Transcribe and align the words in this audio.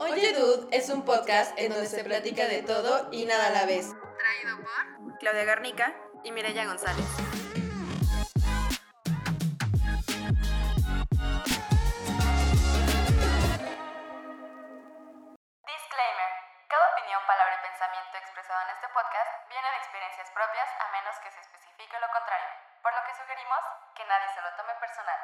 Oye 0.00 0.32
Dude 0.32 0.64
es 0.72 0.88
un 0.88 1.04
podcast 1.04 1.52
en 1.60 1.68
donde 1.68 1.84
se 1.84 2.02
platica 2.02 2.46
de 2.48 2.62
todo 2.62 3.12
y 3.12 3.26
nada 3.26 3.48
a 3.48 3.50
la 3.50 3.66
vez. 3.66 3.92
Traído 4.16 4.56
por 4.64 5.18
Claudia 5.18 5.44
Garnica 5.44 5.94
y 6.24 6.32
Mireya 6.32 6.64
González. 6.64 7.04
Disclaimer. 15.68 16.30
Cada 16.64 16.86
opinión, 16.96 17.20
palabra 17.28 17.60
y 17.60 17.68
pensamiento 17.68 18.16
expresado 18.16 18.56
en 18.64 18.70
este 18.72 18.88
podcast 18.96 19.30
viene 19.52 19.68
de 19.68 19.76
experiencias 19.84 20.32
propias 20.32 20.68
a 20.80 20.88
menos 20.96 21.12
que 21.20 21.28
se 21.28 21.44
especifique 21.44 22.00
lo 22.00 22.08
contrario, 22.08 22.48
por 22.80 22.96
lo 22.96 23.04
que 23.04 23.12
sugerimos 23.20 23.60
que 23.92 24.08
nadie 24.08 24.32
se 24.32 24.40
lo 24.40 24.48
tome 24.56 24.72
personal. 24.80 25.20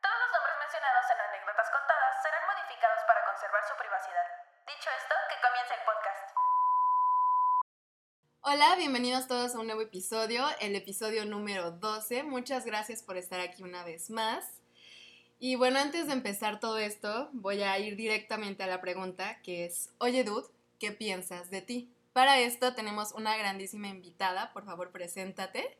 Todos 0.00 0.16
los 0.16 0.32
nombres 0.32 0.56
mencionados 0.64 1.04
en 1.12 1.20
anécdotas 1.28 1.68
contadas 1.68 2.12
serán 2.24 2.44
modificados 2.48 3.04
para 3.04 3.13
su 3.62 3.76
privacidad. 3.78 4.26
Dicho 4.66 4.90
esto, 4.98 5.14
que 5.30 5.36
comience 5.46 5.74
el 5.74 5.80
podcast. 5.86 6.34
Hola, 8.40 8.76
bienvenidos 8.76 9.28
todos 9.28 9.54
a 9.54 9.60
un 9.60 9.66
nuevo 9.66 9.82
episodio, 9.82 10.44
el 10.60 10.74
episodio 10.74 11.24
número 11.24 11.70
12. 11.70 12.24
Muchas 12.24 12.64
gracias 12.64 13.02
por 13.02 13.16
estar 13.16 13.40
aquí 13.40 13.62
una 13.62 13.84
vez 13.84 14.10
más. 14.10 14.44
Y 15.38 15.54
bueno, 15.54 15.78
antes 15.78 16.08
de 16.08 16.14
empezar 16.14 16.58
todo 16.58 16.78
esto, 16.78 17.30
voy 17.32 17.62
a 17.62 17.78
ir 17.78 17.96
directamente 17.96 18.64
a 18.64 18.66
la 18.66 18.80
pregunta 18.80 19.40
que 19.42 19.66
es, 19.66 19.90
oye 19.98 20.24
Dude, 20.24 20.48
¿qué 20.80 20.90
piensas 20.90 21.50
de 21.50 21.62
ti? 21.62 21.88
Para 22.12 22.40
esto 22.40 22.74
tenemos 22.74 23.12
una 23.12 23.36
grandísima 23.36 23.88
invitada, 23.88 24.52
por 24.52 24.64
favor, 24.64 24.90
preséntate. 24.90 25.78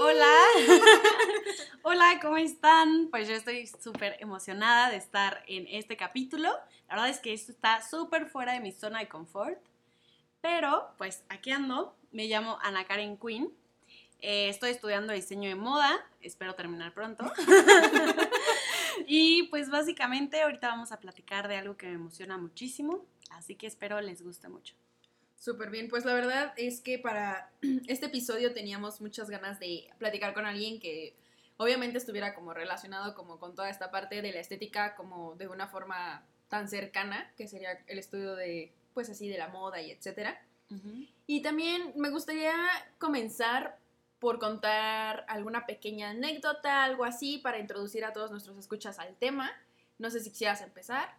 Hola, 0.00 0.34
hola, 1.82 2.18
¿cómo 2.22 2.38
están? 2.38 3.08
Pues 3.10 3.28
yo 3.28 3.34
estoy 3.34 3.66
súper 3.66 4.16
emocionada 4.18 4.88
de 4.90 4.96
estar 4.96 5.42
en 5.46 5.66
este 5.68 5.94
capítulo. 5.96 6.48
La 6.88 6.94
verdad 6.94 7.10
es 7.10 7.20
que 7.20 7.34
esto 7.34 7.52
está 7.52 7.86
súper 7.86 8.30
fuera 8.30 8.54
de 8.54 8.60
mi 8.60 8.72
zona 8.72 9.00
de 9.00 9.08
confort. 9.08 9.58
Pero, 10.40 10.94
pues 10.96 11.22
aquí 11.28 11.50
ando. 11.50 11.94
Me 12.12 12.28
llamo 12.28 12.58
Ana 12.62 12.86
Karen 12.86 13.18
Quinn. 13.18 13.52
Eh, 14.20 14.48
estoy 14.48 14.70
estudiando 14.70 15.12
diseño 15.12 15.50
de 15.50 15.54
moda. 15.54 15.90
Espero 16.22 16.54
terminar 16.54 16.94
pronto. 16.94 17.30
y 19.06 19.44
pues 19.44 19.68
básicamente 19.68 20.40
ahorita 20.40 20.68
vamos 20.68 20.92
a 20.92 21.00
platicar 21.00 21.46
de 21.46 21.56
algo 21.58 21.76
que 21.76 21.88
me 21.88 21.94
emociona 21.94 22.38
muchísimo. 22.38 23.04
Así 23.30 23.54
que 23.54 23.66
espero 23.66 24.00
les 24.00 24.22
guste 24.22 24.48
mucho. 24.48 24.74
Súper 25.38 25.70
bien, 25.70 25.88
pues 25.88 26.04
la 26.04 26.14
verdad 26.14 26.52
es 26.56 26.80
que 26.80 26.98
para 26.98 27.50
este 27.86 28.06
episodio 28.06 28.52
teníamos 28.52 29.00
muchas 29.00 29.30
ganas 29.30 29.60
de 29.60 29.88
platicar 29.98 30.34
con 30.34 30.46
alguien 30.46 30.80
que 30.80 31.14
obviamente 31.56 31.98
estuviera 31.98 32.34
como 32.34 32.54
relacionado 32.54 33.14
como 33.14 33.38
con 33.38 33.54
toda 33.54 33.70
esta 33.70 33.90
parte 33.90 34.20
de 34.20 34.32
la 34.32 34.40
estética 34.40 34.94
como 34.96 35.36
de 35.36 35.48
una 35.48 35.68
forma 35.68 36.24
tan 36.48 36.68
cercana, 36.68 37.32
que 37.36 37.46
sería 37.46 37.78
el 37.86 37.98
estudio 37.98 38.34
de 38.34 38.72
pues 38.94 39.10
así 39.10 39.28
de 39.28 39.38
la 39.38 39.48
moda 39.48 39.80
y 39.80 39.90
etcétera. 39.90 40.42
Y 41.26 41.40
también 41.40 41.94
me 41.96 42.10
gustaría 42.10 42.54
comenzar 42.98 43.78
por 44.18 44.38
contar 44.38 45.24
alguna 45.28 45.64
pequeña 45.66 46.10
anécdota, 46.10 46.84
algo 46.84 47.04
así, 47.04 47.38
para 47.38 47.58
introducir 47.58 48.04
a 48.04 48.12
todos 48.12 48.30
nuestros 48.30 48.58
escuchas 48.58 48.98
al 48.98 49.14
tema. 49.16 49.50
No 49.98 50.10
sé 50.10 50.20
si 50.20 50.30
quisieras 50.30 50.60
empezar. 50.60 51.16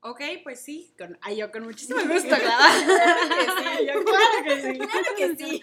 Ok, 0.00 0.20
pues 0.44 0.60
sí, 0.60 0.94
con, 0.98 1.18
ay, 1.22 1.36
yo 1.36 1.50
con 1.50 1.64
muchísimo 1.64 2.00
gusto, 2.08 2.28
claro. 2.28 2.84
Claro 2.86 3.28
que 3.28 3.78
sí. 3.78 3.86
Yo, 3.86 4.04
claro 4.04 4.44
que 4.44 4.62
sí. 4.62 4.78
Claro 4.78 5.06
que 5.16 5.36
sí. 5.36 5.62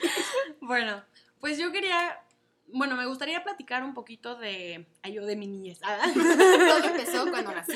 Bueno, 0.59 1.03
pues 1.39 1.57
yo 1.57 1.71
quería, 1.71 2.21
bueno, 2.67 2.95
me 2.95 3.05
gustaría 3.05 3.43
platicar 3.43 3.83
un 3.83 3.93
poquito 3.93 4.35
de, 4.35 4.87
ay, 5.01 5.13
yo 5.13 5.25
de 5.25 5.35
mi 5.35 5.47
niñez. 5.47 5.79
Ah. 5.83 5.99
Todo 6.13 6.83
empezó 6.89 7.29
cuando 7.29 7.53
nací. 7.53 7.73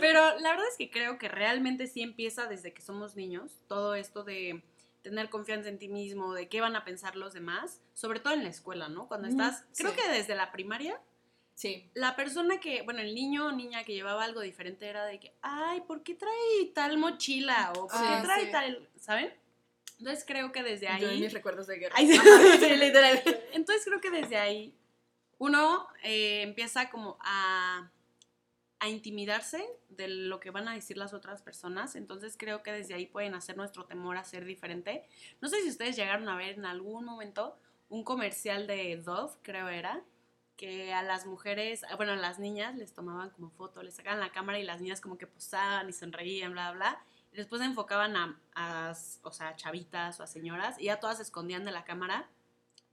Pero 0.00 0.38
la 0.40 0.50
verdad 0.50 0.66
es 0.70 0.76
que 0.76 0.90
creo 0.90 1.18
que 1.18 1.28
realmente 1.28 1.86
sí 1.86 2.02
empieza 2.02 2.46
desde 2.46 2.72
que 2.72 2.82
somos 2.82 3.16
niños, 3.16 3.60
todo 3.68 3.94
esto 3.94 4.24
de 4.24 4.62
tener 5.02 5.30
confianza 5.30 5.68
en 5.68 5.78
ti 5.78 5.88
mismo, 5.88 6.34
de 6.34 6.48
qué 6.48 6.60
van 6.60 6.76
a 6.76 6.84
pensar 6.84 7.16
los 7.16 7.32
demás, 7.32 7.80
sobre 7.94 8.20
todo 8.20 8.34
en 8.34 8.42
la 8.42 8.50
escuela, 8.50 8.88
¿no? 8.88 9.08
Cuando 9.08 9.28
estás, 9.28 9.64
creo 9.76 9.92
sí. 9.92 9.96
que 9.96 10.08
desde 10.10 10.34
la 10.34 10.52
primaria, 10.52 11.00
Sí. 11.60 11.90
la 11.92 12.16
persona 12.16 12.58
que, 12.58 12.80
bueno, 12.82 13.00
el 13.00 13.14
niño 13.14 13.48
o 13.48 13.52
niña 13.52 13.84
que 13.84 13.92
llevaba 13.92 14.24
algo 14.24 14.40
diferente 14.40 14.88
era 14.88 15.04
de 15.04 15.20
que, 15.20 15.34
ay, 15.42 15.82
¿por 15.82 16.02
qué 16.02 16.14
trae 16.14 16.66
tal 16.74 16.96
mochila? 16.96 17.70
O 17.76 17.86
¿por 17.86 17.90
Ah, 18.00 18.16
qué 18.16 18.26
trae 18.26 18.44
sí. 18.46 18.50
tal, 18.50 18.88
¿saben? 18.98 19.34
Entonces 19.98 20.24
creo 20.26 20.52
que 20.52 20.62
desde 20.62 20.86
Yo 20.86 20.92
en 21.06 21.10
ahí... 21.10 21.20
mis 21.20 21.34
recuerdos 21.34 21.66
de 21.66 21.76
guerra. 21.78 21.94
Ay, 21.98 22.06
sí, 22.60 22.76
literal. 22.76 23.22
Entonces 23.52 23.84
creo 23.84 24.00
que 24.00 24.10
desde 24.10 24.38
ahí 24.38 24.74
uno 25.36 25.86
eh, 26.02 26.40
empieza 26.40 26.88
como 26.88 27.18
a, 27.20 27.90
a 28.78 28.88
intimidarse 28.88 29.62
de 29.90 30.08
lo 30.08 30.40
que 30.40 30.50
van 30.50 30.66
a 30.66 30.74
decir 30.74 30.96
las 30.96 31.12
otras 31.12 31.42
personas. 31.42 31.94
Entonces 31.94 32.36
creo 32.38 32.62
que 32.62 32.72
desde 32.72 32.94
ahí 32.94 33.04
pueden 33.04 33.34
hacer 33.34 33.58
nuestro 33.58 33.84
temor 33.84 34.16
a 34.16 34.24
ser 34.24 34.46
diferente. 34.46 35.04
No 35.42 35.48
sé 35.50 35.60
si 35.60 35.68
ustedes 35.68 35.94
llegaron 35.96 36.26
a 36.30 36.36
ver 36.36 36.54
en 36.54 36.64
algún 36.64 37.04
momento 37.04 37.58
un 37.90 38.02
comercial 38.02 38.66
de 38.66 38.96
Dove, 38.96 39.34
creo 39.42 39.68
era, 39.68 40.02
que 40.60 40.92
a 40.92 41.02
las 41.02 41.24
mujeres, 41.24 41.84
ah, 41.90 41.96
bueno, 41.96 42.12
a 42.12 42.16
las 42.16 42.38
niñas 42.38 42.74
les 42.76 42.92
tomaban 42.92 43.30
como 43.30 43.48
foto, 43.48 43.82
les 43.82 43.94
sacaban 43.94 44.20
la 44.20 44.30
cámara 44.30 44.58
y 44.58 44.62
las 44.62 44.82
niñas 44.82 45.00
como 45.00 45.16
que 45.16 45.26
posaban 45.26 45.88
y 45.88 45.92
sonreían, 45.94 46.52
bla, 46.52 46.72
bla. 46.72 47.02
Y 47.32 47.36
después 47.38 47.62
enfocaban 47.62 48.14
a, 48.14 48.38
a, 48.54 48.92
o 49.22 49.32
sea, 49.32 49.48
a 49.48 49.56
chavitas 49.56 50.20
o 50.20 50.22
a 50.22 50.26
señoras 50.26 50.76
y 50.78 50.84
ya 50.84 51.00
todas 51.00 51.16
se 51.16 51.22
escondían 51.22 51.64
de 51.64 51.70
la 51.70 51.84
cámara 51.84 52.28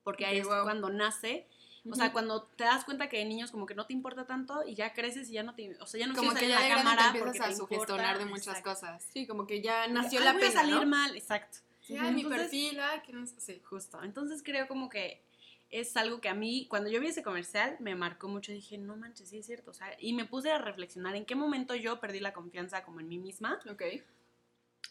porque 0.06 0.26
ahí 0.26 0.38
Ok, 0.40 0.44
es 0.44 0.48
wow. 0.48 0.64
cuando 0.64 0.90
nace. 0.90 1.46
O 1.90 1.96
sea, 1.96 2.12
cuando 2.12 2.44
te 2.44 2.64
das 2.66 2.84
cuenta 2.86 3.08
que 3.10 3.18
de 3.18 3.26
niños 3.26 3.50
como 3.52 3.66
que 3.66 3.74
no 3.76 3.86
te 3.86 3.94
importa 3.94 4.26
tanto 4.26 4.62
y 4.66 4.76
ya 4.76 4.94
creces 4.94 5.30
y 5.30 5.34
ya 5.34 5.44
no 5.44 5.54
te, 5.56 5.78
o 5.82 5.86
sea, 5.86 6.00
ya 6.02 6.08
no 6.08 6.16
como 6.16 6.32
quieres 6.34 6.50
que 6.50 6.54
salir 6.56 6.70
ya 6.70 6.76
la 6.78 6.84
grande 6.84 6.92
te 6.92 6.98
cámara 6.98 7.20
porque 7.26 7.40
a 7.40 7.48
te 7.50 7.56
sugestionar 7.56 8.18
de 8.18 8.26
muchas 8.26 8.48
Exacto. 8.58 8.70
cosas. 8.72 9.04
Sí, 9.14 9.26
como 9.28 9.46
que 9.48 9.62
ya 9.62 9.88
nació 9.88 10.20
Ay, 10.20 10.26
la 10.26 10.32
voy 10.34 10.42
pena, 10.42 10.52
a 10.52 10.64
salir 10.64 10.76
¿no? 10.76 10.86
mal, 10.86 11.16
exacto. 11.16 11.60
Sí, 11.82 11.96
ay, 11.98 12.12
mi 12.14 12.22
Entonces- 12.22 12.42
perfil, 12.42 12.80
ay, 12.82 13.02
que 13.06 13.14
no 13.14 13.26
sé. 13.26 13.40
Sí. 13.40 13.62
Justo. 13.64 14.04
Entonces 14.04 14.44
creo 14.44 14.68
como 14.68 14.90
que 14.90 15.22
es 15.70 15.98
algo 15.98 16.22
que 16.22 16.30
a 16.30 16.34
mí, 16.34 16.66
cuando 16.70 16.90
yo 16.90 17.00
vi 17.00 17.08
ese 17.08 17.24
comercial, 17.24 17.76
me 17.80 17.96
marcó 17.96 18.28
mucho. 18.28 18.52
Dije, 18.52 18.78
no 18.78 18.96
manches, 18.96 19.30
sí 19.30 19.40
es 19.40 19.46
cierto. 19.46 19.72
O 19.72 19.74
sea, 19.74 19.96
y 20.00 20.14
me 20.14 20.26
puse 20.26 20.52
a 20.52 20.58
reflexionar 20.58 21.16
en 21.16 21.26
qué 21.26 21.36
momento 21.36 21.76
yo 21.76 22.00
perdí 22.00 22.20
la 22.20 22.34
confianza 22.34 22.84
como 22.84 23.00
en 23.00 23.08
mí 23.10 23.18
misma. 23.18 23.60
Ok. 23.70 23.84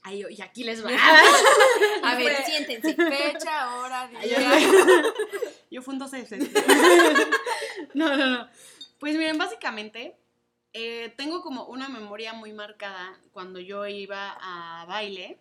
Ay, 0.03 0.25
y 0.31 0.41
aquí 0.43 0.63
les 0.65 0.85
va. 0.85 0.91
A 2.05 2.15
ver, 2.17 2.37
fue- 2.37 2.45
siéntense. 2.45 2.95
Fecha, 2.95 3.77
hora, 3.79 4.07
día. 4.09 4.21
yo- 4.25 5.13
Yo 5.71 5.83
fui 5.83 5.95
un 5.95 5.99
12 5.99 6.17
de 6.19 6.27
septiembre. 6.27 6.63
No, 7.95 8.15
no, 8.17 8.27
no. 8.27 8.49
Pues 8.99 9.17
miren, 9.17 9.39
básicamente, 9.39 10.17
eh, 10.73 11.13
tengo 11.17 11.43
como 11.43 11.65
una 11.67 11.89
memoria 11.89 12.33
muy 12.35 12.53
marcada 12.53 13.19
cuando 13.33 13.59
yo 13.61 13.87
iba 13.87 14.37
a 14.41 14.85
baile. 14.87 15.39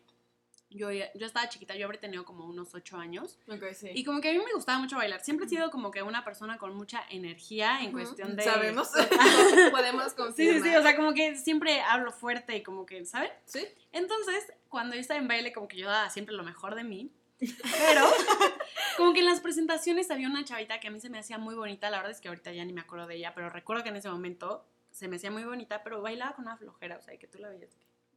Yo, 0.76 0.92
yo 0.92 1.26
estaba 1.26 1.48
chiquita, 1.48 1.74
yo 1.76 1.86
habría 1.86 2.02
tenido 2.02 2.26
como 2.26 2.46
unos 2.46 2.76
8 2.76 2.98
años. 2.98 3.40
Ok, 3.48 3.64
sí. 3.74 3.92
Y 3.94 4.04
como 4.04 4.20
que 4.20 4.30
a 4.30 4.34
mí 4.34 4.40
me 4.40 4.54
gustaba 4.54 4.78
mucho 4.78 4.98
bailar. 4.98 5.22
Siempre 5.24 5.46
he 5.46 5.50
sido 5.50 5.72
como 5.72 5.90
que 5.90 6.04
una 6.04 6.26
persona 6.26 6.58
con 6.58 6.76
mucha 6.76 7.02
energía 7.10 7.80
en 7.82 7.88
Ujú. 7.88 7.98
cuestión 8.00 8.36
de... 8.36 8.44
Sabemos. 8.44 8.90
Podemos 9.72 10.04
Sí, 10.04 10.10
sí, 10.10 10.16
confirmar. 10.18 10.64
sí, 10.70 10.76
o 10.76 10.82
sea, 10.82 10.96
como 10.98 11.14
que 11.14 11.36
siempre 11.38 11.80
hablo 11.82 12.12
fuerte 12.12 12.58
y 12.58 12.62
como 12.64 12.86
que, 12.86 13.06
¿saben? 13.06 13.32
¿Sí? 13.46 13.66
Entonces, 13.94 14.52
cuando 14.68 14.96
yo 14.96 15.02
estaba 15.02 15.20
en 15.20 15.28
baile, 15.30 15.54
como 15.54 15.68
que 15.70 15.78
yo 15.78 15.88
daba 15.88 16.10
siempre 16.10 16.36
lo 16.36 16.44
mejor 16.44 16.76
de 16.76 16.84
mí. 16.84 17.12
Pero, 17.40 18.06
como 18.98 19.14
que 19.14 19.20
en 19.20 19.26
las 19.26 19.40
presentaciones 19.40 20.12
había 20.12 20.28
una 20.28 20.44
chavita 20.44 20.80
que 20.80 20.88
a 20.88 20.92
mí 20.92 21.00
se 21.00 21.10
me 21.10 21.20
hacía 21.20 21.38
muy 21.38 21.56
bonita. 21.56 21.90
La 21.90 21.98
verdad 21.98 22.12
es 22.12 22.20
que 22.22 22.28
ahorita 22.28 22.52
ya 22.52 22.66
ni 22.66 22.74
me 22.74 22.82
acuerdo 22.82 23.08
de 23.08 23.16
ella, 23.16 23.34
pero 23.34 23.50
recuerdo 23.50 23.84
que 23.84 23.90
en 23.90 23.96
ese 23.98 24.10
momento 24.10 24.66
se 24.92 25.08
me 25.08 25.16
hacía 25.18 25.32
muy 25.32 25.44
bonita, 25.44 25.84
pero 25.84 26.02
bailaba 26.02 26.36
con 26.36 26.46
una 26.46 26.58
flojera, 26.58 26.98
o 26.98 27.02
sea, 27.02 27.18
que 27.18 27.28
tú 27.28 27.38
la 27.40 27.50
veías. 27.50 27.70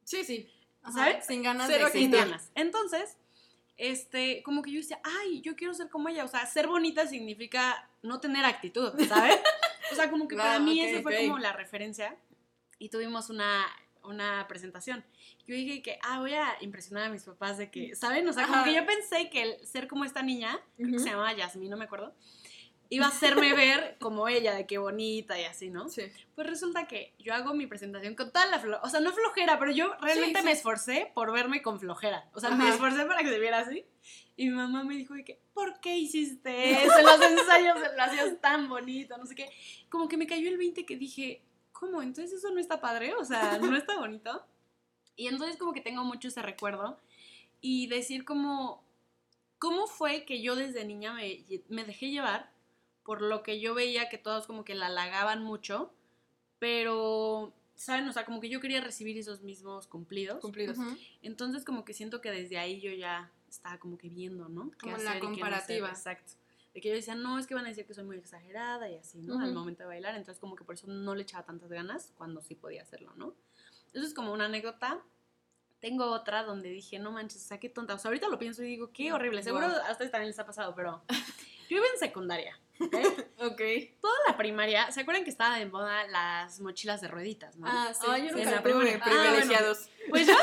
Sí, 0.05 0.25
sí. 0.25 0.51
¿Sabes? 0.93 1.27
Sin 1.27 1.43
ganas 1.43 1.69
Cero 1.69 1.87
de 1.87 1.93
sin 1.93 2.11
ganas. 2.11 2.51
Entonces, 2.55 3.17
este, 3.77 4.43
como 4.43 4.63
que 4.63 4.73
yo 4.73 4.79
decía, 4.81 5.01
ay, 5.05 5.41
yo 5.43 5.55
quiero 5.57 5.73
ser 5.75 5.89
como 5.89 6.09
ella. 6.09 6.25
O 6.25 6.29
sea, 6.29 6.45
ser 6.47 6.67
bonita 6.67 7.07
significa 7.07 7.89
no 8.03 8.21
tener 8.21 8.45
actitud, 8.45 8.93
¿sabes? 9.09 9.39
O 9.93 9.95
sea, 9.95 10.11
como 10.11 10.29
que 10.29 10.37
para 10.37 10.57
Claro, 10.57 10.65
mí 10.71 10.81
ok, 10.83 10.89
esa 10.89 11.03
fue 11.03 11.17
ok. 11.17 11.23
como 11.29 11.39
la 11.39 11.53
referencia. 11.53 12.17
Y 12.79 12.89
tuvimos 12.91 13.31
una, 13.31 13.65
una 14.05 14.47
presentación. 14.49 15.05
Yo 15.47 15.55
dije 15.55 15.81
que, 15.83 15.99
ah, 16.03 16.21
voy 16.21 16.35
a 16.35 16.57
impresionar 16.61 17.05
a 17.05 17.09
mis 17.09 17.25
papás 17.25 17.57
de 17.59 17.71
que, 17.71 17.95
¿saben? 17.97 18.29
O 18.29 18.33
sea, 18.33 18.45
como 18.45 18.57
Ajá. 18.59 18.65
que 18.65 18.75
yo 18.75 18.85
pensé 18.87 19.31
que 19.31 19.43
el 19.43 19.67
ser 19.67 19.89
como 19.89 20.05
esta 20.05 20.23
niña, 20.23 20.59
creo 20.77 20.89
que 20.91 20.97
Ujú. 20.97 21.05
se 21.05 21.11
llamaba 21.11 21.33
Yasmín, 21.33 21.71
no 21.71 21.77
me 21.77 21.85
acuerdo, 21.87 22.15
iba 22.91 23.07
a 23.07 23.09
hacerme 23.09 23.53
ver 23.55 23.97
como 24.01 24.29
ella, 24.29 24.55
de 24.55 24.67
qué 24.67 24.79
bonita 24.79 25.39
y 25.39 25.45
así, 25.45 25.69
¿no? 25.71 25.89
Sí. 25.89 26.03
Pues 26.35 26.47
resulta 26.47 26.87
que 26.89 27.15
yo 27.19 27.35
hago 27.35 27.53
mi 27.55 27.67
presentación 27.67 28.15
con 28.15 28.33
toda 28.33 28.47
la 28.47 28.59
flojera, 28.59 28.83
o 28.83 28.89
sea, 28.89 29.01
no 29.01 29.13
flojera, 29.13 29.59
pero 29.59 29.73
yo 29.73 29.95
realmente 30.01 30.39
Sí, 30.41 30.45
me 30.45 30.53
sí. 30.53 30.57
esforcé 30.59 31.11
por 31.15 31.33
verme 31.33 31.61
con 31.63 31.79
flojera. 31.79 32.29
O 32.33 32.41
sea, 32.41 32.51
me 32.51 32.65
Ajá. 32.65 32.75
esforcé 32.75 33.05
para 33.05 33.23
que 33.23 33.29
se 33.29 33.39
viera 33.39 33.59
así. 33.59 33.85
Y 34.37 34.47
mi 34.49 34.55
mamá 34.55 34.85
me 34.85 34.95
dijo 34.95 35.15
de 35.15 35.25
que, 35.25 35.41
¿por 35.53 35.81
qué 35.81 35.97
hiciste 35.99 36.83
eso? 36.85 36.99
En 36.99 37.05
los 37.05 37.21
ensayos 37.21 37.79
lo 37.97 38.03
hacías 38.03 38.41
tan 38.41 38.69
bonito, 38.69 39.19
no 39.19 39.27
sé 39.27 39.35
qué. 39.35 39.51
Como 39.91 40.09
que 40.09 40.17
me 40.17 40.27
cayó 40.27 40.49
el 40.49 40.57
20 40.57 40.87
que 40.87 40.97
dije, 40.97 41.43
¿cómo? 41.73 42.01
Entonces 42.03 42.33
eso 42.39 42.51
no 42.53 42.61
está 42.61 42.81
padre, 42.81 43.15
o 43.15 43.25
sea, 43.25 43.59
no 43.59 43.77
está 43.77 43.99
bonito. 43.99 44.47
Y 45.17 45.27
entonces 45.27 45.57
como 45.57 45.73
que 45.73 45.81
tengo 45.81 46.05
mucho 46.05 46.29
ese 46.29 46.41
recuerdo 46.41 46.99
y 47.61 47.89
decir 47.89 48.25
como, 48.25 48.85
¿cómo 49.59 49.89
fue 49.89 50.25
que 50.25 50.41
yo 50.41 50.55
desde 50.55 50.85
niña 50.85 51.13
me, 51.13 51.45
me 51.69 51.83
dejé 51.85 52.11
llevar 52.11 52.51
por 53.09 53.23
lo 53.23 53.43
que 53.43 53.59
yo 53.59 53.73
veía 53.73 54.11
que 54.11 54.19
todos 54.19 54.47
como 54.47 54.67
que 54.67 54.75
la 54.75 54.89
halagaban 54.89 55.43
mucho, 55.43 55.91
pero 56.59 57.55
¿saben? 57.75 58.07
O 58.07 58.13
sea, 58.13 58.27
como 58.27 58.39
que 58.39 58.51
yo 58.51 58.61
quería 58.61 58.83
recibir 58.83 59.17
esos 59.17 59.41
mismos 59.41 59.87
cumplidos. 59.87 60.41
Cumplidos. 60.43 60.77
Entonces, 61.23 61.65
como 61.65 61.87
que 61.87 61.95
siento 61.95 62.21
que 62.21 62.31
desde 62.31 62.59
ahí 62.59 62.83
yo 62.83 62.91
ya 62.93 63.33
estaba 63.49 63.79
como 63.79 63.97
que 63.97 64.11
viendo, 64.11 64.51
¿no? 64.51 64.73
Qué 64.73 64.81
Como 64.81 64.99
la 64.99 65.15
qué 65.15 65.21
no 65.21 65.25
comparativa. 65.25 65.89
Exacto. 65.89 66.33
De 66.75 66.83
que 66.83 66.91
yo 66.91 66.95
decía, 66.95 67.15
no, 67.15 67.39
es 67.39 67.47
que 67.47 67.55
van 67.55 67.65
a 67.65 67.71
decir 67.71 67.87
que 67.87 67.95
soy 67.95 68.05
muy 68.05 68.19
exagerada 68.19 68.91
y 68.91 68.97
así, 68.97 69.23
¿no? 69.23 69.39
Al 69.41 69.53
Ujú. 69.53 69.59
momento 69.61 69.85
de 69.85 69.87
bailar. 69.87 70.15
Entonces, 70.15 70.39
como 70.39 70.55
que 70.55 70.65
por 70.65 70.75
eso 70.75 70.87
no 70.87 71.15
le 71.15 71.23
echaba 71.23 71.47
tantas 71.47 71.71
ganas 71.71 72.13
cuando 72.19 72.43
sí 72.43 72.57
podía 72.57 72.83
hacerlo, 72.83 73.15
¿no? 73.17 73.35
Eso 73.95 74.05
es 74.05 74.13
como 74.13 74.35
una 74.35 74.45
anécdota. 74.45 75.03
Tengo 75.81 76.11
otra 76.11 76.43
donde 76.43 76.69
dije, 76.69 76.99
no 76.99 77.11
manches, 77.11 77.43
o 77.43 77.49
sea, 77.49 77.59
qué 77.59 77.71
tonta. 77.71 77.95
O 77.95 77.99
sea, 77.99 78.11
ahorita 78.11 78.29
lo 78.29 78.39
pienso 78.39 78.63
y 78.63 78.67
digo, 78.67 78.93
qué 78.93 79.15
horrible. 79.15 79.43
Seguro 79.43 79.67
Guau. 79.67 79.81
a 79.87 79.93
ustedes 79.93 80.11
también 80.11 80.29
les 80.29 80.39
ha 80.39 80.45
pasado, 80.45 80.75
pero 80.75 81.03
yo 81.71 81.79
iba 81.79 81.87
en 81.95 81.99
secundaria. 81.99 82.61
¿Ok? 82.81 82.95
Ok. 83.41 83.61
Toda 84.01 84.15
la 84.27 84.37
primaria, 84.37 84.91
¿se 84.91 85.01
acuerdan 85.01 85.23
que 85.25 85.31
estaba 85.31 85.57
de 85.59 85.67
moda 85.67 86.07
las 86.09 86.59
mochilas 86.61 87.01
de 87.01 87.07
rueditas, 87.09 87.57
no? 87.57 87.67
Ah, 87.69 87.93
sí. 87.95 88.07
Ay, 88.11 88.23
yo 88.23 88.29
Sí, 88.31 88.35
nunca 88.35 88.43
en 88.49 88.51
la 88.51 88.63
tuve. 88.63 88.73
primaria. 88.73 89.01
Ah, 89.01 89.09
bueno. 89.09 89.23
Privilegiados. 89.23 89.79
Pues 90.09 90.27
yo, 90.27 90.35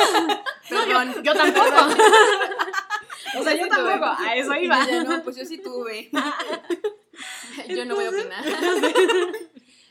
Perdón. 0.69 1.23
yo 1.23 1.33
tampoco. 1.33 1.67
o 3.39 3.43
sea, 3.43 3.53
yo 3.55 3.63
sí 3.65 3.69
tuve. 3.69 3.69
tampoco, 3.69 4.05
a 4.23 4.35
eso 4.35 4.55
iba. 4.55 4.85
No, 5.03 5.23
pues 5.23 5.35
yo 5.35 5.45
sí 5.45 5.57
tuve. 5.57 6.09
yo 7.69 7.85
no 7.85 7.95
voy 7.95 8.05
a 8.05 8.09
opinar. 8.09 8.43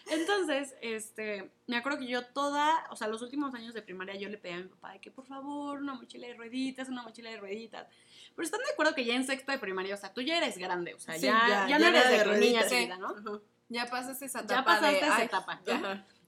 Entonces, 0.06 0.74
este, 0.82 1.50
me 1.66 1.76
acuerdo 1.76 1.98
que 1.98 2.06
yo 2.06 2.24
toda, 2.26 2.86
o 2.90 2.96
sea, 2.96 3.08
los 3.08 3.22
últimos 3.22 3.54
años 3.54 3.72
de 3.72 3.82
primaria 3.82 4.14
yo 4.16 4.28
le 4.28 4.36
pedí 4.36 4.52
a 4.52 4.58
mi 4.58 4.64
papá 4.64 4.92
de 4.92 5.00
que 5.00 5.10
por 5.10 5.26
favor, 5.26 5.78
una 5.78 5.94
mochila 5.94 6.26
de 6.26 6.34
rueditas, 6.34 6.88
una 6.88 7.02
mochila 7.02 7.30
de 7.30 7.38
rueditas. 7.38 7.86
Pero 8.34 8.44
están 8.44 8.60
de 8.60 8.72
acuerdo 8.72 8.94
que 8.94 9.04
ya 9.04 9.14
en 9.14 9.24
sexto 9.24 9.52
de 9.52 9.58
primaria, 9.58 9.94
o 9.94 9.98
sea, 9.98 10.12
tú 10.12 10.20
ya 10.20 10.36
eres 10.36 10.58
grande, 10.58 10.94
o 10.94 10.98
sea, 10.98 11.14
Sí, 11.14 11.26
ya, 11.26 11.66
ya, 11.68 11.68
ya, 11.68 11.78
no 11.78 11.86
eres 11.86 12.10
de 12.10 12.30
de, 12.32 12.38
niña 12.38 12.68
chiquita, 12.68 12.98
¿no? 12.98 13.40
Ya 13.68 13.86
pasas 13.86 14.20
esa 14.20 14.40
etapa 14.40 14.54
Ya 14.54 14.64
pasaste 14.64 14.94
de, 14.94 15.00
esa 15.00 15.16
ay, 15.16 15.24
etapa. 15.24 15.60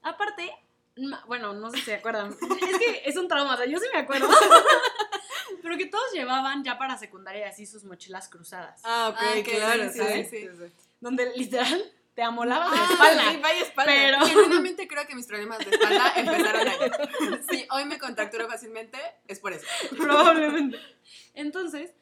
Aparte, 0.01 0.51
bueno, 1.27 1.53
no 1.53 1.69
sé 1.69 1.77
si 1.77 1.83
se 1.83 1.95
acuerdan, 1.95 2.31
es 2.31 2.77
que 2.79 3.01
es 3.05 3.15
un 3.15 3.27
trauma, 3.27 3.53
o 3.53 3.57
sea, 3.57 3.67
yo 3.67 3.77
sí 3.77 3.85
me 3.93 3.99
acuerdo. 3.99 4.27
Pero 5.61 5.77
que 5.77 5.85
todos 5.85 6.11
llevaban 6.13 6.63
ya 6.63 6.77
para 6.77 6.97
secundaria 6.97 7.47
así 7.47 7.65
sus 7.65 7.83
mochilas 7.83 8.27
cruzadas. 8.29 8.81
Ah, 8.83 9.09
ok, 9.11 9.17
Ah, 9.21 9.33
ok, 9.39 9.47
claro, 9.47 9.89
sí, 9.91 9.99
sí, 9.99 10.23
sí. 10.25 10.47
sí. 10.57 10.73
Donde 10.99 11.31
literal 11.35 11.83
te 12.17 12.23
amolabas 12.23 12.71
la 12.71 12.81
Ah, 12.81 12.87
espalda. 12.91 13.31
sí, 13.31 13.37
vaya 13.43 13.61
espalda. 13.61 13.91
Pero- 13.93 14.25
Genuinamente 14.25 14.87
creo 14.87 15.05
que 15.05 15.13
mis 15.13 15.27
problemas 15.27 15.59
de 15.59 15.69
espalda 15.69 16.13
empezaron 16.15 16.67
ahí. 16.67 16.79
Si 17.47 17.67
hoy 17.69 17.85
me 17.85 17.99
contracturo 17.99 18.47
fácilmente, 18.49 18.97
es 19.27 19.39
por 19.39 19.53
eso. 19.53 19.67
Probablemente. 19.95 20.79
Entonces, 21.35 21.93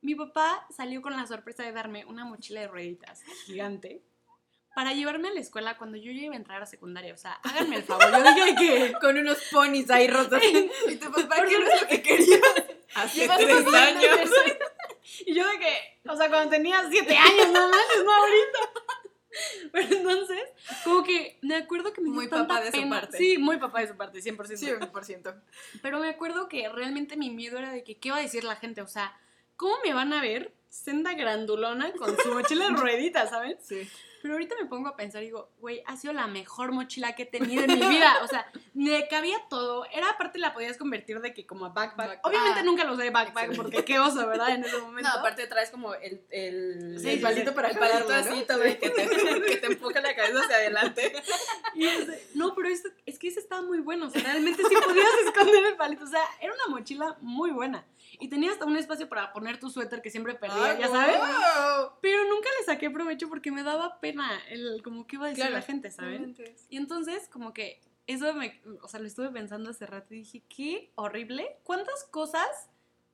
mi 0.00 0.14
papá 0.14 0.66
salió 0.74 1.02
con 1.02 1.14
la 1.14 1.26
sorpresa 1.26 1.64
de 1.64 1.72
darme 1.72 2.06
una 2.06 2.24
mochila 2.24 2.62
de 2.62 2.68
rueditas 2.68 3.20
gigante 3.44 4.00
para 4.74 4.94
llevarme 4.94 5.28
a 5.28 5.32
la 5.32 5.40
escuela 5.40 5.76
cuando 5.76 5.98
yo 5.98 6.12
ya 6.12 6.22
iba 6.22 6.32
a 6.32 6.38
entrar 6.38 6.62
a 6.62 6.66
secundaria. 6.66 7.12
O 7.12 7.18
sea, 7.18 7.32
háganme 7.42 7.76
el 7.76 7.82
favor. 7.82 8.10
Yo 8.10 8.34
dije 8.34 8.54
que. 8.56 8.92
Con 9.02 9.18
unos 9.18 9.36
ponis 9.52 9.90
ahí 9.90 10.08
rotos. 10.08 10.42
Y 10.88 10.96
tu 10.96 11.12
papá, 11.12 11.44
¿qué 11.46 11.58
no 11.58 11.66
es 11.66 11.82
lo 11.82 11.88
que 11.88 12.00
quería? 12.00 12.38
Hace 12.94 13.20
Llevas 13.20 13.36
tres 13.36 13.64
dos 13.66 13.74
años. 13.74 14.30
Y 15.26 15.34
yo 15.34 15.46
de 15.46 15.58
que, 15.58 16.00
o 16.08 16.16
sea, 16.16 16.28
cuando 16.30 16.48
tenía 16.48 16.88
siete 16.90 17.14
años, 17.16 17.48
no 17.52 17.68
manches, 17.68 18.02
no 18.04 18.12
ahorita. 18.14 18.77
Pero 19.72 19.94
entonces, 19.96 20.42
como 20.84 21.02
que 21.04 21.38
me 21.42 21.56
acuerdo 21.56 21.92
que 21.92 22.00
me 22.00 22.06
dio 22.06 22.14
Muy 22.14 22.28
tanta 22.28 22.46
papá 22.48 22.60
de 22.60 22.72
su 22.72 22.78
pena. 22.78 23.00
parte. 23.00 23.18
Sí, 23.18 23.38
muy 23.38 23.58
papá 23.58 23.80
de 23.80 23.88
su 23.88 23.96
parte, 23.96 24.20
100%. 24.20 24.90
100%. 24.90 25.42
Pero 25.82 25.98
me 26.00 26.08
acuerdo 26.08 26.48
que 26.48 26.68
realmente 26.68 27.16
mi 27.16 27.30
miedo 27.30 27.58
era 27.58 27.72
de 27.72 27.84
que, 27.84 27.96
¿qué 27.96 28.10
va 28.10 28.18
a 28.18 28.22
decir 28.22 28.44
la 28.44 28.56
gente? 28.56 28.82
O 28.82 28.88
sea, 28.88 29.16
¿cómo 29.56 29.74
me 29.84 29.94
van 29.94 30.12
a 30.12 30.20
ver 30.20 30.52
senda 30.68 31.14
grandulona 31.14 31.92
con 31.92 32.16
su 32.18 32.32
mochila 32.32 32.68
de 32.68 32.76
rueditas, 32.76 33.30
¿saben? 33.30 33.56
Sí. 33.62 33.88
Pero 34.22 34.34
ahorita 34.34 34.54
me 34.60 34.66
pongo 34.66 34.88
a 34.88 34.96
pensar 34.96 35.22
y 35.22 35.26
digo, 35.26 35.50
güey, 35.60 35.82
ha 35.86 35.96
sido 35.96 36.12
la 36.12 36.26
mejor 36.26 36.72
mochila 36.72 37.14
que 37.14 37.22
he 37.22 37.26
tenido 37.26 37.62
en 37.64 37.78
mi 37.78 37.86
vida. 37.88 38.18
O 38.22 38.26
sea, 38.26 38.50
me 38.74 39.06
cabía 39.08 39.36
todo. 39.48 39.84
Era 39.92 40.10
aparte 40.10 40.38
la 40.38 40.52
podías 40.54 40.76
convertir 40.76 41.20
de 41.20 41.32
que 41.34 41.46
como 41.46 41.66
a 41.66 41.68
backpack. 41.68 41.96
Backpack. 42.08 42.26
Obviamente 42.26 42.60
Ah, 42.60 42.62
nunca 42.64 42.84
lo 42.84 42.94
usé 42.94 43.04
de 43.04 43.10
backpack 43.10 43.44
excelente. 43.50 43.62
porque 43.62 43.84
qué 43.84 43.98
oso, 43.98 44.26
¿verdad? 44.26 44.50
En 44.50 44.64
ese 44.64 44.78
momento. 44.78 45.08
No, 45.08 45.18
aparte 45.18 45.46
traes 45.46 45.70
como 45.70 45.94
el, 45.94 46.22
el, 46.30 46.98
Sí, 47.00 47.10
el 47.10 47.20
palito 47.20 47.50
sí. 47.50 47.54
para 47.56 47.68
El 47.68 47.78
palito 47.78 48.12
así, 48.12 48.28
¿no? 48.30 48.36
Sí, 48.64 48.74
que 48.76 48.90
te, 48.90 49.08
que 49.46 49.56
te 49.56 49.66
empuja 49.66 50.00
la 50.00 50.14
cabeza 50.16 50.40
hacia 50.40 50.56
adelante. 50.56 51.12
Y 51.74 51.86
ese- 51.86 52.28
no, 52.34 52.54
pero 52.54 52.68
es, 52.68 52.82
es 53.06 53.18
que 53.18 53.28
ese 53.28 53.40
estaba 53.40 53.62
muy 53.62 53.78
bueno. 53.80 54.06
O 54.06 54.10
sea, 54.10 54.22
realmente 54.22 54.62
sí 54.68 54.74
podías 54.84 55.06
esconder 55.26 55.64
el 55.64 55.76
palito. 55.76 56.04
O 56.04 56.08
sea, 56.08 56.22
era 56.40 56.52
una 56.54 56.74
mochila 56.76 57.16
muy 57.20 57.50
buena. 57.50 57.84
Y 58.20 58.28
tenía 58.28 58.50
hasta 58.50 58.64
un 58.64 58.76
espacio 58.76 59.08
para 59.08 59.32
poner 59.32 59.60
tu 59.60 59.70
suéter 59.70 60.02
que 60.02 60.10
siempre 60.10 60.34
perdía, 60.34 60.76
ya 60.78 60.88
sabes. 60.88 61.18
Wow. 61.18 61.92
Pero 62.00 62.24
nunca 62.24 62.48
le 62.58 62.64
saqué 62.66 62.90
provecho 62.90 63.28
porque 63.28 63.52
me 63.52 63.62
daba 63.62 64.00
pena 64.00 64.07
el 64.50 64.82
como 64.82 65.06
qué 65.06 65.16
iba 65.16 65.26
a 65.26 65.28
decir 65.28 65.42
Claro. 65.44 65.56
la 65.56 65.62
gente, 65.62 65.90
¿saben? 65.90 66.36
Y 66.68 66.76
entonces, 66.76 67.28
como 67.28 67.52
que 67.52 67.80
eso 68.06 68.32
me, 68.34 68.60
o 68.82 68.88
sea, 68.88 69.00
lo 69.00 69.06
estuve 69.06 69.30
pensando 69.30 69.70
hace 69.70 69.86
rato 69.86 70.14
y 70.14 70.18
dije, 70.18 70.42
qué 70.48 70.90
horrible. 70.94 71.58
¿Cuántas 71.64 72.04
cosas 72.04 72.46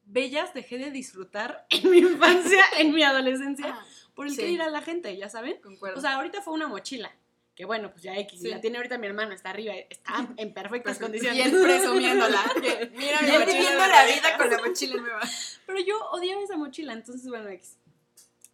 bellas 0.07 0.53
dejé 0.55 0.79
de 0.79 0.91
disfrutar 0.91 1.67
en 1.71 1.91
mi 1.91 1.99
infancia, 1.99 2.65
en 2.79 2.93
mi 2.93 3.03
adolescencia, 3.03 3.79
por 4.15 4.27
el 4.27 4.33
Sí. 4.33 4.39
que 4.43 4.47
dirá 4.47 4.69
la 4.69 4.83
gente, 4.83 5.17
ya 5.17 5.29
saben? 5.29 5.61
Concuerdo. 5.63 5.99
O 5.99 6.01
sea, 6.01 6.15
ahorita 6.15 6.43
fue 6.43 6.55
una 6.55 6.69
mochila. 6.69 7.11
Que 7.57 7.65
bueno, 7.65 7.91
pues 7.93 8.03
ya 8.03 8.17
X, 8.19 8.41
Sí. 8.41 8.49
la 8.49 8.61
tiene 8.61 8.79
ahorita 8.79 8.99
mi 8.99 9.07
hermano, 9.07 9.33
está 9.33 9.51
arriba, 9.51 9.75
está 9.89 10.29
en 10.37 10.53
perfectas 10.53 10.99
condiciones. 10.99 11.51
Bien 11.53 11.63
presumiéndola. 11.65 12.43
que 12.63 12.91
Mira 12.97 13.21
mochila 13.23 13.45
viviendo 13.47 13.87
la 13.87 14.05
vida 14.07 14.37
con 14.37 14.51
la 14.51 14.59
mochila 14.59 14.97
nueva. 15.01 15.21
Pero 15.65 15.79
yo 15.81 15.97
odiaba 16.11 16.43
esa 16.43 16.57
mochila, 16.57 16.93
entonces 16.93 17.29
bueno, 17.29 17.49
X. 17.51 17.79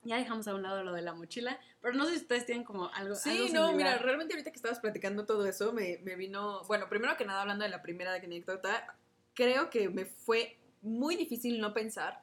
Ya 0.02 0.16
dejamos 0.16 0.48
a 0.48 0.54
un 0.54 0.62
lado 0.62 0.82
lo 0.82 0.92
de 0.92 1.02
la 1.02 1.12
mochila, 1.12 1.58
pero 1.82 1.94
no 1.94 2.06
sé 2.06 2.12
si 2.12 2.22
ustedes 2.22 2.46
tienen 2.46 2.64
como 2.64 2.88
algo. 2.94 3.14
Sí, 3.14 3.30
algo 3.30 3.52
no, 3.52 3.72
mira, 3.72 3.98
realmente 3.98 4.34
ahorita 4.34 4.50
que 4.50 4.56
estabas 4.56 4.80
platicando 4.80 5.26
todo 5.26 5.46
eso, 5.46 5.72
me, 5.72 5.98
me 5.98 6.16
vino, 6.16 6.64
bueno, 6.64 6.88
primero 6.88 7.16
que 7.16 7.26
nada 7.26 7.42
hablando 7.42 7.64
de 7.64 7.70
la 7.70 7.82
primera 7.82 8.14
anécdota, 8.14 8.96
creo 9.34 9.68
que 9.68 9.88
me 9.88 10.06
fue 10.06 10.58
muy 10.82 11.16
difícil 11.16 11.60
no 11.60 11.74
pensar, 11.74 12.22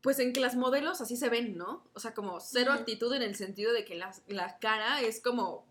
pues 0.00 0.18
en 0.18 0.32
que 0.32 0.40
las 0.40 0.56
modelos 0.56 1.00
así 1.00 1.16
se 1.16 1.28
ven, 1.28 1.56
¿no? 1.56 1.82
O 1.94 2.00
sea, 2.00 2.12
como 2.12 2.40
cero 2.40 2.72
actitud 2.72 3.12
en 3.14 3.22
el 3.22 3.36
sentido 3.36 3.72
de 3.72 3.84
que 3.84 3.94
la, 3.94 4.12
la 4.26 4.58
cara 4.58 5.00
es 5.00 5.20
como 5.20 5.66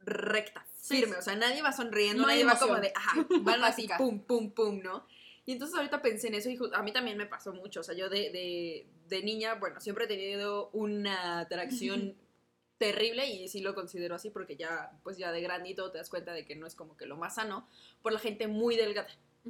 recta, 0.00 0.66
firme, 0.82 1.14
sí. 1.14 1.18
o 1.18 1.22
sea, 1.22 1.36
nadie 1.36 1.62
va 1.62 1.72
sonriendo, 1.72 2.22
No 2.22 2.28
nadie 2.28 2.44
va 2.44 2.58
como 2.58 2.74
de, 2.76 2.92
ajá, 2.94 3.26
van 3.40 3.64
así, 3.64 3.88
pum, 3.98 4.20
pum, 4.20 4.50
pum, 4.50 4.80
¿no? 4.82 5.06
Y 5.44 5.52
entonces 5.52 5.76
ahorita 5.76 6.02
pensé 6.02 6.28
en 6.28 6.34
eso 6.34 6.50
y 6.50 6.58
a 6.72 6.82
mí 6.82 6.92
también 6.92 7.18
me 7.18 7.26
pasó 7.26 7.52
mucho, 7.52 7.80
o 7.80 7.82
sea, 7.82 7.96
yo 7.96 8.08
de, 8.08 8.30
de, 8.30 8.86
de 9.08 9.22
niña, 9.22 9.54
bueno, 9.54 9.80
siempre 9.80 10.04
he 10.04 10.08
tenido 10.08 10.70
una 10.72 11.40
atracción 11.40 12.16
terrible 12.78 13.26
y 13.26 13.48
sí 13.48 13.60
lo 13.60 13.74
considero 13.74 14.14
así 14.14 14.30
porque 14.30 14.56
ya, 14.56 14.92
pues 15.02 15.18
ya 15.18 15.32
de 15.32 15.40
grandito 15.40 15.90
te 15.90 15.98
das 15.98 16.10
cuenta 16.10 16.32
de 16.32 16.44
que 16.44 16.56
no 16.56 16.66
es 16.66 16.74
como 16.74 16.96
que 16.96 17.06
lo 17.06 17.16
más 17.16 17.36
sano 17.36 17.68
por 18.02 18.12
la 18.12 18.18
gente 18.18 18.46
muy 18.46 18.76
delgada. 18.76 19.08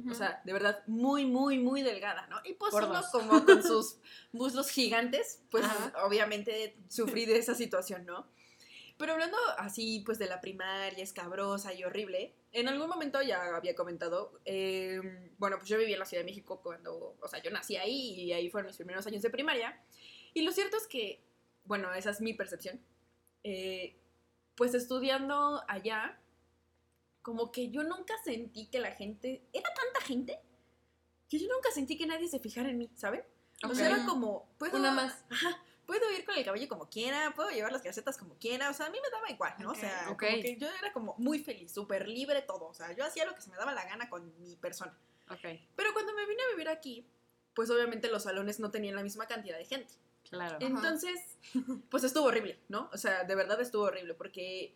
O 0.09 0.13
sea, 0.15 0.41
de 0.43 0.53
verdad, 0.53 0.83
muy, 0.87 1.25
muy, 1.25 1.59
muy 1.59 1.83
delgada, 1.83 2.25
¿no? 2.25 2.37
Y 2.43 2.53
pues 2.53 2.73
uno 2.73 2.99
como 3.11 3.45
con 3.45 3.61
sus 3.63 3.97
muslos 4.31 4.69
gigantes, 4.69 5.43
pues 5.51 5.63
Ajá. 5.65 5.93
obviamente 6.03 6.75
sufrí 6.89 7.25
de 7.25 7.37
esa 7.37 7.53
situación, 7.55 8.03
¿no? 8.05 8.27
Pero 8.97 9.13
hablando 9.13 9.37
así, 9.57 10.01
pues 10.03 10.17
de 10.17 10.27
la 10.27 10.41
primaria, 10.41 11.03
escabrosa 11.03 11.73
y 11.73 11.83
horrible, 11.83 12.33
en 12.53 12.67
algún 12.69 12.87
momento 12.87 13.21
ya 13.21 13.55
había 13.55 13.75
comentado, 13.75 14.39
eh, 14.45 15.01
bueno, 15.39 15.57
pues 15.57 15.67
yo 15.67 15.77
viví 15.77 15.93
en 15.93 15.99
la 15.99 16.05
Ciudad 16.05 16.21
de 16.21 16.29
México 16.29 16.61
cuando, 16.61 17.17
o 17.19 17.27
sea, 17.27 17.41
yo 17.41 17.49
nací 17.49 17.75
ahí 17.77 18.13
y 18.21 18.31
ahí 18.31 18.49
fueron 18.49 18.67
mis 18.67 18.77
primeros 18.77 19.05
años 19.07 19.23
de 19.23 19.31
primaria. 19.31 19.83
Y 20.35 20.43
lo 20.43 20.51
cierto 20.51 20.77
es 20.77 20.87
que, 20.87 21.25
bueno, 21.65 21.91
esa 21.93 22.11
es 22.11 22.21
mi 22.21 22.35
percepción, 22.35 22.79
eh, 23.43 23.99
pues 24.55 24.75
estudiando 24.75 25.63
allá, 25.67 26.19
como 27.23 27.51
que 27.51 27.71
yo 27.71 27.83
nunca 27.83 28.13
sentí 28.23 28.67
que 28.67 28.79
la 28.79 28.91
gente, 28.91 29.47
era 29.51 29.69
tanta 29.73 30.05
gente, 30.05 30.39
que 31.27 31.39
yo 31.39 31.47
nunca 31.47 31.71
sentí 31.71 31.97
que 31.97 32.05
nadie 32.05 32.27
se 32.27 32.39
fijara 32.39 32.69
en 32.69 32.77
mí, 32.77 32.91
¿saben? 32.93 33.23
O 33.67 33.73
sea, 33.73 33.87
era 33.87 34.05
como, 34.05 34.53
Una 34.73 34.91
más. 34.91 35.25
Ajá, 35.29 35.63
puedo 35.99 36.11
ir 36.11 36.25
con 36.25 36.35
el 36.35 36.43
cabello 36.43 36.67
como 36.67 36.89
quiera, 36.89 37.33
puedo 37.35 37.49
llevar 37.51 37.71
las 37.71 37.81
calcetas 37.83 38.17
como 38.17 38.35
quiera, 38.39 38.69
o 38.69 38.73
sea, 38.73 38.87
a 38.87 38.89
mí 38.89 38.97
me 39.01 39.09
daba 39.11 39.29
igual, 39.29 39.53
¿no? 39.59 39.71
O 39.71 39.75
sea, 39.75 40.07
Ok. 40.09 40.23
como 40.23 40.41
que 40.41 40.57
yo 40.57 40.67
era 40.79 40.91
como 40.91 41.15
muy 41.19 41.39
feliz, 41.39 41.71
súper 41.71 42.07
libre 42.07 42.41
todo, 42.41 42.65
o 42.65 42.73
sea, 42.73 42.91
yo 42.93 43.05
hacía 43.05 43.25
lo 43.25 43.35
que 43.35 43.41
se 43.41 43.51
me 43.51 43.57
daba 43.57 43.73
la 43.73 43.85
gana 43.85 44.09
con 44.09 44.33
mi 44.41 44.55
persona. 44.55 44.97
Ok, 45.29 45.39
Pero 45.75 45.93
cuando 45.93 46.13
me 46.13 46.25
vine 46.25 46.41
a 46.43 46.49
vivir 46.51 46.67
aquí, 46.69 47.05
pues 47.53 47.69
obviamente 47.69 48.09
los 48.09 48.23
salones 48.23 48.59
no 48.59 48.71
tenían 48.71 48.95
la 48.95 49.03
misma 49.03 49.27
cantidad 49.27 49.57
de 49.57 49.65
gente. 49.65 49.93
claro. 50.29 50.57
Entonces, 50.59 51.37
pues 51.89 52.03
estuvo 52.03 52.25
horrible, 52.25 52.59
¿no? 52.69 52.89
O 52.91 52.97
sea, 52.97 53.23
de 53.23 53.35
verdad 53.35 53.61
estuvo 53.61 53.83
horrible 53.83 54.15
porque 54.15 54.73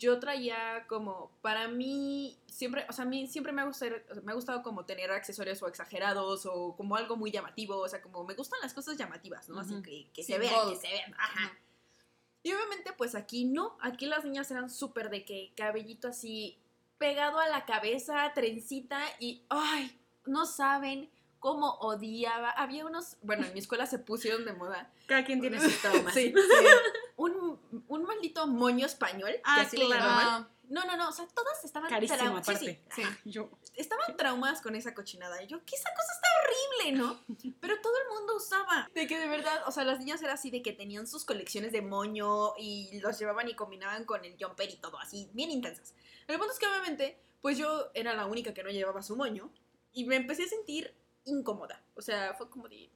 yo 0.00 0.18
traía 0.18 0.86
como, 0.88 1.30
para 1.42 1.68
mí, 1.68 2.38
siempre, 2.46 2.86
o 2.88 2.92
sea, 2.92 3.04
a 3.04 3.08
mí 3.08 3.26
siempre 3.26 3.52
me 3.52 3.60
ha 3.60 3.66
gustado, 3.66 3.96
me 4.24 4.32
ha 4.32 4.34
gustado 4.34 4.62
como 4.62 4.86
tener 4.86 5.10
accesorios 5.10 5.62
o 5.62 5.68
exagerados 5.68 6.46
o 6.46 6.74
como 6.74 6.96
algo 6.96 7.16
muy 7.16 7.30
llamativo, 7.30 7.76
o 7.76 7.88
sea, 7.88 8.00
como 8.00 8.24
me 8.24 8.34
gustan 8.34 8.58
las 8.62 8.72
cosas 8.72 8.96
llamativas, 8.96 9.50
¿no? 9.50 9.60
Así 9.60 9.80
que, 9.82 10.10
que 10.12 10.22
se 10.22 10.38
vean, 10.38 10.70
que 10.70 10.76
se 10.76 10.88
vean, 10.88 11.14
ajá. 11.18 11.52
Y 12.42 12.50
obviamente, 12.52 12.94
pues 12.96 13.14
aquí 13.14 13.44
no, 13.44 13.76
aquí 13.82 14.06
las 14.06 14.24
niñas 14.24 14.50
eran 14.50 14.70
súper 14.70 15.10
de 15.10 15.26
que 15.26 15.52
cabellito 15.54 16.08
así 16.08 16.58
pegado 16.96 17.38
a 17.38 17.48
la 17.48 17.66
cabeza, 17.66 18.32
trencita 18.34 19.02
y, 19.18 19.44
ay, 19.50 20.00
no 20.24 20.46
saben 20.46 21.10
cómo 21.40 21.72
odiaba. 21.80 22.50
Había 22.50 22.86
unos, 22.86 23.16
bueno, 23.22 23.44
en 23.46 23.52
mi 23.52 23.58
escuela 23.58 23.86
se 23.86 23.98
pusieron 23.98 24.44
de 24.44 24.52
moda 24.52 24.92
Cada 25.06 25.24
quien 25.24 25.40
tiene 25.40 25.60
sus 25.60 25.76
traumas. 25.80 26.14
Sí, 26.14 26.32
sí. 26.32 26.66
Un, 27.16 27.58
un 27.88 28.02
maldito 28.04 28.46
moño 28.46 28.86
español, 28.86 29.30
que 29.32 29.40
Ah, 29.44 29.62
así 29.62 29.76
claro. 29.76 30.46
No, 30.68 30.84
no, 30.84 30.96
no, 30.96 31.08
o 31.08 31.12
sea, 31.12 31.26
todas 31.26 31.64
estaban 31.64 31.90
Carísimo, 31.90 32.20
trau- 32.40 32.44
sí, 32.44 32.50
aparte. 32.52 32.84
sí. 32.94 33.02
Yo. 33.24 33.50
estaban 33.74 34.16
traumadas 34.16 34.60
con 34.62 34.76
esa 34.76 34.94
cochinada. 34.94 35.42
Y 35.42 35.48
yo, 35.48 35.64
que 35.64 35.74
esa 35.74 35.88
cosa 35.96 36.12
está 36.14 36.28
horrible, 36.86 37.02
¿no? 37.02 37.54
Pero 37.60 37.80
todo 37.80 37.92
el 38.04 38.16
mundo 38.16 38.36
usaba. 38.36 38.88
De 38.94 39.08
que 39.08 39.18
de 39.18 39.26
verdad, 39.26 39.64
o 39.66 39.72
sea, 39.72 39.82
las 39.82 39.98
niñas 39.98 40.22
era 40.22 40.34
así 40.34 40.48
de 40.52 40.62
que 40.62 40.72
tenían 40.72 41.08
sus 41.08 41.24
colecciones 41.24 41.72
de 41.72 41.82
moño 41.82 42.52
y 42.56 43.00
los 43.00 43.18
llevaban 43.18 43.48
y 43.48 43.56
combinaban 43.56 44.04
con 44.04 44.24
el 44.24 44.36
jumper 44.40 44.70
y 44.70 44.76
todo, 44.76 44.96
así, 45.00 45.28
bien 45.32 45.50
intensas. 45.50 45.92
El 46.28 46.38
punto 46.38 46.52
es 46.52 46.58
que 46.60 46.68
obviamente, 46.68 47.20
pues 47.42 47.58
yo 47.58 47.90
era 47.94 48.14
la 48.14 48.26
única 48.26 48.54
que 48.54 48.62
no 48.62 48.70
llevaba 48.70 49.02
su 49.02 49.16
moño 49.16 49.50
y 49.92 50.04
me 50.04 50.14
empecé 50.14 50.44
a 50.44 50.48
sentir 50.48 50.94
incómoda. 51.24 51.82
O 51.94 52.02
sea, 52.02 52.34
fue 52.34 52.48
como 52.50 52.68
de... 52.68 52.90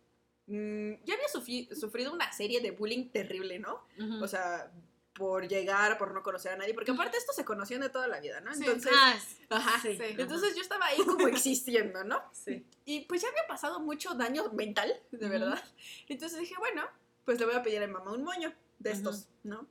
mm, 0.46 1.04
ya 1.04 1.14
había 1.14 1.26
sufri- 1.32 1.72
sufrido 1.74 2.12
una 2.12 2.32
serie 2.32 2.60
de 2.60 2.70
bullying 2.72 3.08
terrible, 3.10 3.58
¿no? 3.58 3.86
O 4.22 4.28
sea, 4.28 4.70
por 5.14 5.46
llegar, 5.46 5.96
por 5.96 6.12
no 6.12 6.22
conocer 6.24 6.52
a 6.52 6.56
nadie, 6.56 6.74
porque 6.74 6.90
aparte 6.90 7.16
esto 7.16 7.32
se 7.32 7.44
conocían 7.44 7.80
de 7.82 7.88
toda 7.88 8.08
la 8.08 8.18
vida, 8.20 8.40
¿no? 8.40 8.52
Sí. 8.54 8.64
Entonces, 8.64 8.92
Ah, 8.94 9.16
ajá, 9.50 9.80
sí. 9.80 9.96
entonces 10.00 10.56
yo 10.56 10.62
estaba 10.62 10.86
ahí 10.86 10.98
como 11.04 11.28
existiendo, 11.28 12.02
¿no? 12.04 12.20
sí. 12.32 12.66
Y 12.84 13.02
pues 13.02 13.22
ya 13.22 13.28
había 13.28 13.46
pasado 13.46 13.78
mucho 13.80 14.14
daño 14.14 14.50
mental, 14.52 14.92
de 15.12 15.28
verdad. 15.28 15.62
Entonces 16.08 16.38
dije, 16.40 16.54
bueno, 16.58 16.82
pues 17.24 17.38
le 17.38 17.46
voy 17.46 17.54
a 17.54 17.62
pedir 17.62 17.82
a 17.82 17.86
mi 17.86 17.92
mamá 17.92 18.12
un 18.12 18.24
moño 18.24 18.52
de 18.80 18.90
estos, 18.90 19.28
¿no? 19.44 19.66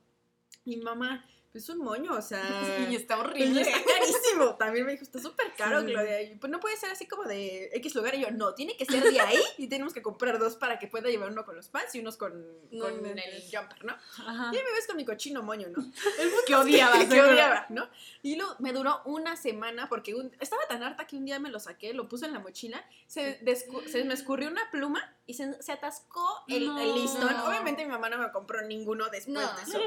Y 0.64 0.78
mi 0.78 0.82
mamá, 0.82 1.24
pues 1.54 1.68
un 1.68 1.78
moño, 1.78 2.12
o 2.14 2.20
sea... 2.20 2.42
Y 2.90 2.96
está 2.96 3.16
y 3.16 3.20
horrible. 3.20 3.60
está 3.60 3.78
carísimo. 3.84 4.56
También 4.56 4.84
me 4.86 4.90
dijo, 4.92 5.04
está 5.04 5.20
súper 5.20 5.52
caro, 5.56 5.82
Sí. 5.82 5.86
Claudia. 5.86 6.20
Y 6.22 6.34
pues 6.34 6.50
no 6.50 6.58
puede 6.58 6.76
ser 6.76 6.90
así 6.90 7.06
como 7.06 7.22
de 7.22 7.70
X 7.74 7.94
lugar. 7.94 8.16
Y 8.16 8.22
yo, 8.22 8.30
no, 8.32 8.54
tiene 8.54 8.76
que 8.76 8.84
ser 8.84 9.04
de 9.04 9.20
ahí. 9.20 9.38
Y 9.58 9.68
tenemos 9.68 9.94
que 9.94 10.02
comprar 10.02 10.40
dos 10.40 10.56
para 10.56 10.80
que 10.80 10.88
pueda 10.88 11.08
llevar 11.10 11.30
uno 11.30 11.44
con 11.44 11.54
los 11.54 11.68
pants 11.68 11.94
y 11.94 12.00
unos 12.00 12.16
con, 12.16 12.44
No 12.72 12.86
con 12.86 13.06
el 13.06 13.42
jumper, 13.52 13.84
¿no? 13.84 13.92
Ajá. 14.26 14.50
Y 14.52 14.56
ahí 14.56 14.64
me 14.64 14.72
ves 14.72 14.86
con 14.88 14.96
mi 14.96 15.04
cochino 15.04 15.44
moño, 15.44 15.68
¿no? 15.68 15.84
Que 16.46 16.56
odiabas, 16.56 17.04
que 17.04 17.06
seguro. 17.10 17.30
odiaba, 17.30 17.66
¿no? 17.68 17.88
Y 18.22 18.34
luego 18.34 18.56
me 18.58 18.72
duró 18.72 19.00
una 19.04 19.36
semana 19.36 19.88
porque 19.88 20.14
un- 20.16 20.32
estaba 20.40 20.62
tan 20.68 20.82
harta 20.82 21.06
que 21.06 21.14
un 21.16 21.24
día 21.24 21.38
me 21.38 21.50
lo 21.50 21.60
saqué, 21.60 21.94
lo 21.94 22.08
puse 22.08 22.26
en 22.26 22.32
la 22.32 22.40
mochila, 22.40 22.84
se, 23.06 23.40
descu- 23.44 23.86
se 23.86 24.02
me 24.04 24.14
escurrió 24.14 24.48
una 24.48 24.68
pluma 24.72 25.14
y 25.26 25.34
se, 25.34 25.62
se 25.62 25.72
atascó 25.72 26.26
el, 26.48 26.66
No. 26.66 26.78
el 26.80 26.94
listón. 26.96 27.32
Obviamente 27.46 27.84
mi 27.84 27.90
mamá 27.92 28.10
no 28.10 28.18
me 28.18 28.30
compró 28.32 28.60
ninguno 28.62 29.04
después 29.08 29.34
No, 29.34 29.54
de 29.54 29.62
eso. 29.62 29.78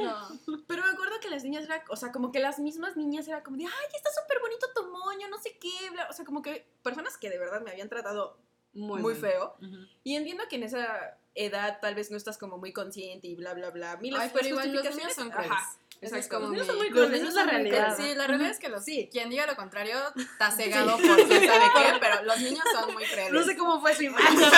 no. 0.48 0.64
Pero 0.68 0.84
me 0.84 0.90
acuerdo 0.92 1.20
que 1.20 1.30
las 1.30 1.44
niñas 1.44 1.57
era, 1.66 1.84
o 1.90 1.96
sea, 1.96 2.12
como 2.12 2.32
que 2.32 2.40
las 2.40 2.60
mismas 2.60 2.96
niñas 2.98 3.28
era 3.28 3.44
como 3.44 3.58
de, 3.58 3.66
ay, 3.66 3.86
está 3.96 4.10
súper 4.12 4.40
bonito 4.42 4.68
tu 4.76 4.88
moño, 4.92 5.28
no 5.30 5.38
sé 5.40 5.58
qué, 5.60 5.90
bla. 5.92 6.08
O 6.10 6.14
sea, 6.14 6.26
como 6.26 6.42
que 6.42 6.68
personas 6.84 7.18
que 7.18 7.30
de 7.30 7.38
verdad 7.38 7.62
me 7.62 7.72
habían 7.72 7.90
tratado 7.90 8.38
muy, 8.74 9.02
mal. 9.02 9.16
feo. 9.16 9.56
Ujú. 9.62 9.78
Y 10.04 10.16
entiendo 10.16 10.44
que 10.50 10.56
en 10.58 10.64
esa 10.64 11.18
edad 11.36 11.80
tal 11.82 11.96
vez 11.96 12.10
no 12.12 12.18
estás 12.18 12.38
como 12.38 12.58
muy 12.58 12.74
consciente 12.74 13.28
y 13.28 13.36
bla, 13.36 13.54
bla, 13.54 13.70
bla. 13.72 13.98
Mil 13.98 14.16
Ay, 14.16 14.30
pero 14.34 14.48
igual 14.48 14.72
los 14.74 14.96
niños 14.96 15.14
son 15.14 15.32
Ajá, 15.32 15.38
crueles. 15.44 15.64
Esa 16.00 16.20
es 16.20 16.28
como 16.28 16.42
Los 16.42 16.52
niños 16.52 16.68
mi- 16.68 16.74
son 16.74 16.78
muy 16.78 16.90
crueles, 16.92 17.20
esa 17.22 17.28
es 17.30 17.34
la 17.34 17.44
muy 17.44 17.52
realidad. 17.54 17.98
Sí, 17.98 18.14
la 18.14 18.28
realidad 18.28 18.52
es 18.52 18.60
que 18.60 18.70
los 18.70 18.84
Sí. 18.86 19.10
Quien 19.12 19.32
diga 19.32 19.48
lo 19.48 19.56
contrario 19.56 19.96
está 20.16 20.52
cegado 20.52 20.92
por 20.96 21.16
quién 21.16 21.28
sabe 21.48 21.66
qué, 21.76 21.98
pero 22.00 22.22
los 22.24 22.40
niños 22.40 22.64
son 22.72 22.94
muy 22.94 23.04
crueles. 23.06 23.32
No 23.34 23.44
sé 23.44 23.58
cómo 23.58 23.82
fue 23.82 23.96
su 23.96 24.04
infancia. 24.04 24.52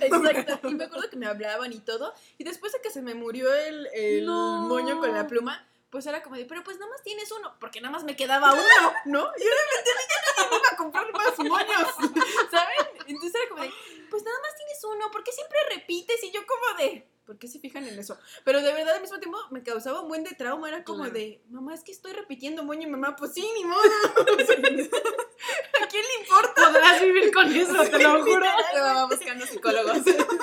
Exacto. 0.00 0.68
Y 0.70 0.74
me 0.74 0.84
acuerdo 0.84 1.10
que 1.10 1.16
me 1.16 1.26
hablaban 1.26 1.72
y 1.74 1.80
todo. 1.80 2.14
Y 2.38 2.44
después 2.44 2.72
de 2.72 2.80
que 2.80 2.90
se 2.90 3.02
me 3.02 3.14
murió 3.14 3.52
el, 3.54 3.86
el 3.92 4.24
No. 4.24 4.62
moño 4.62 4.98
con 4.98 5.12
la 5.12 5.26
pluma, 5.26 5.66
pues 5.92 6.06
era 6.06 6.22
como 6.22 6.36
de, 6.36 6.46
pero 6.46 6.64
pues 6.64 6.78
nada 6.78 6.90
más 6.90 7.02
tienes 7.02 7.30
uno, 7.32 7.54
porque 7.60 7.82
nada 7.82 7.92
más 7.92 8.02
me 8.02 8.16
quedaba 8.16 8.54
uno, 8.54 8.62
¿no? 9.04 9.20
Y 9.36 9.42
obviamente 9.42 9.90
ya 10.38 10.48
no 10.48 10.56
iba 10.56 10.68
a 10.72 10.76
comprar 10.76 11.12
más 11.12 11.38
moños, 11.38 11.88
¿saben? 12.50 12.76
Entonces 13.06 13.34
era 13.40 13.48
como 13.50 13.62
de, 13.62 13.70
pues 14.08 14.22
nada 14.22 14.38
más 14.40 14.56
tienes 14.56 14.82
uno, 14.84 15.10
¿por 15.10 15.22
qué 15.22 15.32
siempre 15.32 15.58
repites? 15.68 16.24
Y 16.24 16.30
yo 16.30 16.40
como 16.46 16.78
de, 16.78 17.06
¿por 17.26 17.38
qué 17.38 17.46
se 17.46 17.60
fijan 17.60 17.86
en 17.86 17.98
eso? 17.98 18.18
Pero 18.42 18.62
de 18.62 18.72
verdad 18.72 18.94
al 18.94 19.02
mismo 19.02 19.20
tiempo 19.20 19.38
me 19.50 19.62
causaba 19.62 20.00
un 20.00 20.08
buen 20.08 20.24
de 20.24 20.30
trauma, 20.30 20.68
era 20.68 20.82
como 20.82 21.00
Claro. 21.00 21.12
de, 21.12 21.42
mamá, 21.50 21.74
es 21.74 21.84
que 21.84 21.92
estoy 21.92 22.14
repitiendo 22.14 22.64
moño 22.64 22.88
y 22.88 22.90
mamá, 22.90 23.14
pues 23.14 23.34
sí, 23.34 23.46
ni 23.54 23.64
modo. 23.64 23.82
¿A 25.82 25.86
quién 25.88 26.04
le 26.06 26.14
importa? 26.22 26.54
Podrás 26.54 27.02
vivir 27.02 27.34
con 27.34 27.54
eso, 27.54 27.84
te 27.90 27.98
lo 27.98 28.22
juro. 28.24 28.46
Te 28.72 28.80
va 28.80 29.06
buscando 29.06 29.46
psicólogos. 29.46 29.98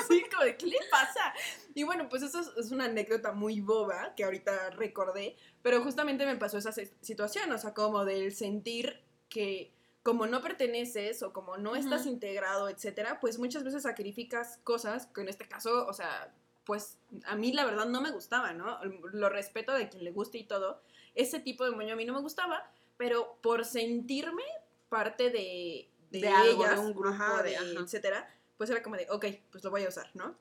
Sí, 0.06 0.24
como 0.30 0.44
de, 0.44 0.56
¿qué 0.56 0.66
le 0.66 0.78
pasa? 0.90 1.34
Y 1.80 1.82
bueno, 1.82 2.10
pues 2.10 2.22
eso 2.22 2.40
es, 2.58 2.72
una 2.72 2.84
anécdota 2.84 3.32
muy 3.32 3.62
boba 3.62 4.14
que 4.14 4.24
ahorita 4.24 4.68
recordé, 4.68 5.34
pero 5.62 5.82
justamente 5.82 6.26
me 6.26 6.36
pasó 6.36 6.58
esa 6.58 6.72
situación, 7.00 7.50
o 7.52 7.56
sea, 7.56 7.72
como 7.72 8.04
del 8.04 8.34
sentir 8.34 9.00
que 9.30 9.72
como 10.02 10.26
no 10.26 10.42
perteneces 10.42 11.22
o 11.22 11.32
como 11.32 11.56
no 11.56 11.76
estás 11.76 12.04
integrado, 12.04 12.68
etcétera, 12.68 13.18
pues 13.18 13.38
muchas 13.38 13.64
veces 13.64 13.84
sacrificas 13.84 14.58
cosas 14.62 15.06
que 15.06 15.22
en 15.22 15.28
este 15.30 15.48
caso, 15.48 15.86
o 15.86 15.94
sea, 15.94 16.34
pues 16.64 16.98
a 17.24 17.34
mí 17.34 17.50
la 17.54 17.64
verdad 17.64 17.86
no 17.86 18.02
me 18.02 18.10
gustaba, 18.10 18.52
¿no? 18.52 18.78
Lo 19.14 19.30
respeto 19.30 19.72
de 19.72 19.88
quien 19.88 20.04
le 20.04 20.10
guste 20.12 20.36
y 20.36 20.44
todo. 20.44 20.82
Ese 21.14 21.40
tipo 21.40 21.64
de 21.64 21.70
moño 21.70 21.94
a 21.94 21.96
mí 21.96 22.04
no 22.04 22.12
me 22.12 22.20
gustaba, 22.20 22.70
pero 22.98 23.38
por 23.40 23.64
sentirme 23.64 24.42
parte 24.90 25.30
de, 25.30 25.88
de, 26.10 26.20
De 26.20 26.28
algo, 26.28 26.62
de 26.62 26.68
ellas, 26.68 26.78
un 26.80 26.92
grupo, 26.92 27.08
ajá, 27.08 27.42
de- 27.42 27.50
de- 27.52 27.56
ajá. 27.56 27.80
etcétera, 27.84 28.28
pues 28.58 28.68
era 28.68 28.82
como 28.82 28.96
de, 28.96 29.06
ok, 29.08 29.24
pues 29.50 29.64
lo 29.64 29.70
voy 29.70 29.84
a 29.84 29.88
usar, 29.88 30.10
¿no? 30.12 30.36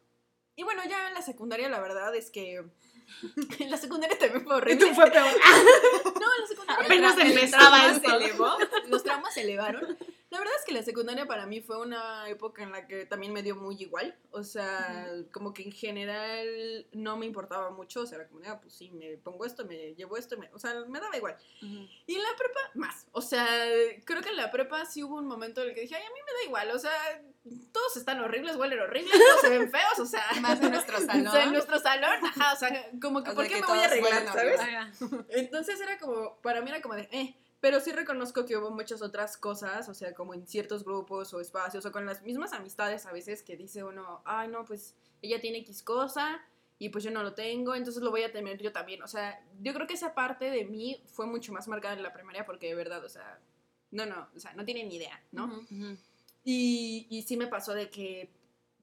Y 0.59 0.63
bueno, 0.63 0.81
ya 0.89 1.07
en 1.07 1.13
la 1.13 1.21
secundaria 1.21 1.69
la 1.69 1.79
verdad 1.79 2.13
es 2.15 2.29
que 2.31 2.55
en 3.59 3.71
la 3.71 3.77
secundaria 3.77 4.17
también 4.19 4.43
fue 4.43 4.55
horrible. 4.57 4.93
Fue 4.93 5.09
peor. 5.09 5.25
No, 6.19 6.35
en 6.35 6.41
la 6.41 6.47
secundaria 6.47 6.85
Apenas 6.85 7.15
el 7.17 7.21
el 7.27 7.31
empezaba 7.31 7.93
se 7.93 8.05
elevó, 8.07 8.57
los 8.89 9.03
traumas 9.03 9.33
se 9.33 9.41
elevaron. 9.43 9.97
La 10.29 10.37
verdad 10.37 10.53
es 10.59 10.65
que 10.65 10.73
la 10.73 10.83
secundaria 10.83 11.25
para 11.25 11.45
mí 11.45 11.61
fue 11.61 11.77
una 11.79 12.27
época 12.29 12.61
en 12.61 12.71
la 12.73 12.85
que 12.87 13.05
también 13.05 13.31
me 13.31 13.41
dio 13.41 13.55
muy 13.55 13.77
igual. 13.81 14.15
O 14.31 14.43
sea, 14.43 15.07
como 15.31 15.53
que 15.53 15.63
en 15.63 15.71
general 15.71 16.85
no 16.91 17.15
me 17.17 17.25
importaba 17.25 17.71
mucho. 17.71 18.01
O 18.01 18.05
sea, 18.05 18.17
era 18.19 18.27
como, 18.27 18.41
ah, 18.47 18.59
pues 18.61 18.73
sí, 18.73 18.91
me 18.91 19.17
pongo 19.17 19.45
esto, 19.45 19.65
me 19.65 19.95
llevo 19.95 20.17
esto. 20.17 20.37
me- 20.37 20.51
o 20.53 20.59
sea, 20.59 20.75
me 20.87 20.99
daba 20.99 21.15
igual. 21.17 21.37
Y 21.61 22.15
en 22.15 22.21
la 22.21 22.35
prepa, 22.37 22.59
más. 22.75 23.07
O 23.13 23.21
sea, 23.21 23.47
creo 24.05 24.21
que 24.21 24.29
en 24.29 24.37
la 24.37 24.51
prepa 24.51 24.85
sí 24.85 25.03
hubo 25.03 25.15
un 25.15 25.25
momento 25.25 25.61
en 25.63 25.69
el 25.69 25.73
que 25.73 25.81
dije, 25.81 25.95
ay, 25.95 26.03
a 26.05 26.09
mí 26.13 26.19
me 26.25 26.33
da 26.33 26.43
igual. 26.45 26.71
O 26.71 26.79
sea, 26.79 27.21
todos 27.71 27.97
están 27.97 28.19
horribles, 28.19 28.55
huelen 28.57 28.79
horribles, 28.79 29.11
todos 29.11 29.41
se 29.41 29.49
ven 29.49 29.71
feos. 29.71 29.99
O 29.99 30.05
sea, 30.05 30.23
Más 30.41 30.61
en 30.61 30.71
nuestro 30.71 30.97
o 30.99 31.01
salón. 31.01 31.31
sea, 31.31 31.43
en 31.43 31.51
nuestro 31.51 31.79
salón, 31.79 32.25
ajá, 32.25 32.53
o 32.53 32.55
sea, 32.57 32.89
como 33.01 33.23
que, 33.23 33.31
O 33.31 33.35
¿por 33.35 33.47
qué 33.47 33.55
que 33.55 33.61
me 33.61 33.67
voy 33.67 33.79
a 33.79 33.85
arreglar, 33.85 34.25
sabes? 34.33 34.59
horrible. 35.01 35.25
Entonces 35.29 35.79
era 35.81 35.97
como, 35.97 36.37
para 36.41 36.61
mí 36.61 36.69
era 36.69 36.81
como 36.81 36.95
de, 36.95 37.07
eh, 37.11 37.35
pero 37.59 37.79
sí 37.79 37.91
reconozco 37.91 38.45
que 38.45 38.55
hubo 38.57 38.71
muchas 38.71 39.01
otras 39.01 39.35
cosas, 39.37 39.89
o 39.89 39.93
sea, 39.93 40.13
como 40.13 40.33
en 40.33 40.47
ciertos 40.47 40.83
grupos 40.83 41.33
o 41.33 41.41
espacios 41.41 41.85
o 41.85 41.91
con 41.91 42.05
las 42.05 42.21
mismas 42.23 42.53
amistades 42.53 43.05
a 43.05 43.11
veces 43.11 43.43
que 43.43 43.57
dice 43.57 43.83
uno, 43.83 44.21
ay, 44.25 44.47
no, 44.47 44.63
pues 44.65 44.95
ella 45.21 45.41
tiene 45.41 45.57
X 45.59 45.83
cosa 45.83 46.41
y 46.77 46.87
pues 46.89 47.03
yo 47.03 47.11
no 47.11 47.23
lo 47.23 47.33
tengo, 47.33 47.75
entonces 47.75 48.01
lo 48.01 48.11
voy 48.11 48.23
a 48.23 48.31
tener 48.31 48.61
yo 48.61 48.71
también. 48.71 49.01
O 49.03 49.07
sea, 49.07 49.43
yo 49.61 49.73
creo 49.73 49.87
que 49.87 49.95
esa 49.95 50.13
parte 50.13 50.49
de 50.49 50.63
mí 50.65 51.03
fue 51.11 51.25
mucho 51.25 51.51
más 51.51 51.67
marcada 51.67 51.95
en 51.95 52.03
la 52.03 52.13
primaria 52.13 52.45
porque 52.45 52.67
de 52.67 52.75
verdad, 52.75 53.03
o 53.03 53.09
sea, 53.09 53.39
no, 53.91 54.05
no, 54.05 54.29
o 54.35 54.39
sea, 54.39 54.53
no 54.53 54.63
tienen 54.63 54.87
ni 54.87 54.95
idea, 54.95 55.21
¿no? 55.33 55.45
Ujú. 55.45 55.97
Y, 56.43 57.07
y 57.09 57.23
sí 57.23 57.37
me 57.37 57.47
pasó 57.47 57.73
de 57.73 57.89
que, 57.89 58.31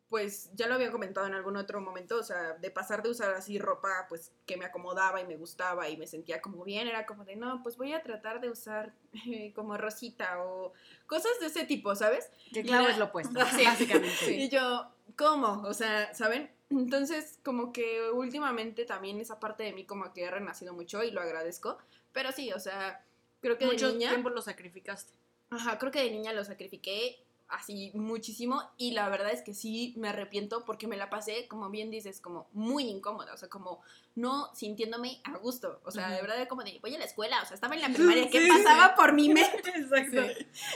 pues 0.08 0.50
ya 0.54 0.68
lo 0.68 0.74
había 0.74 0.92
comentado 0.92 1.26
en 1.26 1.34
algún 1.34 1.56
otro 1.56 1.80
momento, 1.80 2.16
o 2.18 2.22
sea, 2.22 2.52
de 2.54 2.70
pasar 2.70 3.02
de 3.02 3.10
usar 3.10 3.34
así 3.34 3.58
ropa, 3.58 4.06
pues 4.08 4.30
que 4.46 4.56
me 4.56 4.64
acomodaba 4.64 5.20
y 5.20 5.26
me 5.26 5.36
gustaba 5.36 5.88
y 5.88 5.96
me 5.96 6.06
sentía 6.06 6.40
como 6.40 6.62
bien, 6.64 6.86
era 6.86 7.06
como 7.06 7.24
de, 7.24 7.34
no, 7.34 7.62
pues 7.62 7.76
voy 7.76 7.92
a 7.92 8.02
tratar 8.02 8.40
de 8.40 8.48
usar 8.50 8.94
eh, 9.26 9.52
como 9.56 9.76
rosita 9.76 10.44
o 10.44 10.72
cosas 11.06 11.32
de 11.40 11.46
ese 11.46 11.64
tipo, 11.64 11.94
¿sabes? 11.96 12.30
Que 12.52 12.62
claro 12.62 12.88
es 12.88 12.98
lo 12.98 13.06
opuesto, 13.06 13.40
Sí. 13.58 13.64
básicamente. 13.64 14.30
Y 14.32 14.48
yo, 14.48 14.88
¿cómo? 15.16 15.62
O 15.66 15.74
sea, 15.74 16.14
¿saben? 16.14 16.50
Entonces, 16.70 17.38
como 17.42 17.72
que 17.72 18.10
últimamente 18.10 18.84
también 18.84 19.20
esa 19.20 19.40
parte 19.40 19.62
de 19.64 19.72
mí 19.72 19.84
como 19.86 20.12
que 20.12 20.26
ha 20.26 20.30
renacido 20.30 20.72
mucho 20.72 21.02
y 21.02 21.10
lo 21.10 21.20
agradezco, 21.20 21.78
pero 22.12 22.30
sí, 22.32 22.52
o 22.52 22.60
sea, 22.60 23.04
creo 23.40 23.58
que 23.58 23.66
Mucho 23.66 23.88
de 23.88 23.94
niña... 23.94 24.10
tiempo 24.10 24.30
lo 24.30 24.42
sacrificaste. 24.42 25.12
Ajá, 25.50 25.78
creo 25.78 25.92
que 25.92 26.02
de 26.02 26.10
niña 26.10 26.32
lo 26.32 26.44
sacrifiqué 26.44 27.24
así 27.48 27.90
muchísimo 27.94 28.62
y 28.76 28.92
la 28.92 29.08
verdad 29.08 29.30
es 29.32 29.42
que 29.42 29.54
sí 29.54 29.94
me 29.96 30.08
arrepiento 30.08 30.64
porque 30.64 30.86
me 30.86 30.96
la 30.96 31.10
pasé, 31.10 31.46
como 31.48 31.70
bien 31.70 31.90
dices, 31.90 32.20
como 32.20 32.48
muy 32.52 32.84
incómoda, 32.88 33.32
o 33.34 33.36
sea, 33.36 33.48
como 33.48 33.80
no 34.14 34.52
sintiéndome 34.54 35.20
a 35.24 35.36
gusto, 35.38 35.80
o 35.84 35.90
sea, 35.90 36.08
de 36.08 36.16
Ujú. 36.16 36.26
verdad 36.26 36.48
como 36.48 36.62
de, 36.62 36.78
voy 36.80 36.94
a 36.94 36.98
la 36.98 37.04
escuela, 37.04 37.42
o 37.42 37.46
sea, 37.46 37.54
estaba 37.54 37.74
en 37.74 37.82
la 37.82 37.88
primaria, 37.88 38.28
¿qué 38.30 38.40
Sí, 38.40 38.48
pasaba 38.48 38.94
por 38.94 39.12
mi 39.12 39.28
mente? 39.28 39.70
Exacto. 39.74 40.22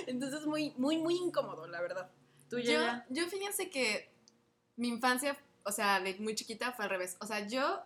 Entonces 0.06 0.46
muy, 0.46 0.72
muy, 0.76 0.98
muy 0.98 1.16
incómodo, 1.16 1.66
la 1.66 1.80
verdad. 1.80 2.10
Tú 2.48 2.58
Yo, 2.58 2.72
ya. 2.72 3.06
yo 3.10 3.26
fíjense 3.28 3.70
que 3.70 4.10
mi 4.76 4.88
infancia, 4.88 5.36
o 5.64 5.72
sea, 5.72 6.00
de 6.00 6.14
muy 6.18 6.34
chiquita 6.34 6.72
fue 6.72 6.84
al 6.84 6.90
revés. 6.90 7.16
O 7.20 7.26
sea, 7.26 7.46
yo 7.46 7.80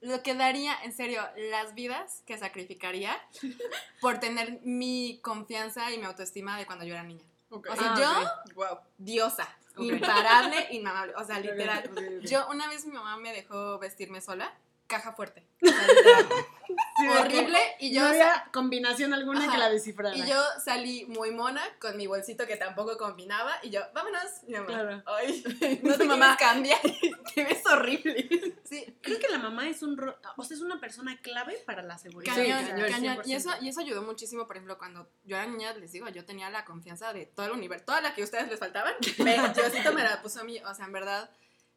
lo 0.00 0.22
que 0.22 0.34
daría, 0.34 0.74
en 0.84 0.92
serio, 0.92 1.22
las 1.50 1.74
vidas 1.74 2.22
que 2.26 2.36
sacrificaría 2.38 3.16
por 4.00 4.18
tener 4.20 4.60
mi 4.62 5.20
confianza 5.22 5.90
y 5.92 5.98
mi 5.98 6.04
autoestima 6.04 6.58
de 6.58 6.66
cuando 6.66 6.84
yo 6.84 6.94
era 6.94 7.02
niña. 7.02 7.24
O 7.50 7.62
sea, 7.76 7.94
Ah, 7.94 8.34
yo, 8.46 8.54
wow. 8.54 8.78
diosa, 8.98 9.48
imparable, 9.78 10.66
inmamable. 10.70 11.14
O 11.16 11.24
sea, 11.24 11.38
literal. 11.40 12.20
Yo 12.22 12.48
una 12.50 12.68
vez 12.68 12.84
mi 12.86 12.92
mamá 12.92 13.16
me 13.18 13.32
dejó 13.32 13.78
vestirme 13.78 14.20
sola 14.20 14.52
caja 14.86 15.12
fuerte. 15.12 15.46
O 15.62 15.66
sea. 15.68 15.76
Sí, 16.98 17.06
horrible. 17.08 17.58
Y 17.78 17.94
yo, 17.94 18.00
no 18.00 18.08
había 18.08 18.48
combinación 18.52 19.12
alguna 19.14 19.42
Ajá. 19.42 19.52
que 19.52 19.58
la 19.58 19.68
descifrara. 19.70 20.16
y 20.16 20.26
yo 20.26 20.42
salí 20.64 21.04
muy 21.04 21.30
mona 21.30 21.62
con 21.78 21.96
mi 21.96 22.06
bolsito 22.08 22.44
que 22.46 22.56
tampoco 22.56 22.96
combinaba. 22.96 23.52
Y 23.62 23.70
yo, 23.70 23.82
vámonos. 23.94 24.22
Mi 24.48 24.54
mamá, 24.54 24.66
Claro. 24.66 25.02
ay, 25.06 25.80
No 25.84 25.96
te 25.96 26.04
mamá. 26.04 26.36
cambiar. 26.38 26.80
Te 27.34 27.44
ves 27.44 27.62
horrible. 27.66 28.56
Sí, 28.64 28.96
Creo 29.02 29.18
que 29.20 29.28
la 29.28 29.38
mamá 29.38 29.68
es 29.68 29.82
un 29.82 29.96
ro- 29.96 30.16
o 30.36 30.42
sea, 30.42 30.56
es 30.56 30.62
una 30.62 30.80
persona 30.80 31.16
clave 31.20 31.56
para 31.66 31.82
la 31.82 31.98
seguridad. 31.98 32.34
Cañón, 32.34 32.64
Sí, 32.64 32.70
cañón, 32.70 32.90
cañón. 32.90 33.18
Y 33.26 33.28
100%. 33.32 33.36
eso, 33.36 33.50
y 33.60 33.68
eso 33.68 33.80
ayudó 33.80 34.02
muchísimo, 34.02 34.46
por 34.46 34.56
ejemplo, 34.56 34.76
cuando 34.78 35.08
yo 35.24 35.36
era 35.36 35.46
niña, 35.46 35.72
les 35.74 35.92
digo, 35.92 36.08
yo 36.08 36.24
tenía 36.24 36.50
la 36.50 36.64
confianza 36.64 37.12
de 37.12 37.26
todo 37.26 37.46
el 37.46 37.52
universo, 37.52 37.84
toda 37.84 38.00
la 38.00 38.14
que 38.14 38.22
a 38.22 38.24
ustedes 38.24 38.48
les 38.48 38.58
faltaban, 38.58 38.94
me, 39.18 39.36
Diosito 39.50 39.92
me 39.92 40.02
la 40.02 40.20
puso 40.22 40.40
a 40.40 40.44
mí, 40.44 40.58
o 40.64 40.74
sea, 40.74 40.86
en 40.86 40.92
verdad, 40.92 41.30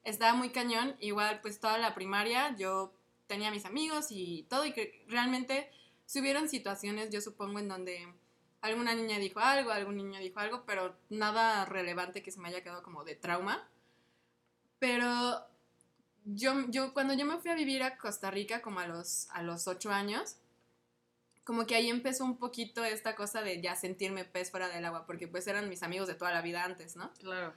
estaba 0.03 0.33
muy 0.33 0.49
cañón, 0.49 0.95
igual, 0.99 1.41
pues, 1.41 1.59
toda 1.59 1.77
la 1.77 1.93
primaria, 1.93 2.55
yo 2.57 2.93
tenía 3.29 3.51
mis 3.51 3.63
amigos 3.63 4.07
y 4.09 4.47
todo, 4.49 4.65
y 4.65 4.73
que 4.73 5.05
realmente, 5.07 5.71
si 6.05 6.19
hubieron 6.19 6.49
situaciones, 6.49 7.11
yo 7.11 7.21
supongo, 7.21 7.59
en 7.59 7.69
donde 7.69 8.13
alguna 8.59 8.95
niña 8.95 9.19
dijo 9.19 9.39
algo, 9.39 9.71
algún 9.71 9.97
niño 9.97 10.19
dijo 10.19 10.39
algo, 10.39 10.65
pero 10.65 10.97
nada 11.09 11.63
relevante 11.65 12.23
que 12.23 12.31
se 12.31 12.39
me 12.41 12.49
haya 12.49 12.63
quedado 12.63 12.83
como 12.83 13.05
de 13.05 13.15
trauma, 13.15 13.69
pero 14.79 15.45
yo, 16.25 16.69
yo 16.69 16.93
cuando 16.93 17.13
yo 17.13 17.25
me 17.25 17.37
fui 17.37 17.51
a 17.51 17.55
vivir 17.55 17.83
a 17.83 17.97
Costa 17.97 18.31
Rica 18.31 18.61
como 18.61 18.79
a 18.79 18.87
los, 18.87 19.29
a 19.29 19.43
los 19.43 19.67
ocho 19.67 19.91
años, 19.91 20.37
como 21.43 21.67
que 21.67 21.75
ahí 21.75 21.89
empezó 21.89 22.25
un 22.25 22.37
poquito 22.37 22.83
esta 22.83 23.15
cosa 23.15 23.41
de 23.43 23.61
ya 23.61 23.75
sentirme 23.75 24.25
pez 24.25 24.49
fuera 24.49 24.69
del 24.69 24.85
agua, 24.85 25.05
porque 25.05 25.27
pues 25.27 25.45
eran 25.47 25.69
mis 25.69 25.83
amigos 25.83 26.07
de 26.07 26.15
toda 26.15 26.31
la 26.31 26.41
vida 26.41 26.63
antes, 26.63 26.95
¿no? 26.95 27.13
Claro. 27.19 27.53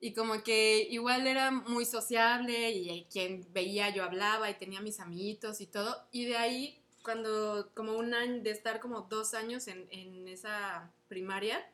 Y 0.00 0.12
como 0.12 0.42
que 0.42 0.86
igual 0.90 1.26
era 1.26 1.50
muy 1.50 1.84
sociable 1.84 2.70
y 2.70 3.04
quien 3.10 3.46
veía 3.52 3.90
yo 3.90 4.04
hablaba 4.04 4.48
y 4.48 4.54
tenía 4.54 4.80
mis 4.80 5.00
amiguitos 5.00 5.60
y 5.60 5.66
todo. 5.66 6.06
Y 6.12 6.26
de 6.26 6.36
ahí, 6.36 6.80
cuando 7.02 7.70
como 7.74 7.94
un 7.94 8.14
año, 8.14 8.42
de 8.42 8.50
estar 8.50 8.78
como 8.78 9.02
dos 9.02 9.34
años 9.34 9.66
en, 9.66 9.88
en 9.90 10.28
esa 10.28 10.92
primaria, 11.08 11.68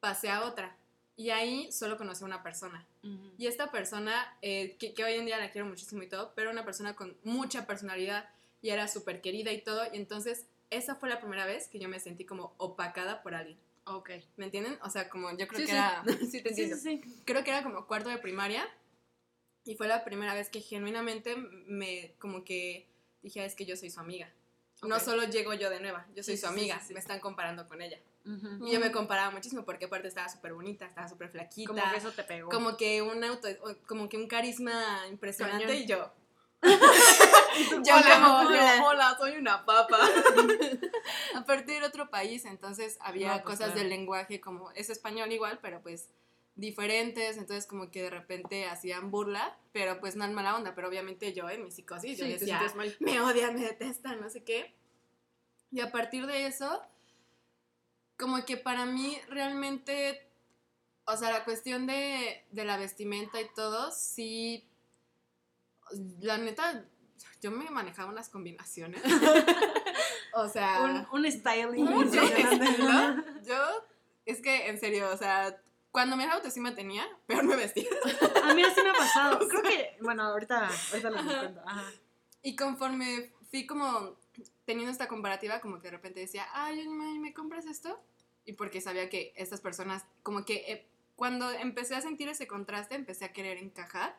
pasé 0.00 0.30
a 0.30 0.44
otra. 0.44 0.76
Y 1.16 1.30
ahí 1.30 1.70
solo 1.72 1.96
conocí 1.98 2.22
a 2.22 2.26
una 2.26 2.42
persona. 2.42 2.86
Y 3.36 3.46
esta 3.46 3.70
persona, 3.70 4.36
eh, 4.40 4.76
que, 4.78 4.94
que 4.94 5.04
hoy 5.04 5.14
en 5.14 5.26
día 5.26 5.38
la 5.38 5.50
quiero 5.50 5.66
muchísimo 5.66 6.02
y 6.02 6.08
todo, 6.08 6.32
pero 6.36 6.50
una 6.50 6.64
persona 6.64 6.94
con 6.94 7.16
mucha 7.24 7.66
personalidad 7.66 8.28
y 8.62 8.70
era 8.70 8.86
súper 8.86 9.20
querida 9.20 9.52
y 9.52 9.60
todo. 9.62 9.82
Y 9.92 9.96
entonces 9.96 10.46
esa 10.70 10.94
fue 10.94 11.08
la 11.08 11.18
primera 11.18 11.46
vez 11.46 11.68
que 11.68 11.78
yo 11.78 11.88
me 11.88 12.00
sentí 12.00 12.24
como 12.24 12.54
opacada 12.58 13.22
por 13.22 13.34
alguien. 13.34 13.58
Ok. 13.96 14.10
¿Me 14.36 14.46
entienden? 14.46 14.78
O 14.82 14.90
sea, 14.90 15.08
como 15.08 15.30
yo 15.36 15.46
creo 15.48 15.60
Sí, 15.60 15.66
que 15.66 15.72
sí. 15.72 15.76
era... 15.76 16.04
Sí, 16.30 16.42
te 16.42 16.48
entiendo. 16.50 16.76
sí. 16.76 17.00
Creo 17.24 17.42
que 17.44 17.50
era 17.50 17.62
como 17.62 17.86
cuarto 17.86 18.08
de 18.10 18.18
primaria. 18.18 18.66
Y 19.64 19.76
fue 19.76 19.86
la 19.88 20.04
primera 20.04 20.34
vez 20.34 20.48
que 20.48 20.60
genuinamente 20.60 21.36
me 21.36 22.14
como 22.18 22.42
que 22.44 22.88
dije, 23.22 23.40
"Ah, 23.40 23.44
es 23.44 23.54
que 23.54 23.66
yo 23.66 23.76
soy 23.76 23.90
su 23.90 24.00
amiga. 24.00 24.32
No 24.82 24.98
solo 25.00 25.24
llego 25.24 25.52
yo 25.54 25.68
de 25.70 25.80
nueva, 25.80 26.06
yo 26.14 26.22
soy 26.22 26.36
su 26.36 26.46
amiga. 26.46 26.80
Me 26.90 27.00
están 27.00 27.18
comparando 27.20 27.66
con 27.66 27.82
ella. 27.82 27.98
Y 28.24 28.70
yo 28.72 28.78
me 28.80 28.92
comparaba 28.92 29.30
muchísimo 29.30 29.64
porque 29.64 29.86
aparte 29.86 30.06
estaba 30.08 30.28
súper 30.28 30.52
bonita, 30.54 30.86
estaba 30.86 31.08
súper 31.08 31.30
flaquita. 31.30 31.68
Como 31.72 31.90
que 31.90 31.96
eso 31.96 32.12
te 32.12 32.22
pegó. 32.24 32.48
como 32.50 32.76
que 32.76 33.02
un 33.02 33.22
auto, 33.24 33.48
como 33.86 34.08
que 34.08 34.16
un 34.16 34.26
carisma 34.28 35.06
impresionante 35.10 35.64
Cañón. 35.66 35.82
y 35.82 35.86
yo. 35.86 36.12
Yo 37.84 37.96
Hola, 37.96 38.14
como, 38.14 38.38
hola. 38.48 38.82
hola, 38.84 39.16
soy 39.18 39.36
una 39.36 39.64
papa. 39.64 39.98
Aparte 41.34 41.76
era 41.76 41.86
otro 41.86 42.10
país, 42.10 42.44
entonces 42.44 42.98
había 43.00 43.28
No, 43.28 43.32
pues, 43.34 43.44
cosas 43.44 43.72
claro. 43.72 43.74
del 43.80 43.88
lenguaje 43.88 44.40
como 44.40 44.70
es 44.72 44.90
español 44.90 45.32
igual, 45.32 45.58
pero 45.60 45.80
pues 45.82 46.08
diferentes, 46.54 47.36
entonces 47.36 47.66
como 47.66 47.90
que 47.90 48.02
de 48.02 48.10
repente 48.10 48.66
hacían 48.66 49.10
burla, 49.10 49.56
pero 49.72 50.00
pues 50.00 50.16
no 50.16 50.24
en 50.24 50.34
mala 50.34 50.56
onda, 50.56 50.74
pero 50.74 50.88
obviamente 50.88 51.32
yo 51.32 51.48
en 51.48 51.64
mi 51.64 51.70
psicosis 51.70 52.18
Sí, 52.18 52.24
decía, 52.24 52.60
me 52.98 53.20
odian, 53.20 53.54
me 53.54 53.60
detestan, 53.60 54.20
no 54.20 54.28
sé 54.28 54.42
qué. 54.42 54.74
Y 55.70 55.80
a 55.80 55.92
partir 55.92 56.26
de 56.26 56.46
eso, 56.46 56.82
como 58.16 58.44
que 58.44 58.56
para 58.56 58.86
mí 58.86 59.16
realmente, 59.28 60.26
o 61.04 61.16
sea, 61.16 61.30
la 61.30 61.44
cuestión 61.44 61.86
de, 61.86 62.44
de 62.50 62.64
la 62.64 62.76
vestimenta 62.76 63.40
y 63.40 63.48
todo, 63.54 63.92
sí, 63.92 64.68
la 66.20 66.38
neta, 66.38 66.84
yo 67.40 67.50
me 67.50 67.68
manejaba 67.70 68.10
unas 68.10 68.28
combinaciones. 68.28 69.02
o 70.34 70.48
sea... 70.48 71.06
un, 71.12 71.24
un 71.24 71.30
styling 71.30 71.86
un 71.86 72.04
estilo, 72.04 73.24
Yo, 73.44 73.56
es 74.26 74.40
que 74.40 74.68
en 74.68 74.78
serio, 74.78 75.08
o 75.12 75.16
sea, 75.16 75.60
cuando 75.90 76.16
mi 76.16 76.24
autoestima 76.24 76.74
tenía, 76.74 77.06
peor 77.26 77.44
me 77.44 77.56
vestía. 77.56 77.88
A 78.44 78.54
mí 78.54 78.62
así 78.62 78.82
me 78.82 78.90
ha 78.90 78.94
pasado. 78.94 79.38
Creo 79.48 79.62
que, 79.62 79.96
bueno, 80.00 80.24
ahorita, 80.24 80.68
ahorita 80.90 81.10
les 81.10 81.22
cuento. 81.22 81.60
Ajá. 81.64 81.84
Y 82.42 82.56
conforme 82.56 83.32
fui 83.50 83.66
como 83.66 84.16
teniendo 84.64 84.92
esta 84.92 85.08
comparativa, 85.08 85.60
como 85.60 85.78
que 85.78 85.88
de 85.88 85.92
repente 85.92 86.20
decía, 86.20 86.46
ay, 86.52 86.86
¿me 86.86 87.32
compras 87.32 87.66
esto? 87.66 88.00
Y 88.44 88.52
porque 88.52 88.80
sabía 88.80 89.08
que 89.08 89.32
estas 89.36 89.60
personas, 89.60 90.04
como 90.22 90.44
que 90.44 90.56
eh, 90.72 90.86
cuando 91.16 91.50
empecé 91.50 91.94
a 91.94 92.00
sentir 92.00 92.28
ese 92.28 92.46
contraste, 92.46 92.94
empecé 92.94 93.24
a 93.24 93.32
querer 93.32 93.58
encajar 93.58 94.16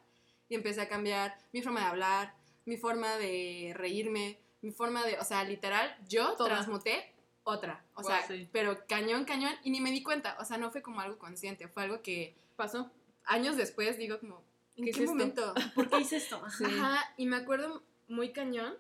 y 0.49 0.55
empecé 0.55 0.82
a 0.82 0.89
cambiar 0.89 1.38
mi 1.53 1.62
forma 1.62 1.82
de 1.82 1.86
hablar, 1.86 2.36
mi 2.69 2.77
forma 2.77 3.17
de 3.17 3.73
reírme, 3.75 4.38
mi 4.62 4.71
forma 4.71 5.03
de, 5.03 5.17
o 5.17 5.23
sea, 5.23 5.43
literal, 5.43 5.97
yo 6.08 6.36
Toda. 6.36 6.49
transmuté 6.49 7.13
otra, 7.43 7.84
o 7.95 8.03
sea, 8.03 8.25
sí. 8.27 8.47
pero 8.51 8.86
cañón, 8.88 9.25
cañón, 9.25 9.53
y 9.63 9.71
ni 9.71 9.82
me 9.82 9.89
di 9.91 10.03
cuenta, 10.03 10.38
o 10.39 10.45
sea, 10.45 10.58
no 10.58 10.69
fue 10.69 10.84
como 10.84 11.01
algo 11.01 11.17
consciente, 11.17 11.67
fue 11.67 11.82
algo 11.82 12.03
que 12.03 12.38
Pasó. 12.55 12.91
años 13.25 13.58
después 13.58 13.97
digo 13.97 14.19
como, 14.19 14.43
¿en 14.75 14.86
¿Qué 14.86 14.91
qué, 14.91 14.97
es 14.97 14.97
esto? 14.97 15.12
momento? 15.12 15.53
¿Por 15.73 15.89
qué 15.89 15.99
hice 15.99 16.17
esto? 16.17 16.36
Ajá. 16.45 16.65
Ajá, 16.67 17.13
y 17.17 17.25
me 17.25 17.38
acuerdo 17.38 17.82
muy 18.08 18.34
cañón 18.34 18.77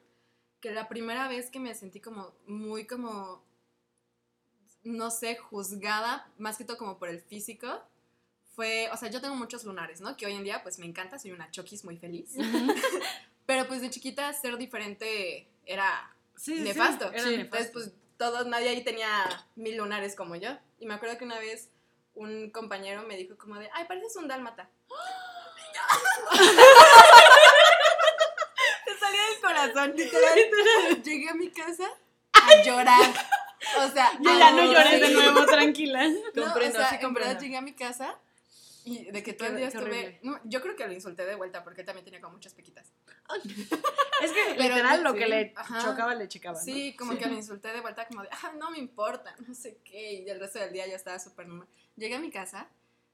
que 0.61 0.71
la 0.71 0.87
primera 0.87 1.27
vez 1.27 1.49
que 1.49 1.59
me 1.59 1.73
sentí 1.73 1.99
como 1.99 2.35
muy 2.45 2.85
como, 2.85 3.43
no 4.83 5.09
sé, 5.09 5.35
juzgada, 5.35 6.31
más 6.37 6.59
que 6.59 6.63
todo 6.63 6.77
como 6.77 6.99
por 6.99 7.09
el 7.09 7.21
físico, 7.21 7.81
fue, 8.55 8.87
o 8.91 8.97
sea, 8.97 9.09
yo 9.09 9.19
tengo 9.19 9.35
muchos 9.35 9.63
lunares, 9.63 9.99
¿no? 9.99 10.15
Que 10.15 10.27
hoy 10.27 10.33
en 10.33 10.43
día 10.43 10.61
pues 10.61 10.77
me 10.77 10.85
encanta, 10.85 11.17
soy 11.17 11.31
una 11.31 11.49
choquis 11.49 11.83
muy 11.85 11.97
feliz. 11.97 12.35
Pero 13.49 13.67
pues 13.67 13.81
de 13.81 13.89
chiquita 13.89 14.31
ser 14.31 14.57
diferente 14.57 15.47
era 15.65 16.13
Sí, 16.35 16.55
sí, 16.57 16.61
nefasto. 16.61 17.11
era 17.11 17.23
Sí, 17.23 17.29
nefasto. 17.37 17.41
Entonces 17.57 17.71
pues 17.73 17.91
todos, 18.15 18.45
nadie 18.45 18.69
ahí 18.69 18.83
tenía 18.83 19.09
mil 19.55 19.75
lunares 19.75 20.15
como 20.15 20.35
yo. 20.35 20.51
Y 20.79 20.85
me 20.85 20.93
acuerdo 20.93 21.17
que 21.17 21.25
una 21.25 21.39
vez 21.39 21.71
un 22.13 22.51
compañero 22.51 23.01
me 23.07 23.17
dijo 23.17 23.35
como 23.39 23.55
de, 23.55 23.67
ay, 23.73 23.85
pareces 23.87 24.15
un 24.17 24.27
dálmata. 24.27 24.69
Te 28.85 28.97
salía 28.99 29.21
del 29.31 29.39
corazón. 29.41 29.93
Literal, 29.95 31.01
llegué 31.03 31.29
a 31.29 31.33
mi 31.33 31.49
casa 31.49 31.89
a 32.33 32.61
llorar. 32.63 33.11
O 33.79 33.89
sea, 33.89 34.11
Yo 34.21 34.37
ya 34.37 34.51
no 34.51 34.71
llores 34.71 35.01
de 35.01 35.09
nuevo, 35.09 35.43
tranquila. 35.47 36.07
No, 36.07 36.43
Comprendo, 36.43 36.77
o 36.77 36.81
sea, 36.81 36.89
sí 36.89 36.95
en 36.97 37.01
comprendo. 37.01 37.39
llegué 37.41 37.57
a 37.57 37.61
mi 37.61 37.73
casa 37.73 38.15
y 38.85 39.05
de 39.11 39.23
que 39.23 39.33
todo 39.33 39.49
el 39.49 39.57
día 39.57 39.67
estuve. 39.69 40.19
no, 40.23 40.39
yo 40.45 40.61
creo 40.61 40.75
que 40.75 40.85
lo 40.87 40.93
insulté 40.93 41.25
de 41.25 41.35
vuelta 41.35 41.63
porque 41.63 41.81
él 41.81 41.87
también 41.87 42.05
tenía 42.05 42.21
como 42.21 42.33
muchas 42.35 42.53
pequitas. 42.53 42.91
Es 43.35 44.31
que 44.31 44.39
Pero 44.57 44.63
literal 44.75 45.03
lo 45.03 45.13
sí, 45.13 45.19
que 45.19 45.27
le 45.27 45.53
ajá. 45.55 45.79
chocaba, 45.81 46.15
le 46.15 46.27
checaba. 46.27 46.57
¿no? 46.57 46.63
Sí, 46.63 46.95
como 46.95 47.17
que 47.17 47.25
lo 47.27 47.33
insulté 47.35 47.69
de 47.71 47.81
vuelta, 47.81 48.07
como 48.07 48.23
de, 48.23 48.29
ah, 48.31 48.51
no 48.57 48.71
me 48.71 48.77
importa, 48.79 49.35
no 49.47 49.53
sé 49.53 49.77
qué. 49.83 50.13
Y 50.13 50.29
el 50.29 50.39
resto 50.39 50.59
del 50.59 50.73
día 50.73 50.87
yo 50.87 50.95
estaba 50.95 51.19
súper 51.19 51.47
normal. 51.47 51.67
Llegué 51.95 52.15
a 52.15 52.19
mi 52.19 52.31
casa, 52.31 52.67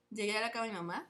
llegué 0.09 0.37
a 0.37 0.41
la 0.41 0.51
cama 0.51 0.65
de 0.65 0.71
mi 0.71 0.77
mamá 0.77 1.07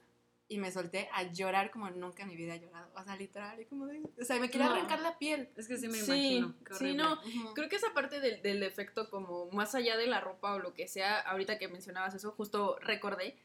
y 0.48 0.58
me 0.58 0.70
solté 0.70 1.08
a 1.12 1.24
llorar 1.24 1.72
como 1.72 1.90
nunca 1.90 2.22
en 2.22 2.28
mi 2.28 2.36
vida 2.36 2.54
he 2.54 2.60
llorado. 2.60 2.88
O 2.94 3.02
sea, 3.02 3.16
literal, 3.16 3.60
y 3.60 3.64
como 3.64 3.86
de. 3.86 4.00
O 4.20 4.24
sea, 4.24 4.38
me 4.38 4.48
quería 4.50 4.68
No. 4.68 4.74
arrancar 4.74 5.00
la 5.00 5.18
piel. 5.18 5.48
Es 5.56 5.66
que 5.66 5.76
sí 5.76 5.88
me 5.88 5.94
Sí, 5.98 6.36
imagino. 6.36 6.54
Sí, 6.58 6.74
horrible. 6.74 6.94
no. 7.02 7.54
Creo 7.54 7.68
que 7.68 7.76
esa 7.76 7.92
parte 7.94 8.20
del, 8.20 8.42
del 8.42 8.62
efecto, 8.62 9.10
como 9.10 9.50
más 9.50 9.74
allá 9.74 9.96
de 9.96 10.06
la 10.06 10.20
ropa 10.20 10.54
o 10.54 10.58
lo 10.58 10.72
que 10.74 10.86
sea, 10.88 11.18
ahorita 11.20 11.58
que 11.58 11.68
mencionabas 11.68 12.14
eso, 12.14 12.30
justo 12.32 12.78
recordé. 12.80 13.36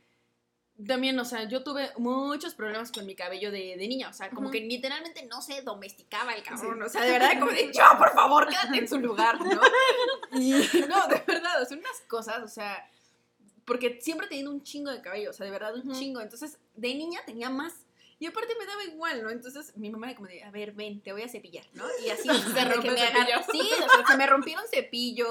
También, 0.87 1.19
o 1.19 1.25
sea, 1.25 1.43
yo 1.47 1.63
tuve 1.63 1.91
muchos 1.97 2.55
problemas 2.55 2.91
con 2.91 3.05
mi 3.05 3.15
cabello 3.15 3.51
de, 3.51 3.75
de 3.77 3.87
niña. 3.87 4.09
O 4.09 4.13
sea, 4.13 4.29
como 4.29 4.49
que 4.49 4.61
literalmente 4.61 5.25
no 5.25 5.41
se 5.41 5.61
domesticaba 5.61 6.33
el 6.33 6.43
cabrón. 6.43 6.77
Sí. 6.79 6.83
O 6.85 6.89
sea, 6.89 7.03
de 7.03 7.11
verdad, 7.11 7.39
como 7.39 7.51
de, 7.51 7.71
yo, 7.73 7.83
por 7.97 8.13
favor, 8.13 8.47
quédate 8.47 8.77
en 8.77 8.87
su 8.87 8.99
lugar, 8.99 9.39
¿no? 9.39 9.61
Y 10.33 10.51
no, 10.51 11.07
de 11.07 11.23
verdad, 11.27 11.61
o 11.61 11.65
sea, 11.65 11.77
unas 11.77 12.01
cosas, 12.07 12.41
o 12.43 12.47
sea, 12.47 12.89
porque 13.65 13.99
siempre 14.01 14.27
he 14.27 14.29
tenido 14.29 14.51
un 14.51 14.63
chingo 14.63 14.91
de 14.91 15.01
cabello, 15.01 15.29
o 15.29 15.33
sea, 15.33 15.45
de 15.45 15.51
verdad, 15.51 15.75
un 15.75 15.93
chingo. 15.93 16.21
Entonces, 16.21 16.57
de 16.75 16.95
niña 16.95 17.19
tenía 17.25 17.49
más. 17.49 17.80
Y 18.21 18.27
aparte 18.27 18.53
me 18.59 18.67
daba 18.67 18.83
igual, 18.83 19.23
¿no? 19.23 19.31
Entonces 19.31 19.75
mi 19.77 19.89
mamá 19.89 20.07
era 20.11 20.15
como 20.15 20.27
de, 20.27 20.43
a 20.43 20.51
ver, 20.51 20.73
ven, 20.73 21.01
te 21.01 21.11
voy 21.11 21.23
a 21.23 21.27
cepillar, 21.27 21.65
¿no? 21.73 21.83
Y 22.05 22.09
así 22.11 22.29
se 22.53 22.65
rompe 22.65 22.87
el 22.89 22.93
me 22.93 23.01
agarra-. 23.01 23.43
Sí, 23.51 23.59
o 23.59 23.89
sea, 23.89 24.05
se 24.07 24.15
me 24.17 24.27
rompieron 24.27 24.63
cepillos, 24.71 25.27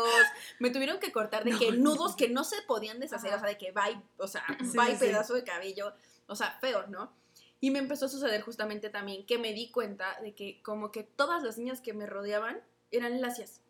me 0.59 0.71
tuvieron 0.71 0.99
que 0.99 1.13
cortar 1.13 1.45
de 1.45 1.57
que 1.57 1.71
nudos 1.71 2.17
que 2.17 2.29
no 2.29 2.43
se 2.43 2.61
podían 2.63 2.99
deshacer, 2.99 3.29
Ajá. 3.31 3.37
o 3.37 3.41
sea, 3.41 3.49
de 3.49 3.59
que 3.59 3.71
bye, 3.71 4.03
o 4.19 4.27
sea, 4.27 4.45
Sí, 4.61 4.77
bye 4.77 4.87
sí, 4.89 4.93
sí. 4.95 4.99
pedazo 5.07 5.35
de 5.35 5.45
cabello, 5.45 5.95
o 6.27 6.35
sea, 6.35 6.59
feo, 6.61 6.87
¿no? 6.89 7.13
Y 7.61 7.71
me 7.71 7.79
empezó 7.79 8.07
a 8.07 8.09
suceder 8.09 8.43
justamente 8.43 8.91
también 8.91 9.25
que 9.25 9.39
me 9.39 9.53
di 9.53 9.71
cuenta 9.71 10.19
de 10.21 10.35
que 10.35 10.61
como 10.63 10.91
que 10.91 11.05
todas 11.05 11.45
las 11.45 11.59
niñas 11.59 11.81
que 11.81 11.93
me 11.93 12.07
rodeaban 12.07 12.61
eran 12.91 13.21
lacias. 13.21 13.61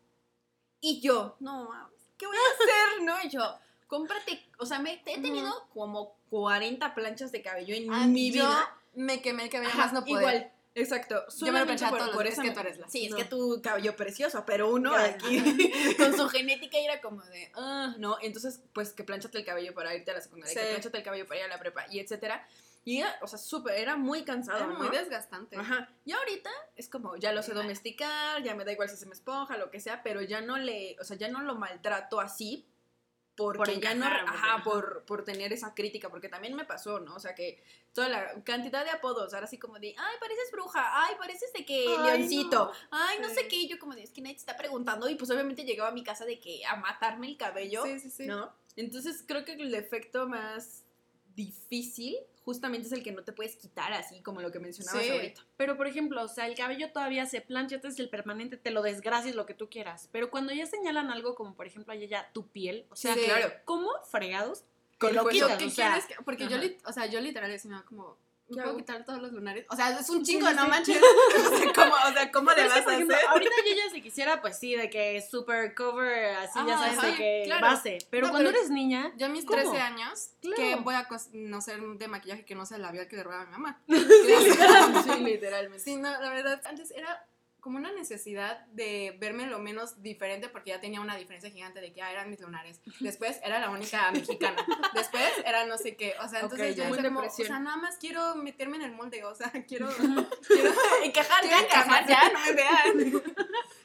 Y 0.79 0.99
yo, 0.99 1.35
no, 1.39 1.69
¿qué 2.17 2.25
voy 2.25 2.37
a 2.37 2.39
hacer? 2.55 3.03
¿No? 3.03 3.15
Y 3.23 3.29
yo, 3.29 3.59
cómprate, 3.85 4.49
o 4.57 4.65
sea, 4.65 4.79
me, 4.79 4.93
he 4.93 4.97
tenido 5.21 5.67
como 5.75 6.15
40 6.31 6.95
planchas 6.95 7.31
de 7.31 7.41
cabello 7.43 7.75
en 7.75 7.93
Ah, 7.93 8.07
mi 8.07 8.31
vida. 8.31 8.77
Me 8.93 9.21
quemé 9.21 9.43
el 9.43 9.49
cabello 9.49 9.69
Ajá, 9.71 9.77
más 9.85 9.93
no 9.93 10.01
poder. 10.05 10.19
igual. 10.21 10.51
Exacto. 10.73 11.25
Yo 11.41 11.51
me 11.51 11.59
lo 11.59 11.65
planchaba 11.65 11.97
por- 11.97 12.11
por 12.13 12.27
es 12.27 12.39
que 12.39 12.51
tú 12.51 12.59
eres 12.61 12.77
la- 12.79 12.87
Sí, 12.87 13.05
es 13.05 13.11
No. 13.11 13.17
que 13.17 13.25
tu 13.25 13.61
cabello 13.61 13.93
precioso, 13.97 14.45
pero 14.45 14.69
uno 14.71 14.93
aquí 14.95 15.43
con 15.97 16.15
su 16.15 16.29
genética 16.29 16.77
era 16.77 17.01
como 17.01 17.21
de, 17.23 17.51
ah, 17.55 17.93
no, 17.97 18.17
entonces 18.21 18.61
pues 18.73 18.93
que 18.93 19.03
planchate 19.03 19.37
el 19.39 19.45
cabello 19.45 19.73
para 19.73 19.93
irte 19.93 20.11
a 20.11 20.13
la 20.13 20.21
secundaria, 20.21 20.53
que 20.55 20.61
Sí. 20.61 20.67
planchate 20.69 20.97
el 20.99 21.03
cabello 21.03 21.25
para 21.27 21.39
ir 21.41 21.45
a 21.45 21.49
la 21.49 21.59
prepa 21.59 21.85
y 21.89 21.99
etcétera. 21.99 22.47
Y 22.85 22.99
era, 23.01 23.15
o 23.21 23.27
sea, 23.27 23.37
súper, 23.37 23.75
era 23.75 23.95
muy 23.97 24.23
cansado, 24.23 24.57
Era 24.59 24.67
muy 24.67 24.89
desgastante. 24.89 25.55
Ajá. 25.57 25.89
Y 26.05 26.13
ahorita 26.13 26.49
es 26.77 26.87
como, 26.89 27.15
ya 27.17 27.31
lo 27.33 27.43
sé 27.43 27.53
domesticar, 27.53 28.41
ya 28.41 28.55
me 28.55 28.63
da 28.65 28.71
igual 28.71 28.89
si 28.89 28.95
se 28.97 29.05
me 29.05 29.13
esponja, 29.13 29.57
lo 29.57 29.69
que 29.69 29.79
sea, 29.79 30.01
pero 30.03 30.21
ya 30.21 30.41
no 30.41 30.57
le, 30.57 30.95
o 30.99 31.03
sea, 31.03 31.15
ya 31.17 31.27
no 31.27 31.41
lo 31.43 31.53
maltrato 31.55 32.19
así 32.21 32.65
porque 33.35 33.73
Por 33.73 33.81
ya 33.81 33.95
no, 33.95 34.05
ajá, 34.05 34.63
por, 34.63 35.03
por 35.05 35.23
tener 35.23 35.53
esa 35.53 35.73
crítica, 35.73 36.09
porque 36.09 36.29
también 36.29 36.55
me 36.55 36.65
pasó, 36.65 36.99
¿no? 36.99 37.15
O 37.15 37.19
sea, 37.19 37.33
que 37.33 37.63
toda 37.93 38.09
la 38.09 38.43
cantidad 38.43 38.83
de 38.83 38.91
apodos, 38.91 39.33
ahora 39.33 39.45
así 39.45 39.57
como 39.57 39.79
de, 39.79 39.95
ay, 39.97 40.15
pareces 40.19 40.51
bruja, 40.51 41.05
ay, 41.05 41.15
pareces 41.17 41.51
de 41.53 41.65
que 41.65 41.87
Ay, 41.87 42.17
leoncito, 42.19 42.65
no. 42.65 42.71
ay, 42.91 43.19
no 43.21 43.29
sé 43.29 43.41
Sí. 43.41 43.47
qué, 43.49 43.55
y 43.55 43.67
yo 43.69 43.79
como 43.79 43.95
de, 43.95 44.03
es 44.03 44.11
que 44.11 44.21
nadie 44.21 44.35
te 44.35 44.41
está 44.41 44.57
preguntando, 44.57 45.09
y 45.09 45.15
pues 45.15 45.31
obviamente 45.31 45.63
llegaba 45.63 45.89
a 45.89 45.93
mi 45.93 46.03
casa 46.03 46.25
de 46.25 46.39
que 46.39 46.65
a 46.65 46.75
matarme 46.75 47.27
el 47.27 47.37
cabello, 47.37 47.83
Sí, 47.83 47.99
sí, 47.99 48.09
sí. 48.09 48.25
¿no? 48.27 48.53
Entonces 48.75 49.23
creo 49.27 49.43
que 49.45 49.53
el 49.53 49.73
efecto 49.75 50.27
más 50.27 50.83
difícil 51.35 52.17
justamente 52.43 52.87
es 52.87 52.93
el 52.93 53.03
que 53.03 53.11
no 53.11 53.23
te 53.23 53.33
puedes 53.33 53.55
quitar 53.55 53.93
así 53.93 54.21
como 54.21 54.41
lo 54.41 54.51
que 54.51 54.59
mencionabas 54.59 55.03
Sí. 55.03 55.09
ahorita. 55.09 55.41
Pero, 55.57 55.77
por 55.77 55.87
ejemplo, 55.87 56.23
o 56.23 56.27
sea, 56.27 56.47
el 56.47 56.55
cabello 56.55 56.91
todavía 56.91 57.25
se 57.25 57.41
plancha, 57.41 57.75
este 57.75 57.89
es 57.89 57.99
el 57.99 58.09
permanente, 58.09 58.57
te 58.57 58.71
lo 58.71 58.81
desgracias 58.81 59.35
lo 59.35 59.45
que 59.45 59.53
tú 59.53 59.69
quieras. 59.69 60.09
Pero 60.11 60.31
cuando 60.31 60.51
ya 60.53 60.65
señalan 60.65 61.11
algo 61.11 61.35
como, 61.35 61.55
por 61.55 61.67
ejemplo, 61.67 61.93
allá 61.93 62.05
ya 62.07 62.31
tu 62.33 62.47
piel, 62.47 62.85
o 62.89 62.95
sea, 62.95 63.13
Sí. 63.13 63.21
claro. 63.25 63.51
¿cómo 63.65 63.89
fregados? 64.09 64.63
Con 64.97 65.09
te 65.09 65.15
lo 65.15 65.23
lo 65.23 65.29
que- 65.29 65.43
o 65.43 65.47
sea, 65.47 65.57
quieres 65.57 66.05
que- 66.05 66.15
Porque 66.23 66.47
yo, 66.47 66.57
ajá. 66.57 66.67
o 66.85 66.93
sea, 66.93 67.05
yo 67.07 67.19
literal 67.21 67.49
decía 67.49 67.83
como, 67.87 68.17
¿me 68.51 68.57
¿Qué 68.57 68.63
puedo 68.63 68.77
quitar 68.77 69.03
todos 69.05 69.21
los 69.21 69.31
lunares? 69.31 69.65
O 69.69 69.75
sea, 69.75 69.97
es 69.99 70.09
un 70.09 70.23
chingo, 70.23 70.47
sí, 70.47 70.53
no 70.55 70.63
sí. 70.63 70.69
manches. 70.69 71.01
¿Cómo, 71.75 71.93
o 72.09 72.13
sea, 72.13 72.31
¿cómo 72.31 72.49
le 72.51 72.55
Pero 72.55 72.67
es 72.67 72.73
que, 72.73 72.79
vas 72.81 72.87
a 72.87 72.93
ejemplo, 72.93 73.15
hacer? 73.15 73.29
ahorita 73.29 73.51
yo 73.67 73.75
ya 73.75 73.89
si 73.93 74.01
quisiera, 74.01 74.41
pues 74.41 74.59
sí, 74.59 74.75
de 74.75 74.89
que 74.89 75.21
super 75.21 75.73
cover, 75.75 76.35
así 76.35 76.59
ya 76.67 76.77
sabes, 76.77 77.01
de 77.01 77.15
que 77.15 77.41
claro. 77.45 77.67
base. 77.67 77.97
Pero 78.09 78.27
No, 78.27 78.31
cuando 78.33 78.49
pero 78.49 78.59
eres 78.59 78.69
niña, 78.71 79.11
Yo 79.17 79.25
a 79.25 79.29
mis 79.29 79.45
¿Cómo? 79.45 79.59
13 79.61 79.77
años, 79.79 80.29
Claro. 80.41 80.55
que 80.57 80.75
voy 80.75 80.95
a 80.95 81.07
conocer 81.07 81.81
de 81.81 82.07
maquillaje 82.07 82.45
que 82.45 82.55
no 82.55 82.65
sea 82.65 82.77
el 82.77 82.83
labial 82.83 83.07
que 83.07 83.15
le 83.15 83.23
roba 83.23 83.41
a 83.41 83.45
mi 83.45 83.51
mamá. 83.51 83.81
sí, 83.87 85.19
literalmente. 85.23 85.79
Sí, 85.83 85.95
no, 85.95 86.09
la 86.09 86.29
verdad, 86.29 86.61
antes 86.65 86.91
era 86.91 87.25
como 87.61 87.77
una 87.77 87.91
necesidad 87.91 88.65
de 88.67 89.15
verme 89.19 89.45
lo 89.45 89.59
menos 89.59 90.01
diferente 90.01 90.49
porque 90.49 90.71
ya 90.71 90.81
tenía 90.81 90.99
una 90.99 91.15
diferencia 91.15 91.51
gigante 91.51 91.79
de 91.79 91.93
que 91.93 92.01
ah, 92.01 92.11
eran 92.11 92.29
mis 92.29 92.41
lunares. 92.41 92.81
Después 92.99 93.39
era 93.43 93.59
la 93.59 93.69
única 93.69 94.11
mexicana. 94.11 94.65
Después 94.95 95.29
era 95.45 95.67
no 95.67 95.77
sé 95.77 95.95
qué. 95.95 96.15
O 96.23 96.27
sea, 96.27 96.39
entonces 96.39 96.71
Ok, 96.71 96.77
yo 96.77 96.83
ya. 96.83 96.89
Muy 96.89 97.03
como, 97.03 97.19
o 97.19 97.29
sea, 97.29 97.59
nada 97.59 97.77
más 97.77 97.97
quiero 97.97 98.35
meterme 98.35 98.77
en 98.77 98.81
el 98.81 98.91
molde, 98.93 99.23
o 99.23 99.35
sea, 99.35 99.51
quiero, 99.67 99.87
quiero 100.47 100.71
encajar, 101.03 101.41
quiero 101.41 101.59
encajar 101.59 102.07
ya, 102.07 102.31
no 102.33 102.39
me 102.39 102.53
vean. 102.53 103.23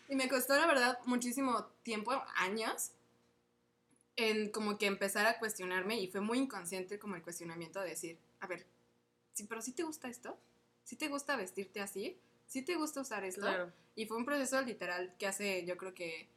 Y 0.09 0.17
me 0.17 0.29
costó, 0.29 0.57
la 0.57 0.67
verdad, 0.67 0.99
muchísimo 1.05 1.67
tiempo, 1.83 2.12
años, 2.37 2.93
en 4.17 4.51
como 4.51 4.79
que 4.79 4.87
empezar 4.87 5.27
a 5.27 5.39
cuestionarme 5.39 6.01
y 6.01 6.09
fue 6.09 6.23
muy 6.23 6.39
inconsciente 6.39 6.99
como 6.99 7.15
el 7.15 7.23
cuestionamiento 7.23 7.81
de 7.81 7.91
decir, 7.91 8.19
a 8.41 8.47
ver, 8.47 8.67
sí, 9.35 9.45
pero 9.45 9.61
si 9.61 9.73
te 9.73 9.83
gusta 9.83 10.09
esto, 10.09 10.39
si 10.83 10.97
te 10.97 11.09
gusta 11.09 11.37
vestirte 11.37 11.81
así, 11.81 12.19
si 12.47 12.63
te 12.63 12.77
gusta 12.77 13.01
usar 13.01 13.25
esto. 13.25 13.43
claro. 13.43 13.73
Y 13.95 14.07
fue 14.07 14.17
un 14.19 14.27
proceso 14.27 14.61
literal 14.61 15.15
que 15.19 15.27
hace, 15.27 15.65
yo 15.65 15.77
creo 15.77 15.95
que 15.95 16.29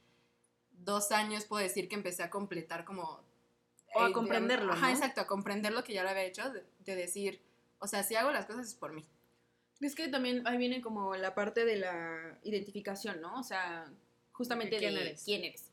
dos 0.71 1.11
años 1.11 1.45
puedo 1.45 1.61
decir 1.61 1.89
que 1.89 1.95
empecé 1.95 2.23
a 2.23 2.29
completar 2.29 2.85
como... 2.85 3.21
O 3.93 4.01
a 4.01 4.09
eh, 4.09 4.11
comprenderlo, 4.13 4.71
Ajá, 4.73 4.87
¿no? 4.87 4.93
exacto, 4.93 5.19
a 5.19 5.27
comprender 5.27 5.73
lo 5.73 5.83
que 5.83 5.93
ya 5.93 6.03
lo 6.03 6.09
había 6.09 6.23
hecho, 6.23 6.49
de, 6.51 6.63
de 6.79 6.95
decir, 6.95 7.41
o 7.79 7.87
sea, 7.87 8.03
si 8.03 8.15
hago 8.15 8.31
las 8.31 8.45
cosas 8.45 8.67
es 8.67 8.75
por 8.75 8.93
mí. 8.93 9.05
Es 9.81 9.95
que 9.95 10.07
también 10.09 10.45
ahí 10.47 10.57
viene 10.57 10.81
como 10.81 11.15
la 11.15 11.33
parte 11.33 11.65
de 11.65 11.77
la 11.77 12.37
identificación, 12.43 13.19
¿no? 13.21 13.39
O 13.39 13.43
sea, 13.43 13.91
justamente 14.31 14.75
¿De 14.75 14.79
quién 14.79 14.95
de 14.95 15.01
eres? 15.01 15.23
quién 15.23 15.43
eres. 15.43 15.71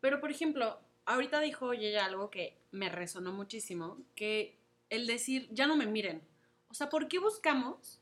Pero, 0.00 0.20
por 0.20 0.30
ejemplo, 0.30 0.78
ahorita 1.04 1.40
dijo 1.40 1.72
ella 1.72 2.04
algo 2.06 2.30
que 2.30 2.56
me 2.70 2.88
resonó 2.88 3.32
muchísimo, 3.32 3.98
que 4.14 4.58
el 4.90 5.06
decir, 5.06 5.48
ya 5.52 5.66
no 5.66 5.76
me 5.76 5.86
miren. 5.86 6.22
O 6.68 6.74
sea, 6.74 6.88
¿por 6.88 7.08
qué 7.08 7.18
buscamos 7.18 8.00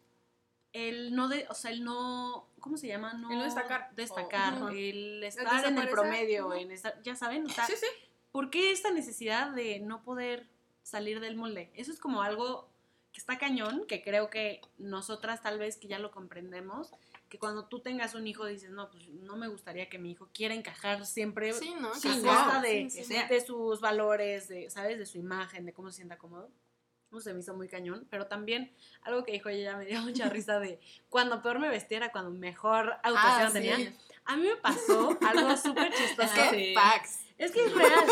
el 0.72 1.14
no 1.14 1.28
de, 1.28 1.46
o 1.50 1.54
sea, 1.54 1.70
el 1.70 1.84
no, 1.84 2.48
¿cómo 2.60 2.76
se 2.76 2.86
llama? 2.88 3.12
No, 3.14 3.30
El 3.30 3.38
no 3.38 3.44
destacar. 3.44 3.90
Destacar, 3.94 4.54
el 4.74 5.22
estar 5.24 5.64
en 5.66 5.78
el 5.78 5.88
promedio, 5.88 6.54
en 6.54 6.70
estar, 6.70 7.00
ya 7.02 7.14
saben, 7.16 7.46
o 7.46 7.48
sea, 7.50 7.66
Sí, 7.66 7.74
sí. 7.76 7.86
¿por 8.30 8.50
qué 8.50 8.72
esta 8.72 8.90
necesidad 8.90 9.50
de 9.50 9.80
no 9.80 10.02
poder 10.02 10.48
salir 10.82 11.20
del 11.20 11.36
molde? 11.36 11.70
Eso 11.74 11.92
es 11.92 11.98
como 12.00 12.22
algo 12.22 12.70
que 13.12 13.20
está 13.20 13.36
cañón, 13.36 13.84
que 13.86 14.02
creo 14.02 14.30
que 14.30 14.62
nosotras 14.78 15.42
tal 15.42 15.58
vez 15.58 15.76
que 15.76 15.86
ya 15.88 15.98
lo 15.98 16.10
comprendemos, 16.10 16.90
que 17.28 17.38
cuando 17.38 17.66
tú 17.66 17.80
tengas 17.80 18.14
un 18.14 18.26
hijo 18.26 18.46
dices, 18.46 18.70
no, 18.70 18.90
pues 18.90 19.06
no 19.08 19.36
me 19.36 19.48
gustaría 19.48 19.88
que 19.90 19.98
mi 19.98 20.12
hijo 20.12 20.30
quiera 20.32 20.54
encajar 20.54 21.04
siempre 21.04 21.52
Sí, 21.52 21.74
¿no? 21.78 21.94
Sí, 21.94 22.08
a 22.08 22.16
no, 22.16 22.22
costa 22.22 22.62
de, 22.62 22.88
sí, 22.88 23.04
sí. 23.04 23.12
de- 23.14 23.26
de 23.26 23.40
sus 23.44 23.80
valores, 23.82 24.48
de, 24.48 24.70
¿sabes? 24.70 24.98
De 24.98 25.04
su 25.04 25.18
imagen, 25.18 25.66
de 25.66 25.74
cómo 25.74 25.90
se 25.90 25.96
sienta 25.96 26.16
cómodo. 26.16 26.50
Se 27.20 27.32
me 27.34 27.40
hizo 27.40 27.54
muy 27.54 27.68
cañón, 27.68 28.06
pero 28.10 28.26
también 28.26 28.72
algo 29.02 29.24
que 29.24 29.32
dijo 29.32 29.48
ella 29.48 29.76
me 29.76 29.84
dio 29.86 30.00
mucha 30.02 30.28
risa 30.30 30.58
de 30.60 30.80
cuando 31.08 31.42
peor 31.42 31.58
me 31.58 31.68
vestía 31.68 31.98
era 31.98 32.12
cuando 32.12 32.30
mejor 32.30 32.96
autoestima 33.02 33.44
Ah, 33.44 33.46
sí. 33.48 33.52
tenía. 33.54 33.92
A 34.24 34.36
mí 34.36 34.44
me 34.46 34.56
pasó 34.56 35.18
algo 35.26 35.56
súper 35.56 35.92
chistoso. 35.92 36.22
Es 36.42 36.50
que, 36.50 36.72
facts. 36.74 37.18
Es 37.38 37.50
que 37.50 37.64
es 37.64 37.74
real. 37.74 38.04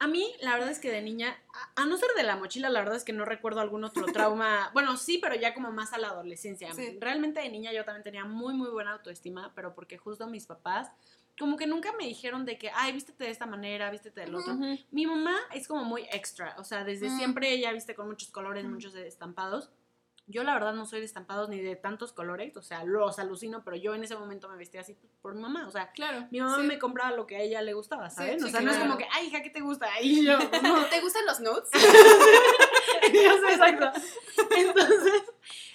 A 0.00 0.06
mí, 0.08 0.34
la 0.40 0.54
verdad 0.54 0.70
es 0.70 0.80
que 0.80 0.90
de 0.90 1.00
niña, 1.00 1.38
a, 1.76 1.82
a 1.82 1.86
no 1.86 1.96
ser 1.96 2.08
de 2.16 2.24
la 2.24 2.36
mochila, 2.36 2.68
la 2.70 2.80
verdad 2.80 2.96
es 2.96 3.04
que 3.04 3.12
no 3.12 3.24
recuerdo 3.24 3.60
algún 3.60 3.84
otro 3.84 4.04
trauma. 4.12 4.70
Bueno, 4.74 4.96
sí, 4.96 5.18
pero 5.22 5.36
ya 5.36 5.54
como 5.54 5.70
más 5.70 5.92
a 5.92 5.98
la 5.98 6.08
adolescencia. 6.08 6.72
Sí. 6.74 6.98
Realmente 7.00 7.40
de 7.40 7.48
niña 7.50 7.72
yo 7.72 7.84
también 7.84 8.02
tenía 8.02 8.24
muy, 8.24 8.54
muy 8.54 8.68
buena 8.70 8.92
autoestima, 8.94 9.52
pero 9.54 9.74
porque 9.76 9.96
justo 9.96 10.26
mis 10.26 10.46
papás, 10.46 10.90
como 11.38 11.56
que 11.56 11.66
nunca 11.66 11.92
me 11.92 12.04
dijeron 12.06 12.44
de 12.44 12.58
que, 12.58 12.70
ay, 12.74 12.92
vístete 12.92 13.24
de 13.24 13.30
esta 13.30 13.46
manera, 13.46 13.90
vístete 13.90 14.20
del 14.22 14.34
otro. 14.34 14.54
Ujú. 14.54 14.76
Mi 14.90 15.06
mamá 15.06 15.36
es 15.54 15.68
como 15.68 15.84
muy 15.84 16.02
extra, 16.12 16.54
o 16.58 16.64
sea, 16.64 16.84
desde 16.84 17.08
Mm. 17.10 17.16
siempre 17.16 17.52
ella 17.52 17.72
viste 17.72 17.94
con 17.94 18.08
muchos 18.08 18.30
colores, 18.30 18.64
Mm. 18.64 18.72
muchos 18.72 18.94
estampados. 18.94 19.70
Yo 20.30 20.42
la 20.44 20.52
verdad 20.52 20.74
no 20.74 20.84
soy 20.84 20.98
de 21.00 21.06
estampados 21.06 21.48
ni 21.48 21.58
de 21.58 21.74
tantos 21.74 22.12
colores, 22.12 22.54
o 22.58 22.62
sea, 22.62 22.84
los 22.84 23.18
alucino, 23.18 23.64
pero 23.64 23.76
yo 23.78 23.94
en 23.94 24.04
ese 24.04 24.14
momento 24.14 24.46
me 24.50 24.56
vestía 24.58 24.82
así 24.82 24.94
por 25.22 25.34
mi 25.34 25.40
mamá, 25.40 25.66
o 25.66 25.70
sea, 25.70 25.90
Claro. 25.92 26.26
mi 26.30 26.40
mamá 26.40 26.56
sí. 26.60 26.62
me 26.66 26.78
compraba 26.78 27.12
lo 27.16 27.26
que 27.26 27.36
a 27.36 27.40
ella 27.40 27.62
le 27.62 27.72
gustaba, 27.72 28.10
¿saben? 28.10 28.38
sí, 28.38 28.44
o 28.46 28.48
sea, 28.50 28.60
no 28.60 28.70
es 28.70 28.76
como 28.76 28.98
que, 28.98 29.06
ay, 29.10 29.28
hija, 29.28 29.42
¿qué 29.42 29.48
te 29.48 29.60
gusta? 29.60 29.88
Y 30.02 30.26
yo, 30.26 30.36
no, 30.62 30.84
¿Te 30.86 31.00
gustan 31.00 31.24
los 31.24 31.40
nudes? 31.40 31.70
yo 31.72 33.38
sé, 33.46 33.52
exacto. 33.54 33.90
Entonces, 34.56 35.22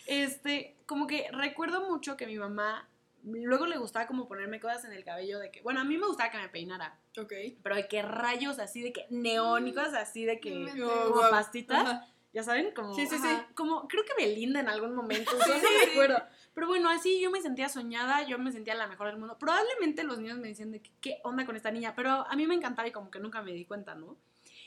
este, 0.06 0.76
como 0.86 1.08
que 1.08 1.30
recuerdo 1.32 1.89
mucho 1.89 2.15
que 2.17 2.28
mi 2.28 2.38
mamá 2.38 2.88
luego 3.23 3.65
le 3.65 3.77
gustaba 3.77 4.05
como 4.07 4.27
ponerme 4.27 4.59
cosas 4.59 4.86
en 4.86 4.93
el 4.93 5.03
cabello 5.03 5.39
de 5.39 5.51
que, 5.51 5.62
bueno, 5.62 5.79
a 5.79 5.83
mí 5.83 5.97
me 5.97 6.07
gustaba 6.07 6.29
que 6.29 6.38
me 6.38 6.49
peinara, 6.49 6.99
Ok. 7.17 7.33
pero 7.62 7.75
de 7.75 7.88
que 7.88 8.01
rayos 8.01 8.59
así, 8.59 8.81
de 8.81 8.93
que 8.93 9.05
neón 9.09 9.67
y 9.67 9.73
cosas 9.73 9.95
así, 9.95 10.25
de 10.25 10.39
que. 10.39 10.65
Oh, 10.83 11.09
como 11.09 11.21
wow. 11.21 11.29
pastitas. 11.29 11.81
Ajá. 11.81 12.07
Ya 12.33 12.41
saben, 12.41 12.71
como. 12.73 12.95
Sí, 12.95 13.05
sí, 13.05 13.17
sí. 13.17 13.27
Como, 13.53 13.88
creo 13.88 14.03
que 14.03 14.13
Belinda 14.17 14.59
en 14.59 14.67
algún 14.67 14.95
momento. 14.95 15.31
Sí, 15.31 15.51
no 15.51 15.86
me 15.86 15.91
acuerdo. 15.91 16.23
Pero 16.55 16.67
bueno, 16.67 16.89
así 16.89 17.21
yo 17.21 17.29
me 17.29 17.41
sentía 17.41 17.69
soñada, 17.69 18.23
yo 18.27 18.39
me 18.39 18.51
sentía 18.51 18.73
la 18.73 18.88
mejor 18.88 19.07
del 19.07 19.17
mundo. 19.17 19.38
Probablemente 19.38 20.03
los 20.03 20.19
niños 20.19 20.39
me 20.39 20.47
decían 20.47 20.71
de 20.71 20.81
que, 20.81 20.91
qué 20.99 21.19
onda 21.23 21.45
con 21.45 21.55
esta 21.55 21.71
niña, 21.71 21.93
pero 21.95 22.09
a 22.09 22.36
mí 22.36 22.47
me 22.47 22.55
encantaba 22.55 22.88
y 22.88 22.91
como 22.91 23.12
que 23.12 23.19
nunca 23.19 23.41
me 23.43 23.53
di 23.53 23.65
cuenta, 23.65 23.93
¿no? 23.95 24.17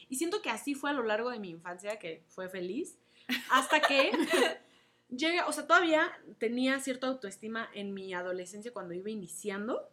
Y 0.09 0.17
siento 0.17 0.43
que 0.43 0.51
así 0.51 0.75
fue 0.75 0.91
a 0.91 0.93
lo 0.93 1.03
largo 1.03 1.31
de 1.31 1.41
mi 1.41 1.51
infancia, 1.51 1.99
que 1.99 2.25
fue 2.29 2.49
feliz, 2.49 2.99
hasta 3.51 3.81
que 3.81 4.13
llega, 5.09 5.47
o 5.47 5.53
sea, 5.53 5.67
todavía 5.67 6.13
tenía 6.39 6.81
cierta 6.81 7.07
autoestima 7.07 7.69
en 7.75 7.95
mi 7.95 8.15
adolescencia 8.15 8.73
cuando 8.73 8.95
iba 8.95 9.11
iniciando, 9.11 9.89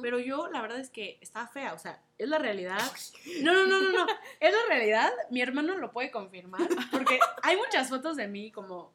pero 0.00 0.18
yo 0.18 0.48
la 0.48 0.62
verdad 0.62 0.80
es 0.80 0.88
que 0.88 1.18
estaba 1.20 1.46
fea, 1.48 1.74
o 1.74 1.78
sea, 1.78 2.02
es 2.16 2.28
la 2.28 2.38
realidad. 2.38 2.80
No, 3.42 3.52
no, 3.52 3.66
no, 3.66 3.80
no, 3.80 3.90
no, 3.92 4.06
es 4.40 4.52
la 4.52 4.74
realidad, 4.74 5.12
mi 5.30 5.42
hermano 5.42 5.76
lo 5.76 5.92
puede 5.92 6.10
confirmar, 6.10 6.66
porque 6.90 7.18
hay 7.42 7.56
muchas 7.56 7.88
fotos 7.88 8.16
de 8.16 8.28
mí 8.28 8.50
como 8.50 8.92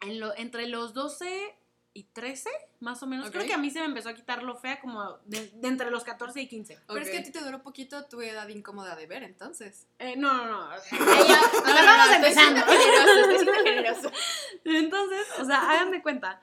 en 0.00 0.20
lo, 0.20 0.36
entre 0.36 0.66
los 0.66 0.92
12 0.92 1.54
y 1.94 2.04
13, 2.04 2.48
más 2.80 3.02
o 3.02 3.06
menos. 3.06 3.30
Creo 3.30 3.42
Ok. 3.42 3.48
que 3.48 3.54
a 3.54 3.58
mí 3.58 3.70
se 3.70 3.80
me 3.80 3.84
empezó 3.86 4.08
a 4.08 4.14
quitar 4.14 4.42
lo 4.42 4.56
fea 4.56 4.80
como 4.80 5.18
de, 5.26 5.50
de 5.54 5.68
entre 5.68 5.90
los 5.90 6.04
14 6.04 6.40
y 6.40 6.48
15. 6.48 6.78
Pero 6.86 7.00
es 7.00 7.10
que 7.10 7.18
a 7.18 7.22
ti 7.22 7.30
te 7.30 7.40
duró 7.40 7.62
poquito 7.62 8.04
tu 8.06 8.20
edad 8.22 8.48
incómoda 8.48 8.96
de 8.96 9.06
ver, 9.06 9.22
entonces. 9.22 9.86
Eh, 9.98 10.16
no, 10.16 10.32
no, 10.32 10.46
no. 10.46 10.68
o 10.74 10.80
sea, 10.80 10.98
No, 10.98 11.06
no, 11.06 11.80
no, 11.80 11.86
vamos 11.86 12.16
empezando. 12.16 12.60
Entonces, 14.64 15.26
o 15.38 15.44
sea, 15.44 15.70
hagan 15.70 15.90
de 15.90 16.02
cuenta 16.02 16.40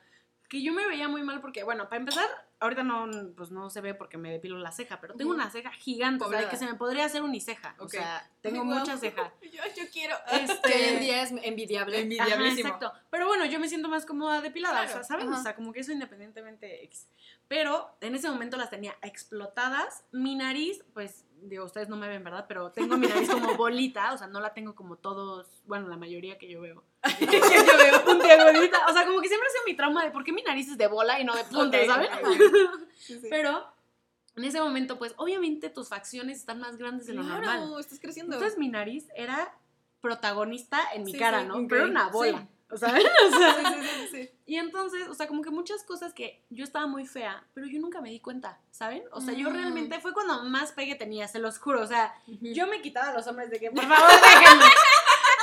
que 0.50 0.62
yo 0.62 0.74
me 0.74 0.88
veía 0.88 1.08
muy 1.08 1.22
mal 1.24 1.42
porque, 1.42 1.64
bueno, 1.64 1.86
para 1.90 2.00
empezar, 2.00 2.28
ahorita 2.60 2.84
no, 2.84 3.08
pues 3.36 3.52
no 3.52 3.70
se 3.70 3.82
ve 3.82 3.94
porque 3.94 4.18
me 4.18 4.32
depilo 4.32 4.58
la 4.58 4.72
ceja, 4.72 5.00
pero 5.00 5.16
tengo 5.16 5.32
una 5.32 5.50
ceja 5.50 5.72
gigante, 5.72 6.26
o 6.26 6.30
sea, 6.30 6.50
que 6.50 6.58
se 6.58 6.66
me 6.66 6.76
podría 6.76 7.06
hacer 7.06 7.22
uniceja. 7.24 7.76
O 7.80 7.84
Ok. 7.86 7.92
sea, 7.92 8.30
tengo 8.42 8.62
Ay, 8.62 8.68
guau. 8.68 8.80
mucha 8.80 8.98
ceja. 8.98 9.34
Yo, 9.42 9.62
yo 9.76 9.84
quiero. 9.92 10.16
Este, 10.32 10.70
Que 10.70 10.76
hoy 10.76 10.84
en 10.96 11.00
día 11.00 11.22
es 11.24 11.32
envidiable. 11.32 11.98
Ajá, 12.20 12.48
exacto. 12.48 12.92
Pero 13.10 13.28
bueno, 13.28 13.46
yo 13.46 13.60
me 13.60 13.68
siento 13.68 13.90
más 13.90 14.06
cómoda 14.06 14.42
depilada, 14.42 14.84
Claro, 14.84 14.90
o 14.92 14.94
sea, 14.94 15.04
¿saben? 15.04 15.30
ajá. 15.30 15.40
O 15.40 15.44
sea, 15.44 15.56
como 15.56 15.72
que 15.74 15.80
eso 15.82 15.92
independientemente 15.92 16.84
X. 16.86 17.08
Pero 17.48 17.96
en 18.02 18.14
ese 18.16 18.30
momento 18.30 18.58
las 18.58 18.70
tenía 18.70 18.96
explotadas. 19.02 20.04
Mi 20.12 20.36
nariz, 20.36 20.84
pues 20.94 21.26
digo, 21.42 21.66
ustedes 21.66 21.90
no 21.90 21.96
me 21.96 22.08
ven, 22.08 22.24
¿verdad? 22.24 22.46
Pero 22.48 22.72
tengo 22.72 22.98
mi 22.98 23.08
nariz 23.08 23.30
como 23.30 23.56
bolita, 23.56 24.14
o 24.14 24.18
sea, 24.18 24.28
no 24.28 24.40
la 24.40 24.54
tengo 24.54 24.76
como 24.76 24.98
todos, 24.98 25.64
bueno, 25.66 25.88
la 25.88 25.98
mayoría 25.98 26.38
que 26.38 26.50
yo 26.50 26.62
veo. 26.62 26.84
que 27.20 27.26
yo 27.26 27.78
veo 27.78 28.04
puntiagudita. 28.06 28.86
O 28.90 28.94
sea, 28.94 29.06
como 29.06 29.22
que 29.22 29.28
siempre 29.28 29.48
ha 29.48 29.52
sido 29.52 29.64
mi 29.66 29.76
trauma 29.76 30.04
de 30.04 30.12
por 30.12 30.24
qué 30.24 30.32
mi 30.34 30.42
nariz 30.44 30.68
es 30.70 30.78
de 30.78 30.88
bola 30.88 31.20
y 31.20 31.24
no 31.24 31.36
de 31.36 31.44
punta, 31.46 31.78
Ok, 31.78 31.86
¿saben? 31.86 32.10
ok. 32.14 32.80
Sí, 33.00 33.20
sí. 33.20 33.28
Pero 33.30 33.66
en 34.36 34.44
ese 34.44 34.60
momento, 34.62 35.00
pues, 35.00 35.14
obviamente 35.18 35.70
tus 35.70 35.88
facciones 35.90 36.38
están 36.40 36.60
más 36.60 36.78
grandes 36.78 37.08
de 37.08 37.14
lo 37.14 37.24
normal. 37.24 37.60
Claro, 37.60 37.80
estás 37.80 38.00
creciendo. 38.00 38.36
Entonces 38.36 38.60
mi 38.60 38.68
nariz 38.70 39.08
era 39.16 39.52
protagonista 40.02 40.80
en 40.94 41.04
mi 41.04 41.14
Sí, 41.14 41.18
cara, 41.18 41.44
¿no? 41.44 41.56
ok, 41.56 41.66
Pero 41.70 41.82
era 41.84 41.92
una 41.92 42.08
bola. 42.10 42.48
O 42.72 42.78
sea, 42.78 42.94
o 42.94 44.18
y 44.46 44.58
entonces, 44.58 45.08
o 45.08 45.16
sea, 45.16 45.26
como 45.28 45.42
que 45.42 45.50
muchas 45.50 45.84
cosas 45.84 46.14
que 46.14 46.44
yo 46.52 46.64
estaba 46.64 46.86
muy 46.86 47.08
fea, 47.08 47.44
pero 47.56 47.66
yo 47.66 47.80
nunca 47.80 48.00
me 48.00 48.12
di 48.12 48.20
cuenta, 48.20 48.60
¿saben? 48.70 49.02
O 49.12 49.22
sea, 49.22 49.34
yo 49.34 49.50
Mm. 49.50 49.54
realmente 49.54 50.00
fue 50.00 50.14
cuando 50.14 50.44
más 50.44 50.72
pegue 50.74 50.94
tenía, 50.94 51.28
se 51.28 51.40
los 51.40 51.58
juro. 51.58 51.82
O 51.82 51.88
sea, 51.88 52.14
yo 52.28 52.68
me 52.68 52.80
quitaba 52.84 53.10
a 53.10 53.14
los 53.16 53.26
hombres 53.26 53.50
de 53.50 53.60
que, 53.60 53.72
por 53.72 53.84
favor, 53.88 54.12
déjenme. 54.22 54.66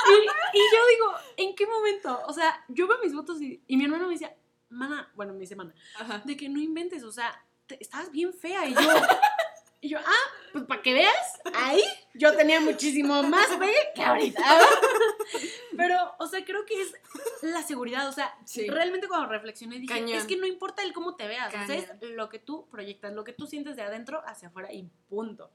Y, 0.09 0.57
y 0.57 0.61
yo 0.61 0.87
digo, 0.89 1.13
¿en 1.37 1.55
qué 1.55 1.65
momento? 1.67 2.21
O 2.27 2.33
sea, 2.33 2.63
yo 2.67 2.87
veo 2.87 2.97
mis 3.03 3.13
fotos 3.13 3.41
y, 3.41 3.61
y 3.67 3.77
mi 3.77 3.85
hermano 3.85 4.07
me 4.07 4.13
decía, 4.13 4.35
mana, 4.69 5.11
bueno, 5.15 5.33
me 5.33 5.39
dice 5.39 5.55
mana, 5.55 5.73
Ajá. 5.99 6.21
de 6.25 6.35
que 6.37 6.49
no 6.49 6.59
inventes, 6.59 7.03
o 7.03 7.11
sea, 7.11 7.43
te- 7.67 7.81
estabas 7.81 8.11
bien 8.11 8.33
fea. 8.33 8.65
Y 8.67 8.73
yo, 8.73 8.79
y 9.81 9.89
yo 9.89 9.99
ah, 9.99 10.33
pues 10.51 10.65
para 10.65 10.81
que 10.81 10.93
veas, 10.93 11.39
ahí 11.53 11.81
yo 12.13 12.35
tenía 12.35 12.59
muchísimo 12.59 13.21
más 13.23 13.47
pegue 13.57 13.77
que 13.95 14.03
ahorita. 14.03 14.43
Pero, 15.77 16.15
o 16.19 16.27
sea, 16.27 16.43
creo 16.43 16.65
que 16.65 16.81
es 16.81 16.93
la 17.41 17.61
seguridad, 17.63 18.07
o 18.07 18.11
sea, 18.11 18.33
Sí. 18.45 18.67
realmente 18.69 19.07
cuando 19.07 19.27
reflexioné 19.27 19.79
dije, 19.79 19.93
Cañón. 19.93 20.17
es 20.17 20.25
que 20.25 20.37
no 20.37 20.45
importa 20.47 20.81
el 20.83 20.93
cómo 20.93 21.15
te 21.15 21.27
veas, 21.27 21.53
o 21.53 21.65
sea, 21.67 21.75
es 21.75 21.89
lo 22.01 22.29
que 22.29 22.39
tú 22.39 22.67
proyectas, 22.69 23.13
lo 23.13 23.23
que 23.23 23.33
tú 23.33 23.45
sientes 23.47 23.75
de 23.75 23.83
adentro 23.83 24.21
hacia 24.25 24.47
afuera 24.47 24.71
y 24.73 24.83
punto. 25.09 25.51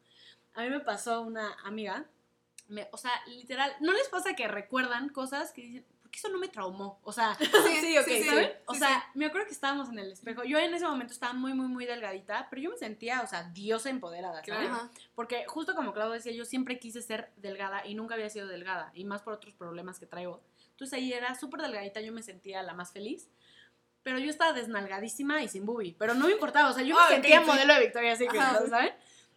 A 0.54 0.62
mí 0.62 0.70
me 0.70 0.80
pasó 0.80 1.22
una 1.22 1.54
amiga, 1.64 2.06
me- 2.72 2.88
o 2.92 2.96
sea, 2.96 3.12
literal, 3.26 3.74
¿no 3.80 3.92
les 3.92 4.08
pasa 4.08 4.34
que 4.34 4.48
recuerdan 4.48 5.08
cosas 5.10 5.52
que 5.52 5.62
dicen, 5.62 5.86
¿por 6.02 6.10
qué 6.10 6.18
eso 6.18 6.28
no 6.28 6.38
me 6.38 6.48
traumó? 6.48 7.00
O 7.04 7.12
sea, 7.12 7.34
Sí, 7.40 7.76
sí, 7.80 7.98
ok, 7.98 8.04
sí. 8.06 8.24
¿saben? 8.24 8.50
O 8.66 8.74
sea, 8.74 9.04
me 9.14 9.26
acuerdo 9.26 9.46
que 9.46 9.52
estábamos 9.52 9.88
en 9.90 9.98
el 9.98 10.12
espejo. 10.12 10.42
Yo 10.44 10.58
en 10.58 10.74
ese 10.74 10.86
momento 10.86 11.12
estaba 11.12 11.32
muy, 11.32 11.54
muy, 11.54 11.68
muy 11.68 11.86
delgadita, 11.86 12.48
pero 12.50 12.62
yo 12.62 12.70
me 12.70 12.76
sentía, 12.76 13.20
o 13.22 13.26
sea, 13.26 13.44
diosa 13.44 13.90
empoderada, 13.90 14.42
¿sabes? 14.44 14.68
Ajá. 14.70 14.90
Porque 15.14 15.44
justo 15.46 15.74
como 15.74 15.92
Claudio 15.92 16.14
decía, 16.14 16.32
yo 16.32 16.44
siempre 16.44 16.78
quise 16.78 17.02
ser 17.02 17.30
delgada 17.36 17.86
y 17.86 17.94
nunca 17.94 18.14
había 18.14 18.28
sido 18.30 18.46
delgada, 18.48 18.90
y 18.94 19.04
más 19.04 19.22
por 19.22 19.34
otros 19.34 19.54
problemas 19.54 19.98
que 19.98 20.06
traigo. 20.06 20.42
Entonces 20.70 20.94
ahí 20.98 21.12
era 21.12 21.34
súper 21.34 21.60
delgadita, 21.60 22.00
yo 22.00 22.12
me 22.12 22.22
sentía 22.22 22.62
la 22.62 22.74
más 22.74 22.92
feliz. 22.92 23.28
Pero 24.02 24.18
yo 24.18 24.30
estaba 24.30 24.52
desnalgadísima 24.52 25.42
y 25.44 25.48
sin 25.48 25.64
boobie. 25.64 25.94
Pero 25.96 26.14
no 26.14 26.26
me 26.26 26.32
importaba, 26.32 26.70
o 26.70 26.72
sea, 26.72 26.82
yo 26.82 26.96
me 26.96 27.00
Ah, 27.02 27.08
sentía 27.08 27.38
sí. 27.40 27.46
modelo 27.46 27.72
de 27.74 27.80
Victoria's 27.80 28.18
Secret. 28.18 28.42
¿saben? 28.68 28.92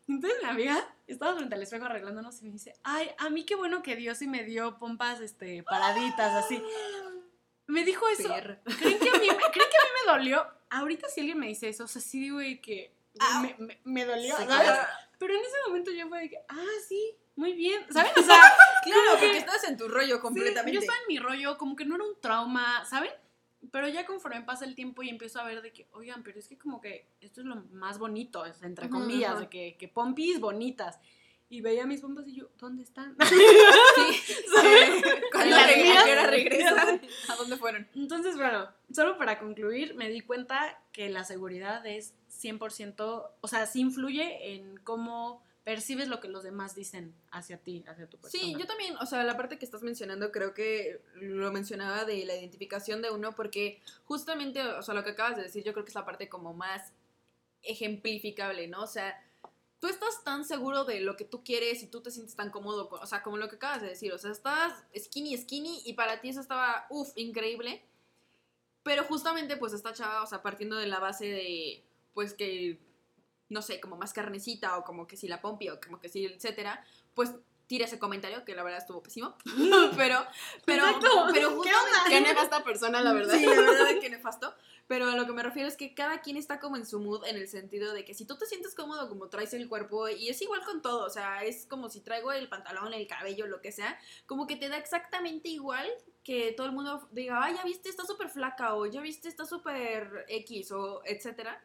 Entonces 0.08 0.40
mi 0.44 0.50
amiga 0.50 0.96
estaba 1.08 1.36
frente 1.36 1.56
al 1.56 1.64
espejo 1.64 1.86
arreglándonos 1.86 2.42
y 2.42 2.46
me 2.46 2.52
dice, 2.52 2.74
ay, 2.84 3.10
a 3.18 3.30
mí 3.30 3.44
qué 3.46 3.56
bueno 3.56 3.82
que 3.82 3.96
Dios 3.96 4.18
sí 4.20 4.28
me 4.28 4.44
dio 4.44 4.78
pompas 4.78 5.20
este, 5.22 5.64
paraditas, 5.64 6.34
así. 6.46 6.62
Me 7.68 7.84
dijo 7.84 8.08
eso. 8.10 8.30
Perra. 8.30 8.62
¿Creen 8.64 9.00
que, 9.00 9.10
a 9.10 9.14
mí, 9.14 9.28
me- 9.28 9.36
¿Creen 9.38 9.52
que 9.52 9.78
a 9.78 9.84
mí 9.86 9.90
me 10.06 10.12
dolió? 10.12 10.46
Ahorita 10.70 11.10
si 11.10 11.22
alguien 11.22 11.40
me 11.40 11.48
dice 11.48 11.70
eso, 11.70 11.86
o 11.86 11.88
sea, 11.88 12.02
sí 12.02 12.20
digo 12.20 12.38
que 12.62 12.94
Au. 13.20 13.42
me, 13.42 13.56
me- 13.58 13.82
me 13.84 14.06
dolió, 14.06 14.36
Sí, 14.38 14.44
¿sabes? 14.44 14.62
claro. 14.68 14.88
Pero 15.18 15.34
en 15.34 15.42
ese 15.42 15.56
momento 15.68 15.92
yo 15.92 16.08
fue 16.08 16.20
de 16.22 16.30
que, 16.30 16.38
ah, 16.50 16.64
sí, 16.88 17.16
muy 17.36 17.54
bien, 17.54 17.84
¿saben? 17.92 18.12
O 18.16 18.22
sea, 18.22 18.40
Claro, 18.84 19.02
como 19.08 19.20
que- 19.20 19.26
porque 19.26 19.38
estás 19.40 19.64
en 19.64 19.78
tu 19.78 19.88
rollo 19.88 20.18
sí, 20.18 20.22
completamente. 20.22 20.72
yo 20.74 20.80
estaba 20.82 21.00
en 21.00 21.08
mi 21.08 21.18
rollo, 21.18 21.58
como 21.58 21.76
que 21.76 21.86
no 21.86 21.96
era 21.96 22.04
un 22.04 22.20
trauma, 22.22 22.86
¿saben? 22.86 23.12
Pero 23.72 23.88
ya 23.88 24.06
conforme 24.06 24.42
pasa 24.42 24.66
el 24.66 24.76
tiempo 24.76 25.04
y 25.04 25.10
empiezo 25.10 25.40
a 25.40 25.44
ver 25.46 25.62
de 25.62 25.72
que, 25.74 25.88
oigan, 25.94 26.24
pero 26.24 26.40
es 26.40 26.48
que 26.48 26.58
como 26.58 26.82
que 26.82 27.08
esto 27.22 27.42
es 27.42 27.48
lo 27.48 27.56
más 27.72 27.98
bonito, 28.00 28.46
es 28.46 28.62
entre 28.64 28.90
comillas, 28.90 29.32
ajá. 29.32 29.40
de 29.42 29.50
que, 29.50 29.76
que 29.78 29.88
pompis 29.88 30.40
bonitas. 30.40 31.00
Y 31.48 31.62
veía 31.62 31.86
mis 31.86 32.02
pompas 32.02 32.28
y 32.28 32.34
yo, 32.36 32.50
¿dónde 32.58 32.82
están? 32.84 33.16
Sí. 33.26 33.36
¿Cuándo 35.32 35.56
Las 35.56 35.70
reg- 35.70 35.84
mías- 35.84 36.02
¿A 36.02 36.06
qué 36.06 36.12
hora 36.12 36.28
regresan? 36.28 37.02
¿A 37.30 37.36
dónde 37.36 37.58
fueron? 37.58 37.88
Entonces, 37.96 38.36
bueno, 38.36 38.68
solo 38.92 39.18
para 39.18 39.38
concluir, 39.40 39.96
me 39.96 40.10
di 40.10 40.22
cuenta 40.22 40.82
que 40.92 41.10
la 41.10 41.24
seguridad 41.24 41.86
es 41.86 42.14
100%, 42.42 43.30
o 43.42 43.48
sea, 43.48 43.66
sí 43.68 43.82
influye 43.82 44.54
en 44.56 44.78
cómo 44.78 45.44
percibes 45.66 46.08
lo 46.08 46.22
que 46.22 46.30
los 46.30 46.44
demás 46.44 46.76
dicen 46.76 47.14
hacia 47.32 47.58
ti, 47.58 47.84
hacia 47.88 48.08
tu 48.08 48.18
persona. 48.18 48.42
Sí, 48.42 48.56
yo 48.58 48.66
también, 48.68 48.96
o 48.98 49.06
sea, 49.06 49.24
la 49.24 49.36
parte 49.36 49.58
que 49.60 49.66
estás 49.66 49.82
mencionando 49.82 50.32
creo 50.32 50.54
que 50.54 51.02
lo 51.16 51.52
mencionaba 51.52 52.06
de 52.06 52.24
la 52.26 52.36
identificación 52.36 53.02
de 53.02 53.10
uno 53.10 53.34
porque 53.36 53.82
justamente, 54.06 54.62
o 54.62 54.82
sea, 54.84 54.94
lo 54.94 55.04
que 55.04 55.10
acabas 55.10 55.36
de 55.36 55.44
decir 55.44 55.64
yo 55.64 55.74
creo 55.74 55.84
que 55.84 55.90
es 55.90 55.96
la 55.96 56.06
parte 56.06 56.30
como 56.30 56.54
más 56.54 56.94
ejemplificable, 57.64 58.68
¿no? 58.68 58.84
O 58.84 58.88
sea, 58.88 59.20
tú 59.80 59.88
estás 59.88 60.24
tan 60.24 60.46
seguro 60.46 60.86
de 60.86 61.02
lo 61.02 61.16
que 61.18 61.26
tú 61.26 61.44
quieres 61.44 61.82
y 61.84 61.88
tú 61.88 62.02
te 62.02 62.12
sientes 62.12 62.36
tan 62.36 62.52
cómodo, 62.52 62.88
con- 62.88 63.02
o 63.02 63.06
sea, 63.08 63.24
como 63.24 63.38
lo 63.38 63.50
que 63.50 63.56
acabas 63.56 63.82
de 63.82 63.90
decir, 63.90 64.14
o 64.14 64.18
sea, 64.18 64.32
estás 64.32 64.84
skinny, 64.98 65.36
skinny 65.38 65.82
y 65.86 65.94
para 65.94 66.22
ti 66.22 66.30
eso 66.30 66.42
estaba, 66.42 66.86
uff, 66.90 67.10
increíble. 67.16 67.82
Pero 68.84 69.04
justamente 69.06 69.58
pues 69.58 69.74
esta 69.74 69.94
chava, 69.94 70.22
o 70.22 70.28
sea, 70.28 70.44
partiendo 70.44 70.76
de 70.76 70.86
la 70.86 71.00
base 71.00 71.26
de, 71.26 71.84
pues 72.14 72.36
que, 72.36 72.78
no 73.50 73.62
sé, 73.62 73.80
como 73.80 73.98
más 73.98 74.14
carnecita 74.14 74.78
o 74.78 74.84
como 74.84 75.08
que 75.08 75.18
si 75.18 75.28
la 75.28 75.42
pompi 75.42 75.70
o 75.70 75.80
como 75.80 76.00
que 76.00 76.10
si, 76.10 76.26
etcétera, 76.26 76.84
pues 77.14 77.32
tira 77.68 77.86
ese 77.86 78.00
comentario 78.00 78.46
que 78.46 78.56
la 78.56 78.64
verdad 78.64 78.80
estuvo 78.80 79.02
pésimo. 79.02 79.36
pero, 79.98 80.26
pero, 80.66 80.86
Exacto. 80.86 81.28
pero 81.34 81.62
¿Qué 81.62 81.70
onda? 81.70 82.04
qué 82.08 82.22
nefasta 82.22 82.64
persona, 82.64 83.02
la 83.02 83.14
verdad. 83.14 83.38
Sí, 83.38 83.46
la 83.46 83.56
verdad 83.56 83.90
es 83.92 84.00
que 84.00 84.10
nefasto. 84.10 84.54
Pero 84.88 85.10
a 85.10 85.16
lo 85.16 85.26
que 85.26 85.34
me 85.34 85.42
refiero 85.42 85.68
es 85.68 85.78
que 85.78 85.96
cada 85.96 86.22
quien 86.22 86.38
está 86.38 86.60
como 86.60 86.78
en 86.78 86.86
su 86.86 87.00
mood 87.00 87.26
en 87.26 87.38
el 87.38 87.48
sentido 87.48 87.92
de 87.92 88.06
que 88.06 88.14
si 88.14 88.26
tú 88.26 88.38
te 88.38 88.46
sientes 88.46 88.76
cómodo 88.76 89.10
como 89.10 89.30
traes 89.30 89.56
el 89.56 89.68
cuerpo 89.68 90.10
y 90.10 90.30
es 90.30 90.40
igual 90.44 90.64
con 90.64 90.84
todo, 90.84 91.06
o 91.06 91.10
sea, 91.10 91.44
es 91.44 91.66
como 91.66 91.90
si 91.90 92.02
traigo 92.02 92.32
el 92.32 92.48
pantalón, 92.48 92.94
el 92.94 93.08
cabello, 93.08 93.48
lo 93.48 93.62
que 93.62 93.72
sea, 93.72 93.98
como 94.28 94.46
que 94.46 94.58
te 94.58 94.70
da 94.70 94.78
exactamente 94.78 95.50
igual 95.50 95.88
que 96.24 96.54
todo 96.56 96.68
el 96.68 96.74
mundo 96.74 97.08
diga, 97.12 97.44
ay, 97.44 97.56
ya 97.56 97.64
viste, 97.64 97.90
está 97.90 98.06
súper 98.06 98.30
flaca 98.30 98.76
o 98.76 98.86
ya 98.86 99.02
viste, 99.02 99.28
está 99.28 99.46
súper 99.46 100.26
X 100.28 100.72
o 100.72 101.02
etcétera. 101.04 101.60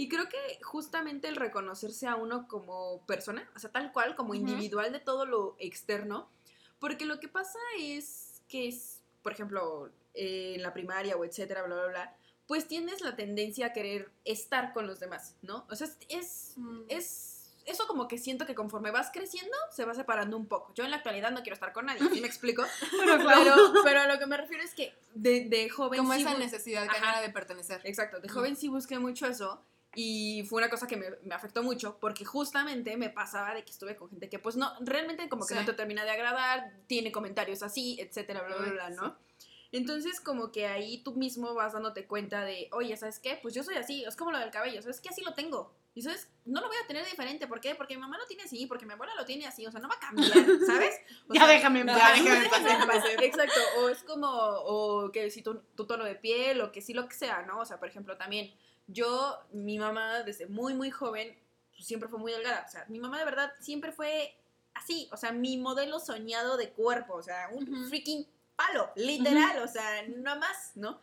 Y 0.00 0.08
creo 0.08 0.30
que 0.30 0.58
justamente 0.62 1.28
el 1.28 1.36
reconocerse 1.36 2.06
a 2.06 2.16
uno 2.16 2.48
como 2.48 3.04
persona, 3.06 3.46
o 3.54 3.58
sea, 3.58 3.70
tal 3.70 3.92
cual, 3.92 4.16
como 4.16 4.32
individual 4.34 4.92
de 4.92 4.98
todo 5.00 5.26
lo 5.26 5.56
externo, 5.58 6.30
porque 6.78 7.04
lo 7.04 7.20
que 7.20 7.28
pasa 7.28 7.58
es 7.78 8.40
que 8.48 8.66
es, 8.66 9.02
por 9.22 9.32
ejemplo, 9.32 9.90
eh, 10.14 10.54
en 10.56 10.62
la 10.62 10.72
primaria 10.72 11.16
o 11.18 11.24
etcétera, 11.26 11.64
bla, 11.64 11.74
bla, 11.76 11.86
bla, 11.88 12.16
pues 12.46 12.66
tienes 12.66 13.02
la 13.02 13.14
tendencia 13.14 13.66
a 13.66 13.72
querer 13.74 14.10
estar 14.24 14.72
con 14.72 14.86
los 14.86 15.00
demás, 15.00 15.36
¿no? 15.42 15.66
O 15.68 15.76
sea, 15.76 15.86
es, 15.86 15.98
es, 16.08 16.54
es- 16.88 17.36
eso 17.66 17.86
como 17.86 18.08
que 18.08 18.16
siento 18.16 18.46
que 18.46 18.54
conforme 18.54 18.90
vas 18.90 19.10
creciendo 19.12 19.54
se 19.70 19.84
va 19.84 19.92
separando 19.92 20.36
un 20.38 20.46
poco. 20.46 20.72
Yo 20.74 20.82
en 20.84 20.90
la 20.90 20.96
actualidad 20.96 21.30
no 21.30 21.42
quiero 21.42 21.54
estar 21.54 21.74
con 21.74 21.84
nadie, 21.84 22.00
¿sí 22.10 22.22
me 22.22 22.26
explico? 22.26 22.64
Pero 22.98 23.18
claro. 23.18 23.42
Pero, 23.44 23.72
pero 23.84 24.00
a 24.00 24.06
lo 24.06 24.18
que 24.18 24.24
me 24.26 24.38
refiero 24.38 24.62
es 24.64 24.74
que 24.74 24.94
de, 25.14 25.44
de 25.44 25.68
joven 25.68 25.98
Como 26.00 26.14
sí 26.14 26.22
esa 26.22 26.38
necesidad 26.38 26.86
canera 26.88 27.20
de 27.20 27.28
pertenecer. 27.28 27.82
Exacto, 27.84 28.18
de 28.18 28.30
joven 28.30 28.56
sí 28.56 28.68
busqué 28.68 28.98
mucho 28.98 29.26
eso 29.26 29.62
y 29.94 30.44
fue 30.48 30.58
una 30.62 30.70
cosa 30.70 30.86
que 30.86 30.96
me, 30.96 31.06
me 31.24 31.34
afectó 31.34 31.62
mucho 31.62 31.98
porque 32.00 32.24
justamente 32.24 32.96
me 32.96 33.10
pasaba 33.10 33.54
de 33.54 33.64
que 33.64 33.72
estuve 33.72 33.96
con 33.96 34.08
gente 34.10 34.28
que 34.28 34.38
pues 34.38 34.56
no, 34.56 34.72
realmente 34.80 35.28
como 35.28 35.44
que 35.46 35.54
Sí. 35.54 35.60
no 35.60 35.66
te 35.66 35.72
termina 35.72 36.04
de 36.04 36.10
agradar, 36.10 36.72
tiene 36.86 37.10
comentarios 37.10 37.62
así, 37.62 37.98
etcétera, 38.00 38.42
bla, 38.42 38.56
bla, 38.56 38.72
bla, 38.72 38.90
¿no? 38.90 39.16
Entonces 39.72 40.20
como 40.20 40.50
que 40.50 40.66
ahí 40.66 41.00
tú 41.04 41.14
mismo 41.14 41.54
vas 41.54 41.72
dándote 41.74 42.06
cuenta 42.06 42.44
de, 42.44 42.68
oye, 42.72 42.96
¿sabes 42.96 43.20
qué? 43.20 43.38
Pues 43.40 43.54
yo 43.54 43.62
soy 43.62 43.76
así, 43.76 44.04
es 44.04 44.16
como 44.16 44.32
lo 44.32 44.38
del 44.38 44.50
cabello, 44.50 44.82
¿sabes 44.82 45.00
qué? 45.00 45.10
Así 45.10 45.22
lo 45.22 45.34
tengo. 45.34 45.72
Y 45.94 46.02
sabes, 46.02 46.28
no 46.44 46.60
lo 46.60 46.66
voy 46.68 46.76
a 46.82 46.86
tener 46.88 47.04
diferente, 47.04 47.46
¿por 47.46 47.60
qué? 47.60 47.74
Porque 47.76 47.94
mi 47.94 48.00
mamá 48.00 48.16
lo 48.18 48.26
tiene 48.26 48.42
así, 48.44 48.66
porque 48.66 48.84
mi 48.86 48.92
abuela 48.94 49.12
lo 49.16 49.24
tiene 49.24 49.46
así, 49.46 49.64
o 49.66 49.70
sea, 49.70 49.80
no 49.80 49.88
va 49.88 49.94
a 49.94 50.00
cambiar, 50.00 50.32
¿sabes? 50.66 50.96
O 51.28 51.34
Ya 51.34 51.40
sea, 51.46 51.48
déjame 51.54 51.80
en 51.80 51.86
paz. 51.86 52.12
déjame 52.22 52.44
en 52.44 52.86
paz. 52.88 53.04
Exacto, 53.22 53.60
o 53.78 53.88
es 53.88 54.02
como, 54.02 54.28
o 54.28 55.10
que 55.12 55.30
si 55.30 55.42
tu, 55.42 55.60
tu 55.76 55.86
tono 55.86 56.04
de 56.04 56.14
piel, 56.16 56.60
o 56.62 56.72
que 56.72 56.80
sí 56.80 56.92
lo 56.92 57.08
que 57.08 57.14
sea, 57.14 57.42
¿no? 57.42 57.60
O 57.60 57.64
sea, 57.64 57.78
por 57.78 57.88
ejemplo, 57.88 58.16
también, 58.16 58.52
yo, 58.86 59.38
mi 59.52 59.78
mamá 59.78 60.22
desde 60.22 60.46
muy, 60.46 60.74
muy 60.74 60.90
joven, 60.90 61.36
pues, 61.72 61.86
siempre 61.86 62.08
fue 62.08 62.18
muy 62.18 62.32
delgada, 62.32 62.64
o 62.66 62.70
sea, 62.70 62.84
mi 62.88 62.98
mamá 62.98 63.18
de 63.18 63.24
verdad 63.24 63.52
siempre 63.60 63.92
fue 63.92 64.34
así, 64.74 65.08
o 65.12 65.16
sea, 65.16 65.32
mi 65.32 65.58
modelo 65.58 66.00
soñado 66.00 66.56
de 66.56 66.70
cuerpo, 66.70 67.14
o 67.14 67.22
sea, 67.22 67.48
un 67.52 67.88
freaking 67.88 68.26
palo, 68.56 68.90
literal, 68.96 69.62
o 69.62 69.68
sea, 69.68 70.02
no 70.08 70.36
más, 70.36 70.72
¿no? 70.74 70.98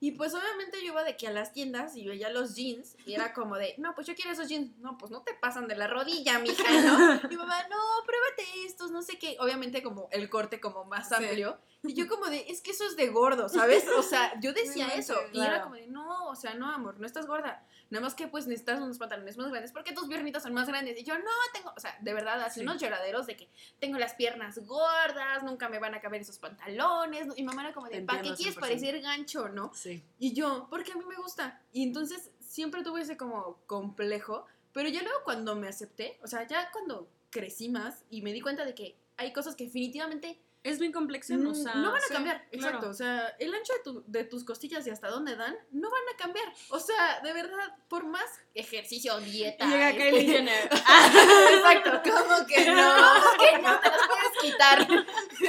Y 0.00 0.10
pues 0.10 0.34
obviamente 0.34 0.78
yo 0.80 0.88
iba 0.88 1.02
de 1.02 1.16
que 1.16 1.26
a 1.28 1.30
las 1.30 1.54
tiendas 1.54 1.96
y 1.96 2.06
veía 2.06 2.28
los 2.28 2.54
jeans 2.54 2.94
y 3.06 3.14
era 3.14 3.32
como 3.32 3.56
de, 3.56 3.74
no, 3.78 3.94
pues 3.94 4.06
yo 4.06 4.14
quiero 4.14 4.32
esos 4.32 4.48
jeans. 4.48 4.76
No, 4.78 4.98
pues 4.98 5.10
no 5.10 5.22
te 5.22 5.32
pasan 5.32 5.66
de 5.66 5.76
la 5.76 5.86
rodilla, 5.86 6.38
mija, 6.40 6.62
¿no? 6.82 7.20
Mi 7.30 7.36
mamá, 7.36 7.56
no, 7.70 7.76
pruébate 8.04 8.66
estos, 8.66 8.90
no 8.90 9.00
sé 9.00 9.18
qué. 9.18 9.38
Obviamente 9.40 9.82
como 9.82 10.08
el 10.12 10.28
corte 10.28 10.60
como 10.60 10.84
más 10.84 11.08
Sí. 11.08 11.14
amplio. 11.14 11.58
Y 11.86 11.94
yo 11.94 12.08
como 12.08 12.26
de, 12.26 12.44
es 12.48 12.60
que 12.60 12.70
eso 12.72 12.84
es 12.86 12.96
de 12.96 13.08
gordo, 13.08 13.48
¿sabes? 13.48 13.84
O 13.96 14.02
sea, 14.02 14.38
yo 14.40 14.52
decía 14.54 14.88
No 14.88 14.92
eso. 14.94 15.16
Y 15.32 15.40
era 15.40 15.62
como 15.62 15.74
de, 15.74 15.86
no, 15.86 16.28
o 16.28 16.34
sea, 16.36 16.54
no, 16.54 16.70
amor, 16.70 16.98
no 16.98 17.06
estás 17.06 17.26
gorda. 17.26 17.64
Nada 17.90 18.02
más 18.02 18.14
que 18.14 18.26
pues 18.26 18.46
necesitas 18.46 18.80
unos 18.80 18.98
pantalones 18.98 19.36
más 19.36 19.50
grandes 19.50 19.70
porque 19.72 19.92
tus 19.92 20.08
piernitas 20.08 20.42
son 20.42 20.54
más 20.54 20.66
grandes. 20.66 20.98
Y 20.98 21.04
yo, 21.04 21.16
no, 21.18 21.30
tengo, 21.52 21.72
o 21.76 21.80
sea, 21.80 21.96
de 22.00 22.14
verdad, 22.14 22.50
Sí. 22.52 22.60
unos 22.60 22.80
lloraderos 22.80 23.26
de 23.26 23.36
que 23.36 23.48
tengo 23.78 23.98
las 23.98 24.14
piernas 24.14 24.58
gordas, 24.66 25.42
nunca 25.44 25.68
me 25.68 25.78
van 25.78 25.94
a 25.94 26.00
caber 26.00 26.20
esos 26.22 26.38
pantalones. 26.38 27.28
Y 27.36 27.42
mamá 27.44 27.62
era 27.62 27.72
como 27.74 27.88
de, 27.88 28.02
¿para 28.02 28.22
qué 28.22 28.34
quieres 28.34 28.56
100%. 28.56 28.60
parecer 28.60 29.00
gancho, 29.00 29.48
no? 29.48 29.70
Sí. 29.74 30.02
Y 30.18 30.32
yo, 30.32 30.66
porque 30.70 30.92
a 30.92 30.96
mí 30.96 31.04
me 31.08 31.16
gusta. 31.16 31.60
Y 31.72 31.82
entonces 31.82 32.30
siempre 32.40 32.82
tuve 32.82 33.02
ese 33.02 33.16
como 33.16 33.58
complejo, 33.66 34.46
Pero 34.72 34.88
ya 34.88 35.02
luego 35.02 35.18
cuando 35.22 35.54
me 35.54 35.68
acepté, 35.68 36.18
o 36.22 36.26
sea, 36.26 36.46
ya 36.48 36.70
cuando 36.72 37.08
crecí 37.30 37.68
más 37.68 38.04
y 38.10 38.22
me 38.22 38.32
di 38.32 38.40
cuenta 38.40 38.64
de 38.64 38.74
que 38.74 38.96
hay 39.16 39.32
cosas 39.32 39.54
que 39.54 39.64
definitivamente 39.66 40.40
Es 40.64 40.78
bien 40.80 40.90
complejo, 40.92 41.24
mm, 41.34 41.46
o 41.46 41.54
sea. 41.54 41.74
no 41.74 41.92
van 41.92 42.02
a 42.02 42.06
sí, 42.06 42.12
cambiar. 42.14 42.48
claro. 42.50 42.66
Exacto. 42.66 42.88
O 42.88 42.94
sea, 42.94 43.28
el 43.38 43.54
ancho 43.54 43.72
de, 43.74 43.78
tu- 43.84 44.04
de 44.06 44.24
tus 44.24 44.44
costillas 44.44 44.84
y 44.86 44.90
hasta 44.90 45.08
dónde 45.08 45.36
dan, 45.36 45.54
no 45.72 45.90
van 45.90 46.02
a 46.12 46.16
cambiar. 46.16 46.46
O 46.70 46.80
sea, 46.80 47.20
de 47.20 47.32
verdad, 47.34 47.76
por 47.88 48.04
más 48.06 48.24
ejercicio, 48.54 49.16
dieta. 49.20 49.66
Llega 49.66 49.90
este- 49.90 50.10
Kylie 50.10 50.26
Jenner. 50.32 50.70
Exacto, 51.52 52.02
¿cómo 52.10 52.46
que 52.46 52.64
no? 52.70 52.94
¿Cómo 52.96 53.38
que 53.38 53.58
no 53.62 53.78
te 53.80 53.88
las 53.90 54.00
puedes 54.08 54.40
quitar? 54.42 54.88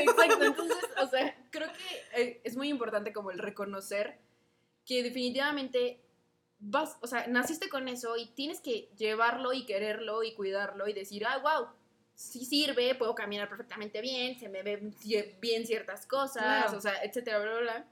Exacto, 0.01 0.43
entonces, 0.45 0.86
o 1.01 1.08
sea, 1.08 1.36
creo 1.49 1.69
que 1.71 2.21
eh, 2.21 2.41
es 2.43 2.56
muy 2.58 2.67
importante 2.69 3.13
como 3.13 3.32
el 3.32 3.39
reconocer 3.39 4.19
que 4.86 5.01
definitivamente 5.01 6.01
vas, 6.60 6.97
o 7.01 7.08
sea, 7.08 7.25
naciste 7.28 7.69
con 7.69 7.88
eso 7.88 8.17
y 8.17 8.28
tienes 8.28 8.60
que 8.62 8.89
llevarlo 8.97 9.54
y 9.54 9.65
quererlo 9.65 10.23
y 10.23 10.34
cuidarlo 10.36 10.88
y 10.88 10.93
decir, 10.93 11.25
ah, 11.25 11.38
wow, 11.39 11.67
sí 12.15 12.45
sirve, 12.45 12.95
puedo 12.95 13.13
caminar 13.13 13.47
perfectamente 13.49 14.01
bien, 14.01 14.39
se 14.39 14.49
me 14.49 14.63
ven 14.63 14.95
bien 15.39 15.65
ciertas 15.67 16.06
cosas, 16.06 16.43
Claro. 16.43 16.78
o 16.78 16.82
sea, 16.82 17.04
etcétera, 17.04 17.39
bla, 17.39 17.51
bla, 17.51 17.62
bla. 17.62 17.86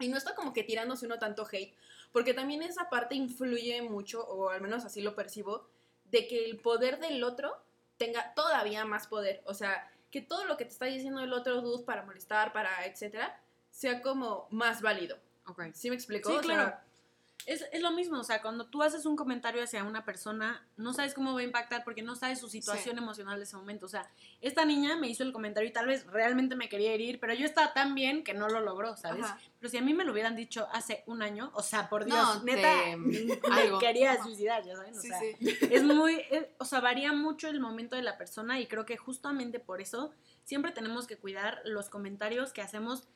Y 0.00 0.08
no 0.08 0.16
está 0.16 0.34
como 0.34 0.52
que 0.52 0.64
tirándose 0.64 1.06
uno 1.06 1.18
tanto 1.18 1.46
hate, 1.50 1.74
porque 2.12 2.32
también 2.34 2.62
esa 2.62 2.88
parte 2.88 3.14
influye 3.14 3.82
mucho, 3.82 4.24
o 4.26 4.48
al 4.50 4.60
menos 4.60 4.84
así 4.84 5.02
lo 5.02 5.14
percibo, 5.14 5.68
de 6.04 6.26
que 6.26 6.44
el 6.46 6.58
poder 6.58 6.98
del 7.00 7.22
otro 7.22 7.54
tenga 7.98 8.32
todavía 8.34 8.84
más 8.84 9.06
poder. 9.08 9.42
O 9.44 9.54
sea, 9.54 9.90
que 10.10 10.22
todo 10.22 10.44
lo 10.46 10.56
que 10.56 10.64
te 10.64 10.70
está 10.70 10.86
diciendo 10.86 11.20
el 11.20 11.32
otro 11.32 11.60
dude 11.60 11.84
para 11.84 12.02
molestar, 12.04 12.52
para 12.52 12.86
etcétera, 12.86 13.38
sea 13.70 14.00
como 14.00 14.46
más 14.50 14.80
válido. 14.80 15.18
Ok. 15.46 15.64
¿Sí 15.74 15.90
me 15.90 15.96
explicó? 15.96 16.30
Sí, 16.30 16.36
O 16.36 16.42
sea, 16.42 16.54
claro. 16.54 16.76
Es, 17.46 17.64
es 17.72 17.80
lo 17.80 17.92
mismo, 17.92 18.18
o 18.18 18.24
sea, 18.24 18.42
cuando 18.42 18.66
tú 18.66 18.82
haces 18.82 19.06
un 19.06 19.16
comentario 19.16 19.62
hacia 19.62 19.82
una 19.82 20.04
persona, 20.04 20.66
no 20.76 20.92
sabes 20.92 21.14
cómo 21.14 21.32
va 21.32 21.40
a 21.40 21.44
impactar 21.44 21.82
porque 21.82 22.02
no 22.02 22.14
sabes 22.14 22.40
su 22.40 22.48
situación 22.50 22.98
emocional 22.98 23.38
de 23.38 23.44
ese 23.44 23.56
momento. 23.56 23.86
O 23.86 23.88
sea, 23.88 24.10
esta 24.42 24.66
niña 24.66 24.96
me 24.96 25.08
hizo 25.08 25.22
el 25.22 25.32
comentario 25.32 25.66
y 25.66 25.72
tal 25.72 25.86
vez 25.86 26.04
realmente 26.08 26.56
me 26.56 26.68
quería 26.68 26.92
herir, 26.92 27.18
pero 27.20 27.32
yo 27.32 27.46
estaba 27.46 27.72
tan 27.72 27.94
bien 27.94 28.22
que 28.22 28.34
no 28.34 28.48
lo 28.48 28.60
logró, 28.60 28.96
¿sabes? 28.98 29.24
Ajá. 29.24 29.38
Pero 29.60 29.70
si 29.70 29.78
a 29.78 29.82
mí 29.82 29.94
me 29.94 30.04
lo 30.04 30.12
hubieran 30.12 30.36
dicho 30.36 30.68
hace 30.72 31.04
un 31.06 31.22
año, 31.22 31.50
o 31.54 31.62
sea, 31.62 31.88
por 31.88 32.04
Dios, 32.04 32.18
No, 32.18 32.42
neta, 32.44 32.70
te- 32.84 32.96
me 33.48 33.78
quería 33.80 34.22
suicidar, 34.22 34.62
ya 34.66 34.76
saben. 34.76 34.94
O 34.98 35.00
Sí, 35.00 35.08
sea, 35.08 35.18
sí. 35.20 35.36
es 35.70 35.84
muy, 35.84 36.22
o 36.58 36.64
sea, 36.66 36.80
varía 36.80 37.14
mucho 37.14 37.48
el 37.48 37.60
momento 37.60 37.96
de 37.96 38.02
la 38.02 38.18
persona 38.18 38.60
y 38.60 38.66
creo 38.66 38.84
que 38.84 38.98
justamente 38.98 39.58
por 39.58 39.80
eso 39.80 40.10
siempre 40.44 40.72
tenemos 40.72 41.06
que 41.06 41.16
cuidar 41.16 41.62
los 41.64 41.88
comentarios 41.88 42.52
que 42.52 42.60
hacemos. 42.60 43.08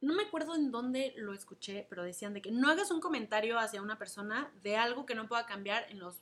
No 0.00 0.14
me 0.14 0.22
acuerdo 0.22 0.54
en 0.54 0.70
dónde 0.70 1.12
lo 1.16 1.32
escuché, 1.34 1.86
pero 1.90 2.04
decían 2.04 2.32
de 2.34 2.40
que 2.42 2.50
no 2.52 2.70
hagas 2.70 2.90
un 2.90 3.00
comentario 3.00 3.58
hacia 3.58 3.82
una 3.82 3.98
persona 3.98 4.50
de 4.62 4.76
algo 4.76 5.06
que 5.06 5.14
no 5.14 5.26
pueda 5.28 5.44
cambiar 5.46 5.86
en 5.90 5.98
los 5.98 6.20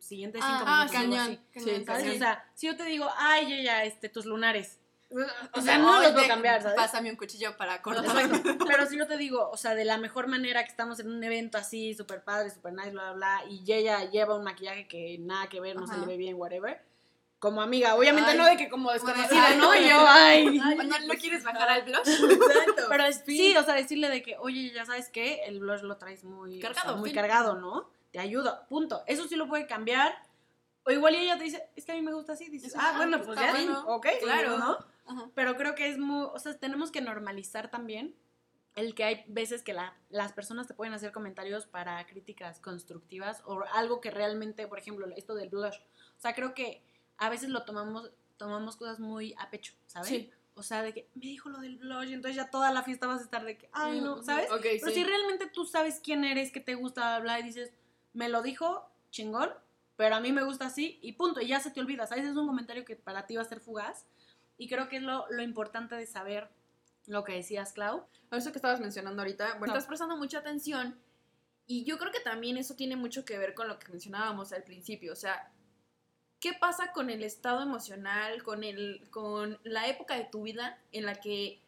siguientes 0.00 0.42
cinco 0.44 0.64
Ah, 0.66 0.84
minutos. 0.84 0.94
o 0.94 0.98
algo 0.98 1.14
cañón, 1.16 1.40
cañón, 1.52 1.84
Sí. 2.04 2.10
O 2.14 2.18
sea, 2.18 2.50
si 2.54 2.66
yo 2.66 2.76
te 2.76 2.84
digo, 2.84 3.08
ay, 3.16 3.52
ella, 3.52 3.84
este, 3.84 4.08
tus 4.08 4.26
lunares. 4.26 4.78
o 5.52 5.60
sea, 5.60 5.78
no 5.78 5.92
los 5.92 6.06
Oye, 6.06 6.12
puedo 6.14 6.26
cambiar, 6.28 6.60
¿sabes? 6.62 6.76
Pásame 6.76 7.10
un 7.10 7.16
cuchillo 7.16 7.56
para 7.56 7.80
cortar. 7.82 8.04
Pero 8.66 8.86
si 8.86 8.96
yo 8.98 9.06
te 9.06 9.16
digo, 9.16 9.48
o 9.50 9.56
sea, 9.56 9.74
de 9.76 9.84
la 9.84 9.98
mejor 9.98 10.26
manera 10.26 10.64
que 10.64 10.70
estamos 10.70 10.98
en 11.00 11.08
un 11.10 11.22
evento 11.22 11.58
así, 11.58 11.94
súper 11.94 12.24
padre, 12.24 12.50
súper 12.50 12.72
nice, 12.72 12.90
bla, 12.90 13.12
bla, 13.12 13.40
bla, 13.40 13.50
y 13.50 13.72
ella 13.72 14.08
lleva 14.10 14.36
un 14.36 14.42
maquillaje 14.44 14.88
que 14.88 15.16
nada 15.18 15.48
que 15.48 15.60
ver, 15.60 15.76
no 15.76 15.86
se 15.86 15.96
le 15.98 16.06
ve 16.06 16.16
bien, 16.16 16.34
whatever. 16.36 16.82
Como 17.38 17.60
amiga, 17.60 17.94
obviamente 17.94 18.30
Ay. 18.30 18.38
no 18.38 18.46
de 18.46 18.56
que 18.56 18.68
como 18.70 18.90
desconocida, 18.92 19.54
¿no? 19.56 19.70
ay, 19.70 19.84
Y 19.84 19.88
yo, 19.90 19.96
ay. 20.08 20.58
¿No, 20.58 20.98
¿no 21.06 21.14
quieres 21.20 21.44
bajar 21.44 21.68
al 21.68 21.82
blush? 21.82 22.08
Exacto. 22.08 22.82
Pero 22.88 23.04
es, 23.04 23.22
sí, 23.26 23.54
o 23.56 23.62
sea, 23.62 23.74
decirle 23.74 24.08
de 24.08 24.22
que, 24.22 24.36
oye, 24.38 24.72
ya 24.72 24.86
sabes 24.86 25.10
qué, 25.10 25.42
el 25.44 25.60
blush 25.60 25.82
lo 25.82 25.96
traes 25.98 26.24
muy 26.24 26.58
o 26.58 26.60
sea, 26.60 26.72
Cargado, 26.72 26.96
muy 26.96 27.10
fin. 27.10 27.14
cargado, 27.18 27.54
¿no? 27.56 27.90
Te 28.10 28.18
ayudo, 28.20 28.66
punto. 28.68 29.02
Eso 29.06 29.28
sí 29.28 29.36
lo 29.36 29.48
puede 29.48 29.66
cambiar. 29.66 30.16
O 30.84 30.90
igual 30.90 31.14
y 31.14 31.18
ella 31.18 31.36
te 31.36 31.44
dice, 31.44 31.68
es 31.76 31.84
que 31.84 31.92
a 31.92 31.94
mí 31.96 32.00
me 32.02 32.14
gusta 32.14 32.32
así. 32.32 32.48
Dices, 32.48 32.74
ah, 32.76 32.92
ah, 32.94 32.96
bueno, 32.96 33.18
pues 33.18 33.26
pues 33.26 33.38
está 33.40 33.52
ya, 33.58 33.64
bueno. 33.64 33.84
ok, 33.86 34.06
Claro. 34.22 34.58
¿no? 34.58 34.78
Ajá. 35.06 35.30
Pero 35.34 35.56
creo 35.56 35.74
que 35.74 35.88
es 35.90 35.98
muy, 35.98 36.26
o 36.32 36.38
sea, 36.38 36.56
tenemos 36.58 36.90
que 36.90 37.00
normalizar 37.02 37.70
también 37.70 38.14
el 38.76 38.94
que 38.94 39.04
hay 39.04 39.24
veces 39.28 39.62
que 39.62 39.72
la- 39.72 39.94
las 40.10 40.32
personas 40.32 40.66
te 40.68 40.74
pueden 40.74 40.94
hacer 40.94 41.10
comentarios 41.12 41.66
para 41.66 42.04
críticas 42.06 42.60
constructivas 42.60 43.42
o 43.46 43.62
algo 43.74 44.00
que 44.00 44.10
realmente, 44.10 44.66
por 44.68 44.78
ejemplo, 44.78 45.06
esto 45.16 45.34
del 45.34 45.48
blush. 45.50 45.76
O 46.16 46.20
sea, 46.20 46.34
creo 46.34 46.54
que 46.54 46.82
a 47.18 47.28
veces 47.30 47.48
lo 47.50 47.64
tomamos, 47.64 48.10
tomamos 48.36 48.76
cosas 48.76 49.00
muy 49.00 49.34
a 49.38 49.50
pecho, 49.50 49.74
¿sabes? 49.86 50.08
Sí. 50.08 50.30
O 50.54 50.62
sea, 50.62 50.82
de 50.82 50.94
que 50.94 51.08
me 51.14 51.26
dijo 51.26 51.50
lo 51.50 51.60
del 51.60 51.76
blush 51.76 52.08
y 52.10 52.14
entonces 52.14 52.36
ya 52.36 52.50
toda 52.50 52.70
la 52.72 52.82
fiesta 52.82 53.06
vas 53.06 53.20
a 53.20 53.24
estar 53.24 53.44
de 53.44 53.58
que, 53.58 53.68
ay, 53.72 54.00
no, 54.00 54.22
¿sabes? 54.22 54.50
Ok, 54.50 54.62
Pero 54.62 54.86
sí. 54.88 54.94
si 54.94 55.04
realmente 55.04 55.46
tú 55.48 55.66
sabes 55.66 56.00
quién 56.02 56.24
eres, 56.24 56.50
qué 56.50 56.60
te 56.60 56.74
gusta 56.74 57.14
hablar 57.14 57.40
y 57.40 57.44
dices, 57.44 57.72
me 58.14 58.28
lo 58.30 58.40
dijo, 58.42 58.88
chingón, 59.10 59.50
pero 59.96 60.14
a 60.16 60.20
mí 60.20 60.32
me 60.32 60.42
gusta 60.44 60.66
así 60.66 60.98
y 61.02 61.12
punto, 61.12 61.40
y 61.42 61.48
ya 61.48 61.60
se 61.60 61.70
te 61.70 61.80
olvida, 61.80 62.06
¿sabes? 62.06 62.24
Es 62.24 62.36
un 62.36 62.46
comentario 62.46 62.84
que 62.86 62.96
para 62.96 63.26
ti 63.26 63.36
va 63.36 63.42
a 63.42 63.46
ser 63.46 63.60
fugaz 63.60 64.06
y 64.56 64.68
creo 64.68 64.88
que 64.88 64.96
es 64.96 65.02
lo, 65.02 65.26
lo 65.30 65.42
importante 65.42 65.94
de 65.94 66.06
saber 66.06 66.48
lo 67.06 67.22
que 67.22 67.34
decías, 67.34 67.72
Clau. 67.74 68.06
Eso 68.32 68.50
que 68.50 68.58
estabas 68.58 68.80
mencionando 68.80 69.20
ahorita, 69.22 69.58
bueno, 69.58 69.66
No. 69.66 69.72
estás 69.74 69.86
prestando 69.86 70.16
mucha 70.16 70.38
atención 70.38 70.98
y 71.66 71.84
yo 71.84 71.98
creo 71.98 72.12
que 72.12 72.20
también 72.20 72.56
eso 72.56 72.74
tiene 72.76 72.96
mucho 72.96 73.24
que 73.26 73.36
ver 73.38 73.52
con 73.54 73.68
lo 73.68 73.78
que 73.78 73.88
mencionábamos 73.92 74.52
al 74.54 74.62
principio, 74.64 75.12
o 75.12 75.16
sea, 75.16 75.52
¿qué 76.46 76.52
pasa 76.52 76.92
con 76.92 77.10
el 77.10 77.24
estado 77.24 77.60
emocional, 77.60 78.44
con, 78.44 78.62
el, 78.62 79.02
con 79.10 79.58
la 79.64 79.88
época 79.88 80.14
de 80.14 80.26
tu 80.26 80.42
vida 80.42 80.78
en 80.92 81.04
la 81.04 81.16
que 81.16 81.60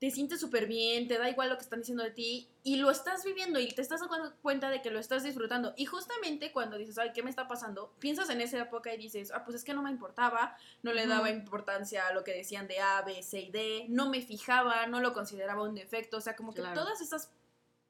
te 0.00 0.10
sientes 0.10 0.38
súper 0.38 0.66
bien, 0.66 1.08
te 1.08 1.16
da 1.16 1.30
igual 1.30 1.48
lo 1.48 1.56
que 1.56 1.62
están 1.62 1.78
diciendo 1.78 2.04
de 2.04 2.10
ti 2.10 2.46
y 2.62 2.76
lo 2.76 2.90
estás 2.90 3.24
viviendo 3.24 3.58
y 3.58 3.68
te 3.68 3.80
estás 3.80 4.00
dando 4.00 4.36
cuenta 4.42 4.68
de 4.68 4.82
que 4.82 4.90
lo 4.90 4.98
estás 4.98 5.22
disfrutando? 5.22 5.72
Y 5.78 5.86
justamente 5.86 6.52
cuando 6.52 6.76
dices, 6.76 6.98
ay, 6.98 7.12
¿qué 7.14 7.22
me 7.22 7.30
está 7.30 7.48
pasando? 7.48 7.94
Piensas 8.00 8.28
en 8.28 8.42
esa 8.42 8.60
época 8.60 8.92
y 8.92 8.98
dices, 8.98 9.32
ah, 9.32 9.44
pues 9.46 9.56
es 9.56 9.64
que 9.64 9.72
no 9.72 9.80
me 9.82 9.90
importaba, 9.90 10.58
no 10.82 10.92
le 10.92 11.06
daba 11.06 11.30
importancia 11.30 12.06
a 12.06 12.12
lo 12.12 12.22
que 12.22 12.34
decían 12.34 12.68
de 12.68 12.80
A, 12.80 13.00
B, 13.00 13.22
C 13.22 13.40
y 13.40 13.50
D, 13.50 13.86
no 13.88 14.10
me 14.10 14.20
fijaba, 14.20 14.86
no 14.88 15.00
lo 15.00 15.14
consideraba 15.14 15.62
un 15.62 15.74
defecto, 15.74 16.18
o 16.18 16.20
sea, 16.20 16.36
como 16.36 16.52
que 16.52 16.60
Claro. 16.60 16.78
todas 16.78 17.00
esas, 17.00 17.30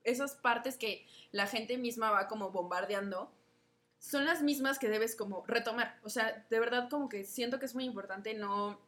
esas 0.05 0.37
partes 0.37 0.77
que 0.77 1.05
la 1.33 1.49
gente 1.49 1.79
misma 1.79 2.13
va 2.13 2.29
como 2.29 2.53
bombardeando 2.53 3.33
son 4.03 4.27
las 4.27 4.43
mismas 4.43 4.81
que 4.81 4.89
debes 4.89 5.15
como 5.15 5.45
retomar, 5.47 5.97
o 6.03 6.11
sea, 6.11 6.45
de 6.51 6.59
verdad 6.59 6.89
como 6.91 7.09
que 7.09 7.23
siento 7.23 7.61
que 7.61 7.67
es 7.67 7.75
muy 7.75 7.85
importante 7.85 8.35
no, 8.35 8.81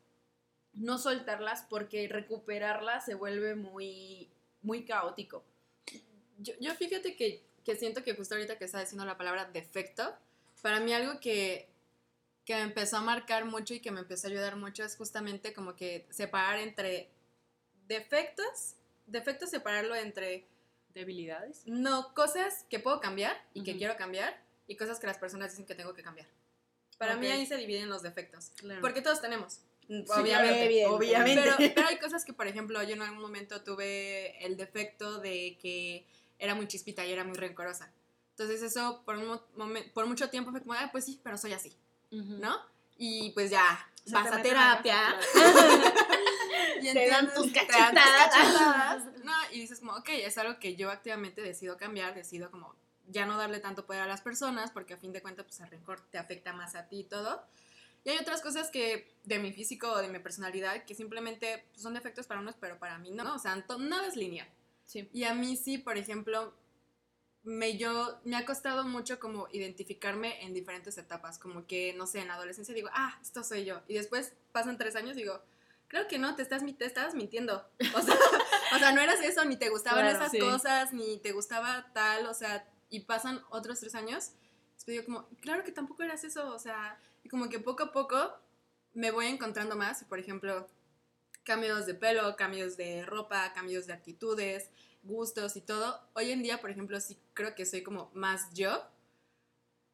no 0.72 0.98
soltarlas 0.98 1.62
porque 1.70 2.08
recuperarlas 2.08 3.04
se 3.04 3.14
vuelve 3.14 3.54
muy, 3.54 4.28
muy 4.60 4.84
caótico. 4.84 5.44
Yo, 6.38 6.54
yo 6.60 6.74
fíjate 6.74 7.14
que, 7.14 7.44
que 7.64 7.76
siento 7.76 8.02
que 8.02 8.16
justo 8.16 8.34
ahorita 8.34 8.58
que 8.58 8.64
estaba 8.64 8.82
diciendo 8.82 9.04
la 9.04 9.16
palabra 9.16 9.44
defecto, 9.44 10.12
para 10.62 10.80
mí 10.80 10.92
algo 10.92 11.20
que, 11.20 11.68
que 12.44 12.56
me 12.56 12.62
empezó 12.62 12.96
a 12.96 13.02
marcar 13.02 13.44
mucho 13.44 13.72
y 13.72 13.80
que 13.80 13.92
me 13.92 14.00
empezó 14.00 14.26
a 14.26 14.30
ayudar 14.30 14.56
mucho 14.56 14.82
es 14.82 14.96
justamente 14.96 15.54
como 15.54 15.76
que 15.76 16.08
separar 16.10 16.58
entre 16.58 17.08
defectos, 17.86 18.74
defectos 19.06 19.50
separarlo 19.50 19.94
entre 19.94 20.48
¿Debilidades? 20.92 21.62
no 21.66 22.14
cosas 22.14 22.66
que 22.68 22.80
puedo 22.80 23.00
cambiar 23.00 23.36
y 23.52 23.62
que 23.62 23.76
quiero 23.76 23.96
cambiar 23.96 24.43
y 24.66 24.76
cosas 24.76 24.98
que 24.98 25.06
las 25.06 25.18
personas 25.18 25.50
dicen 25.50 25.66
que 25.66 25.74
tengo 25.74 25.94
que 25.94 26.02
cambiar. 26.02 26.26
Para 26.98 27.16
mí 27.16 27.26
Ok. 27.26 27.32
ahí 27.32 27.46
se 27.46 27.56
dividen 27.56 27.88
los 27.88 28.02
defectos, 28.02 28.50
Claro. 28.56 28.80
porque 28.80 29.02
todos 29.02 29.20
tenemos. 29.20 29.60
claro, 30.06 30.22
obviamente, 30.22 30.86
obviamente. 30.86 31.42
Pero, 31.58 31.72
pero 31.74 31.88
hay 31.88 31.98
cosas 32.00 32.24
que, 32.24 32.32
por 32.32 32.46
ejemplo, 32.46 32.82
yo 32.82 32.94
en 32.94 33.02
algún 33.02 33.20
momento 33.20 33.62
tuve 33.62 34.44
el 34.44 34.56
defecto 34.56 35.18
de 35.18 35.58
que 35.60 36.06
era 36.38 36.54
muy 36.54 36.66
chispita 36.68 37.04
y 37.04 37.12
era 37.12 37.24
muy 37.24 37.36
rencorosa. 37.36 37.92
Entonces 38.30 38.62
eso 38.62 39.02
por, 39.04 39.16
un 39.16 39.26
mo- 39.26 39.46
momen- 39.56 39.92
por 39.92 40.06
mucho 40.06 40.30
tiempo 40.30 40.50
fue 40.50 40.60
como, 40.60 40.72
ah, 40.74 40.88
pues 40.90 41.04
sí, 41.04 41.20
pero 41.22 41.36
soy 41.38 41.52
así, 41.52 41.76
Ujú. 42.10 42.38
¿no? 42.38 42.56
Y 42.96 43.30
pues 43.30 43.50
ya, 43.50 43.86
Se 44.04 44.12
vas 44.14 44.30
te 44.30 44.36
a 44.36 44.42
terapia. 44.42 45.16
y 46.82 46.92
Te 46.92 47.08
dan 47.08 47.32
tus 47.32 47.52
te 47.52 47.52
dan 47.52 47.52
tus 47.52 47.52
cachetadas. 47.52 48.34
cachetadas, 48.34 49.04
No, 49.24 49.32
y 49.52 49.60
dices 49.60 49.80
como, 49.80 49.92
ok, 49.94 50.08
es 50.10 50.36
algo 50.38 50.58
que 50.58 50.76
yo 50.76 50.90
activamente 50.90 51.42
decido 51.42 51.76
cambiar, 51.76 52.14
decido 52.14 52.50
como 52.50 52.74
ya 53.08 53.26
no 53.26 53.36
darle 53.36 53.60
tanto 53.60 53.86
poder 53.86 54.02
a 54.02 54.06
las 54.06 54.20
personas, 54.20 54.70
porque 54.70 54.94
a 54.94 54.96
fin 54.96 55.12
de 55.12 55.22
cuentas, 55.22 55.46
pues 55.46 55.60
el 55.60 55.68
rencor 55.68 56.00
te 56.10 56.18
afecta 56.18 56.52
más 56.52 56.74
a 56.74 56.88
ti 56.88 57.00
y 57.00 57.04
todo. 57.04 57.42
Y 58.04 58.10
hay 58.10 58.18
otras 58.18 58.42
cosas 58.42 58.70
que 58.70 59.14
de 59.24 59.38
mi 59.38 59.52
físico 59.52 59.90
o 59.90 59.98
de 59.98 60.08
mi 60.08 60.18
personalidad 60.18 60.84
que 60.84 60.94
simplemente 60.94 61.64
pues, 61.70 61.82
son 61.82 61.94
defectos 61.94 62.26
para 62.26 62.40
unos, 62.40 62.54
pero 62.60 62.78
para 62.78 62.98
mí 62.98 63.10
no. 63.10 63.34
O 63.34 63.38
sea, 63.38 63.56
nada 63.78 64.06
es 64.06 64.16
lineal. 64.16 64.48
Sí. 64.84 65.08
Y 65.12 65.24
a 65.24 65.34
mí 65.34 65.56
sí, 65.56 65.78
por 65.78 65.96
ejemplo, 65.96 66.54
me, 67.44 67.78
yo, 67.78 68.20
me 68.24 68.36
ha 68.36 68.44
costado 68.44 68.84
mucho 68.84 69.18
como 69.18 69.48
identificarme 69.52 70.44
en 70.44 70.52
diferentes 70.52 70.98
etapas. 70.98 71.38
Como 71.38 71.66
que, 71.66 71.94
no 71.94 72.06
sé, 72.06 72.20
en 72.20 72.28
la 72.28 72.34
adolescencia 72.34 72.74
digo, 72.74 72.90
ah, 72.92 73.18
esto 73.22 73.42
soy 73.42 73.64
yo. 73.64 73.80
Y 73.88 73.94
después 73.94 74.34
pasan 74.52 74.76
tres 74.76 74.96
años 74.96 75.16
y 75.16 75.20
digo, 75.20 75.42
creo 75.88 76.06
que 76.06 76.18
no, 76.18 76.36
te, 76.36 76.42
estás, 76.42 76.62
te 76.76 76.84
estabas 76.84 77.14
mintiendo. 77.14 77.66
O 77.96 78.02
sea, 78.02 78.14
o 78.74 78.78
sea, 78.78 78.92
no 78.92 79.00
eras 79.00 79.20
eso, 79.22 79.46
ni 79.46 79.56
te 79.56 79.70
gustaban 79.70 80.00
Claro, 80.00 80.18
esas 80.18 80.30
sí. 80.30 80.38
cosas, 80.38 80.92
ni 80.92 81.18
te 81.18 81.32
gustaba 81.32 81.90
tal, 81.94 82.26
o 82.26 82.34
sea, 82.34 82.66
y 82.94 83.00
pasan 83.00 83.42
otros 83.50 83.80
tres 83.80 83.94
años. 83.94 84.32
Después 84.74 84.86
digo 84.96 85.04
como, 85.04 85.28
claro 85.40 85.64
que 85.64 85.72
tampoco 85.72 86.02
eras 86.02 86.22
eso, 86.24 86.54
o 86.54 86.58
sea, 86.58 86.98
y 87.22 87.28
como 87.28 87.48
que 87.48 87.58
poco 87.58 87.84
a 87.84 87.92
poco 87.92 88.32
me 88.92 89.10
voy 89.10 89.26
encontrando 89.26 89.74
más, 89.76 90.04
por 90.04 90.18
ejemplo, 90.18 90.68
cambios 91.42 91.86
de 91.86 91.94
pelo, 91.94 92.36
cambios 92.36 92.76
de 92.76 93.04
ropa, 93.04 93.52
cambios 93.52 93.86
de 93.86 93.92
actitudes, 93.92 94.70
gustos 95.02 95.56
y 95.56 95.60
todo. 95.60 96.00
Hoy 96.14 96.30
en 96.30 96.42
día, 96.42 96.60
por 96.60 96.70
ejemplo, 96.70 97.00
sí 97.00 97.18
creo 97.34 97.54
que 97.54 97.66
soy 97.66 97.82
como 97.82 98.10
más 98.14 98.52
yo, 98.54 98.82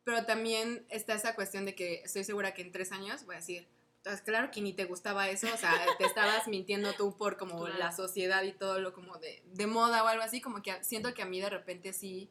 pero 0.05 0.25
también 0.27 0.85
está 0.91 1.15
esa 1.15 1.35
cuestión 1.35 1.65
de 1.65 1.75
que 1.75 2.03
estoy 2.03 2.25
segura 2.25 2.53
que 2.55 2.63
en 2.63 2.73
tres 2.73 2.93
años 2.93 3.25
voy 3.25 3.37
a 3.37 3.39
decir, 3.39 3.69
pues 4.03 4.23
claro 4.23 4.51
que 4.51 4.61
ni 4.61 4.73
te 4.73 4.85
gustaba 4.87 5.29
eso, 5.29 5.47
o 5.53 5.57
sea, 5.57 5.73
te 5.99 6.05
estabas 6.05 6.49
mintiendo 6.49 6.93
tú 6.95 7.17
por 7.17 7.37
como 7.37 7.65
Claro. 7.65 7.79
la 7.79 7.93
sociedad 7.93 8.43
y 8.45 8.53
todo 8.53 8.81
lo 8.81 8.93
como 8.95 9.19
de, 9.19 9.43
de 9.47 9.67
moda 9.67 10.03
o 10.05 10.07
algo 10.09 10.23
así, 10.23 10.41
como 10.41 10.63
que 10.63 10.83
siento 10.85 11.13
que 11.15 11.23
a 11.23 11.27
mí 11.27 11.41
de 11.41 11.51
repente 11.51 11.93
sí, 11.93 12.31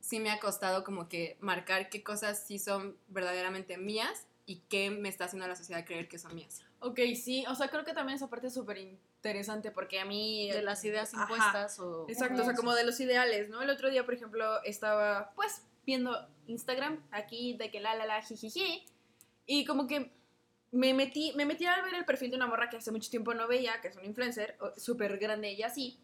sí 0.00 0.20
me 0.20 0.30
ha 0.30 0.40
costado 0.40 0.84
como 0.84 1.08
que 1.08 1.36
marcar 1.40 1.88
qué 1.90 2.02
cosas 2.02 2.44
sí 2.46 2.58
son 2.58 2.96
verdaderamente 3.08 3.76
mías 3.78 4.26
y 4.46 4.62
qué 4.68 4.90
me 4.90 5.08
está 5.08 5.26
haciendo 5.26 5.46
la 5.46 5.56
sociedad 5.56 5.84
creer 5.84 6.08
que 6.08 6.18
son 6.18 6.34
mías. 6.34 6.64
Ok, 6.80 6.98
sí, 7.14 7.44
o 7.48 7.54
sea, 7.54 7.68
creo 7.68 7.84
que 7.84 7.92
también 7.92 8.16
esa 8.16 8.28
parte 8.28 8.48
es 8.48 8.54
súper 8.54 8.78
interesante 8.78 9.70
porque 9.70 10.00
a 10.00 10.04
mí... 10.04 10.50
De 10.50 10.62
las 10.62 10.84
ideas 10.84 11.12
Ajá. 11.14 11.22
impuestas 11.22 11.78
o... 11.78 12.06
Exacto, 12.08 12.42
o 12.42 12.44
sea, 12.44 12.54
como 12.54 12.74
de 12.74 12.84
los 12.84 12.98
ideales, 13.00 13.48
¿no? 13.50 13.62
El 13.62 13.70
otro 13.70 13.90
día, 13.90 14.04
por 14.04 14.14
ejemplo, 14.14 14.62
estaba 14.64 15.32
pues 15.36 15.62
viendo 15.84 16.28
Instagram 16.46 17.04
aquí 17.10 17.56
de 17.56 17.70
que 17.70 17.80
la 17.80 17.94
la 17.94 18.06
la 18.06 18.22
jijiji 18.22 18.86
y 19.46 19.64
como 19.64 19.86
que 19.86 20.12
me 20.72 20.94
metí, 20.94 21.32
me 21.36 21.44
metí 21.44 21.66
a 21.66 21.82
ver 21.82 21.94
el 21.94 22.04
perfil 22.04 22.30
de 22.30 22.36
una 22.36 22.46
morra 22.46 22.70
que 22.70 22.76
hace 22.76 22.92
mucho 22.92 23.10
tiempo 23.10 23.34
no 23.34 23.48
veía, 23.48 23.80
que 23.80 23.88
es 23.88 23.96
una 23.96 24.06
influencer, 24.06 24.56
súper 24.76 25.18
grande 25.18 25.48
ella 25.48 25.68
sí. 25.68 25.98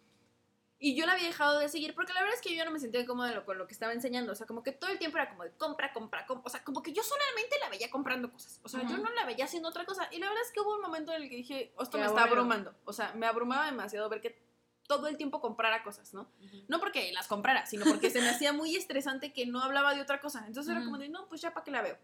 Y 0.79 0.95
yo 0.95 1.07
la 1.07 1.13
había 1.13 1.27
dejado 1.27 1.59
de 1.59 1.69
seguir 1.71 1.95
porque 1.95 2.13
la 2.13 2.21
verdad 2.21 2.35
es 2.37 2.43
que 2.43 2.55
yo 2.55 2.65
no 2.65 2.71
me 2.71 2.79
sentía 2.79 3.07
cómoda 3.07 3.45
con 3.47 3.57
lo 3.57 3.67
que 3.67 3.73
estaba 3.73 3.95
enseñando. 3.95 4.33
O 4.33 4.35
sea, 4.35 4.47
como 4.47 4.63
que 4.63 4.73
todo 4.73 4.91
el 4.91 4.99
tiempo 4.99 5.17
era 5.17 5.31
como 5.31 5.45
de 5.45 5.53
compra, 5.53 5.93
compra, 5.93 6.27
compra. 6.27 6.47
O 6.47 6.51
sea, 6.51 6.63
como 6.65 6.83
que 6.83 6.93
yo 6.93 7.03
solamente 7.03 7.57
la 7.61 7.71
veía 7.71 7.91
comprando 7.91 8.31
cosas. 8.31 8.61
O 8.63 8.69
sea, 8.69 8.83
yo 8.83 8.95
Ujú. 8.95 9.03
no 9.05 9.11
la 9.15 9.25
veía 9.25 9.47
haciendo 9.47 9.71
otra 9.71 9.87
cosa. 9.87 10.09
Y 10.13 10.19
la 10.19 10.29
verdad 10.29 10.45
es 10.45 10.53
que 10.53 10.61
hubo 10.61 10.75
un 10.75 10.83
momento 10.83 11.13
en 11.13 11.23
el 11.23 11.31
que 11.31 11.37
dije, 11.37 11.73
esto 11.81 11.93
Qué 11.93 11.99
me 11.99 12.07
está 12.07 12.25
abrumando. 12.25 12.75
O 12.85 12.93
sea, 12.93 13.13
me 13.15 13.27
abrumaba 13.27 13.65
demasiado 13.67 14.09
ver 14.11 14.21
que 14.21 14.39
todo 14.87 15.07
el 15.09 15.17
tiempo 15.17 15.41
comprara 15.41 15.83
cosas, 15.83 16.13
¿no? 16.13 16.31
No 16.69 16.79
porque 16.79 17.11
las 17.13 17.27
comprara, 17.27 17.67
sino 17.67 17.87
porque 17.87 18.11
se 18.11 18.21
me 18.21 18.29
hacía 18.29 18.53
muy 18.53 18.77
estresante 18.77 19.33
que 19.33 19.47
no 19.47 19.63
hablaba 19.63 19.95
de 19.95 20.03
otra 20.03 20.21
cosa. 20.21 20.45
Entonces 20.47 20.71
era 20.71 20.81
Ujú. 20.81 20.91
como 20.91 20.99
de, 20.99 21.09
no, 21.09 21.27
pues 21.27 21.41
ya 21.41 21.55
para 21.55 21.65
qué 21.65 21.71
la 21.71 21.83
veo. 21.83 21.97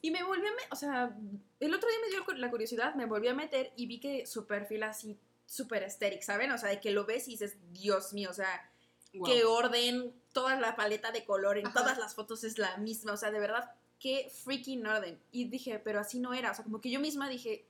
Y 0.00 0.10
me 0.10 0.22
volví 0.22 0.46
a, 0.46 0.52
o 0.70 0.76
sea, 0.76 1.16
el 1.58 1.74
otro 1.74 1.88
día 1.88 1.98
me 2.04 2.10
dio 2.10 2.38
la 2.38 2.50
curiosidad, 2.50 2.94
me 2.94 3.06
volví 3.06 3.28
a 3.28 3.34
meter 3.34 3.72
y 3.76 3.86
vi 3.86 3.98
que 3.98 4.26
su 4.26 4.46
perfil 4.46 4.84
así, 4.84 5.18
súper 5.46 5.82
estéril, 5.84 6.22
¿saben? 6.22 6.50
O 6.52 6.58
sea, 6.58 6.68
de 6.68 6.80
que 6.80 6.90
lo 6.90 7.04
ves 7.06 7.28
y 7.28 7.32
dices, 7.32 7.56
Dios 7.72 8.12
mío, 8.12 8.30
o 8.30 8.34
sea, 8.34 8.70
Wow. 9.14 9.24
qué 9.24 9.44
orden, 9.44 10.12
toda 10.34 10.56
la 10.60 10.76
paleta 10.76 11.10
de 11.10 11.24
color 11.24 11.56
en 11.56 11.66
Ajá. 11.68 11.78
todas 11.80 11.96
las 11.96 12.14
fotos 12.14 12.44
es 12.44 12.58
la 12.58 12.76
misma, 12.76 13.12
o 13.12 13.16
sea, 13.16 13.30
de 13.30 13.38
verdad, 13.40 13.70
qué 13.98 14.30
freaking 14.44 14.86
orden. 14.86 15.18
Y 15.32 15.46
dije, 15.48 15.78
pero 15.78 16.00
así 16.00 16.18
no 16.18 16.34
era, 16.34 16.50
o 16.50 16.54
sea, 16.54 16.64
como 16.64 16.82
que 16.82 16.90
yo 16.90 17.00
misma 17.00 17.26
dije, 17.30 17.64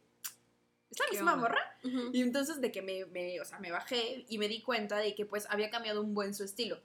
¿es 0.90 0.98
la 0.98 1.04
¿Qué 1.06 1.12
misma 1.12 1.34
onda? 1.34 1.48
morra? 1.48 1.78
Y 2.12 2.20
entonces 2.22 2.60
de 2.60 2.72
que 2.72 2.82
me, 2.82 3.04
me, 3.06 3.40
o 3.40 3.44
sea, 3.44 3.60
me 3.60 3.70
bajé 3.70 4.24
y 4.28 4.38
me 4.38 4.48
di 4.48 4.60
cuenta 4.60 4.96
de 4.98 5.14
que 5.14 5.24
pues 5.24 5.46
había 5.48 5.70
cambiado 5.70 6.00
un 6.02 6.14
buen 6.14 6.34
su 6.34 6.42
estilo. 6.42 6.80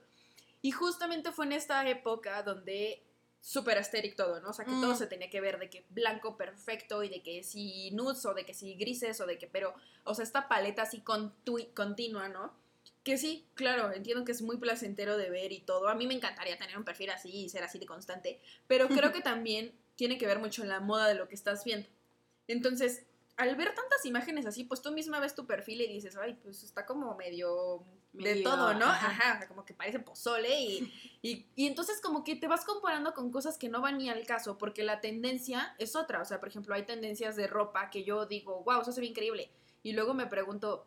Y 0.60 0.70
justamente 0.70 1.32
fue 1.32 1.46
en 1.46 1.52
esta 1.52 1.88
época 1.88 2.44
donde 2.44 3.02
súper 3.44 3.76
asteric 3.76 4.14
todo, 4.14 4.40
¿no? 4.40 4.50
O 4.50 4.52
sea, 4.52 4.64
que 4.64 4.70
Mm. 4.70 4.80
todo 4.80 4.94
se 4.94 5.08
tenía 5.08 5.28
que 5.28 5.40
ver 5.40 5.58
de 5.58 5.68
que 5.68 5.84
blanco 5.90 6.36
perfecto 6.36 7.02
y 7.02 7.08
de 7.08 7.24
que 7.24 7.42
si 7.42 7.90
nudes 7.90 8.24
o 8.24 8.34
de 8.34 8.46
que 8.46 8.54
si 8.54 8.74
grises 8.76 9.20
o 9.20 9.26
de 9.26 9.36
que, 9.36 9.48
pero, 9.48 9.74
o 10.04 10.14
sea, 10.14 10.22
esta 10.22 10.46
paleta 10.48 10.82
así 10.82 11.02
continua, 11.74 12.28
¿no? 12.28 12.54
Que 13.02 13.18
sí, 13.18 13.44
claro, 13.54 13.92
entiendo 13.92 14.24
que 14.24 14.30
es 14.30 14.42
muy 14.42 14.58
placentero 14.58 15.16
de 15.16 15.28
ver 15.28 15.50
y 15.50 15.60
todo. 15.60 15.88
A 15.88 15.96
mí 15.96 16.06
me 16.06 16.14
encantaría 16.14 16.56
tener 16.56 16.78
un 16.78 16.84
perfil 16.84 17.10
así 17.10 17.30
y 17.44 17.48
ser 17.48 17.64
así 17.64 17.80
de 17.80 17.86
constante, 17.86 18.40
pero 18.68 18.86
creo 18.88 19.10
que 19.12 19.20
también 19.22 19.76
tiene 19.96 20.18
que 20.18 20.26
ver 20.26 20.38
mucho 20.38 20.62
en 20.62 20.68
la 20.68 20.78
moda 20.78 21.08
de 21.08 21.16
lo 21.16 21.26
que 21.28 21.34
estás 21.34 21.64
viendo. 21.64 21.88
Entonces, 22.46 23.06
al 23.36 23.56
ver 23.56 23.74
tantas 23.74 24.04
imágenes 24.06 24.46
así, 24.46 24.62
pues 24.62 24.82
tú 24.82 24.92
misma 24.92 25.18
ves 25.18 25.34
tu 25.34 25.48
perfil 25.48 25.80
y 25.80 25.88
dices, 25.88 26.16
ay, 26.16 26.34
pues 26.34 26.62
está 26.62 26.86
como 26.86 27.16
medio 27.16 27.84
de 28.12 28.42
todo, 28.42 28.74
¿no? 28.74 28.86
ajá. 28.86 29.46
Como 29.48 29.64
que 29.64 29.74
parece 29.74 29.98
pozole 29.98 30.60
y, 30.60 30.92
y, 31.22 31.46
y 31.54 31.66
entonces 31.66 32.00
como 32.00 32.24
que 32.24 32.36
te 32.36 32.46
vas 32.46 32.64
comparando 32.64 33.14
con 33.14 33.30
cosas 33.30 33.58
que 33.58 33.68
no 33.68 33.80
van 33.80 33.98
ni 33.98 34.10
al 34.10 34.26
caso, 34.26 34.58
porque 34.58 34.82
la 34.82 35.00
tendencia 35.00 35.74
es 35.78 35.96
otra, 35.96 36.20
o 36.20 36.24
sea, 36.24 36.40
por 36.40 36.48
ejemplo, 36.48 36.74
hay 36.74 36.84
tendencias 36.84 37.36
de 37.36 37.46
ropa 37.46 37.90
que 37.90 38.04
yo 38.04 38.26
digo, 38.26 38.62
wow, 38.64 38.82
eso 38.82 38.92
se 38.92 39.00
ve 39.00 39.06
increíble, 39.06 39.50
y 39.82 39.92
luego 39.92 40.14
me 40.14 40.26
pregunto, 40.26 40.86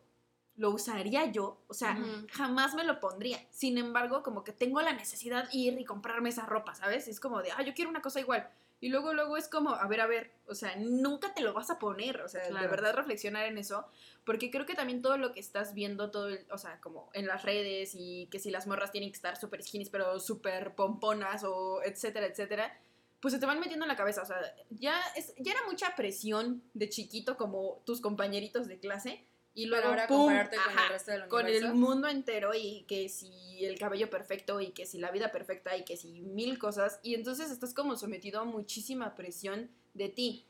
¿lo 0.58 0.70
usaría 0.70 1.26
yo? 1.26 1.62
O 1.68 1.74
sea, 1.74 1.98
jamás 2.32 2.76
me 2.76 2.84
lo 2.84 3.00
pondría. 3.00 3.40
Sin 3.52 3.78
embargo, 3.78 4.24
como 4.24 4.44
que 4.44 4.54
tengo 4.54 4.82
la 4.82 4.94
necesidad 4.94 5.50
de 5.50 5.58
ir 5.58 5.80
y 5.80 5.86
comprarme 5.86 6.30
esa 6.30 6.46
ropa, 6.46 6.76
¿sabes? 6.76 7.08
Es 7.08 7.20
como 7.20 7.42
de, 7.42 7.52
ah, 7.52 7.62
yo 7.62 7.74
quiero 7.74 7.90
una 7.90 8.02
cosa 8.02 8.20
igual. 8.20 8.50
Y 8.82 8.90
luego, 8.90 9.14
luego 9.14 9.38
es 9.38 9.48
como, 9.48 9.72
a 9.72 9.88
ver, 9.88 10.02
a 10.02 10.06
ver, 10.08 10.32
o 10.48 10.54
sea, 10.54 10.76
nunca 10.76 11.34
te 11.34 11.42
lo 11.42 11.54
vas 11.54 11.70
a 11.70 11.80
poner, 11.80 12.22
o 12.22 12.28
sea, 12.28 12.44
de 12.44 12.50
Claro. 12.50 12.70
verdad 12.70 12.94
reflexionar 12.94 13.46
en 13.46 13.58
eso, 13.58 13.88
porque 14.26 14.52
creo 14.52 14.66
que 14.66 14.76
también 14.76 15.02
todo 15.02 15.18
lo 15.18 15.32
que 15.34 15.40
estás 15.40 15.74
viendo, 15.74 16.12
todo, 16.12 16.28
el- 16.28 16.46
o 16.52 16.58
sea, 16.58 16.80
como 16.82 17.10
en 17.14 17.26
las 17.26 17.44
redes 17.44 17.92
y 17.96 18.28
que 18.32 18.38
si 18.40 18.52
las 18.52 18.68
morras 18.68 18.92
tienen 18.92 19.10
que 19.10 19.16
estar 19.16 19.38
súper 19.38 19.64
skinny, 19.64 19.86
pero 19.90 20.20
súper 20.20 20.76
pomponas 20.76 21.44
o 21.46 21.82
etcétera, 21.84 22.28
etcétera, 22.28 22.78
pues 23.22 23.34
se 23.34 23.40
te 23.40 23.46
van 23.48 23.60
metiendo 23.60 23.86
en 23.86 23.90
la 23.90 23.96
cabeza, 23.96 24.22
o 24.22 24.26
sea, 24.26 24.38
ya, 24.70 25.02
es, 25.16 25.34
ya 25.40 25.54
era 25.54 25.62
mucha 25.68 25.96
presión 25.96 26.62
de 26.74 26.90
chiquito 26.90 27.38
como 27.38 27.82
tus 27.86 28.02
compañeritos 28.02 28.68
de 28.68 28.78
clase, 28.80 29.26
y 29.56 29.66
luego 29.66 29.88
ahora 29.88 30.06
¡pum! 30.06 30.18
compararte 30.18 30.58
con 30.58 30.78
el 30.84 30.90
resto 30.90 31.12
del 31.12 31.28
con 31.28 31.44
universo. 31.46 31.68
el 31.68 31.74
mundo 31.74 32.08
entero 32.10 32.54
y 32.54 32.84
que 32.88 33.10
si 33.10 33.66
el 33.66 33.80
cabello 33.80 34.10
perfecto 34.10 34.60
y 34.62 34.72
que 34.72 34.86
si 34.86 35.00
la 35.00 35.12
vida 35.12 35.32
perfecta 35.32 35.76
y 35.78 35.86
que 35.86 35.98
si 35.98 36.22
mil 36.22 36.60
cosas 36.60 37.00
y 37.02 37.16
entonces 37.16 37.50
estás 37.50 37.74
como 37.74 37.96
sometido 37.96 38.42
a 38.42 38.44
muchísima 38.44 39.16
presión 39.16 39.72
de 39.94 40.10
ti. 40.10 40.46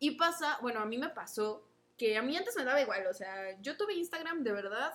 Y 0.00 0.12
pasa, 0.12 0.58
bueno, 0.62 0.80
a 0.80 0.84
mí 0.86 0.98
me 0.98 1.10
pasó 1.10 1.64
que 1.96 2.16
a 2.16 2.22
mí 2.22 2.36
antes 2.36 2.56
me 2.56 2.64
daba 2.64 2.80
igual, 2.80 3.06
o 3.06 3.14
sea, 3.14 3.60
yo 3.60 3.76
tuve 3.76 3.94
Instagram 3.94 4.42
de 4.42 4.52
verdad, 4.52 4.94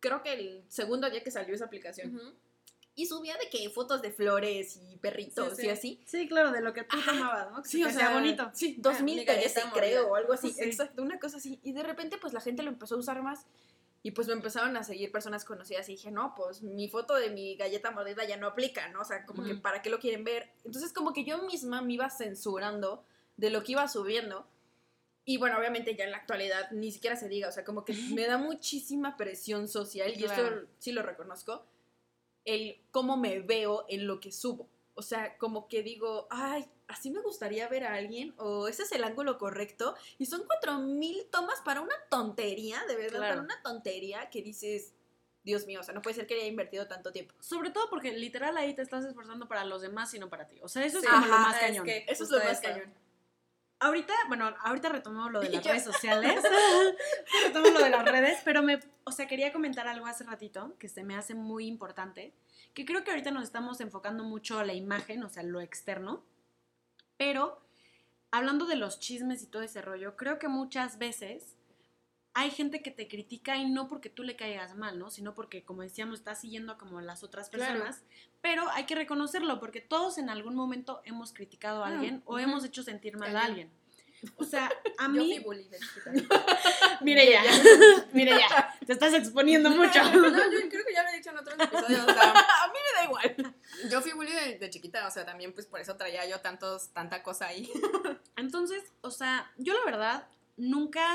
creo 0.00 0.22
que 0.22 0.32
el 0.32 0.64
segundo 0.68 1.10
día 1.10 1.22
que 1.22 1.30
salió 1.30 1.54
esa 1.54 1.64
aplicación 1.66 2.16
Ujú. 2.16 2.32
Y 2.96 3.06
subía 3.06 3.36
de 3.36 3.48
que 3.50 3.68
fotos 3.70 4.00
de 4.02 4.10
flores 4.10 4.80
y 4.90 4.96
perritos 4.96 5.50
Sí, 5.56 5.60
sí. 5.62 5.66
y 5.66 5.70
así. 5.70 6.00
Sí, 6.06 6.26
claro, 6.28 6.50
de 6.50 6.62
lo 6.62 6.72
que 6.72 6.82
tú 6.82 6.96
Ajá. 6.96 7.12
tomabas, 7.12 7.50
¿no? 7.52 7.62
Que 7.62 7.68
Sí, 7.68 7.84
o 7.84 7.90
sea, 7.90 8.06
hacía 8.06 8.14
bonito. 8.18 8.50
Sí, 8.54 8.68
mi 8.76 8.82
2013 8.82 9.24
galleta 9.60 9.70
creo, 9.74 10.08
o 10.08 10.14
algo 10.16 10.32
así. 10.32 10.50
Sí. 10.52 10.64
Exacto, 10.64 11.02
una 11.02 11.20
cosa 11.20 11.36
así. 11.36 11.60
Y 11.62 11.72
de 11.72 11.82
repente, 11.82 12.16
pues 12.18 12.32
la 12.32 12.40
gente 12.40 12.62
lo 12.62 12.70
empezó 12.70 12.94
a 12.96 12.98
usar 12.98 13.22
más. 13.22 13.44
Y 14.02 14.12
pues 14.12 14.28
me 14.28 14.34
empezaron 14.34 14.76
a 14.76 14.82
seguir 14.84 15.10
personas 15.12 15.44
conocidas 15.44 15.88
y 15.88 15.92
dije, 15.92 16.10
no, 16.10 16.34
pues 16.36 16.62
mi 16.62 16.88
foto 16.88 17.14
de 17.16 17.28
mi 17.28 17.56
galleta 17.56 17.90
mordida 17.90 18.24
ya 18.24 18.36
no 18.36 18.46
aplica, 18.46 18.88
¿no? 18.88 19.00
O 19.00 19.04
sea, 19.04 19.26
como 19.26 19.44
que 19.44 19.52
Ujú. 19.54 19.62
para 19.62 19.82
qué 19.82 19.90
lo 19.90 19.98
quieren 19.98 20.24
ver. 20.24 20.48
Entonces, 20.64 20.92
como 20.92 21.12
que 21.12 21.24
yo 21.24 21.42
misma 21.42 21.82
me 21.82 21.94
iba 21.94 22.08
censurando 22.08 23.04
de 23.36 23.50
lo 23.50 23.62
que 23.62 23.72
iba 23.72 23.86
subiendo. 23.88 24.46
Y 25.24 25.38
bueno, 25.38 25.58
obviamente 25.58 25.96
ya 25.96 26.04
en 26.04 26.12
la 26.12 26.18
actualidad 26.18 26.70
ni 26.70 26.92
siquiera 26.92 27.16
se 27.16 27.28
diga, 27.28 27.48
o 27.48 27.52
sea, 27.52 27.64
como 27.64 27.84
que 27.84 27.94
me 28.14 28.26
da 28.28 28.38
muchísima 28.38 29.16
presión 29.16 29.66
social, 29.68 30.12
y 30.14 30.22
Claro. 30.22 30.60
esto 30.60 30.68
sí 30.78 30.92
lo 30.92 31.02
reconozco, 31.02 31.66
el 32.46 32.80
cómo 32.90 33.18
me 33.18 33.40
veo 33.40 33.84
en 33.88 34.06
lo 34.06 34.18
que 34.20 34.32
subo. 34.32 34.70
O 34.94 35.02
sea, 35.02 35.36
como 35.36 35.68
que 35.68 35.82
digo, 35.82 36.26
ay, 36.30 36.64
así 36.88 37.10
me 37.10 37.20
gustaría 37.20 37.68
ver 37.68 37.84
a 37.84 37.94
alguien, 37.94 38.32
o 38.38 38.66
ese 38.68 38.84
es 38.84 38.92
el 38.92 39.04
ángulo 39.04 39.36
correcto, 39.36 39.94
y 40.16 40.24
son 40.24 40.44
cuatro 40.46 40.78
mil 40.78 41.26
tomas 41.30 41.60
para 41.60 41.82
una 41.82 41.94
tontería, 42.08 42.82
de 42.88 42.96
verdad, 42.96 43.18
Claro. 43.18 43.34
para 43.34 43.42
una 43.42 43.62
tontería 43.62 44.30
que 44.30 44.40
dices, 44.40 44.94
Dios 45.42 45.66
mío, 45.66 45.80
o 45.80 45.82
sea, 45.82 45.92
no 45.94 46.00
puede 46.02 46.16
ser 46.16 46.26
que 46.26 46.34
haya 46.34 46.46
invertido 46.46 46.88
tanto 46.88 47.12
tiempo. 47.12 47.34
Sobre 47.40 47.70
todo 47.70 47.90
porque 47.90 48.12
literal 48.12 48.56
ahí 48.56 48.74
te 48.74 48.82
estás 48.82 49.04
esforzando 49.04 49.46
para 49.46 49.64
los 49.64 49.82
demás 49.82 50.14
y 50.14 50.18
no 50.18 50.28
para 50.30 50.48
ti. 50.48 50.58
O 50.62 50.68
sea, 50.68 50.84
eso 50.86 50.98
es 50.98 51.04
Sí. 51.04 51.10
como 51.10 51.26
lo 51.26 51.32
más 51.32 51.56
es 51.56 51.60
cañón. 51.60 51.84
que- 51.84 52.04
Eso 52.08 52.24
es 52.24 52.30
lo 52.30 52.38
más 52.38 52.60
cañón. 52.60 52.92
Ahorita, 53.78 54.14
bueno, 54.28 54.54
ahorita 54.60 54.88
retomamos 54.88 55.32
lo 55.32 55.40
de 55.40 55.50
las 55.50 55.64
redes 55.64 55.84
sociales. 55.84 56.42
retomamos 57.44 57.74
lo 57.74 57.84
de 57.84 57.90
las 57.90 58.04
redes, 58.04 58.40
pero 58.44 58.62
me, 58.62 58.80
o 59.04 59.12
sea, 59.12 59.26
quería 59.26 59.52
comentar 59.52 59.86
algo 59.86 60.06
hace 60.06 60.24
ratito 60.24 60.74
que 60.78 60.88
se 60.88 61.04
me 61.04 61.14
hace 61.14 61.34
muy 61.34 61.66
importante, 61.66 62.32
que 62.72 62.86
creo 62.86 63.04
que 63.04 63.10
ahorita 63.10 63.30
nos 63.30 63.44
estamos 63.44 63.80
enfocando 63.80 64.24
mucho 64.24 64.58
a 64.58 64.64
la 64.64 64.72
imagen, 64.72 65.22
o 65.22 65.28
sea, 65.28 65.42
lo 65.42 65.60
externo, 65.60 66.24
pero 67.18 67.60
hablando 68.30 68.66
de 68.66 68.76
los 68.76 68.98
chismes 68.98 69.42
y 69.42 69.46
todo 69.46 69.62
ese 69.62 69.82
rollo, 69.82 70.16
creo 70.16 70.38
que 70.38 70.48
muchas 70.48 70.98
veces 70.98 71.55
hay 72.38 72.50
gente 72.50 72.82
que 72.82 72.90
te 72.90 73.08
critica 73.08 73.56
y 73.56 73.64
no 73.70 73.88
porque 73.88 74.10
tú 74.10 74.22
le 74.22 74.36
caigas 74.36 74.76
mal, 74.76 74.98
¿no? 74.98 75.10
Sino 75.10 75.32
porque, 75.34 75.64
como 75.64 75.80
decíamos, 75.80 76.18
estás 76.18 76.38
siguiendo 76.40 76.76
como 76.76 77.00
las 77.00 77.22
otras 77.22 77.48
Claro. 77.48 77.72
personas. 77.72 78.02
Pero 78.42 78.68
hay 78.72 78.84
que 78.84 78.94
reconocerlo 78.94 79.58
porque 79.58 79.80
todos 79.80 80.18
en 80.18 80.28
algún 80.28 80.54
momento 80.54 81.00
hemos 81.04 81.32
criticado 81.32 81.82
a 81.82 81.88
Ah, 81.88 81.92
alguien 81.92 82.22
o 82.26 82.38
hemos 82.38 82.62
hecho 82.64 82.82
sentir 82.82 83.16
mal 83.16 83.34
a 83.34 83.44
alguien. 83.44 83.70
O 84.36 84.44
sea, 84.44 84.70
a 84.98 85.04
Yo 85.06 85.08
mí... 85.12 85.34
fui 85.36 85.44
bully 85.44 85.68
de 85.68 85.78
chiquita. 85.78 86.12
Mire 87.00 87.30
ya, 87.30 87.42
mire 88.12 88.32
ya, 88.38 88.74
te 88.86 88.92
estás 88.92 89.14
exponiendo 89.14 89.70
mucho. 89.70 90.02
No, 90.02 90.28
yo 90.52 90.68
creo 90.68 90.84
que 90.86 90.92
ya 90.94 91.02
lo 91.04 91.08
he 91.10 91.16
dicho 91.16 91.30
en 91.30 91.38
otros 91.38 91.58
episodios. 91.58 92.00
o 92.06 92.12
sea, 92.12 92.32
A 92.32 92.68
mí 92.68 92.78
me 92.84 92.98
da 92.98 93.04
igual. 93.04 93.54
yo 93.90 94.00
fui 94.02 94.12
bully 94.12 94.32
de, 94.32 94.58
de 94.58 94.70
chiquita, 94.70 95.06
o 95.06 95.10
sea, 95.10 95.24
también 95.24 95.52
pues 95.54 95.66
por 95.66 95.80
eso 95.80 95.96
traía 95.96 96.26
yo 96.28 96.40
tantos, 96.40 96.90
tanta 96.92 97.22
cosa 97.22 97.46
ahí. 97.48 97.70
Entonces, 98.36 98.82
o 99.00 99.10
sea, 99.10 99.50
yo 99.56 99.72
la 99.74 99.84
verdad 99.90 100.28
nunca 100.56 101.06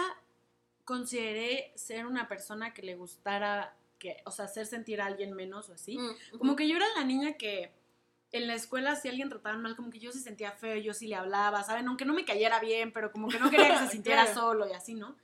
consideré 0.86 1.71
ser 1.75 2.05
una 2.05 2.27
persona 2.27 2.73
que 2.73 2.82
le 2.82 2.95
gustara, 2.95 3.75
que, 3.99 4.17
o 4.25 4.32
sea, 4.32 4.45
hacer 4.45 4.65
sentir 4.65 5.01
a 5.01 5.05
alguien 5.05 5.34
menos 5.34 5.69
o 5.69 5.73
así. 5.73 5.97
Mm, 5.97 6.38
Como 6.38 6.55
que 6.55 6.67
yo 6.67 6.75
era 6.75 6.86
la 6.95 7.03
niña 7.03 7.34
que 7.34 7.71
en 8.32 8.47
la 8.47 8.55
escuela 8.55 8.95
si 8.95 9.09
alguien 9.09 9.29
trataba 9.29 9.57
mal, 9.57 9.75
como 9.75 9.89
que 9.91 9.99
yo 9.99 10.11
se 10.11 10.19
sentía 10.19 10.51
feo, 10.53 10.77
yo 10.77 10.93
sí 10.93 11.07
le 11.07 11.15
hablaba, 11.15 11.63
¿saben? 11.63 11.88
Aunque 11.88 12.05
no 12.05 12.13
me 12.13 12.23
cayera 12.25 12.59
bien, 12.59 12.91
pero 12.93 13.11
como 13.11 13.27
que 13.27 13.39
no 13.39 13.49
quería 13.49 13.69
que 13.73 13.86
se 13.86 13.88
sintiera 13.91 14.23
Claro. 14.23 14.39
solo 14.39 14.67
y 14.69 14.73
así, 14.73 14.93
¿no? 14.95 15.15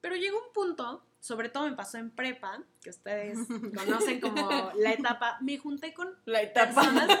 Pero 0.00 0.14
llegó 0.14 0.38
un 0.38 0.52
punto, 0.52 1.04
sobre 1.20 1.48
todo 1.48 1.68
me 1.68 1.74
pasó 1.74 1.98
en 1.98 2.10
prepa, 2.10 2.62
que 2.82 2.90
ustedes 2.90 3.38
conocen 3.74 4.20
como 4.20 4.70
la 4.76 4.92
etapa, 4.92 5.38
me 5.40 5.58
junté 5.58 5.92
con 5.92 6.14
La 6.24 6.40
etapa. 6.42 6.74
personas, 6.82 7.18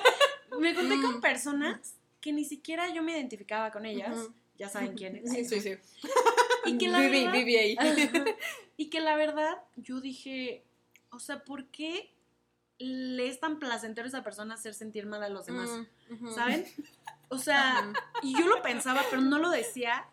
me 0.60 0.74
junté 0.74 1.00
con 1.02 1.16
Mm. 1.16 1.20
personas 1.20 1.94
que 2.20 2.32
ni 2.32 2.44
siquiera 2.44 2.88
yo 2.94 3.02
me 3.02 3.12
identificaba 3.12 3.70
con 3.72 3.84
ellas, 3.86 4.16
ya 4.56 4.68
saben 4.68 4.94
quiénes. 4.94 5.30
Sí, 5.30 5.44
sí, 5.44 5.60
sí. 5.60 5.74
Y 6.68 6.78
que 6.78 6.88
la 6.88 7.00
Vivi, 7.00 7.24
verdad- 7.24 7.32
Vivi 7.32 7.56
ahí. 7.56 7.76
y 8.76 8.86
que 8.90 9.00
la 9.00 9.16
verdad, 9.16 9.58
yo 9.76 10.00
dije, 10.00 10.64
o 11.10 11.18
sea, 11.18 11.44
¿por 11.44 11.66
qué 11.66 12.12
le 12.78 13.28
es 13.28 13.40
tan 13.40 13.58
placentero 13.58 14.06
a 14.06 14.08
esa 14.08 14.22
persona 14.22 14.54
hacer 14.54 14.74
sentir 14.74 15.06
mal 15.06 15.22
a 15.22 15.28
los 15.28 15.46
demás? 15.46 15.70
Mm, 15.70 16.14
ujú. 16.14 16.34
¿Saben? 16.34 16.66
O 17.28 17.38
sea, 17.38 17.92
y 18.22 18.38
yo 18.38 18.46
lo 18.46 18.62
pensaba, 18.62 19.02
pero 19.10 19.22
no 19.22 19.38
lo 19.38 19.50
decía 19.50 20.06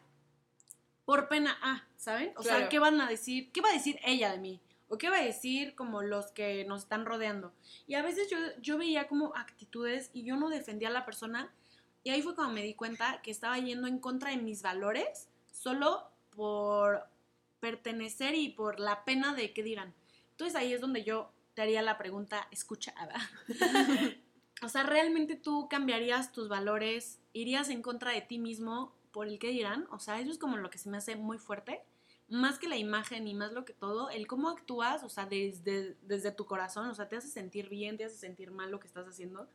por 1.05 1.27
pena, 1.27 1.57
ah, 1.61 1.83
¿saben? 1.97 2.33
O 2.37 2.43
sea. 2.43 2.69
¿qué 2.69 2.79
van 2.79 2.99
a 3.01 3.07
decir? 3.09 3.51
¿Qué 3.51 3.61
va 3.61 3.69
a 3.69 3.73
decir 3.73 3.99
ella 4.05 4.31
de 4.31 4.37
mí? 4.37 4.59
¿O 4.87 4.97
qué 4.97 5.09
va 5.09 5.17
a 5.17 5.23
decir 5.23 5.75
como 5.75 6.01
los 6.01 6.27
que 6.31 6.65
nos 6.65 6.83
están 6.83 7.05
rodeando? 7.05 7.51
Y 7.87 7.95
a 7.95 8.01
veces 8.01 8.29
yo, 8.29 8.37
yo 8.61 8.77
veía 8.77 9.07
como 9.07 9.35
actitudes 9.35 10.09
y 10.13 10.23
yo 10.23 10.37
no 10.37 10.49
defendía 10.49 10.89
a 10.89 10.91
la 10.91 11.05
persona. 11.05 11.51
Y 12.03 12.11
ahí 12.11 12.21
fue 12.21 12.35
cuando 12.35 12.53
me 12.53 12.63
di 12.63 12.73
cuenta 12.73 13.21
que 13.21 13.31
estaba 13.31 13.57
yendo 13.57 13.87
en 13.87 13.99
contra 13.99 14.29
de 14.29 14.37
mis 14.37 14.61
valores 14.61 15.27
solo 15.51 16.09
por 16.35 17.05
pertenecer 17.59 18.35
y 18.35 18.49
por 18.49 18.79
la 18.79 19.05
pena 19.05 19.33
de 19.33 19.53
que 19.53 19.63
digan. 19.63 19.93
Entonces 20.31 20.55
ahí 20.55 20.73
es 20.73 20.81
donde 20.81 21.03
yo 21.03 21.31
te 21.53 21.61
haría 21.61 21.81
la 21.81 21.97
pregunta 21.97 22.47
escuchada. 22.51 23.15
o 24.61 24.69
sea, 24.69 24.83
¿realmente 24.83 25.35
tú 25.35 25.67
cambiarías 25.69 26.31
tus 26.31 26.49
valores? 26.49 27.19
¿Irías 27.31 27.69
en 27.69 27.81
contra 27.81 28.11
de 28.11 28.21
ti 28.21 28.39
mismo 28.39 28.93
por 29.11 29.27
el 29.27 29.39
que 29.39 29.49
dirán? 29.49 29.87
O 29.91 29.99
sea, 29.99 30.19
eso 30.19 30.31
es 30.31 30.37
como 30.37 30.57
lo 30.57 30.69
que 30.69 30.77
se 30.77 30.89
me 30.89 30.97
hace 30.97 31.15
muy 31.15 31.37
fuerte. 31.37 31.81
Más 32.29 32.57
que 32.57 32.67
la 32.67 32.77
imagen 32.77 33.27
y 33.27 33.33
más 33.33 33.51
lo 33.51 33.65
que 33.65 33.73
todo, 33.73 34.09
el 34.09 34.27
cómo 34.27 34.49
actúas, 34.49 35.03
o 35.03 35.09
sea, 35.09 35.25
desde, 35.25 35.95
desde 36.01 36.31
tu 36.31 36.45
corazón, 36.45 36.89
o 36.89 36.95
sea, 36.95 37.07
te 37.07 37.17
hace 37.17 37.27
sentir 37.27 37.69
bien, 37.69 37.97
te 37.97 38.05
hace 38.05 38.15
sentir 38.15 38.49
mal 38.49 38.71
lo 38.71 38.79
que 38.79 38.87
estás 38.87 39.07
haciendo. 39.07 39.47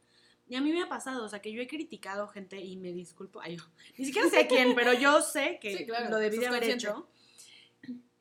Y 0.48 0.56
a 0.56 0.60
mí 0.60 0.72
me 0.72 0.82
ha 0.82 0.88
pasado, 0.88 1.24
o 1.24 1.28
sea, 1.28 1.40
que 1.40 1.52
yo 1.52 1.60
he 1.60 1.66
criticado 1.66 2.26
gente 2.28 2.58
y 2.60 2.76
me 2.76 2.92
disculpo, 2.92 3.40
ay, 3.40 3.56
yo, 3.56 3.64
ni 3.98 4.06
siquiera 4.06 4.28
sé 4.30 4.46
quién, 4.46 4.74
pero 4.74 4.92
yo 4.92 5.20
sé 5.20 5.58
que 5.60 5.76
Sí, 5.76 5.86
claro, 5.86 6.10
lo 6.10 6.16
debí 6.16 6.38
de 6.38 6.46
haber 6.46 6.60
consciente. 6.60 6.86
hecho. 6.86 7.08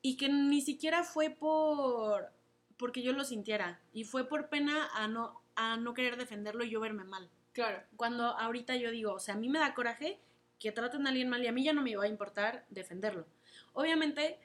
Y 0.01 0.17
que 0.17 0.29
ni 0.29 0.61
siquiera 0.61 1.03
fue 1.03 1.29
por 1.29 2.31
porque 2.77 3.01
yo 3.01 3.11
lo 3.11 3.23
sintiera 3.23 3.81
y 3.91 4.03
fue 4.03 4.27
por 4.27 4.49
pena 4.49 4.87
a 4.93 5.07
no 5.07 5.41
a 5.55 5.77
no 5.77 5.95
querer 5.95 6.17
defenderlo 6.17 6.63
y 6.63 6.69
yo 6.69 6.79
verme 6.79 7.03
mal. 7.03 7.29
Claro. 7.53 7.81
Cuando 7.95 8.25
ahorita 8.37 8.75
yo 8.75 8.91
digo, 8.91 9.13
o 9.13 9.19
sea, 9.19 9.33
a 9.33 9.37
mí 9.37 9.49
me 9.49 9.57
da 9.57 9.73
coraje 9.73 10.19
que 10.59 10.71
traten 10.71 11.07
a 11.07 11.09
alguien 11.09 11.29
mal 11.29 11.43
y 11.43 11.47
a 11.47 11.51
mí 11.51 11.63
ya 11.63 11.73
no 11.73 11.81
me 11.81 11.95
va 11.95 12.03
a 12.03 12.07
importar 12.07 12.65
defenderlo. 12.69 13.25
Obviamente 13.73 14.39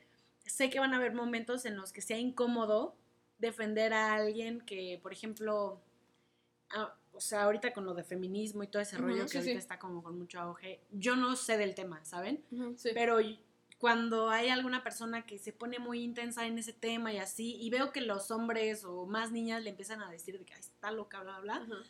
sé 0.47 0.71
que 0.71 0.81
van 0.81 0.95
a 0.95 0.97
haber 0.97 1.13
momentos 1.13 1.67
en 1.67 1.77
los 1.77 1.93
que 1.93 2.01
sea 2.01 2.19
incómodo 2.19 2.97
defender 3.39 3.93
a 3.93 4.15
alguien 4.15 4.61
que, 4.63 4.99
por 5.03 5.13
ejemplo, 5.13 5.83
sea, 7.23 7.43
ahorita 7.45 7.73
con 7.73 7.85
lo 7.85 7.95
de 7.95 8.05
feminismo 8.05 8.63
y 8.63 8.67
todo 8.69 8.83
ese 8.83 8.97
Ujú, 8.97 9.07
rollo 9.07 9.23
que 9.25 9.29
sí, 9.31 9.37
ahorita 9.39 9.53
sí. 9.53 9.59
está 9.59 9.79
como 9.79 10.03
con 10.03 10.19
mucho 10.19 10.41
auge, 10.41 10.81
yo 10.91 11.17
no 11.17 11.35
sé 11.37 11.57
del 11.57 11.75
tema, 11.75 12.05
¿saben? 12.05 12.45
Ujú, 12.51 12.75
sí. 12.77 12.91
Pero 12.95 13.19
cuando 13.79 14.31
hay 14.31 14.49
alguna 14.49 14.85
persona 14.85 15.27
que 15.27 15.39
se 15.39 15.53
pone 15.53 15.79
muy 15.81 16.03
intensa 16.03 16.47
en 16.47 16.57
ese 16.59 16.73
tema 16.73 17.13
y 17.13 17.19
así, 17.19 17.57
y 17.61 17.69
veo 17.71 17.91
que 17.93 18.01
los 18.01 18.31
hombres 18.31 18.85
o 18.85 19.07
más 19.07 19.33
niñas 19.33 19.63
le 19.63 19.71
empiezan 19.71 20.01
a 20.03 20.11
decir 20.11 20.39
de 20.39 20.45
que 20.45 20.55
"Ay, 20.55 20.61
está 20.61 20.91
loca, 20.93 21.21
bla, 21.23 21.41
bla, 21.41 21.59
bla, 21.59 21.67
Ujú. 21.77 21.83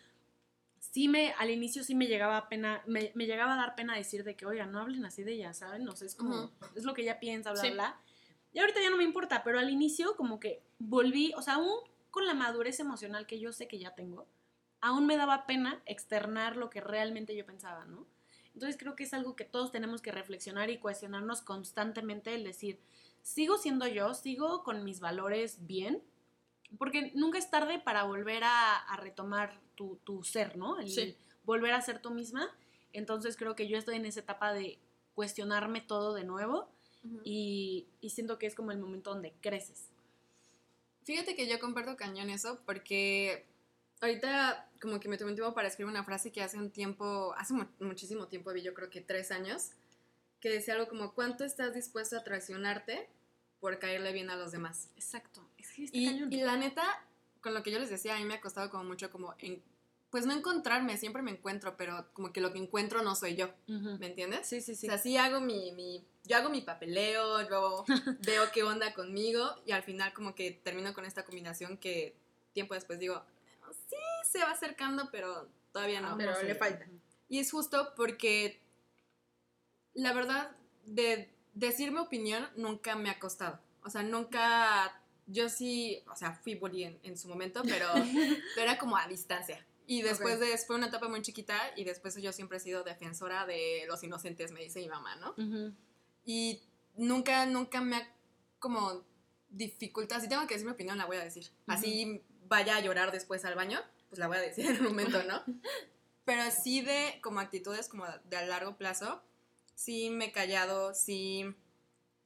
sí 0.80 1.08
me, 1.08 1.32
al 1.38 1.50
inicio 1.50 1.84
sí 1.84 1.94
me 1.94 2.06
llegaba 2.06 2.48
pena, 2.48 2.82
me, 2.86 3.12
me 3.14 3.26
llegaba 3.26 3.54
a 3.54 3.56
dar 3.56 3.74
pena 3.74 3.96
decir 3.96 4.24
de 4.24 4.36
que, 4.36 4.46
oiga, 4.46 4.66
no 4.66 4.80
hablen 4.80 5.04
así 5.04 5.22
de 5.22 5.32
ella, 5.32 5.52
¿saben? 5.54 5.84
No 5.84 5.94
sé, 5.96 6.06
es 6.06 6.14
como, 6.14 6.50
es 6.74 6.84
lo 6.84 6.94
que 6.94 7.02
ella 7.02 7.20
piensa, 7.20 7.52
bla, 7.52 7.70
bla. 7.70 8.00
Y 8.52 8.58
ahorita 8.58 8.80
ya 8.82 8.90
no 8.90 8.96
me 8.96 9.04
importa, 9.04 9.42
pero 9.44 9.58
al 9.58 9.70
inicio 9.70 10.16
como 10.16 10.38
que 10.40 10.62
volví, 10.78 11.32
o 11.36 11.42
sea, 11.42 11.54
aún 11.54 11.70
con 12.10 12.26
la 12.26 12.34
madurez 12.34 12.80
emocional 12.80 13.26
que 13.26 13.38
yo 13.38 13.52
sé 13.52 13.68
que 13.68 13.78
ya 13.78 13.94
tengo, 13.94 14.26
aún 14.82 15.06
me 15.06 15.16
daba 15.16 15.46
pena 15.46 15.80
externar 15.86 16.56
lo 16.58 16.68
que 16.68 16.80
realmente 16.82 17.34
yo 17.34 17.46
pensaba, 17.46 17.86
¿no? 17.86 18.06
Entonces 18.52 18.76
creo 18.78 18.94
que 18.94 19.04
es 19.04 19.14
algo 19.14 19.34
que 19.34 19.44
todos 19.44 19.72
tenemos 19.72 20.02
que 20.02 20.12
reflexionar 20.12 20.68
y 20.68 20.76
cuestionarnos 20.78 21.40
constantemente, 21.40 22.34
el 22.34 22.44
decir, 22.44 22.78
sigo 23.22 23.56
siendo 23.56 23.86
yo, 23.86 24.12
sigo 24.12 24.62
con 24.62 24.84
mis 24.84 25.00
valores 25.00 25.66
bien, 25.66 26.02
porque 26.78 27.12
nunca 27.14 27.38
es 27.38 27.50
tarde 27.50 27.78
para 27.78 28.02
volver 28.04 28.44
a, 28.44 28.76
a 28.76 28.96
retomar 28.96 29.58
tu, 29.74 29.96
tu 30.04 30.22
ser, 30.22 30.56
¿no? 30.58 30.78
El 30.78 30.90
Sí. 30.90 31.16
volver 31.44 31.72
a 31.72 31.80
ser 31.80 32.00
tú 32.02 32.10
misma. 32.10 32.54
Entonces 32.92 33.36
creo 33.36 33.54
que 33.56 33.68
yo 33.68 33.78
estoy 33.78 33.96
en 33.96 34.04
esa 34.04 34.20
etapa 34.20 34.52
de 34.52 34.78
cuestionarme 35.14 35.80
todo 35.80 36.12
de 36.14 36.24
nuevo 36.24 36.68
y, 37.24 37.86
y 38.00 38.10
siento 38.10 38.38
que 38.38 38.46
es 38.46 38.54
como 38.54 38.70
el 38.72 38.78
momento 38.78 39.10
donde 39.10 39.32
creces. 39.40 39.88
Fíjate 41.04 41.34
que 41.34 41.48
yo 41.48 41.58
comparto 41.58 41.96
cañón 41.96 42.30
eso 42.30 42.60
porque 42.64 43.46
ahorita 44.02 44.68
como 44.80 45.00
que 45.00 45.08
me 45.08 45.16
tomé 45.16 45.30
un 45.30 45.36
tiempo 45.36 45.54
para 45.54 45.68
escribir 45.68 45.90
una 45.90 46.04
frase 46.04 46.32
que 46.32 46.42
hace 46.42 46.58
un 46.58 46.70
tiempo, 46.70 47.34
hace 47.38 47.54
mu- 47.54 47.66
muchísimo 47.80 48.26
tiempo 48.28 48.52
vi, 48.52 48.62
yo 48.62 48.74
creo 48.74 48.90
que 48.90 49.00
tres 49.00 49.30
años, 49.30 49.70
que 50.40 50.50
decía 50.50 50.74
algo 50.74 50.88
como, 50.88 51.14
¿cuánto 51.14 51.44
estás 51.44 51.72
dispuesto 51.72 52.16
a 52.16 52.24
traicionarte 52.24 53.08
por 53.60 53.78
caerle 53.78 54.12
bien 54.12 54.28
a 54.28 54.36
los 54.36 54.50
demás? 54.52 54.90
Exacto. 54.96 55.48
Es 55.56 55.70
que 55.72 55.84
está 55.84 55.96
Y, 55.96 56.40
la 56.42 56.56
neta, 56.56 56.82
con 57.40 57.54
lo 57.54 57.62
que 57.62 57.70
yo 57.70 57.78
les 57.78 57.90
decía, 57.90 58.16
a 58.16 58.18
mí 58.18 58.24
me 58.24 58.34
ha 58.34 58.40
costado 58.40 58.70
como 58.70 58.82
mucho 58.82 59.08
como, 59.10 59.36
en, 59.38 59.62
pues 60.10 60.26
no 60.26 60.32
encontrarme, 60.32 60.98
siempre 60.98 61.22
me 61.22 61.30
encuentro, 61.30 61.76
pero 61.76 62.12
como 62.12 62.32
que 62.32 62.40
lo 62.40 62.52
que 62.52 62.58
encuentro 62.58 63.02
no 63.02 63.14
soy 63.14 63.36
yo. 63.36 63.50
¿me 63.68 64.06
entiendes? 64.08 64.48
Sí, 64.48 64.60
sí, 64.60 64.74
sí. 64.74 64.88
O 64.88 64.90
sea, 64.90 64.98
sí 64.98 65.16
hago 65.16 65.40
mi, 65.40 65.70
mi, 65.72 66.04
yo 66.24 66.36
hago 66.36 66.50
mi 66.50 66.60
papeleo, 66.62 67.48
yo 67.48 67.84
veo 68.26 68.50
qué 68.52 68.64
onda 68.64 68.92
conmigo 68.94 69.48
y 69.64 69.70
al 69.70 69.84
final 69.84 70.12
como 70.12 70.34
que 70.34 70.50
termino 70.50 70.92
con 70.92 71.04
esta 71.04 71.24
combinación 71.24 71.78
que 71.78 72.16
tiempo 72.52 72.74
después 72.74 72.98
digo, 72.98 73.22
sí, 73.88 73.96
se 74.30 74.38
va 74.38 74.50
acercando, 74.50 75.08
pero 75.10 75.48
todavía 75.72 76.00
no. 76.00 76.16
Pero 76.16 76.40
le 76.42 76.54
falta. 76.54 76.86
Y 77.28 77.38
es 77.38 77.50
justo 77.50 77.94
porque 77.96 78.60
la 79.94 80.12
verdad 80.12 80.50
de 80.84 81.34
decir 81.54 81.92
mi 81.92 81.98
opinión 81.98 82.48
nunca 82.56 82.96
me 82.96 83.10
ha 83.10 83.18
costado. 83.18 83.60
O 83.84 83.90
sea, 83.90 84.02
nunca, 84.02 85.00
yo 85.26 85.48
sí, 85.48 86.02
o 86.10 86.16
sea, 86.16 86.34
fui 86.34 86.54
bully 86.54 86.84
en, 86.84 87.00
en 87.02 87.16
su 87.16 87.28
momento, 87.28 87.62
pero, 87.62 87.88
pero 87.94 88.02
era 88.62 88.78
como 88.78 88.96
a 88.96 89.06
distancia. 89.06 89.64
Y 89.86 90.02
después 90.02 90.36
Ok. 90.36 90.42
de, 90.42 90.58
fue 90.58 90.76
una 90.76 90.86
etapa 90.86 91.08
muy 91.08 91.22
chiquita 91.22 91.58
y 91.76 91.84
después 91.84 92.14
yo 92.16 92.32
siempre 92.32 92.58
he 92.58 92.60
sido 92.60 92.84
defensora 92.84 93.44
de 93.46 93.84
los 93.88 94.02
inocentes, 94.04 94.52
me 94.52 94.60
dice 94.62 94.80
mi 94.80 94.88
mamá, 94.88 95.16
¿no? 95.16 95.30
Ujú. 95.32 95.74
Y 96.24 96.62
nunca, 96.94 97.46
nunca 97.46 97.80
me 97.80 97.96
ha 97.96 98.14
como 98.60 99.04
dificultado. 99.50 100.20
Si 100.20 100.28
tengo 100.28 100.46
que 100.46 100.54
decir 100.54 100.66
mi 100.66 100.72
opinión, 100.72 100.96
la 100.96 101.06
voy 101.06 101.16
a 101.16 101.24
decir. 101.24 101.50
Así 101.66 102.22
vaya 102.52 102.76
a 102.76 102.80
llorar 102.80 103.10
después 103.12 103.44
al 103.46 103.54
baño, 103.54 103.80
pues 104.10 104.18
la 104.18 104.26
voy 104.28 104.36
a 104.36 104.40
decir 104.40 104.66
en 104.66 104.76
un 104.80 104.84
momento, 104.88 105.22
¿no? 105.24 105.42
Pero 106.26 106.42
sí 106.50 106.82
de 106.82 107.18
como 107.22 107.40
actitudes 107.40 107.88
como 107.88 108.04
de 108.24 108.36
a 108.36 108.44
largo 108.46 108.76
plazo, 108.76 109.22
sí 109.74 110.10
me 110.10 110.26
he 110.26 110.32
callado, 110.32 110.94
sí 110.94 111.46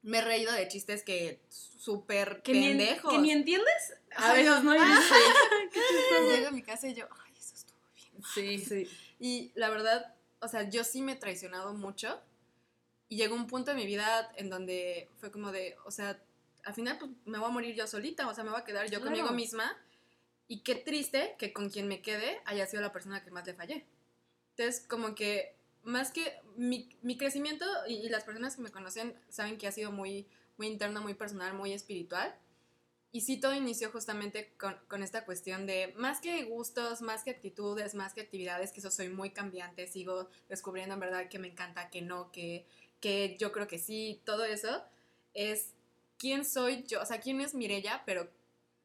me 0.02 0.18
he 0.18 0.22
reído 0.22 0.52
de 0.52 0.66
chistes 0.68 1.02
que 1.04 1.40
súper 1.48 2.42
Que 2.42 2.52
ni, 2.52 2.66
en- 2.66 2.78
pendejos. 2.78 3.12
que 3.12 3.18
ni 3.18 3.30
entiendes 3.30 3.94
a 4.16 4.32
veces, 4.34 4.62
¿no? 4.64 4.74
Y 4.74 4.78
ah, 4.80 5.00
dices, 5.70 6.28
Llego 6.36 6.48
a 6.48 6.50
mi 6.50 6.62
casa 6.62 6.88
y 6.88 6.94
yo, 6.94 7.06
ay, 7.24 7.32
eso 7.38 7.54
estuvo 7.54 7.78
bien. 7.94 8.22
Sí, 8.34 8.58
sí. 8.58 8.90
Y 9.18 9.52
la 9.54 9.70
verdad, 9.70 10.14
o 10.40 10.48
sea, 10.48 10.68
yo 10.68 10.82
sí 10.84 11.00
me 11.02 11.12
he 11.12 11.16
traicionado 11.16 11.72
mucho. 11.72 12.20
Y 13.08 13.16
llegó 13.18 13.36
un 13.36 13.46
punto 13.46 13.70
en 13.70 13.76
mi 13.76 13.86
vida 13.86 14.30
en 14.36 14.50
donde 14.50 15.08
fue 15.20 15.30
como 15.30 15.52
de, 15.52 15.76
o 15.84 15.90
sea, 15.92 16.20
al 16.64 16.74
final 16.74 16.98
pues, 16.98 17.12
me 17.24 17.38
voy 17.38 17.46
a 17.48 17.52
morir 17.52 17.74
yo 17.76 17.86
solita, 17.86 18.26
o 18.28 18.34
sea, 18.34 18.42
me 18.42 18.50
voy 18.50 18.60
a 18.60 18.64
quedar 18.64 18.84
yo 18.86 19.00
Claro. 19.00 19.04
conmigo 19.06 19.30
misma. 19.32 19.76
Y 20.48 20.60
qué 20.60 20.74
triste 20.74 21.34
que 21.38 21.52
con 21.52 21.70
quien 21.70 21.88
me 21.88 22.02
quede 22.02 22.40
haya 22.44 22.66
sido 22.66 22.82
la 22.82 22.92
persona 22.92 23.24
que 23.24 23.30
más 23.30 23.46
le 23.46 23.54
fallé. 23.54 23.86
Entonces, 24.50 24.86
como 24.86 25.14
que 25.14 25.56
más 25.82 26.10
que 26.10 26.40
mi, 26.56 26.88
mi 27.02 27.16
crecimiento 27.16 27.64
y, 27.88 27.94
y 27.94 28.08
las 28.08 28.24
personas 28.24 28.56
que 28.56 28.62
me 28.62 28.70
conocen 28.70 29.14
saben 29.28 29.58
que 29.58 29.66
ha 29.66 29.72
sido 29.72 29.92
muy, 29.92 30.28
muy 30.56 30.68
interno, 30.68 31.00
muy 31.00 31.14
personal, 31.14 31.54
muy 31.54 31.72
espiritual. 31.72 32.34
Y 33.12 33.22
sí, 33.22 33.38
todo 33.38 33.54
inició 33.54 33.90
justamente 33.90 34.52
con, 34.58 34.76
con 34.88 35.02
esta 35.02 35.24
cuestión 35.24 35.64
de 35.64 35.94
más 35.96 36.20
que 36.20 36.42
gustos, 36.44 37.00
más 37.00 37.24
que 37.24 37.30
actitudes, 37.30 37.94
más 37.94 38.12
que 38.12 38.20
actividades, 38.20 38.72
que 38.72 38.80
eso 38.80 38.90
soy 38.90 39.08
muy 39.08 39.30
cambiante, 39.30 39.86
sigo 39.86 40.28
descubriendo 40.48 40.94
en 40.94 41.00
verdad 41.00 41.28
que 41.28 41.38
me 41.38 41.48
encanta, 41.48 41.88
que 41.88 42.02
no, 42.02 42.30
que, 42.30 42.66
que 43.00 43.36
yo 43.38 43.52
creo 43.52 43.66
que 43.68 43.78
sí, 43.78 44.20
todo 44.26 44.44
eso 44.44 44.84
es 45.32 45.72
quién 46.18 46.44
soy 46.44 46.84
yo, 46.84 47.00
o 47.00 47.06
sea, 47.06 47.20
quién 47.20 47.40
es 47.40 47.54
Mirella, 47.54 48.02
pero 48.04 48.28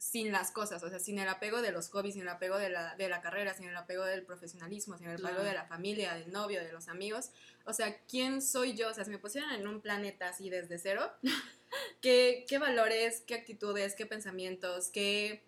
sin 0.02 0.32
las 0.32 0.50
cosas, 0.50 0.82
o 0.82 0.90
sea, 0.90 0.98
sin 0.98 1.20
el 1.20 1.30
apego 1.30 1.62
de 1.62 1.72
los 1.72 1.90
hobbies, 1.90 2.16
sin 2.16 2.24
el 2.24 2.30
apego 2.30 2.58
de 2.58 2.72
la, 2.72 2.96
de 2.96 3.08
la 3.08 3.22
carrera, 3.22 3.54
sin 3.54 3.70
el 3.70 3.78
apego 3.78 4.04
del 4.04 4.24
profesionalismo, 4.24 4.98
sin 4.98 5.06
el 5.06 5.14
apego 5.14 5.28
Claro. 5.30 5.44
de 5.44 5.54
la 5.54 5.66
familia, 5.66 6.16
del 6.16 6.32
novio, 6.32 6.60
de 6.60 6.72
los 6.72 6.88
amigos. 6.88 7.30
O 7.66 7.74
sea, 7.74 7.96
¿quién 8.08 8.42
soy 8.42 8.74
yo? 8.74 8.90
O 8.90 8.94
sea, 8.96 9.06
si 9.06 9.12
me 9.12 9.20
pusieran 9.20 9.52
en 9.54 9.68
un 9.68 9.80
planeta 9.80 10.30
así 10.30 10.50
desde 10.50 10.80
cero, 10.80 11.12
¿qué, 12.02 12.48
qué 12.50 12.58
valores, 12.58 13.22
qué 13.28 13.36
actitudes, 13.36 13.94
qué 13.94 14.08
pensamientos, 14.08 14.90
qué 14.90 15.44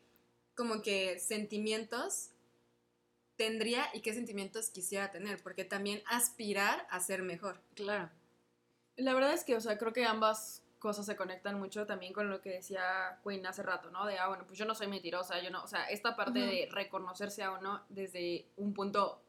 como 0.53 0.83
que 0.83 1.17
sentimientos 1.17 2.29
tendría 3.35 3.89
y 3.93 4.01
qué 4.01 4.13
sentimientos 4.13 4.69
quisiera 4.69 5.09
tener? 5.09 5.41
Porque 5.41 5.65
también 5.65 6.03
aspirar 6.05 6.85
a 6.91 6.99
ser 6.99 7.23
mejor. 7.23 7.59
Claro. 7.73 8.11
La 8.97 9.15
verdad 9.15 9.33
es 9.33 9.43
que, 9.43 9.55
o 9.55 9.61
sea, 9.61 9.79
creo 9.79 9.93
que 9.93 10.05
ambas 10.05 10.62
cosas 10.83 11.05
se 11.05 11.15
conectan 11.15 11.57
mucho 11.57 11.85
también 11.85 12.11
con 12.11 12.29
lo 12.29 12.41
que 12.41 12.49
decía 12.49 13.17
Queen 13.23 13.45
hace 13.45 13.63
rato, 13.63 13.89
¿no? 13.89 14.05
De, 14.05 14.19
ah, 14.19 14.27
bueno, 14.27 14.43
pues 14.45 14.59
yo 14.59 14.65
no 14.65 14.75
soy 14.75 14.87
mentirosa, 14.87 15.41
yo 15.41 15.49
no, 15.49 15.63
o 15.63 15.67
sea, 15.67 15.85
esta 15.85 16.13
parte 16.17 16.39
Ujú. 16.41 16.49
de 16.51 16.69
reconocerse 16.69 17.41
a 17.41 17.51
uno 17.51 17.83
desde 17.87 18.45
un 18.57 18.73
punto 18.73 19.21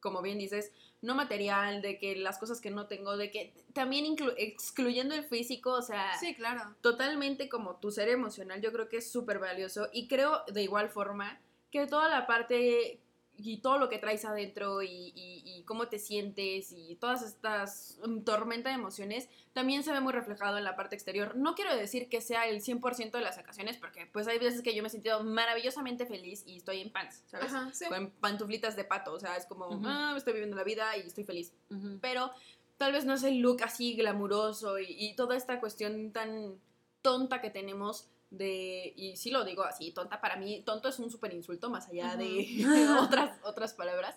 como 0.00 0.20
bien 0.22 0.38
dices, 0.38 0.70
no 1.02 1.14
material, 1.14 1.80
de 1.80 1.98
que 1.98 2.14
las 2.16 2.38
cosas 2.38 2.60
que 2.60 2.70
no 2.70 2.86
tengo, 2.86 3.16
de 3.16 3.30
que 3.30 3.54
también 3.72 4.16
excluyendo 4.36 5.14
el 5.14 5.24
físico, 5.24 5.72
o 5.72 5.82
sea, 5.82 6.18
Sí, 6.18 6.34
claro. 6.34 6.74
totalmente 6.82 7.48
como 7.48 7.76
tu 7.76 7.90
ser 7.90 8.08
emocional, 8.08 8.60
yo 8.60 8.70
creo 8.72 8.88
que 8.88 8.98
es 8.98 9.10
súper 9.10 9.38
valioso 9.38 9.88
y 9.92 10.06
creo 10.08 10.42
de 10.52 10.62
igual 10.62 10.88
forma 10.90 11.38
que 11.70 11.86
toda 11.86 12.08
la 12.10 12.26
parte 12.26 13.00
y 13.36 13.58
todo 13.58 13.78
lo 13.78 13.88
que 13.88 13.98
traes 13.98 14.24
adentro 14.24 14.82
y, 14.82 14.88
y- 15.14 15.42
y 15.44 15.62
cómo 15.64 15.88
te 15.88 15.98
sientes 15.98 16.72
y 16.72 16.94
todas 16.96 17.22
estas 17.22 17.98
mm, 18.06 18.20
tormenta 18.20 18.68
de 18.68 18.76
emociones 18.76 19.28
también 19.52 19.82
se 19.82 19.92
ve 19.92 20.00
muy 20.00 20.12
reflejado 20.12 20.56
en 20.58 20.64
la 20.64 20.76
parte 20.76 20.94
exterior. 20.94 21.36
No 21.36 21.54
quiero 21.54 21.74
decir 21.76 22.08
que 22.08 22.20
sea 22.20 22.46
el 22.46 22.60
100% 22.60 23.10
de 23.18 23.20
las 23.24 23.38
ocasiones 23.38 23.76
porque 23.76 24.06
pues 24.06 24.26
hay 24.28 24.38
veces 24.38 24.62
que 24.62 24.74
yo 24.74 24.82
me 24.82 24.88
he 24.88 24.90
sentido 24.90 25.22
maravillosamente 25.24 26.06
feliz 26.06 26.44
y 26.46 26.56
estoy 26.58 26.80
en 26.80 26.90
pants, 26.90 27.22
¿sabes? 27.26 27.52
Ajá, 27.52 27.70
sí. 27.72 27.86
Con 27.86 28.10
pantuflitas 28.10 28.76
de 28.76 28.84
pato, 28.84 29.12
o 29.12 29.20
sea, 29.20 29.36
es 29.36 29.46
como, 29.46 29.80
ah, 29.84 30.14
estoy 30.16 30.32
viviendo 30.34 30.56
la 30.56 30.64
vida 30.64 30.96
y 30.96 31.00
estoy 31.00 31.24
feliz 31.24 31.52
Ujú. 31.70 31.98
pero 32.00 32.30
tal 32.76 32.92
vez 32.92 33.04
no 33.04 33.14
es 33.14 33.22
el 33.24 33.38
look 33.38 33.62
así 33.62 33.94
glamuroso 33.94 34.78
y, 34.78 34.86
y 34.88 35.14
toda 35.16 35.36
esta 35.36 35.60
cuestión 35.60 36.12
tan 36.12 36.58
tonta 37.02 37.40
que 37.40 37.50
tenemos 37.50 38.08
de, 38.36 38.92
y 38.96 39.16
sí 39.16 39.30
lo 39.30 39.44
digo 39.44 39.62
así, 39.64 39.92
tonta 39.92 40.20
para 40.20 40.36
mí, 40.36 40.62
tonto 40.62 40.88
es 40.88 40.98
un 40.98 41.10
súper 41.10 41.32
insulto 41.34 41.70
más 41.70 41.88
allá 41.88 42.16
de 42.16 42.88
otras, 43.00 43.38
otras 43.44 43.74
palabras, 43.74 44.16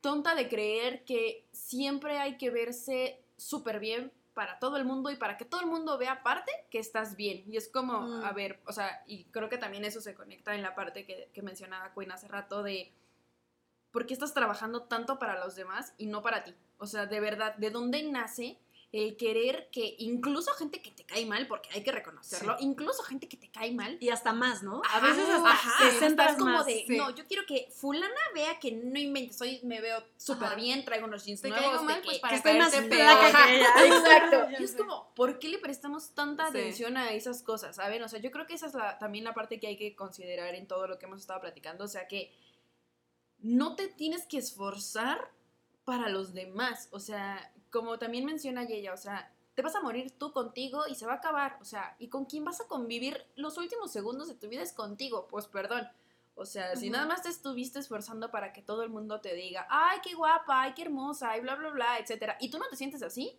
tonta 0.00 0.34
de 0.34 0.48
creer 0.48 1.04
que 1.04 1.46
siempre 1.52 2.18
hay 2.18 2.36
que 2.38 2.50
verse 2.50 3.22
súper 3.36 3.80
bien 3.80 4.12
para 4.34 4.58
todo 4.58 4.76
el 4.76 4.84
mundo 4.84 5.10
y 5.10 5.16
para 5.16 5.36
que 5.36 5.44
todo 5.44 5.60
el 5.60 5.66
mundo 5.66 5.98
vea 5.98 6.12
aparte 6.12 6.50
que 6.70 6.78
estás 6.78 7.16
bien. 7.16 7.42
Y 7.46 7.56
es 7.56 7.68
como, 7.68 8.00
Mm. 8.00 8.24
a 8.24 8.32
ver, 8.32 8.60
o 8.66 8.72
sea, 8.72 9.02
y 9.06 9.24
creo 9.24 9.48
que 9.48 9.58
también 9.58 9.84
eso 9.84 10.00
se 10.00 10.14
conecta 10.14 10.54
en 10.54 10.62
la 10.62 10.74
parte 10.74 11.04
que, 11.04 11.28
que 11.34 11.42
mencionaba 11.42 11.92
Queen 11.94 12.12
hace 12.12 12.28
rato 12.28 12.62
de 12.62 12.92
¿por 13.90 14.06
qué 14.06 14.14
estás 14.14 14.32
trabajando 14.32 14.84
tanto 14.84 15.18
para 15.18 15.44
los 15.44 15.56
demás 15.56 15.94
y 15.98 16.06
no 16.06 16.22
para 16.22 16.44
ti? 16.44 16.54
O 16.78 16.86
sea, 16.86 17.06
de 17.06 17.20
verdad, 17.20 17.56
¿de 17.56 17.70
dónde 17.70 18.02
nace 18.04 18.56
el 18.92 19.16
querer 19.16 19.68
que 19.70 19.94
incluso 20.00 20.50
gente 20.54 20.82
que 20.82 20.90
te 20.90 21.04
cae 21.04 21.24
mal, 21.24 21.46
porque 21.46 21.68
hay 21.72 21.84
que 21.84 21.92
reconocerlo, 21.92 22.56
incluso 22.58 23.04
gente 23.04 23.28
que 23.28 23.36
te 23.36 23.48
cae 23.48 23.70
mal, 23.72 23.96
Y 24.00 24.08
hasta 24.08 24.32
más, 24.32 24.64
¿no? 24.64 24.82
A 24.92 24.98
veces 24.98 25.28
hasta 25.28 25.48
ajá, 25.48 25.98
te 26.00 26.06
estás 26.06 26.36
como 26.36 26.50
más. 26.56 26.66
de, 26.66 26.84
sí. 26.88 26.96
no, 26.96 27.10
yo 27.14 27.24
quiero 27.28 27.44
que 27.46 27.68
fulana 27.72 28.10
vea 28.34 28.58
que 28.58 28.72
no 28.72 28.98
inventes, 28.98 29.40
hoy 29.40 29.60
me 29.62 29.80
veo 29.80 30.02
súper 30.16 30.56
bien, 30.56 30.84
traigo 30.84 31.06
unos 31.06 31.24
jeans 31.24 31.40
Te 31.40 31.50
nuevos, 31.50 31.66
caigo 31.68 31.80
de 31.82 31.86
mal, 31.86 32.00
que- 32.00 32.04
pues 32.06 32.16
que 32.16 32.20
para 32.20 32.36
estoy 32.36 32.58
más 32.58 32.72
que 32.74 32.78
ella. 32.86 33.68
Exacto. 33.86 34.46
Y 34.60 34.64
es 34.64 34.74
como, 34.74 35.14
¿por 35.14 35.38
qué 35.38 35.48
le 35.48 35.58
prestamos 35.58 36.10
tanta 36.10 36.50
Sí. 36.50 36.58
atención 36.58 36.96
a 36.96 37.12
esas 37.12 37.42
cosas? 37.44 37.76
¿Saben? 37.76 38.02
O 38.02 38.08
sea, 38.08 38.18
yo 38.18 38.32
creo 38.32 38.46
que 38.46 38.54
esa 38.54 38.66
es 38.66 38.74
la, 38.74 38.98
también 38.98 39.22
la 39.24 39.34
parte 39.34 39.60
que 39.60 39.68
hay 39.68 39.76
que 39.76 39.94
considerar 39.94 40.54
en 40.56 40.66
todo 40.66 40.88
lo 40.88 40.98
que 40.98 41.06
hemos 41.06 41.20
estado 41.20 41.40
platicando. 41.40 41.84
O 41.84 41.88
sea, 41.88 42.08
que 42.08 42.32
no 43.38 43.76
te 43.76 43.86
tienes 43.88 44.26
que 44.26 44.38
esforzar 44.38 45.30
para 45.84 46.08
los 46.08 46.32
demás. 46.32 46.88
O 46.92 47.00
sea, 47.00 47.52
como 47.70 47.98
también 47.98 48.24
menciona 48.24 48.62
ella, 48.64 48.92
o 48.92 48.96
sea, 48.96 49.32
te 49.54 49.62
vas 49.62 49.74
a 49.74 49.80
morir 49.80 50.12
tú 50.18 50.32
contigo 50.32 50.84
y 50.88 50.94
se 50.94 51.06
va 51.06 51.14
a 51.14 51.16
acabar. 51.16 51.58
O 51.60 51.64
sea, 51.64 51.96
¿y 51.98 52.08
con 52.08 52.24
quién 52.24 52.44
vas 52.44 52.60
a 52.60 52.66
convivir 52.68 53.26
los 53.36 53.58
últimos 53.58 53.90
segundos 53.90 54.28
de 54.28 54.34
tu 54.34 54.48
vida 54.48 54.62
es 54.62 54.72
contigo? 54.72 55.26
Pues 55.28 55.46
perdón. 55.46 55.86
O 56.36 56.46
sea, 56.46 56.74
si 56.76 56.88
nada 56.88 57.04
más 57.06 57.22
te 57.22 57.28
estuviste 57.28 57.78
esforzando 57.80 58.30
para 58.30 58.52
que 58.54 58.62
todo 58.62 58.82
el 58.82 58.88
mundo 58.88 59.20
te 59.20 59.34
diga, 59.34 59.66
ay, 59.68 59.98
qué 60.02 60.14
guapa, 60.14 60.62
ay, 60.62 60.72
qué 60.74 60.82
hermosa, 60.82 61.36
y 61.36 61.40
bla, 61.42 61.54
bla, 61.56 61.68
bla, 61.70 61.98
etcétera, 61.98 62.38
y 62.40 62.50
tú 62.50 62.58
no 62.58 62.66
te 62.70 62.76
sientes 62.76 63.02
así, 63.02 63.36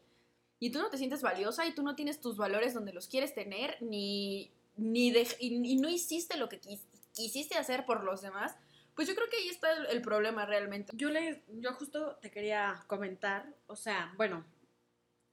y 0.59 0.71
tú 0.71 0.79
no 0.79 0.89
te 0.91 0.99
sientes 0.99 1.23
valiosa, 1.23 1.65
y 1.65 1.73
tú 1.73 1.81
no 1.81 1.95
tienes 1.95 2.19
tus 2.21 2.37
valores 2.37 2.75
donde 2.75 2.93
los 2.93 3.07
quieres 3.07 3.33
tener, 3.33 3.77
ni, 3.81 4.51
ni 4.75 5.11
dej- 5.11 5.37
y, 5.39 5.47
y 5.71 5.77
no 5.77 5.89
hiciste 5.89 6.37
lo 6.37 6.47
que 6.47 6.61
quis- 6.61 6.85
quisiste 7.13 7.57
hacer 7.57 7.87
por 7.87 8.03
los 8.03 8.21
demás, 8.21 8.55
pues 8.95 9.07
yo 9.07 9.15
creo 9.15 9.29
que 9.29 9.37
ahí 9.37 9.49
está 9.49 9.71
el, 9.73 9.85
el 9.87 10.01
problema 10.01 10.45
realmente. 10.45 10.93
Yo 10.95 11.09
le, 11.09 11.43
yo 11.47 11.73
justo 11.73 12.17
te 12.21 12.31
quería 12.31 12.83
comentar, 12.87 13.55
o 13.67 13.75
sea, 13.75 14.13
bueno, 14.17 14.45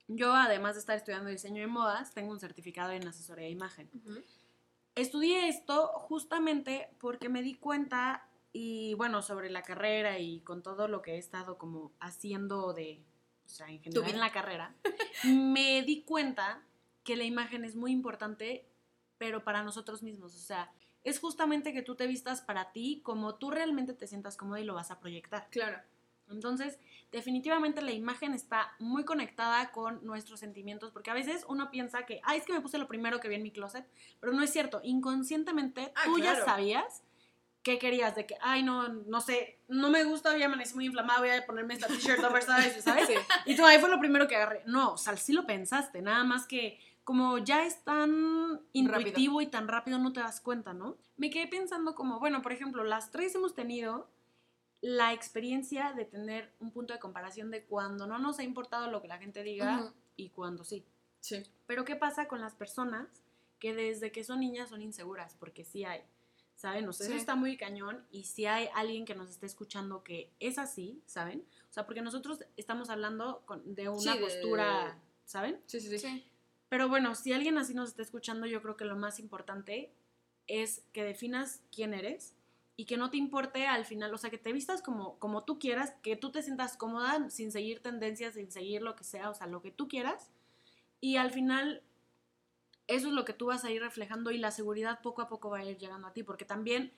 yo 0.09 0.33
además 0.33 0.73
de 0.73 0.79
estar 0.79 0.97
estudiando 0.97 1.29
diseño 1.29 1.61
de 1.61 1.67
modas, 1.67 2.13
tengo 2.13 2.31
un 2.31 2.39
certificado 2.39 2.91
en 2.91 3.07
asesoría 3.07 3.45
de 3.45 3.51
imagen. 3.51 3.89
Estudié 4.95 5.47
esto 5.47 5.87
justamente 5.87 6.89
porque 6.99 7.29
me 7.29 7.43
di 7.43 7.53
cuenta 7.53 8.27
y 8.51 8.95
bueno, 8.95 9.21
sobre 9.21 9.51
la 9.51 9.61
carrera 9.61 10.17
y 10.17 10.41
con 10.41 10.63
todo 10.63 10.87
lo 10.87 11.03
que 11.03 11.13
he 11.13 11.17
estado 11.19 11.59
como 11.59 11.93
haciendo 11.99 12.73
de, 12.73 13.05
o 13.45 13.49
sea, 13.49 13.69
en 13.69 13.81
general 13.81 14.09
en 14.09 14.19
la 14.19 14.31
carrera, 14.31 14.75
me 15.23 15.83
di 15.83 16.01
cuenta 16.03 16.63
que 17.03 17.15
la 17.15 17.25
imagen 17.25 17.63
es 17.63 17.75
muy 17.75 17.91
importante, 17.91 18.67
pero 19.19 19.43
para 19.43 19.63
nosotros 19.63 20.01
mismos, 20.01 20.35
o 20.35 20.39
sea, 20.39 20.73
es 21.03 21.19
justamente 21.19 21.73
que 21.73 21.81
tú 21.81 21.95
te 21.95 22.07
vistas 22.07 22.41
para 22.41 22.71
ti 22.71 23.01
como 23.03 23.35
tú 23.35 23.51
realmente 23.51 23.93
te 23.93 24.07
sientas 24.07 24.37
cómoda 24.37 24.59
y 24.59 24.65
lo 24.65 24.73
vas 24.73 24.91
a 24.91 24.99
proyectar. 24.99 25.47
Claro. 25.49 25.79
Entonces, 26.29 26.79
definitivamente 27.11 27.81
la 27.81 27.91
imagen 27.91 28.33
está 28.33 28.73
muy 28.79 29.03
conectada 29.03 29.71
con 29.71 30.05
nuestros 30.05 30.39
sentimientos, 30.39 30.91
porque 30.91 31.09
a 31.09 31.15
veces 31.15 31.43
uno 31.47 31.71
piensa 31.71 32.05
que, 32.05 32.21
ay, 32.23 32.37
es 32.37 32.45
que 32.45 32.53
me 32.53 32.61
puse 32.61 32.77
lo 32.77 32.87
primero 32.87 33.19
que 33.19 33.27
vi 33.27 33.35
en 33.35 33.43
mi 33.43 33.51
closet, 33.51 33.85
pero 34.19 34.33
no 34.33 34.43
es 34.43 34.51
cierto. 34.51 34.79
Inconscientemente 34.83 35.91
Ah, 35.95 36.03
tú 36.05 36.19
ya 36.19 36.35
sabías 36.45 37.03
qué 37.63 37.77
querías, 37.77 38.15
de 38.15 38.25
que, 38.25 38.37
ay, 38.41 38.63
no, 38.63 38.87
no 38.87 39.19
sé, 39.19 39.59
no 39.67 39.89
me 39.89 40.03
gusta, 40.05 40.31
hoy 40.31 40.41
amanecí 40.41 40.75
muy 40.75 40.85
inflamada, 40.85 41.19
voy 41.19 41.29
a 41.29 41.45
ponerme 41.45 41.73
esta 41.73 41.87
t-shirt 41.87 42.23
oversize, 42.23 42.81
¿sabes? 42.81 43.07
Sí. 43.07 43.15
Y 43.45 43.55
tú, 43.55 43.65
ahí 43.65 43.79
fue 43.79 43.89
lo 43.89 43.99
primero 43.99 44.27
que 44.27 44.35
agarré. 44.35 44.63
No, 44.65 44.93
o 44.93 44.97
sea, 44.97 45.17
sí 45.17 45.33
lo 45.33 45.45
pensaste, 45.45 46.01
nada 46.01 46.23
más 46.23 46.47
que 46.47 46.79
como 47.09 47.39
ya 47.39 47.65
es 47.65 47.83
tan 47.83 48.61
intuitivo 48.71 49.41
y 49.41 49.47
tan 49.47 49.67
rápido, 49.67 49.97
no 49.97 50.13
te 50.13 50.19
das 50.19 50.39
cuenta, 50.41 50.75
¿no? 50.75 50.95
Me 51.17 51.31
quedé 51.31 51.47
pensando 51.47 51.95
como, 51.95 52.19
bueno, 52.19 52.43
por 52.43 52.51
ejemplo, 52.51 52.83
las 52.83 53.09
tres 53.09 53.33
hemos 53.33 53.55
tenido 53.55 54.07
la 54.81 55.11
experiencia 55.11 55.93
de 55.93 56.05
tener 56.05 56.53
un 56.59 56.69
punto 56.71 56.93
de 56.93 56.99
comparación 56.99 57.49
de 57.49 57.63
cuando 57.63 58.05
no 58.05 58.19
nos 58.19 58.37
ha 58.37 58.43
importado 58.43 58.91
lo 58.91 59.01
que 59.01 59.07
la 59.07 59.17
gente 59.17 59.41
diga 59.41 59.91
y 60.17 60.29
cuando 60.29 60.63
sí. 60.63 60.85
Sí. 61.19 61.41
Pero 61.65 61.83
¿qué 61.83 61.95
pasa 61.95 62.27
con 62.27 62.41
las 62.41 62.53
personas 62.53 63.07
que 63.57 63.73
desde 63.73 64.11
que 64.11 64.23
son 64.23 64.41
niñas 64.41 64.69
son 64.69 64.83
inseguras? 64.83 65.35
Porque 65.39 65.63
sí 65.65 65.85
hay, 65.85 66.03
¿saben? 66.55 66.87
O 66.87 66.93
sea, 66.93 67.07
eso 67.07 67.15
está 67.15 67.33
muy 67.33 67.57
cañón 67.57 68.05
y 68.11 68.25
si 68.25 68.45
hay 68.45 68.69
alguien 68.75 69.05
que 69.05 69.15
nos 69.15 69.31
esté 69.31 69.47
escuchando 69.47 70.03
que 70.03 70.31
es 70.39 70.59
así, 70.59 71.01
¿saben? 71.07 71.43
O 71.71 71.73
sea, 71.73 71.87
porque 71.87 72.03
nosotros 72.03 72.45
estamos 72.55 72.91
hablando 72.91 73.41
con- 73.47 73.73
de 73.73 73.89
una 73.89 73.99
Sí, 73.99 74.19
de- 74.19 74.23
postura, 74.23 75.01
¿saben? 75.25 75.59
Sí, 75.65 75.79
sí, 75.81 75.89
sí. 75.89 75.97
Sí. 75.97 76.25
Pero 76.69 76.87
bueno, 76.87 77.15
si 77.15 77.33
alguien 77.33 77.57
así 77.57 77.73
nos 77.73 77.89
está 77.89 78.03
escuchando, 78.03 78.45
yo 78.45 78.61
creo 78.61 78.77
que 78.77 78.85
lo 78.85 78.95
más 78.95 79.19
importante 79.19 79.91
es 80.47 80.83
que 80.93 81.03
definas 81.03 81.61
quién 81.71 81.93
eres 81.93 82.35
y 82.75 82.85
que 82.85 82.95
no 82.95 83.09
te 83.09 83.17
importe 83.17 83.67
al 83.67 83.85
final, 83.85 84.13
o 84.13 84.17
sea, 84.17 84.29
que 84.29 84.37
te 84.37 84.53
vistas 84.53 84.81
como, 84.81 85.19
como 85.19 85.43
tú 85.43 85.59
quieras, 85.59 85.93
que 86.01 86.15
tú 86.15 86.31
te 86.31 86.41
sientas 86.41 86.77
cómoda 86.77 87.29
sin 87.29 87.51
seguir 87.51 87.81
tendencias, 87.81 88.35
sin 88.35 88.51
seguir 88.51 88.81
lo 88.81 88.95
que 88.95 89.03
sea, 89.03 89.29
o 89.29 89.33
sea, 89.33 89.47
lo 89.47 89.61
que 89.61 89.71
tú 89.71 89.87
quieras. 89.87 90.31
Y 91.01 91.17
al 91.17 91.31
final, 91.31 91.83
eso 92.87 93.07
es 93.07 93.13
lo 93.13 93.25
que 93.25 93.33
tú 93.33 93.47
vas 93.47 93.65
a 93.65 93.71
ir 93.71 93.81
reflejando 93.81 94.31
y 94.31 94.37
la 94.37 94.51
seguridad 94.51 95.01
poco 95.01 95.21
a 95.21 95.27
poco 95.27 95.49
va 95.49 95.59
a 95.59 95.65
ir 95.65 95.77
llegando 95.77 96.07
a 96.07 96.13
ti, 96.13 96.23
porque 96.23 96.45
también 96.45 96.93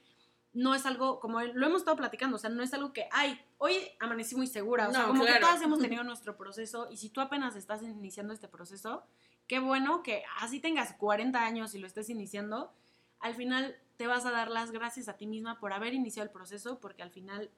no 0.54 0.76
es 0.76 0.86
algo, 0.86 1.20
como 1.20 1.42
lo 1.42 1.66
hemos 1.66 1.82
estado 1.82 1.98
platicando, 1.98 2.36
o 2.36 2.40
sea, 2.40 2.50
no 2.50 2.62
es 2.62 2.74
algo 2.74 2.94
que, 2.94 3.08
ay, 3.12 3.40
hoy 3.58 3.76
amanecí 4.00 4.36
muy 4.36 4.48
segura, 4.48 4.90
o 4.90 4.92
sea, 4.92 5.08
como 5.08 5.26
que 5.26 5.40
todas 5.40 5.62
hemos 5.62 5.80
tenido 5.80 6.04
nuestro 6.04 6.38
proceso 6.38 6.90
y 6.92 6.98
si 6.98 7.10
tú 7.10 7.22
apenas 7.22 7.56
estás 7.56 7.82
iniciando 7.82 8.34
este 8.34 8.48
proceso, 8.48 9.04
qué 9.52 9.60
bueno 9.60 10.02
que 10.02 10.24
así 10.40 10.62
tengas 10.62 10.94
40 10.94 11.44
años 11.44 11.76
y 11.76 11.80
lo 11.80 11.86
estés 11.86 12.10
iniciando, 12.10 12.72
al 13.20 13.36
final 13.36 13.76
te 13.98 14.08
vas 14.08 14.26
a 14.26 14.32
dar 14.32 14.50
las 14.50 14.72
gracias 14.72 15.10
a 15.10 15.18
ti 15.18 15.28
misma 15.28 15.60
por 15.60 15.74
haber 15.74 15.94
iniciado 15.94 16.24
el 16.26 16.32
proceso, 16.32 16.80
porque 16.80 17.04
al 17.04 17.10
final, 17.12 17.52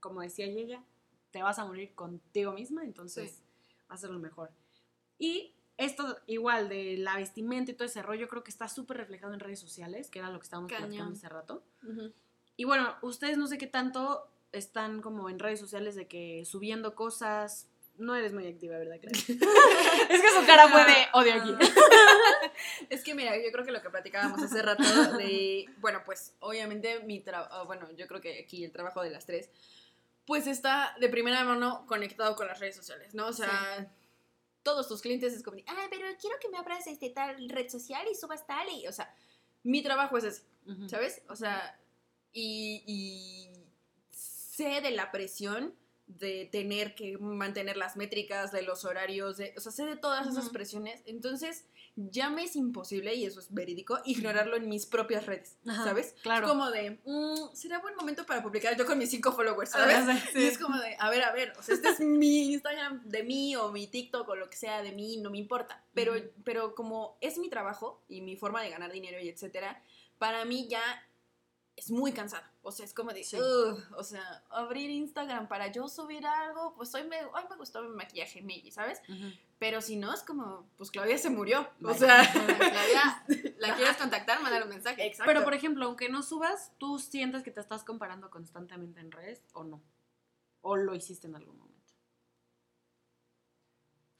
como 0.00 0.22
decía 0.22 0.46
ella, 0.46 0.82
te 1.30 1.40
vas 1.40 1.60
a 1.60 1.66
morir 1.66 1.94
contigo 1.94 2.50
misma, 2.50 2.82
entonces 2.82 3.30
Sí. 3.30 3.42
va 3.88 3.94
a 3.94 3.98
ser 3.98 4.10
lo 4.10 4.18
mejor. 4.18 4.50
Y 5.16 5.54
esto 5.76 6.16
igual 6.26 6.68
de 6.68 6.96
la 6.98 7.14
vestimenta 7.14 7.70
y 7.70 7.74
todo 7.74 7.86
ese 7.86 8.02
rollo, 8.02 8.26
creo 8.26 8.42
que 8.42 8.50
está 8.50 8.66
súper 8.68 8.96
reflejado 8.96 9.34
en 9.34 9.38
redes 9.38 9.60
sociales, 9.60 10.10
que 10.10 10.18
era 10.18 10.30
lo 10.30 10.40
que 10.40 10.44
estábamos 10.46 10.68
Cañón. 10.72 10.88
platicando 10.88 11.12
hace 11.16 11.28
rato. 11.28 11.62
Y 12.56 12.64
bueno, 12.64 12.92
ustedes 13.02 13.38
no 13.38 13.46
sé 13.46 13.56
qué 13.56 13.68
tanto 13.68 14.26
están 14.50 15.00
como 15.00 15.30
en 15.30 15.38
redes 15.38 15.60
sociales 15.60 15.94
de 15.94 16.08
que 16.08 16.44
subiendo 16.44 16.96
cosas. 16.96 17.70
No 17.96 18.14
eres 18.16 18.32
muy 18.32 18.46
activa, 18.46 18.76
¿verdad, 18.78 18.96
Clara? 19.00 19.16
es 20.10 20.20
que 20.20 20.30
su 20.30 20.46
cara 20.46 20.68
fue 20.68 20.84
de 20.84 21.06
odio 21.12 21.34
aquí. 21.34 21.54
Es 22.88 23.02
que 23.02 23.14
mira, 23.14 23.36
yo 23.36 23.50
creo 23.52 23.64
que 23.64 23.72
lo 23.72 23.82
que 23.82 23.90
platicábamos 23.90 24.42
hace 24.42 24.62
rato 24.62 24.82
de, 25.18 25.66
bueno, 25.78 26.02
pues 26.04 26.34
obviamente 26.40 27.00
mi 27.00 27.20
trabajo, 27.20 27.66
bueno, 27.66 27.90
yo 27.92 28.06
creo 28.06 28.20
que 28.20 28.40
aquí 28.40 28.64
el 28.64 28.72
trabajo 28.72 29.02
de 29.02 29.10
las 29.10 29.26
tres, 29.26 29.50
pues 30.26 30.46
está 30.46 30.94
de 31.00 31.08
primera 31.08 31.44
mano 31.44 31.84
conectado 31.86 32.36
con 32.36 32.46
las 32.46 32.60
redes 32.60 32.76
sociales, 32.76 33.14
¿no? 33.14 33.26
O 33.26 33.32
sea, 33.32 33.90
todos 34.62 34.88
tus 34.88 35.02
clientes 35.02 35.34
es 35.34 35.42
como, 35.42 35.56
ay, 35.56 35.86
pero 35.90 36.06
quiero 36.20 36.36
que 36.40 36.48
me 36.48 36.58
abras 36.58 36.86
este 36.86 37.10
tal 37.10 37.48
red 37.48 37.68
social 37.68 38.06
y 38.10 38.14
subas 38.14 38.46
tal 38.46 38.68
y, 38.70 38.86
o 38.86 38.92
sea, 38.92 39.14
mi 39.62 39.82
trabajo 39.82 40.16
es 40.18 40.24
ese. 40.24 40.42
¿sabes? 40.88 41.22
O 41.28 41.36
sea, 41.36 41.78
y, 42.32 42.82
y 42.86 43.50
sé 44.10 44.80
de 44.80 44.90
la 44.90 45.10
presión 45.10 45.74
de 46.06 46.48
tener 46.52 46.94
que 46.94 47.16
mantener 47.18 47.76
las 47.76 47.96
métricas, 47.96 48.52
de 48.52 48.62
los 48.62 48.84
horarios, 48.84 49.38
de, 49.38 49.54
o 49.56 49.60
sea, 49.60 49.72
sé 49.72 49.84
de 49.84 49.96
todas 49.96 50.26
esas 50.26 50.44
Ujú. 50.44 50.52
presiones. 50.52 51.02
Entonces, 51.06 51.64
ya 51.96 52.28
me 52.28 52.44
es 52.44 52.56
imposible, 52.56 53.14
y 53.14 53.24
eso 53.24 53.38
es 53.40 53.52
verídico, 53.54 53.98
ignorarlo 54.04 54.56
en 54.56 54.68
mis 54.68 54.84
propias 54.84 55.26
redes, 55.26 55.56
Ajá, 55.66 55.84
¿sabes? 55.84 56.14
claro. 56.22 56.46
Es 56.46 56.52
como 56.52 56.70
de, 56.70 57.00
mm, 57.04 57.54
será 57.54 57.78
buen 57.78 57.94
momento 57.94 58.26
para 58.26 58.42
publicar 58.42 58.76
yo 58.76 58.84
con 58.84 58.98
mis 58.98 59.10
cinco 59.10 59.32
followers, 59.32 59.70
¿sabes? 59.70 59.96
Ajá, 59.96 60.18
sí. 60.32 60.40
Y 60.40 60.44
es 60.44 60.58
como 60.58 60.76
de, 60.78 60.96
a 60.98 61.08
ver, 61.10 61.22
a 61.22 61.32
ver, 61.32 61.52
o 61.56 61.62
sea, 61.62 61.74
este 61.74 61.88
es 61.88 62.00
mi 62.00 62.52
Instagram 62.52 63.02
de 63.04 63.22
mí 63.22 63.54
o 63.56 63.70
mi 63.70 63.86
TikTok 63.86 64.28
o 64.28 64.34
lo 64.34 64.50
que 64.50 64.56
sea 64.56 64.82
de 64.82 64.92
mí, 64.92 65.18
no 65.18 65.30
me 65.30 65.38
importa. 65.38 65.84
Pero, 65.94 66.14
pero 66.42 66.74
como 66.74 67.16
es 67.20 67.38
mi 67.38 67.48
trabajo 67.48 68.02
y 68.08 68.20
mi 68.20 68.36
forma 68.36 68.60
de 68.62 68.70
ganar 68.70 68.90
dinero 68.90 69.20
y 69.20 69.28
etcétera, 69.28 69.82
para 70.18 70.44
mí 70.44 70.66
ya 70.68 70.82
es 71.76 71.90
muy 71.90 72.12
cansado. 72.12 72.44
O 72.62 72.70
sea, 72.70 72.84
es 72.86 72.94
como 72.94 73.12
de, 73.12 73.24
Sí. 73.24 73.36
O 73.96 74.04
sea, 74.04 74.42
abrir 74.50 74.90
Instagram 74.90 75.48
para 75.48 75.70
yo 75.72 75.88
subir 75.88 76.26
algo, 76.26 76.74
pues 76.76 76.94
hoy 76.94 77.04
me, 77.04 77.22
hoy 77.24 77.42
me 77.50 77.56
gustó 77.56 77.82
mi 77.82 77.88
maquillaje, 77.88 78.42
maybe, 78.42 78.70
¿sabes? 78.70 79.00
Pero 79.58 79.80
si 79.80 79.96
no, 79.96 80.12
es 80.12 80.22
como, 80.22 80.68
pues 80.76 80.90
Claudia 80.90 81.18
se 81.18 81.30
murió. 81.30 81.68
O 81.82 81.94
sea, 81.94 82.22
Claudia, 82.58 83.24
¿la 83.58 83.74
quieres 83.74 83.96
contactar? 83.96 84.40
Mandar 84.42 84.62
un 84.62 84.68
mensaje. 84.68 85.04
exacto. 85.06 85.30
Pero, 85.30 85.44
por 85.44 85.54
ejemplo, 85.54 85.84
aunque 85.86 86.08
no 86.08 86.22
subas, 86.22 86.72
¿tú 86.78 86.98
sientes 86.98 87.42
que 87.42 87.50
te 87.50 87.60
estás 87.60 87.84
comparando 87.84 88.30
constantemente 88.30 89.00
en 89.00 89.10
redes 89.10 89.42
o 89.52 89.64
no? 89.64 89.82
¿O 90.62 90.76
lo 90.76 90.94
hiciste 90.94 91.26
en 91.26 91.36
algún 91.36 91.58
momento? 91.58 91.74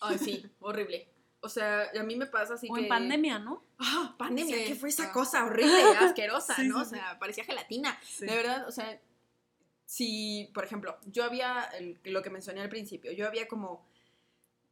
Ay, 0.00 0.18
sí, 0.18 0.44
horrible. 0.60 1.13
O 1.44 1.48
sea, 1.48 1.90
a 1.98 2.02
mí 2.02 2.16
me 2.16 2.26
pasa 2.26 2.54
así 2.54 2.68
o 2.70 2.74
que... 2.74 2.82
en 2.82 2.88
pandemia, 2.88 3.38
¿no? 3.38 3.62
Ah, 3.78 4.14
pandemia, 4.18 4.56
Sí. 4.56 4.64
¿qué 4.66 4.74
fue 4.74 4.88
esa 4.88 5.10
Ah. 5.10 5.12
cosa 5.12 5.44
horrible, 5.44 5.72
asquerosa, 6.00 6.54
Sí, 6.56 6.66
¿no? 6.68 6.76
sí, 6.76 6.82
o 6.82 6.84
sea, 6.96 7.18
parecía 7.18 7.44
gelatina. 7.44 7.98
De 8.20 8.26
verdad, 8.34 8.66
o 8.66 8.72
sea, 8.72 8.98
si, 9.86 10.50
por 10.54 10.64
ejemplo, 10.64 10.96
yo 11.06 11.24
había, 11.24 11.64
el- 11.78 11.98
lo 12.04 12.22
que 12.22 12.30
mencioné 12.30 12.62
al 12.62 12.68
principio, 12.68 13.12
yo 13.12 13.26
había 13.26 13.46
como 13.48 13.86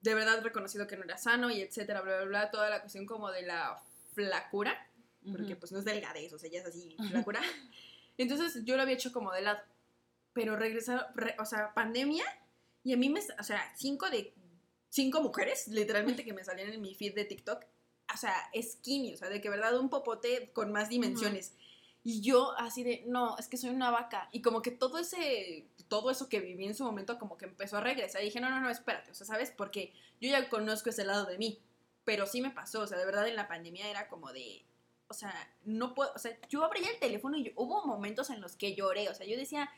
de 0.00 0.14
verdad 0.14 0.42
reconocido 0.42 0.86
que 0.86 0.96
no 0.96 1.04
era 1.04 1.16
sano 1.18 1.50
y 1.50 1.60
etcétera, 1.60 2.00
bla, 2.00 2.16
bla, 2.16 2.24
bla, 2.24 2.50
toda 2.50 2.68
la 2.70 2.80
cuestión 2.80 3.06
como 3.06 3.30
de 3.30 3.42
la 3.42 3.80
flacura, 4.14 4.88
porque 5.30 5.54
pues 5.54 5.70
no 5.70 5.78
es 5.78 5.84
delgadez, 5.84 6.32
o 6.32 6.38
sea, 6.38 6.50
ya 6.50 6.58
es 6.60 6.66
así, 6.66 6.96
flacura. 7.10 7.40
Entonces 8.18 8.64
yo 8.64 8.76
lo 8.76 8.82
había 8.82 8.94
hecho 8.94 9.12
como 9.12 9.30
de 9.32 9.42
lado. 9.42 9.60
Pero 10.32 10.56
regresaron, 10.56 11.04
re- 11.14 11.36
o 11.38 11.44
sea, 11.44 11.72
pandemia, 11.74 12.24
y 12.82 12.94
a 12.94 12.96
mí 12.96 13.10
me, 13.10 13.20
o 13.38 13.42
sea, 13.44 13.62
cinco 13.76 14.08
de, 14.10 14.34
cinco 14.92 15.22
mujeres, 15.22 15.68
literalmente, 15.68 16.22
que 16.22 16.34
me 16.34 16.44
salían 16.44 16.70
en 16.70 16.82
mi 16.82 16.94
feed 16.94 17.14
de 17.14 17.24
TikTok, 17.24 17.64
o 18.12 18.16
sea, 18.18 18.34
skinny, 18.60 19.14
o 19.14 19.16
sea, 19.16 19.30
de 19.30 19.40
que 19.40 19.48
verdad 19.48 19.78
un 19.78 19.88
popote 19.88 20.52
con 20.52 20.70
más 20.70 20.90
dimensiones. 20.90 21.54
Y 22.04 22.20
yo 22.20 22.52
así 22.58 22.82
de, 22.82 23.04
no, 23.06 23.38
es 23.38 23.48
que 23.48 23.56
soy 23.56 23.70
una 23.70 23.90
vaca. 23.90 24.28
Y 24.32 24.42
como 24.42 24.60
que 24.60 24.70
todo 24.70 24.98
ese, 24.98 25.66
todo 25.88 26.10
eso 26.10 26.28
que 26.28 26.40
viví 26.40 26.66
en 26.66 26.74
su 26.74 26.84
momento 26.84 27.18
como 27.18 27.38
que 27.38 27.46
empezó 27.46 27.78
a 27.78 27.80
regresar. 27.80 28.20
Y 28.20 28.26
dije, 28.26 28.40
no, 28.40 28.50
no, 28.50 28.60
no, 28.60 28.68
espérate, 28.68 29.10
o 29.12 29.14
sea, 29.14 29.26
¿sabes? 29.26 29.50
Porque 29.56 29.94
yo 30.20 30.28
ya 30.28 30.48
conozco 30.50 30.90
ese 30.90 31.04
lado 31.04 31.24
de 31.24 31.38
mí. 31.38 31.58
Pero 32.04 32.26
sí 32.26 32.40
me 32.42 32.50
pasó, 32.50 32.80
o 32.80 32.86
sea, 32.86 32.98
de 32.98 33.06
verdad 33.06 33.26
en 33.28 33.36
la 33.36 33.46
pandemia 33.48 33.88
era 33.88 34.08
como 34.08 34.32
de, 34.32 34.64
o 35.08 35.14
sea, 35.14 35.32
no 35.64 35.94
puedo, 35.94 36.12
o 36.14 36.18
sea, 36.18 36.36
yo 36.50 36.64
abría 36.64 36.90
el 36.90 36.98
teléfono 36.98 37.36
y 37.38 37.44
yo- 37.44 37.52
hubo 37.54 37.86
momentos 37.86 38.28
en 38.30 38.40
los 38.40 38.56
que 38.56 38.74
lloré, 38.74 39.08
o 39.08 39.14
sea, 39.14 39.24
yo 39.24 39.36
decía, 39.36 39.70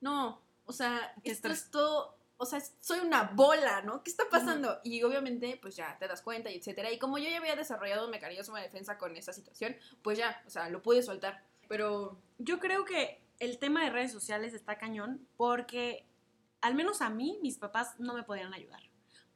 no, 0.00 0.42
o 0.66 0.72
sea, 0.72 1.14
esto 1.22 1.48
es 1.48 1.70
todo, 1.70 2.17
o 2.40 2.46
sea, 2.46 2.60
soy 2.80 3.00
una 3.00 3.24
bola, 3.24 3.82
¿no? 3.82 4.02
¿Qué 4.02 4.10
está 4.10 4.24
pasando? 4.30 4.78
Y 4.84 5.02
obviamente, 5.02 5.58
pues 5.60 5.74
ya 5.76 5.98
te 5.98 6.06
das 6.06 6.22
cuenta 6.22 6.50
y 6.50 6.56
etcétera. 6.56 6.90
Y 6.92 6.98
como 6.98 7.18
yo 7.18 7.28
ya 7.28 7.38
había 7.38 7.56
desarrollado 7.56 8.04
un 8.06 8.12
mecanismo 8.12 8.56
de 8.56 8.62
defensa 8.62 8.96
con 8.96 9.16
esa 9.16 9.32
situación, 9.32 9.76
pues 10.02 10.18
ya, 10.18 10.40
o 10.46 10.50
sea, 10.50 10.68
lo 10.70 10.80
pude 10.80 11.02
soltar. 11.02 11.42
Pero, 11.68 12.16
Yo 12.38 12.60
creo 12.60 12.84
que 12.84 13.20
el 13.40 13.58
tema 13.58 13.82
de 13.84 13.90
redes 13.90 14.12
sociales 14.12 14.54
está 14.54 14.78
cañón 14.78 15.26
porque, 15.36 16.06
al 16.60 16.74
menos 16.74 17.02
a 17.02 17.10
mí, 17.10 17.38
mis 17.42 17.58
papás 17.58 17.98
no 17.98 18.14
me 18.14 18.22
podían 18.22 18.54
ayudar. 18.54 18.82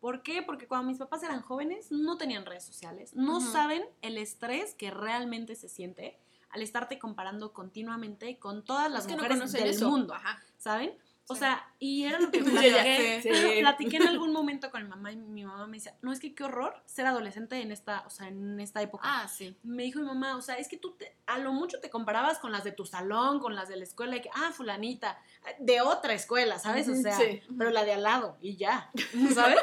¿Por 0.00 0.22
qué? 0.22 0.42
Porque 0.42 0.66
cuando 0.66 0.88
mis 0.88 0.98
papás 0.98 1.22
eran 1.22 1.42
jóvenes 1.42 1.90
no 1.92 2.16
tenían 2.18 2.46
redes 2.46 2.64
sociales, 2.64 3.14
no 3.14 3.38
Ujú. 3.38 3.52
saben 3.52 3.84
el 4.00 4.16
estrés 4.18 4.74
que 4.74 4.90
realmente 4.90 5.54
se 5.56 5.68
siente 5.68 6.18
al 6.50 6.62
estarte 6.62 6.98
comparando 6.98 7.52
continuamente 7.52 8.38
con 8.38 8.64
todas 8.64 8.90
las 8.90 9.02
es 9.02 9.06
que 9.06 9.12
no 9.12 9.18
mujeres 9.22 9.38
conocen 9.38 9.60
del 9.60 9.70
eso. 9.70 9.88
mundo, 9.88 10.14
Ajá. 10.14 10.42
¿saben? 10.58 10.92
O 11.28 11.34
Sí. 11.34 11.40
sea, 11.40 11.64
y 11.78 12.04
era 12.04 12.18
lo 12.18 12.30
que 12.30 12.40
platiqué. 12.42 13.20
Sí. 13.22 13.60
platiqué 13.60 13.96
en 13.98 14.08
algún 14.08 14.32
momento 14.32 14.70
con 14.70 14.82
mi 14.82 14.88
mamá 14.88 15.12
y 15.12 15.16
mi 15.16 15.44
mamá 15.44 15.66
me 15.68 15.76
decía, 15.76 15.96
no, 16.02 16.12
es 16.12 16.18
que 16.20 16.34
qué 16.34 16.44
horror 16.44 16.74
ser 16.84 17.06
adolescente 17.06 17.60
en 17.60 17.70
esta, 17.70 18.02
o 18.06 18.10
sea, 18.10 18.28
en 18.28 18.58
esta 18.60 18.82
época 18.82 19.04
Ah, 19.06 19.28
sí. 19.28 19.56
me 19.62 19.84
dijo 19.84 20.00
mi 20.00 20.06
mamá, 20.06 20.36
o 20.36 20.42
sea, 20.42 20.56
es 20.56 20.68
que 20.68 20.76
tú 20.76 20.92
te- 20.92 21.16
a 21.26 21.38
lo 21.38 21.52
mucho 21.52 21.80
te 21.80 21.90
comparabas 21.90 22.38
con 22.38 22.50
las 22.52 22.64
de 22.64 22.72
tu 22.72 22.84
salón, 22.86 23.38
con 23.40 23.54
las 23.54 23.68
de 23.68 23.76
la 23.76 23.84
escuela, 23.84 24.16
y 24.16 24.20
que, 24.22 24.30
ah, 24.34 24.50
fulanita, 24.52 25.16
de 25.60 25.80
otra 25.80 26.12
escuela, 26.12 26.58
¿sabes? 26.58 26.88
O 26.88 26.94
sea, 26.96 27.16
sí. 27.16 27.40
pero 27.56 27.70
la 27.70 27.84
de 27.84 27.92
al 27.92 28.02
lado, 28.02 28.36
y 28.40 28.56
ya, 28.56 28.90
¿sabes? 29.34 29.60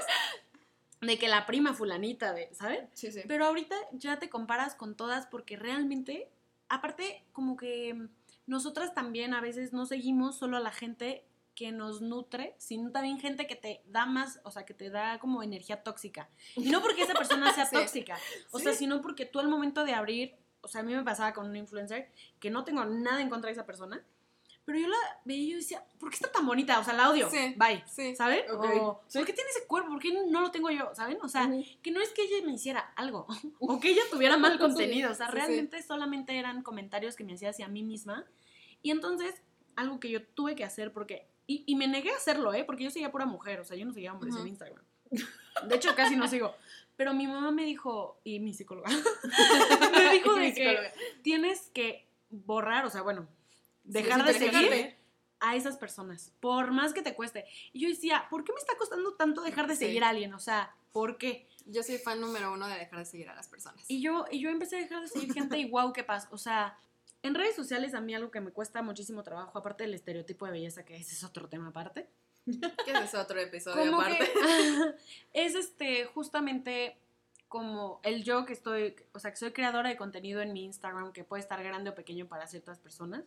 De 1.02 1.18
que 1.18 1.28
la 1.28 1.46
prima 1.46 1.74
fulanita, 1.74 2.34
de, 2.34 2.50
¿sabes? 2.54 2.82
Sí, 2.94 3.12
sí. 3.12 3.22
Pero 3.28 3.46
ahorita 3.46 3.76
ya 3.94 4.18
te 4.20 4.30
comparas 4.30 4.76
con 4.76 4.96
todas 4.96 5.28
porque 5.28 5.56
realmente, 5.56 6.30
aparte, 6.68 7.24
como 7.32 7.56
que 7.58 8.08
nosotras 8.48 8.94
también 8.94 9.34
a 9.34 9.42
veces 9.42 9.72
no 9.72 9.86
seguimos 9.86 10.38
solo 10.38 10.58
a 10.58 10.62
la 10.62 10.72
gente 10.72 11.24
que 11.60 11.74
nos 11.74 12.00
nutre, 12.00 12.56
sino 12.58 12.90
también 12.90 13.20
gente 13.20 13.46
que 13.46 13.58
te 13.58 13.82
da 13.88 14.06
más, 14.06 14.40
o 14.46 14.52
sea, 14.52 14.66
que 14.66 14.74
te 14.74 14.90
da 14.90 15.20
como 15.20 15.44
energía 15.44 15.84
tóxica. 15.84 16.30
Y 16.56 16.70
no 16.70 16.82
porque 16.82 17.02
esa 17.02 17.14
persona 17.14 17.52
sea 17.54 17.66
Sí. 17.66 17.76
tóxica, 17.76 18.18
o 18.52 18.60
sea, 18.60 18.72
Sí. 18.72 18.78
sino 18.80 19.02
porque 19.02 19.26
tú 19.26 19.40
al 19.40 19.50
momento 19.50 19.84
de 19.84 19.94
abrir, 19.94 20.38
o 20.62 20.70
sea, 20.70 20.80
a 20.80 20.84
mí 20.86 20.96
me 20.96 21.04
pasaba 21.04 21.34
con 21.34 21.50
un 21.50 21.56
influencer 21.58 22.10
que 22.40 22.50
no 22.50 22.64
tengo 22.64 22.86
nada 22.86 23.22
en 23.22 23.30
contra 23.30 23.50
de 23.50 23.52
esa 23.56 23.66
persona, 23.66 24.02
pero 24.64 24.80
yo 24.80 24.88
la 24.88 24.96
veía 25.26 25.44
y 25.44 25.52
yo 25.52 25.58
decía, 25.58 25.84
¿por 26.00 26.10
qué 26.12 26.16
está 26.16 26.32
tan 26.32 26.46
bonita? 26.46 26.80
O 26.80 26.84
sea, 26.86 26.94
la 26.94 27.10
odio. 27.10 27.30
Sí. 27.30 27.56
Bye. 27.58 27.84
Sí. 27.88 28.16
¿Saben? 28.16 28.50
Ok. 28.52 28.66
O, 28.80 29.02
¿por 29.02 29.26
qué 29.26 29.34
tiene 29.34 29.50
ese 29.50 29.68
cuerpo? 29.68 29.90
¿Por 29.90 30.00
qué 30.00 30.14
no 30.14 30.40
lo 30.40 30.52
tengo 30.52 30.70
yo? 30.70 30.96
¿Saben? 30.96 31.18
O 31.22 31.28
sea, 31.28 31.50
que 31.82 31.92
no 31.92 32.00
es 32.00 32.12
que 32.14 32.22
ella 32.22 32.46
me 32.46 32.54
hiciera 32.54 32.80
algo 32.96 33.28
o 33.60 33.82
que 33.82 33.90
ella 33.90 34.04
tuviera 34.10 34.38
mal 34.38 34.58
contenido, 34.60 35.12
o 35.12 35.14
sea, 35.16 35.26
sí. 35.26 35.34
realmente 35.34 35.84
solamente 35.84 36.38
eran 36.40 36.64
comentarios 36.64 37.18
que 37.18 37.26
me 37.26 37.34
hacía 37.34 37.50
hacia 37.50 37.68
mí 37.68 37.84
misma. 37.84 38.26
Y 38.82 38.92
entonces, 38.92 39.42
algo 39.76 40.00
que 40.00 40.10
yo 40.10 40.26
tuve 40.26 40.56
que 40.56 40.64
hacer 40.64 40.94
porque, 40.94 41.28
y, 41.50 41.64
y 41.66 41.76
me 41.76 41.88
negué 41.88 42.12
a 42.12 42.16
hacerlo, 42.18 42.54
¿eh? 42.54 42.64
Porque 42.64 42.84
yo 42.84 42.92
seguía 42.92 43.12
pura 43.12 43.26
mujer, 43.26 43.60
o 43.60 43.66
sea, 43.66 43.76
yo 43.76 43.86
no 43.86 43.92
seguía 43.94 44.14
hombres 44.14 44.34
Ujú. 44.36 44.44
en 44.44 44.48
Instagram. 44.50 44.84
De 45.68 45.76
hecho, 45.76 45.96
casi 45.96 46.16
no 46.16 46.28
sigo. 46.28 46.56
Pero 46.96 47.14
mi 47.14 47.26
mamá 47.28 47.50
me 47.52 47.64
dijo, 47.66 48.20
y 48.24 48.40
mi 48.40 48.54
psicóloga, 48.54 48.90
me 49.94 50.12
dijo 50.14 50.34
de 50.36 50.54
que 50.54 50.78
tienes 51.24 51.70
que 51.74 52.08
borrar, 52.30 52.86
o 52.86 52.90
sea, 52.90 53.02
bueno, 53.02 53.28
dejar 53.84 54.22
sí, 54.22 54.28
de 54.28 54.34
seguir 54.34 54.70
dejarte. 54.70 54.98
a 55.40 55.56
esas 55.56 55.78
personas, 55.78 56.34
por 56.40 56.72
más 56.72 56.94
que 56.94 57.02
te 57.02 57.16
cueste. 57.16 57.46
Y 57.74 57.82
yo 57.82 57.90
decía, 57.90 58.28
¿por 58.30 58.44
qué 58.44 58.54
me 58.54 58.60
está 58.60 58.78
costando 58.78 59.14
tanto 59.16 59.42
dejar 59.42 59.68
de 59.68 59.76
Sí. 59.76 59.86
seguir 59.86 60.04
a 60.04 60.10
alguien? 60.10 60.34
O 60.34 60.40
sea, 60.40 60.76
¿por 60.92 61.18
qué? 61.18 61.48
Yo 61.66 61.84
soy 61.84 61.98
fan 61.98 62.20
número 62.22 62.52
uno 62.54 62.68
de 62.68 62.76
dejar 62.78 63.00
de 63.00 63.06
seguir 63.06 63.30
a 63.30 63.36
las 63.36 63.48
personas. 63.48 63.84
Y 63.90 64.02
yo, 64.02 64.26
y 64.32 64.40
yo 64.40 64.50
empecé 64.50 64.78
a 64.78 64.80
dejar 64.82 65.02
de 65.02 65.08
seguir 65.08 65.34
gente 65.34 65.58
y 65.58 65.70
wow, 65.70 65.94
qué 65.94 66.04
pasa. 66.04 66.28
O 66.32 66.38
sea, 66.38 66.78
en 67.22 67.36
redes 67.36 67.56
sociales 67.56 67.94
a 67.94 68.02
mí 68.02 68.16
algo 68.16 68.32
que 68.32 68.42
me 68.42 68.52
cuesta 68.52 68.82
muchísimo 68.82 69.24
trabajo, 69.24 69.58
aparte 69.58 69.84
del 69.84 69.94
estereotipo 69.94 70.46
de 70.46 70.52
belleza, 70.52 70.86
que 70.86 70.96
ese 70.96 71.14
es 71.14 71.24
otro 71.24 71.50
tema 71.50 71.70
aparte, 71.70 72.08
Que 72.86 72.92
ese 72.92 73.04
es 73.04 73.16
otro 73.16 73.40
episodio 73.40 73.96
aparte. 73.96 74.18
que 74.18 74.96
es 75.34 75.56
este, 75.56 76.06
justamente 76.06 76.98
como 77.48 78.00
el 78.04 78.24
yo 78.24 78.46
que 78.46 78.54
estoy, 78.54 78.96
o 79.14 79.20
sea, 79.20 79.32
que 79.32 79.38
soy 79.38 79.52
creadora 79.52 79.90
de 79.90 79.98
contenido 79.98 80.42
en 80.42 80.54
mi 80.54 80.66
Instagram, 80.66 81.12
que 81.12 81.24
puede 81.24 81.42
estar 81.42 81.62
grande 81.64 81.90
o 81.90 81.96
pequeño 81.96 82.28
para 82.28 82.48
ciertas 82.48 82.80
personas. 82.80 83.24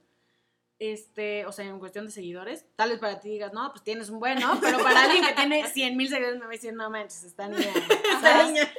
Este, 0.78 1.46
o 1.46 1.52
sea, 1.52 1.64
en 1.64 1.78
cuestión 1.78 2.06
de 2.06 2.12
seguidores, 2.12 2.64
tal 2.76 2.90
vez 2.90 2.98
para 2.98 3.20
ti 3.20 3.30
digas, 3.30 3.52
no, 3.52 3.70
pues 3.70 3.84
tienes 3.84 4.10
un 4.10 4.18
buen, 4.18 4.38
¿no? 4.40 4.58
Pero 4.60 4.78
para 4.82 5.04
alguien 5.04 5.24
que 5.24 5.32
tiene 5.34 5.66
100 5.66 5.96
mil 5.96 6.08
seguidores 6.08 6.38
me 6.38 6.46
va 6.46 6.50
a 6.50 6.50
decir, 6.50 6.72
no 6.72 6.88
manches, 6.90 7.24
está 7.24 7.48
niña. 7.48 7.72
Esta 8.14 8.44
niña. 8.44 8.72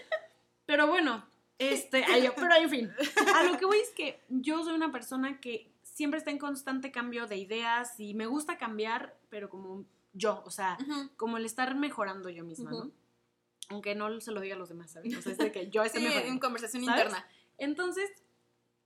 Pero 0.66 0.88
bueno, 0.88 1.26
este, 1.60 2.04
pero 2.36 2.56
en 2.56 2.70
fin, 2.70 2.92
a 3.36 3.44
lo 3.44 3.58
que 3.58 3.66
voy 3.66 3.78
es 3.80 3.90
que 3.92 4.22
yo 4.30 4.64
soy 4.64 4.74
una 4.74 4.92
persona 4.92 5.40
que 5.40 5.72
siempre 5.84 6.18
está 6.18 6.32
en 6.32 6.40
constante 6.40 6.92
cambio 6.92 7.28
de 7.28 7.38
ideas 7.38 8.00
y 8.00 8.14
me 8.14 8.26
gusta 8.26 8.58
cambiar, 8.58 9.16
pero 9.30 9.50
como 9.50 9.86
yo, 10.14 10.42
o 10.46 10.52
sea, 10.52 10.78
como 11.18 11.38
el 11.38 11.46
estar 11.46 11.76
mejorando 11.76 12.30
yo 12.30 12.44
misma, 12.44 12.72
¿no? 12.72 12.92
Aunque 13.70 13.96
no 13.96 14.20
se 14.20 14.32
lo 14.32 14.42
diga 14.42 14.56
a 14.56 14.60
los 14.60 14.70
demás, 14.70 14.92
¿sabes? 14.92 15.16
O 15.18 15.22
sea, 15.22 15.32
es 15.32 15.38
de 15.38 15.52
que 15.52 15.70
yo 15.70 15.84
esté 15.84 16.00
Sí, 16.00 16.04
mejorando. 16.06 16.32
en 16.32 16.40
conversación 16.40 16.84
¿sabes? 16.86 17.06
interna. 17.06 17.28
Entonces, 17.58 18.10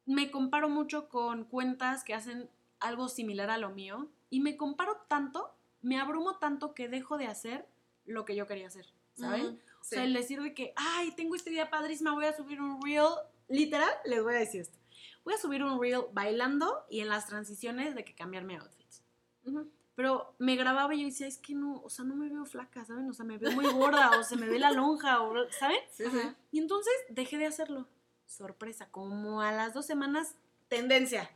me 0.06 0.30
comparo 0.32 0.70
mucho 0.70 1.10
con 1.10 1.46
cuentas 1.46 2.04
que 2.04 2.14
hacen 2.14 2.50
algo 2.80 3.10
similar 3.10 3.50
a 3.50 3.58
lo 3.58 3.72
mío 3.72 4.08
y 4.30 4.40
me 4.40 4.56
comparo 4.56 4.98
tanto, 5.08 5.52
me 5.82 6.00
abrumo 6.00 6.38
tanto 6.38 6.74
que 6.74 6.88
dejo 6.88 7.18
de 7.18 7.28
hacer 7.28 7.68
lo 8.06 8.24
que 8.24 8.36
yo 8.36 8.46
quería 8.48 8.68
hacer, 8.68 8.86
¿saben? 9.16 9.60
O 9.82 9.84
sea, 9.84 10.04
el 10.04 10.14
decir 10.14 10.42
de 10.42 10.54
que, 10.54 10.74
ay, 10.76 11.12
tengo 11.12 11.36
esta 11.36 11.50
idea 11.50 11.70
padrísima, 11.70 12.14
voy 12.14 12.26
a 12.26 12.36
subir 12.36 12.62
un 12.62 12.82
reel, 12.82 13.08
literal, 13.48 13.90
les 14.06 14.22
voy 14.22 14.36
a 14.36 14.40
decir 14.40 14.62
esto. 14.62 14.78
Voy 15.24 15.34
a 15.34 15.38
subir 15.38 15.64
un 15.64 15.82
reel 15.82 16.02
bailando 16.14 16.86
y 16.90 17.02
en 17.02 17.10
las 17.10 17.28
transiciones 17.28 17.96
de 17.96 18.04
que 18.04 18.16
cambiarme 18.16 18.58
outfits. 18.58 19.04
Ujú. 19.46 19.70
Pero 19.96 20.36
me 20.38 20.56
grababa 20.56 20.94
y 20.94 21.00
yo 21.00 21.06
decía, 21.08 21.26
es 21.26 21.38
que 21.38 21.56
no, 21.56 21.82
o 21.82 21.90
sea, 21.90 22.06
no 22.06 22.16
me 22.16 22.30
veo 22.30 22.46
flaca, 22.46 22.86
¿saben? 22.86 23.10
O 23.10 23.14
sea, 23.14 23.26
me 23.26 23.38
veo 23.38 23.52
muy 23.52 23.66
gorda 23.66 24.20
o 24.20 24.24
se 24.24 24.36
me 24.36 24.48
ve 24.48 24.60
la 24.60 24.72
lonja, 24.72 25.24
o, 25.24 25.34
¿saben? 25.52 25.80
Sí, 25.92 26.04
sí. 26.06 26.22
Y 26.52 26.60
entonces 26.60 26.94
dejé 27.10 27.38
de 27.38 27.48
hacerlo. 27.48 27.88
Sorpresa, 28.28 28.90
como 28.92 29.42
a 29.42 29.52
las 29.52 29.74
dos 29.74 29.88
semanas, 29.88 30.36
tendencia. 30.68 31.32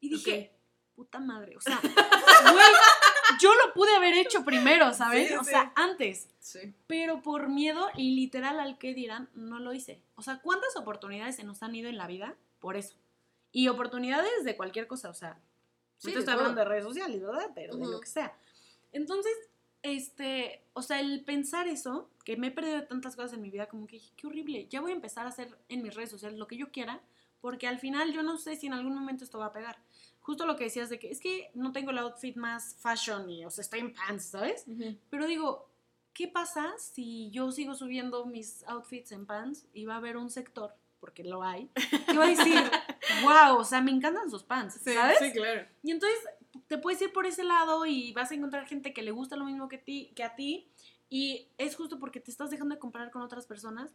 Y 0.00 0.08
dije, 0.08 0.56
puta 0.94 1.18
madre, 1.20 1.56
o 1.56 1.60
sea, 1.60 1.78
güey, 2.52 2.72
yo 3.40 3.54
lo 3.54 3.72
pude 3.74 3.94
haber 3.94 4.14
hecho 4.14 4.44
primero, 4.44 4.92
¿sabes? 4.94 5.28
Sí, 5.28 5.34
o 5.34 5.44
sí. 5.44 5.50
sea, 5.50 5.72
antes. 5.76 6.28
Sí. 6.40 6.74
Pero 6.86 7.22
por 7.22 7.48
miedo 7.48 7.88
y 7.96 8.14
literal 8.14 8.60
al 8.60 8.78
que 8.78 8.94
dirán, 8.94 9.28
no 9.34 9.58
lo 9.58 9.72
hice. 9.72 10.02
O 10.14 10.22
sea, 10.22 10.40
¿cuántas 10.40 10.76
oportunidades 10.76 11.36
se 11.36 11.44
nos 11.44 11.62
han 11.62 11.74
ido 11.74 11.88
en 11.88 11.98
la 11.98 12.06
vida 12.06 12.36
por 12.58 12.76
eso? 12.76 12.96
Y 13.52 13.68
oportunidades 13.68 14.44
de 14.44 14.56
cualquier 14.56 14.86
cosa, 14.86 15.08
o 15.10 15.14
sea, 15.14 15.38
Sí, 15.98 16.12
te 16.12 16.20
estoy 16.20 16.34
hablando 16.34 16.60
de 16.60 16.64
redes 16.64 16.84
sociales, 16.84 17.20
¿verdad? 17.20 17.50
Pero 17.54 17.76
de 17.76 17.86
lo 17.86 18.00
que 18.00 18.06
sea. 18.06 18.32
Entonces, 18.92 19.32
este, 19.82 20.64
o 20.72 20.82
sea, 20.82 21.00
el 21.00 21.24
pensar 21.24 21.66
eso, 21.66 22.08
que 22.24 22.36
me 22.36 22.48
he 22.48 22.50
perdido 22.52 22.76
de 22.76 22.82
tantas 22.82 23.16
cosas 23.16 23.32
en 23.32 23.42
mi 23.42 23.50
vida, 23.50 23.66
como 23.66 23.86
que 23.86 23.96
dije, 23.96 24.12
qué 24.16 24.26
horrible, 24.28 24.68
ya 24.68 24.80
voy 24.80 24.92
a 24.92 24.94
empezar 24.94 25.26
a 25.26 25.30
hacer 25.30 25.58
en 25.68 25.82
mis 25.82 25.94
redes 25.94 26.10
sociales 26.10 26.38
lo 26.38 26.46
que 26.46 26.56
yo 26.56 26.70
quiera, 26.70 27.00
porque 27.40 27.66
al 27.66 27.80
final 27.80 28.12
yo 28.12 28.22
no 28.22 28.38
sé 28.38 28.56
si 28.56 28.68
en 28.68 28.74
algún 28.74 28.94
momento 28.94 29.24
esto 29.24 29.38
va 29.38 29.46
a 29.46 29.52
pegar. 29.52 29.78
Justo 30.28 30.44
lo 30.44 30.56
que 30.56 30.64
decías 30.64 30.90
de 30.90 30.98
que 30.98 31.10
es 31.10 31.20
que 31.20 31.50
no 31.54 31.72
tengo 31.72 31.90
el 31.90 31.96
outfit 31.96 32.36
más 32.36 32.76
fashion 32.82 33.30
y, 33.30 33.46
o 33.46 33.50
sea, 33.50 33.62
estoy 33.62 33.80
en 33.80 33.94
pants, 33.94 34.24
¿sabes? 34.26 34.66
Pero 35.08 35.26
digo, 35.26 35.70
¿qué 36.12 36.28
pasa 36.28 36.74
si 36.76 37.30
yo 37.30 37.50
sigo 37.50 37.74
subiendo 37.74 38.26
mis 38.26 38.62
outfits 38.64 39.10
en 39.12 39.24
pants 39.24 39.66
y 39.72 39.86
va 39.86 39.94
a 39.94 39.96
haber 39.96 40.18
un 40.18 40.28
sector, 40.28 40.74
porque 41.00 41.24
lo 41.24 41.42
hay, 41.42 41.70
que 42.06 42.18
va 42.18 42.26
a 42.26 42.28
decir, 42.28 42.54
wow, 43.24 43.56
o 43.56 43.64
sea, 43.64 43.80
me 43.80 43.90
encantan 43.90 44.30
sus 44.30 44.42
pants, 44.42 44.78
¿sabes? 44.82 45.16
Sí, 45.18 45.32
claro. 45.32 45.66
Y 45.82 45.92
entonces 45.92 46.18
te 46.66 46.76
puedes 46.76 47.00
ir 47.00 47.10
por 47.10 47.24
ese 47.24 47.42
lado 47.42 47.86
y 47.86 48.12
vas 48.12 48.30
a 48.30 48.34
encontrar 48.34 48.66
gente 48.66 48.92
que 48.92 49.00
le 49.00 49.12
gusta 49.12 49.34
lo 49.34 49.46
mismo 49.46 49.66
que, 49.66 49.78
ti, 49.78 50.12
que 50.14 50.24
a 50.24 50.34
ti. 50.34 50.70
Y 51.08 51.48
es 51.56 51.74
justo 51.74 51.98
porque 51.98 52.20
te 52.20 52.30
estás 52.30 52.50
dejando 52.50 52.74
de 52.74 52.78
comparar 52.78 53.10
con 53.10 53.22
otras 53.22 53.46
personas. 53.46 53.94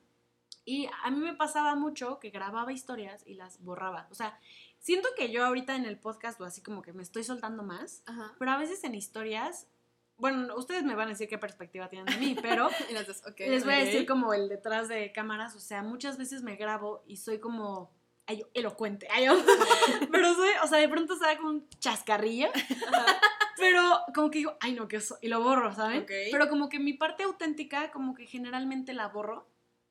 Y 0.65 0.87
a 1.03 1.11
mí 1.11 1.19
me 1.19 1.35
pasaba 1.35 1.75
mucho 1.75 2.19
que 2.19 2.31
grababa 2.31 2.73
historias 2.73 3.21
y 3.27 3.35
las 3.35 3.61
borraba. 3.61 4.07
O 4.09 4.15
sea, 4.15 4.39
siento 4.83 5.07
que 5.17 5.31
yo 5.31 5.45
ahorita 5.45 5.75
en 5.75 5.85
el 5.85 5.97
podcast 5.97 6.39
o 6.41 6.43
así 6.45 6.61
como 6.61 6.81
que 6.81 6.91
me 6.93 7.01
estoy 7.01 7.23
soltando 7.23 7.63
más. 7.63 8.03
Ajá. 8.05 8.33
Pero 8.37 8.51
a 8.51 8.57
veces 8.57 8.83
en 8.83 8.93
historias, 8.95 9.65
bueno, 10.17 10.53
ustedes 10.55 10.83
me 10.83 10.93
van 10.93 11.07
a 11.07 11.11
decir 11.11 11.27
qué 11.29 11.37
perspectiva 11.37 11.87
tienen 11.89 12.13
de 12.13 12.19
mí, 12.19 12.35
pero 12.41 12.69
Y 12.89 12.93
las 12.93 13.07
dos, 13.07 13.23
ok. 13.25 13.39
les 13.39 13.63
voy 13.63 13.73
a 13.75 13.77
decir 13.77 14.05
como 14.05 14.33
el 14.33 14.49
detrás 14.49 14.89
de 14.89 15.11
cámaras, 15.13 15.55
o 15.55 15.59
sea, 15.59 15.81
muchas 15.83 16.17
veces 16.17 16.43
me 16.43 16.57
grabo 16.57 17.03
y 17.07 17.17
soy 17.17 17.39
como 17.39 17.91
ay, 18.25 18.39
yo, 18.39 18.45
elocuente, 18.53 19.07
ay, 19.11 19.25
pero 20.11 20.33
soy, 20.35 20.49
o 20.63 20.67
sea, 20.67 20.77
de 20.79 20.89
pronto 20.89 21.15
se 21.17 21.25
da 21.25 21.37
como 21.37 21.49
un 21.49 21.69
chascarrillo, 21.79 22.49
pero 23.57 23.81
como 24.13 24.29
que 24.29 24.39
digo, 24.39 24.57
ay 24.59 24.73
no, 24.73 24.87
que 24.87 24.97
eso, 24.97 25.17
y 25.21 25.27
lo 25.27 25.41
borro, 25.41 25.73
¿saben? 25.73 26.05
Pero 26.07 26.49
como 26.49 26.69
que 26.69 26.79
mi 26.79 26.93
parte 26.93 27.23
auténtica, 27.23 27.91
como 27.91 28.13
que 28.15 28.25
generalmente 28.25 28.93
la 28.93 29.07
borro, 29.07 29.47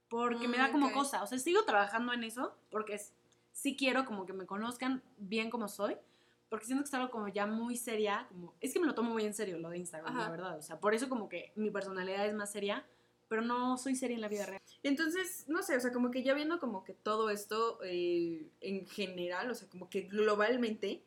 porque 0.08 0.48
me 0.48 0.58
da 0.58 0.68
Mm, 0.68 0.72
como 0.72 0.92
cosa, 0.92 1.22
o 1.22 1.26
sea, 1.26 1.38
sigo 1.38 1.64
trabajando 1.64 2.12
en 2.12 2.24
eso, 2.24 2.54
porque 2.70 2.94
es- 2.94 3.12
sí 3.52 3.76
quiero 3.76 4.04
como 4.04 4.26
que 4.26 4.32
me 4.32 4.46
conozcan 4.46 5.02
bien 5.16 5.50
como 5.50 5.68
soy, 5.68 5.96
porque 6.48 6.66
siento 6.66 6.84
que 6.84 6.88
es 6.88 6.94
algo 6.94 7.10
como 7.10 7.28
ya 7.28 7.46
muy 7.46 7.76
seria, 7.76 8.26
como, 8.28 8.54
es 8.60 8.72
que 8.72 8.80
me 8.80 8.86
lo 8.86 8.94
tomo 8.94 9.10
muy 9.10 9.24
en 9.24 9.34
serio 9.34 9.58
lo 9.58 9.70
de 9.70 9.78
Instagram, 9.78 10.16
la 10.16 10.30
verdad, 10.30 10.58
o 10.58 10.62
sea, 10.62 10.80
por 10.80 10.94
eso 10.94 11.08
como 11.08 11.28
que 11.28 11.52
mi 11.56 11.70
personalidad 11.70 12.26
es 12.26 12.34
más 12.34 12.52
seria, 12.52 12.84
pero 13.28 13.40
no 13.40 13.78
soy 13.78 13.94
seria 13.94 14.16
en 14.16 14.20
la 14.20 14.28
vida 14.28 14.44
real. 14.44 14.60
Entonces, 14.82 15.46
no 15.48 15.62
sé, 15.62 15.76
o 15.76 15.80
sea, 15.80 15.92
como 15.92 16.10
que 16.10 16.22
ya 16.22 16.34
viendo 16.34 16.58
como 16.60 16.84
que 16.84 16.92
todo 16.92 17.30
esto 17.30 17.78
eh, 17.82 18.50
en 18.60 18.86
general, 18.86 19.50
o 19.50 19.54
sea, 19.54 19.68
como 19.70 19.88
que 19.88 20.02
globalmente, 20.02 21.02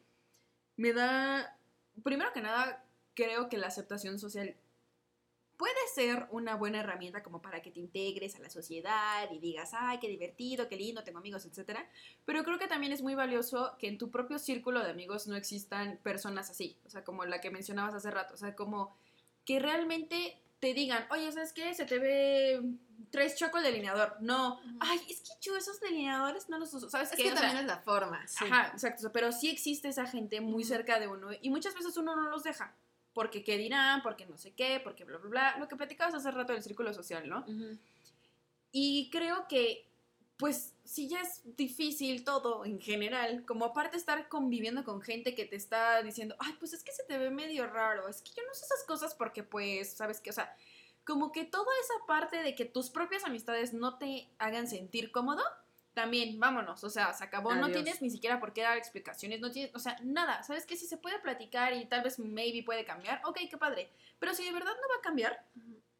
me 0.77 0.93
da, 0.93 1.55
primero 2.03 2.33
que 2.33 2.41
nada, 2.41 2.83
creo 3.13 3.47
que 3.47 3.57
la 3.57 3.67
aceptación 3.67 4.17
social 4.17 4.55
puede 5.57 5.73
ser 5.93 6.27
una 6.31 6.55
buena 6.55 6.79
herramienta 6.79 7.23
como 7.23 7.41
para 7.41 7.61
que 7.61 7.71
te 7.71 7.79
integres 7.79 8.35
a 8.35 8.39
la 8.39 8.49
sociedad 8.49 9.29
y 9.31 9.39
digas, 9.39 9.71
ay, 9.73 9.99
qué 9.99 10.07
divertido, 10.07 10.67
qué 10.67 10.75
lindo, 10.75 11.03
tengo 11.03 11.19
amigos, 11.19 11.45
etcétera. 11.45 11.87
Pero 12.25 12.43
creo 12.43 12.59
que 12.59 12.67
también 12.67 12.91
es 12.91 13.01
muy 13.01 13.15
valioso 13.15 13.75
que 13.79 13.87
en 13.87 13.97
tu 13.97 14.11
propio 14.11 14.39
círculo 14.39 14.83
de 14.83 14.91
amigos 14.91 15.27
no 15.27 15.35
existan 15.35 15.99
personas 16.03 16.49
así, 16.49 16.77
o 16.85 16.89
sea, 16.89 17.03
como 17.03 17.25
la 17.25 17.41
que 17.41 17.51
mencionabas 17.51 17.93
hace 17.93 18.11
rato, 18.11 18.33
o 18.33 18.37
sea, 18.37 18.55
como 18.55 18.95
que 19.45 19.59
realmente 19.59 20.41
te 20.59 20.73
digan, 20.73 21.05
oye, 21.11 21.31
¿sabes 21.31 21.53
qué? 21.53 21.73
Se 21.73 21.85
te 21.85 21.99
ve 21.99 22.61
tres 23.11 23.35
choco 23.35 23.57
el 23.57 23.63
delineador. 23.63 24.17
No, 24.21 24.59
ay, 24.79 24.99
es 25.09 25.21
que 25.21 25.33
yo 25.41 25.55
esos 25.55 25.79
delineadores 25.79 26.49
no 26.49 26.57
los 26.57 26.73
uso. 26.73 26.89
¿Sabes 26.89 27.11
Es 27.11 27.17
qué? 27.17 27.23
que 27.23 27.29
O 27.29 27.31
sea, 27.33 27.41
también 27.41 27.61
es 27.61 27.67
la 27.67 27.81
forma. 27.81 28.25
Ajá, 28.41 28.71
exacto. 28.73 29.11
pero 29.11 29.31
sí 29.31 29.49
existe 29.49 29.89
esa 29.89 30.05
gente 30.05 30.41
muy 30.41 30.63
cerca 30.63 30.99
de 30.99 31.07
uno 31.07 31.29
y 31.39 31.49
muchas 31.49 31.75
veces 31.75 31.95
uno 31.97 32.15
no 32.15 32.29
los 32.29 32.43
deja. 32.43 32.75
Porque 33.15 33.43
qué 33.43 33.57
dirán, 33.57 34.03
porque 34.03 34.27
no 34.27 34.37
sé 34.37 34.51
qué, 34.53 34.81
porque 34.83 35.05
bla, 35.05 35.17
bla, 35.17 35.29
bla. 35.29 35.57
Lo 35.57 35.69
que 35.69 35.77
platicabas 35.77 36.13
hace 36.13 36.29
rato 36.29 36.51
del 36.53 36.61
círculo 36.61 36.93
social, 36.93 37.27
¿no? 37.27 37.45
Y 38.71 39.09
creo 39.09 39.47
que, 39.47 39.87
pues, 40.35 40.73
si 40.83 41.07
ya 41.07 41.21
es 41.21 41.41
difícil 41.55 42.25
todo 42.25 42.65
en 42.65 42.77
general, 42.79 43.45
como 43.45 43.63
aparte 43.63 43.95
estar 43.95 44.27
conviviendo 44.27 44.83
con 44.83 45.01
gente 45.01 45.33
que 45.33 45.45
te 45.45 45.55
está 45.55 46.03
diciendo, 46.03 46.35
ay, 46.39 46.53
pues 46.59 46.73
es 46.73 46.83
que 46.83 46.91
se 46.91 47.05
te 47.05 47.17
ve 47.17 47.29
medio 47.29 47.65
raro, 47.67 48.09
es 48.09 48.21
que 48.21 48.31
yo 48.35 48.43
no 48.45 48.53
sé 48.53 48.65
esas 48.65 48.83
cosas 48.83 49.15
porque, 49.15 49.43
pues, 49.43 49.93
¿sabes 49.93 50.19
qué? 50.19 50.31
O 50.31 50.33
sea, 50.33 50.53
como 51.05 51.31
que 51.31 51.45
toda 51.45 51.71
esa 51.81 52.05
parte 52.05 52.43
de 52.43 52.53
que 52.53 52.65
tus 52.65 52.89
propias 52.89 53.23
amistades 53.23 53.73
no 53.73 53.97
te 53.97 54.27
hagan 54.39 54.67
sentir 54.67 55.11
cómodo, 55.11 55.41
también, 55.95 56.39
vámonos, 56.39 56.83
o 56.83 56.89
sea, 56.91 57.11
se 57.13 57.23
acabó, 57.23 57.55
no 57.55 57.71
tienes 57.71 58.01
ni 58.01 58.09
siquiera 58.11 58.39
por 58.39 58.53
qué 58.53 58.61
dar 58.61 58.77
explicaciones, 58.77 59.39
no 59.39 59.49
tienes, 59.49 59.73
o 59.73 59.79
sea, 59.79 59.97
nada, 60.03 60.43
¿sabes 60.43 60.65
qué? 60.67 60.77
Si 60.77 60.85
se 60.85 60.97
puede 60.97 61.17
platicar 61.19 61.73
y 61.73 61.85
tal 61.87 62.03
vez 62.03 62.19
maybe 62.19 62.61
puede 62.63 62.85
cambiar, 62.85 63.21
ok, 63.25 63.39
qué 63.49 63.57
padre, 63.57 63.89
pero 64.19 64.35
si 64.35 64.43
de 64.45 64.51
verdad 64.51 64.73
no 64.73 64.87
va 64.93 64.99
a 64.99 65.01
cambiar 65.01 65.43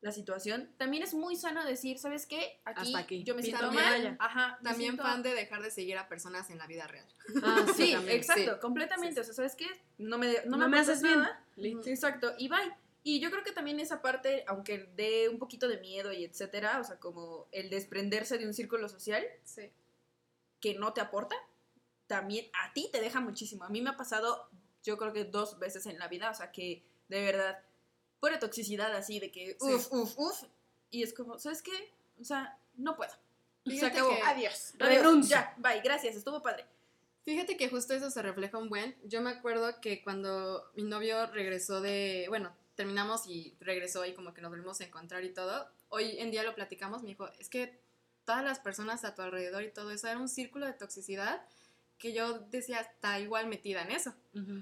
la 0.02 0.12
situación, 0.12 0.70
también 0.78 1.02
es 1.02 1.14
muy 1.16 1.36
sano 1.36 1.66
decir, 1.66 1.98
¿sabes 1.98 2.28
qué? 2.28 2.60
Aquí, 2.66 2.82
Hasta 2.82 3.00
aquí. 3.00 3.24
yo 3.24 3.34
me 3.34 3.42
siento 3.42 3.72
mal, 3.72 4.18
ajá, 4.20 4.58
me 4.62 4.70
También 4.70 4.92
siento- 4.92 5.04
fan 5.04 5.24
de 5.24 5.34
dejar 5.34 5.64
de 5.64 5.72
seguir 5.72 5.98
a 5.98 6.08
personas 6.08 6.50
en 6.52 6.60
la 6.60 6.68
vida 6.68 6.86
real. 6.86 7.08
Ah, 7.42 7.66
Sí, 7.76 7.94
también. 7.94 8.18
exacto, 8.18 8.54
sí. 8.56 8.60
completamente, 8.60 9.16
Sí, 9.16 9.20
o 9.22 9.24
sea, 9.24 9.34
¿sabes 9.34 9.56
qué? 9.56 9.66
No 9.98 10.18
me, 10.20 10.32
no 10.46 10.58
No, 10.58 10.70
me, 10.70 10.78
haces 10.78 11.02
bien. 11.02 11.20
nada. 11.22 11.44
Sí, 11.56 11.76
exacto, 11.86 12.36
y 12.38 12.50
bye. 12.50 12.60
Y 13.08 13.20
yo 13.20 13.30
creo 13.32 13.44
que 13.44 13.52
también 13.52 13.80
esa 13.80 14.02
parte, 14.02 14.44
aunque 14.48 14.90
dé 14.96 15.30
un 15.30 15.38
poquito 15.40 15.68
de 15.68 15.78
miedo 15.78 16.12
y 16.12 16.26
etcétera, 16.26 16.80
o 16.80 16.84
sea, 16.84 17.00
como 17.00 17.48
el 17.52 17.70
desprenderse 17.70 18.38
de 18.40 18.48
un 18.48 18.54
círculo 18.54 18.90
social 18.90 19.24
Sí. 19.44 19.72
Que 20.60 20.76
no 20.76 20.94
te 20.94 21.02
aporta, 21.02 21.36
también 22.08 22.48
a 22.54 22.74
ti 22.74 22.90
te 22.92 23.02
deja 23.02 23.20
muchísimo. 23.20 23.64
A 23.66 23.70
mí 23.70 23.82
me 23.82 23.90
ha 23.92 23.98
pasado, 23.98 24.50
yo 24.84 24.98
creo 24.98 25.14
que 25.14 25.26
dos 25.26 25.58
veces 25.60 25.86
en 25.86 25.98
la 26.00 26.08
vida, 26.08 26.30
o 26.30 26.34
sea, 26.34 26.52
que 26.52 26.84
de 27.08 27.24
verdad, 27.24 27.60
pura 28.20 28.40
toxicidad 28.40 28.94
así, 28.96 29.20
de 29.20 29.32
que 29.32 29.58
Sí. 29.60 29.74
uf, 29.74 29.92
uf, 29.92 30.14
uf, 30.18 30.44
y 30.92 31.04
es 31.04 31.14
como, 31.14 31.38
¿sabes 31.40 31.62
qué? 31.62 31.94
O 32.20 32.24
sea, 32.24 32.58
no 32.76 32.96
puedo. 32.96 33.12
Se 33.66 33.72
Fíjate 33.72 33.98
acabó. 33.98 34.10
que- 34.16 34.22
Adiós. 34.22 34.74
Renuncio. 34.78 35.38
Adiós. 35.38 35.52
Ya, 35.56 35.56
bye, 35.58 35.82
gracias, 35.82 36.16
estuvo 36.16 36.42
padre. 36.42 36.66
Fíjate 37.24 37.58
que 37.58 37.70
justo 37.70 37.96
eso 37.96 38.12
se 38.12 38.22
refleja 38.22 38.58
un 38.60 38.70
buen. 38.70 38.96
Yo 39.04 39.20
me 39.22 39.32
acuerdo 39.32 39.82
que 39.82 40.04
cuando 40.04 40.70
mi 40.76 40.84
novio 40.84 41.26
regresó 41.28 41.82
de, 41.82 42.26
bueno, 42.30 42.56
terminamos 42.76 43.26
y 43.26 43.56
regresó 43.60 44.06
y 44.06 44.14
como 44.14 44.34
que 44.34 44.42
nos 44.42 44.52
volvimos 44.52 44.80
a 44.82 44.84
encontrar 44.86 45.24
y 45.24 45.34
todo. 45.34 45.68
Hoy 45.90 46.20
en 46.20 46.30
día 46.30 46.44
lo 46.44 46.54
platicamos, 46.54 47.02
me 47.02 47.10
dijo, 47.10 47.28
es 47.40 47.50
que 47.50 47.80
todas 48.26 48.44
las 48.44 48.60
personas 48.60 49.06
a 49.06 49.16
tu 49.16 49.22
alrededor 49.22 49.64
y 49.64 49.72
todo 49.72 49.92
eso 49.92 50.08
era 50.08 50.20
un 50.20 50.30
círculo 50.30 50.66
de 50.66 50.74
toxicidad 50.74 51.42
que 51.98 52.14
yo 52.14 52.40
decía, 52.40 52.80
está 52.82 53.20
igual 53.20 53.48
metida 53.48 53.82
en 53.84 53.92
eso. 53.92 54.14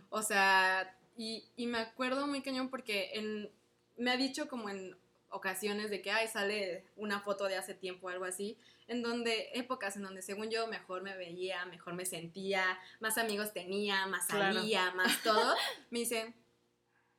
O 0.10 0.22
sea, 0.22 0.96
y, 1.18 1.44
y 1.56 1.66
me 1.68 1.80
acuerdo 1.80 2.28
muy 2.28 2.42
cañón 2.42 2.70
porque 2.70 3.12
en, 3.14 3.50
me 3.98 4.12
ha 4.12 4.18
dicho 4.18 4.48
como 4.48 4.70
en 4.70 4.96
ocasiones 5.30 5.90
de 5.90 6.02
que, 6.02 6.12
ay, 6.12 6.28
sale 6.28 6.86
una 6.96 7.22
foto 7.22 7.46
de 7.46 7.58
hace 7.58 7.74
tiempo 7.74 8.06
o 8.06 8.10
algo 8.10 8.26
así, 8.26 8.56
en 8.88 9.02
donde, 9.02 9.50
épocas 9.54 9.96
en 9.96 10.04
donde 10.04 10.22
según 10.22 10.52
yo 10.52 10.68
mejor 10.68 11.02
me 11.02 11.18
veía, 11.18 11.66
mejor 11.66 11.96
me 11.96 12.06
sentía, 12.06 12.80
más 13.00 13.18
amigos 13.18 13.52
tenía, 13.52 14.06
más 14.06 14.28
Claro. 14.28 14.60
salía, 14.60 14.92
más 14.92 15.24
todo, 15.24 15.56
me 15.90 16.00
dice, 16.00 16.34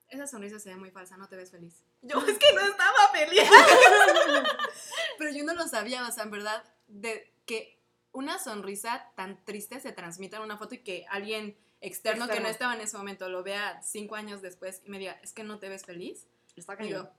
esa 0.08 0.26
sonrisa 0.26 0.58
se 0.58 0.70
ve 0.70 0.76
muy 0.76 0.90
falsa, 0.90 1.16
no 1.16 1.28
te 1.28 1.36
ves 1.36 1.50
feliz. 1.50 1.82
Yo 2.02 2.18
es 2.26 2.38
que 2.38 2.52
no 2.54 2.60
estaba 2.60 3.08
feliz. 3.12 3.42
Pero 5.18 5.30
yo 5.32 5.44
no 5.44 5.54
lo 5.54 5.66
sabía, 5.68 6.06
o 6.06 6.12
sea, 6.12 6.24
en 6.24 6.30
verdad, 6.30 6.62
de 6.88 7.32
que 7.46 7.78
una 8.12 8.38
sonrisa 8.38 9.10
tan 9.16 9.42
triste 9.44 9.80
se 9.80 9.92
transmita 9.92 10.36
en 10.36 10.42
una 10.42 10.58
foto 10.58 10.74
y 10.74 10.78
que 10.78 11.06
alguien 11.08 11.56
externo, 11.80 12.28
que 12.28 12.40
no 12.40 12.48
estaba 12.48 12.74
en 12.74 12.80
ese 12.80 12.96
momento 12.96 13.28
lo 13.28 13.42
vea 13.42 13.80
cinco 13.82 14.14
años 14.16 14.42
después 14.42 14.82
y 14.84 14.90
me 14.90 14.98
diga, 14.98 15.12
es 15.22 15.32
que 15.32 15.44
no 15.44 15.58
te 15.58 15.68
ves 15.68 15.84
feliz. 15.84 16.26
Está 16.56 16.74
Y 16.74 16.76
cañón. 16.76 16.90
yo, 17.06 17.10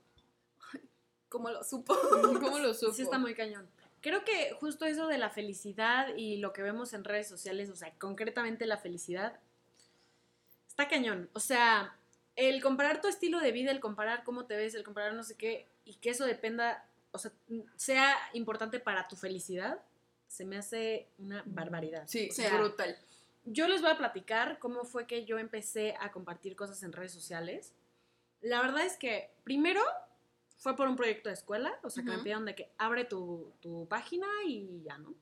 "Ay, 0.72 0.80
¿cómo 1.28 1.50
lo 1.50 1.62
supo? 1.64 1.94
¿Cómo 2.50 2.58
lo 2.58 2.74
supo? 2.74 2.92
Sí, 2.92 3.02
está 3.02 3.18
muy 3.18 3.34
cañón. 3.34 3.68
Creo 4.00 4.24
que 4.24 4.52
justo 4.60 4.84
eso 4.84 5.06
de 5.08 5.18
la 5.18 5.30
felicidad 5.30 6.14
y 6.16 6.36
lo 6.36 6.52
que 6.52 6.62
vemos 6.62 6.92
en 6.92 7.04
redes 7.04 7.28
sociales, 7.28 7.70
o 7.70 7.76
sea, 7.76 7.92
concretamente 7.98 8.66
la 8.66 8.76
felicidad, 8.78 9.38
está 10.68 10.88
cañón. 10.88 11.28
O 11.32 11.40
sea, 11.40 11.96
el 12.36 12.62
comparar 12.62 13.00
tu 13.00 13.08
estilo 13.08 13.40
de 13.40 13.50
vida, 13.52 13.70
el 13.70 13.80
comparar 13.80 14.22
cómo 14.24 14.44
te 14.46 14.56
ves, 14.56 14.74
el 14.74 14.84
comparar 14.84 15.14
no 15.14 15.24
sé 15.24 15.36
qué, 15.36 15.66
y 15.84 15.94
que 15.94 16.10
eso 16.10 16.24
dependa, 16.26 16.86
o 17.10 17.18
sea, 17.18 17.32
sea 17.76 18.14
importante 18.34 18.78
para 18.78 19.08
tu 19.08 19.16
felicidad, 19.16 19.80
se 20.28 20.44
me 20.44 20.58
hace 20.58 21.08
una 21.18 21.42
barbaridad. 21.46 22.04
Sí, 22.06 22.28
O 22.30 22.34
sea, 22.34 22.56
brutal. 22.58 22.96
yo 23.44 23.68
les 23.68 23.80
voy 23.80 23.90
a 23.90 23.96
platicar 23.98 24.58
cómo 24.58 24.84
fue 24.84 25.06
que 25.06 25.24
yo 25.24 25.38
empecé 25.38 25.96
a 25.98 26.12
compartir 26.12 26.56
cosas 26.56 26.82
en 26.82 26.92
redes 26.92 27.12
sociales. 27.12 27.72
La 28.42 28.60
verdad 28.60 28.84
es 28.84 28.96
que 28.96 29.30
primero 29.44 29.80
fue 30.58 30.76
por 30.76 30.88
un 30.88 30.96
proyecto 30.96 31.28
de 31.28 31.34
escuela, 31.34 31.78
o 31.82 31.90
sea, 31.90 32.04
que 32.04 32.10
me 32.10 32.18
pidieron 32.18 32.44
de 32.44 32.54
que 32.54 32.70
abre 32.76 33.04
tu, 33.04 33.52
tu 33.60 33.86
página 33.88 34.26
y 34.46 34.82
ya, 34.84 34.98
¿no? 34.98 35.14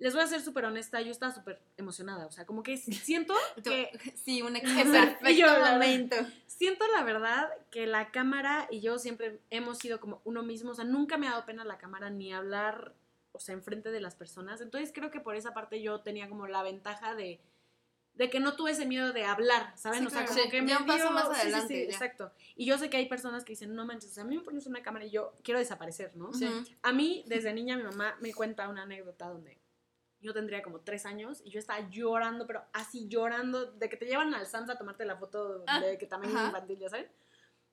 Les 0.00 0.12
voy 0.14 0.22
a 0.22 0.26
ser 0.26 0.40
súper 0.40 0.64
honesta, 0.64 1.00
yo 1.02 1.10
estaba 1.12 1.30
súper 1.32 1.60
emocionada. 1.76 2.26
O 2.26 2.32
sea, 2.32 2.44
como 2.46 2.62
que 2.64 2.76
siento 2.76 3.34
que 3.64 3.90
Sí, 4.16 4.42
un 4.42 4.54
perfecto 4.60 5.30
yo, 5.30 5.46
verdad. 5.46 5.72
momento. 5.74 6.16
siento 6.46 6.84
la 6.96 7.04
verdad 7.04 7.48
que 7.70 7.86
la 7.86 8.10
cámara 8.10 8.66
y 8.70 8.80
yo 8.80 8.98
siempre 8.98 9.40
hemos 9.50 9.78
sido 9.78 10.00
como 10.00 10.20
uno 10.24 10.42
mismo, 10.42 10.72
o 10.72 10.74
sea, 10.74 10.84
nunca 10.84 11.16
me 11.16 11.28
ha 11.28 11.32
dado 11.32 11.46
pena 11.46 11.64
la 11.64 11.78
cámara 11.78 12.10
ni 12.10 12.32
hablar, 12.32 12.94
o 13.32 13.38
sea, 13.38 13.52
enfrente 13.54 13.90
de 13.92 14.00
las 14.00 14.16
personas. 14.16 14.60
Entonces 14.60 14.90
creo 14.92 15.10
que 15.12 15.20
por 15.20 15.36
esa 15.36 15.54
parte 15.54 15.80
yo 15.80 16.00
tenía 16.00 16.28
como 16.28 16.46
la 16.48 16.62
ventaja 16.62 17.14
de, 17.14 17.40
de 18.14 18.28
que 18.30 18.40
no 18.40 18.54
tuve 18.56 18.72
ese 18.72 18.86
miedo 18.86 19.12
de 19.12 19.24
hablar, 19.24 19.72
¿saben? 19.76 20.00
Sí, 20.00 20.06
o 20.06 20.10
sea, 20.10 20.24
claro. 20.24 20.32
como 20.34 20.44
Sí, 20.44 20.50
que 20.50 20.62
me 20.62 20.68
ya 20.70 20.78
un 20.78 20.86
paso 20.86 21.04
dio- 21.04 21.10
más 21.12 21.28
adelante, 21.28 21.74
sí, 21.74 21.80
exacto. 21.82 22.32
Y 22.56 22.66
yo 22.66 22.76
sé 22.76 22.90
que 22.90 22.96
hay 22.96 23.06
personas 23.08 23.44
que 23.44 23.52
dicen, 23.52 23.74
no 23.74 23.86
manches, 23.86 24.10
o 24.10 24.14
sea, 24.14 24.24
a 24.24 24.26
mí 24.26 24.36
me 24.36 24.42
pones 24.42 24.66
una 24.66 24.82
cámara 24.82 25.04
y 25.04 25.10
yo 25.10 25.34
quiero 25.44 25.60
desaparecer, 25.60 26.16
¿no? 26.16 26.30
A 26.82 26.92
mí, 26.92 27.22
desde 27.28 27.52
niña, 27.52 27.76
mi 27.76 27.84
mamá 27.84 28.16
me 28.20 28.34
cuenta 28.34 28.68
una 28.68 28.82
anécdota 28.82 29.28
donde 29.28 29.58
yo 30.20 30.32
tendría 30.34 30.62
como 30.62 30.80
tres 30.80 31.06
años 31.06 31.40
y 31.44 31.50
yo 31.50 31.58
estaba 31.58 31.88
llorando, 31.90 32.46
pero 32.46 32.62
así 32.72 33.08
llorando, 33.08 33.72
de 33.72 33.88
que 33.88 33.96
te 33.96 34.06
llevan 34.06 34.34
al 34.34 34.46
Sams 34.46 34.68
a 34.70 34.76
tomarte 34.76 35.04
la 35.04 35.16
foto 35.16 35.64
Ah, 35.66 35.80
de 35.80 35.96
que 35.98 36.06
también 36.06 36.36
ajá. 36.36 36.46
infantil, 36.46 36.78
ya 36.78 36.88
saben. 36.90 37.08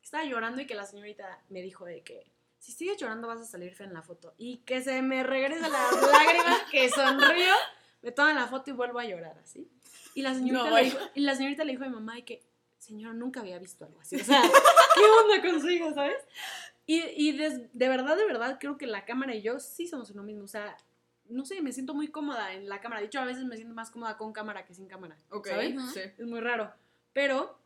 Estaba 0.02 0.24
llorando 0.24 0.62
y 0.62 0.68
que 0.68 0.76
la 0.76 0.86
señorita 0.86 1.42
me 1.50 1.62
dijo 1.62 1.84
de 1.86 2.02
que 2.04 2.32
si 2.60 2.72
sigues 2.72 2.98
llorando 2.98 3.28
vas 3.28 3.42
a 3.42 3.46
salir 3.46 3.74
fea 3.76 3.88
en 3.88 3.94
la 3.94 4.02
foto. 4.02 4.34
Y 4.38 4.58
que 4.60 4.82
se 4.82 5.02
me 5.02 5.24
regresa 5.24 5.68
las 5.68 6.02
lágrimas, 6.12 6.62
que 6.72 6.90
sonrío, 6.90 7.54
me 8.02 8.12
toman 8.12 8.36
la 8.36 8.48
foto 8.48 8.70
y 8.72 8.74
vuelvo 8.74 9.00
a 9.00 9.06
llorar 9.06 9.38
así. 9.40 9.70
Y 10.16 10.22
la 10.22 10.34
señorita, 10.34 10.70
No, 10.70 10.76
le, 10.78 10.84
dijo, 10.86 10.98
y 11.14 11.20
la 11.22 11.36
señorita 11.36 11.64
le 11.66 11.74
dijo 11.74 11.84
a 11.84 11.88
mi 11.88 11.94
mamá 11.94 12.16
de 12.16 12.26
que, 12.26 12.42
señora, 12.80 13.14
nunca 13.14 13.42
había 13.42 13.60
visto 13.60 13.86
algo 13.86 14.00
así. 14.00 14.16
O 14.16 14.24
sea, 14.24 14.42
¿qué 14.96 15.02
onda 15.04 15.42
con 15.48 15.62
su 15.62 15.70
hija, 15.70 15.94
sabes? 15.94 16.18
Y, 16.86 17.02
y 17.16 17.38
des- 17.38 17.70
de 17.74 17.90
verdad, 17.90 18.16
de 18.16 18.26
verdad, 18.26 18.58
creo 18.60 18.78
que 18.78 18.88
la 18.88 19.04
cámara 19.06 19.36
y 19.36 19.42
yo 19.42 19.60
sí 19.60 19.88
somos 19.88 20.10
uno 20.12 20.24
mismo. 20.24 20.46
O 20.46 20.48
sea, 20.48 20.76
no 21.30 21.46
sé, 21.46 21.62
me 21.62 21.72
siento 21.72 21.94
muy 21.94 22.08
cómoda 22.10 22.54
en 22.54 22.68
la 22.70 22.82
cámara. 22.82 23.02
De 23.02 23.08
hecho, 23.08 23.20
a 23.20 23.26
veces 23.26 23.46
me 23.46 23.56
siento 23.56 23.74
más 23.74 23.92
cómoda 23.92 24.18
con 24.18 24.34
cámara 24.34 24.66
que 24.66 24.74
sin 24.74 24.88
cámara. 24.88 25.18
Ok, 25.30 25.48
¿saben? 25.48 25.78
Ujú. 25.78 25.88
sí. 25.90 26.00
Es 26.18 26.26
muy 26.26 26.40
raro. 26.40 26.72
Pero 27.14 27.60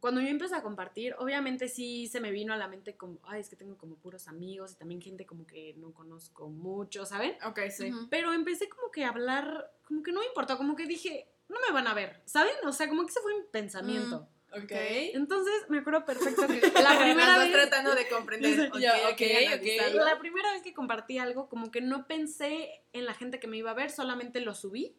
cuando 0.00 0.20
yo 0.20 0.28
empecé 0.28 0.54
a 0.54 0.62
compartir, 0.62 1.14
obviamente 1.18 1.68
sí 1.68 2.06
se 2.06 2.20
me 2.20 2.30
vino 2.30 2.52
a 2.52 2.56
la 2.56 2.68
mente 2.68 2.96
como, 2.96 3.18
ay, 3.24 3.40
es 3.40 3.48
que 3.48 3.56
tengo 3.56 3.76
como 3.76 3.96
puros 3.96 4.28
amigos 4.28 4.72
y 4.72 4.76
también 4.76 5.02
gente 5.02 5.26
como 5.26 5.46
que 5.46 5.74
no 5.76 5.92
conozco 5.92 6.48
mucho, 6.48 7.04
¿saben? 7.04 7.36
Ok, 7.44 7.60
sí. 7.70 7.90
Ujú. 7.90 8.08
Pero 8.08 8.32
empecé 8.32 8.68
como 8.68 8.90
que 8.90 9.04
a 9.04 9.10
hablar, 9.10 9.70
como 9.84 10.02
que 10.02 10.12
no 10.12 10.20
me 10.20 10.26
importó, 10.26 10.56
como 10.56 10.76
que 10.76 10.86
dije, 10.86 11.28
no 11.48 11.58
me 11.66 11.74
van 11.74 11.86
a 11.86 11.94
ver, 11.94 12.22
¿saben? 12.24 12.54
O 12.64 12.72
sea, 12.72 12.88
como 12.88 13.02
que 13.02 13.10
ese 13.10 13.20
fue 13.20 13.34
mi 13.34 13.44
pensamiento. 13.50 14.28
Ok. 14.54 14.72
Entonces 14.72 15.54
me 15.68 15.78
acuerdo 15.78 16.04
perfecto 16.04 16.46
que 16.46 16.60
la 16.82 16.98
primera 16.98 17.38
vez... 17.38 17.52
tratando 17.52 17.94
de 17.94 18.08
comprender. 18.08 18.70
Sí, 18.72 18.80
ya, 18.80 18.94
ok, 19.08 19.12
ok, 19.12 19.22
analizando. 19.46 20.04
La 20.04 20.18
primera 20.18 20.52
vez 20.52 20.62
que 20.62 20.74
compartí 20.74 21.18
algo, 21.18 21.48
como 21.48 21.70
que 21.70 21.80
no 21.80 22.06
pensé 22.06 22.84
en 22.92 23.06
la 23.06 23.14
gente 23.14 23.40
que 23.40 23.46
me 23.46 23.56
iba 23.56 23.70
a 23.70 23.74
ver, 23.74 23.90
solamente 23.90 24.40
lo 24.40 24.54
subí. 24.54 24.96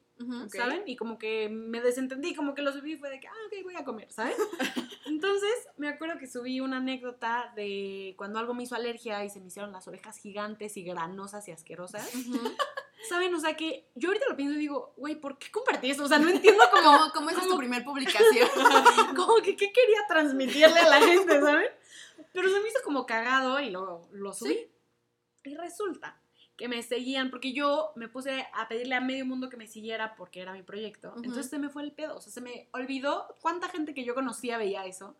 ¿saben? 0.50 0.84
Y 0.86 0.96
como 0.96 1.18
que 1.18 1.50
me 1.50 1.82
desentendí, 1.82 2.34
como 2.36 2.54
que 2.54 2.62
lo 2.62 2.72
subí 2.72 2.94
y 2.94 2.98
fue 2.98 3.10
de 3.10 3.20
que, 3.20 3.28
ah, 3.28 3.34
ok, 3.48 3.64
voy 3.64 3.76
a 3.76 3.84
comer, 3.84 4.12
¿saben? 4.12 4.34
Entonces, 5.06 5.68
me 5.78 5.90
acuerdo 5.90 6.18
que 6.20 6.28
subí 6.28 6.60
una 6.60 6.78
anécdota 6.78 7.52
de 7.56 8.14
cuando 8.18 8.40
algo 8.40 8.54
me 8.54 8.64
hizo 8.64 8.76
alergia 8.76 9.24
y 9.26 9.30
se 9.30 9.40
me 9.42 9.48
hicieron 9.48 9.72
las 9.72 9.88
orejas 9.88 10.18
gigantes 10.18 10.78
y 10.78 10.84
granosas 10.84 11.48
y 11.48 11.52
asquerosas. 11.52 12.14
Ujú. 12.16 12.40
¿Saben? 13.08 13.34
O 13.36 13.40
sea 13.40 13.56
que 13.56 13.90
yo 13.96 14.10
ahorita 14.10 14.28
lo 14.30 14.36
pienso 14.36 14.56
y 14.56 14.60
digo, 14.60 14.94
güey, 14.98 15.16
¿por 15.16 15.38
qué 15.38 15.52
compartí 15.52 15.92
eso? 15.92 16.04
O 16.04 16.08
sea, 16.08 16.20
no 16.20 16.30
entiendo 16.30 16.64
cómo, 16.72 16.84
¿Cómo, 17.00 17.12
cómo 17.14 17.30
esa 17.30 17.42
es 17.42 17.48
tu 17.48 17.58
primer 17.58 17.84
publicación? 17.84 18.50
como 19.16 19.36
que 19.38 19.56
qué 19.56 19.72
quería 19.72 20.00
transmitirle 20.08 20.80
a 20.80 20.90
la 20.90 21.02
gente, 21.02 21.42
¿saben? 21.42 21.68
Pero 22.32 22.50
se 22.50 22.60
me 22.60 22.68
hizo 22.70 22.80
como 22.84 23.06
cagado 23.06 23.60
y 23.60 23.70
lo, 23.70 24.08
lo 24.12 24.34
subí. 24.34 24.70
Y 25.44 25.56
resulta 25.56 26.20
que 26.56 26.68
me 26.68 26.82
seguían, 26.84 27.30
porque 27.30 27.54
yo 27.54 27.92
me 27.96 28.08
puse 28.08 28.48
a 28.54 28.68
pedirle 28.68 28.96
a 28.96 29.02
medio 29.02 29.26
mundo 29.26 29.50
que 29.50 29.58
me 29.58 29.68
siguiera 29.68 30.16
porque 30.16 30.42
era 30.42 30.54
mi 30.54 30.64
proyecto. 30.64 31.14
Entonces 31.18 31.50
se 31.50 31.60
me 31.60 31.70
fue 31.70 31.84
el 31.84 31.92
pedo, 31.92 32.18
o 32.18 32.22
sea, 32.22 32.32
se 32.32 32.42
me 32.42 32.70
olvidó 32.72 33.36
cuánta 33.42 33.70
gente 33.70 33.94
que 33.94 34.04
yo 34.04 34.14
conocía 34.14 34.58
veía 34.58 34.86
eso. 34.86 35.18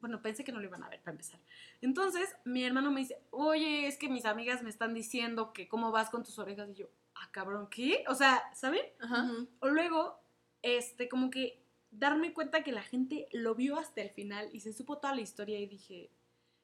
Bueno, 0.00 0.20
pensé 0.20 0.42
que 0.42 0.50
no 0.50 0.58
lo 0.58 0.66
iban 0.66 0.82
a 0.82 0.88
ver 0.88 1.00
para 1.00 1.12
empezar. 1.12 1.38
Entonces 1.80 2.34
mi 2.44 2.64
hermano 2.64 2.90
me 2.90 3.00
dice, 3.00 3.22
oye, 3.30 3.86
es 3.86 3.96
que 3.96 4.08
mis 4.08 4.24
amigas 4.24 4.62
me 4.62 4.70
están 4.70 4.94
diciendo 4.94 5.52
que 5.52 5.68
cómo 5.68 5.92
vas 5.92 6.10
con 6.10 6.24
tus 6.24 6.38
orejas. 6.40 6.68
Y 6.70 6.74
yo, 6.74 6.88
ah, 7.22 7.28
cabrón, 7.32 7.68
¿qué? 7.70 8.04
O 8.08 8.14
sea, 8.14 8.42
¿saben? 8.54 8.82
Ajá. 9.00 9.30
O 9.60 9.68
luego, 9.68 10.18
este, 10.62 11.08
como 11.08 11.30
que 11.30 11.62
darme 11.90 12.32
cuenta 12.32 12.64
que 12.64 12.72
la 12.72 12.82
gente 12.82 13.28
lo 13.32 13.54
vio 13.54 13.78
hasta 13.78 14.00
el 14.00 14.10
final 14.10 14.48
y 14.52 14.60
se 14.60 14.72
supo 14.72 14.98
toda 14.98 15.14
la 15.14 15.20
historia 15.20 15.58
y 15.60 15.66
dije, 15.66 16.10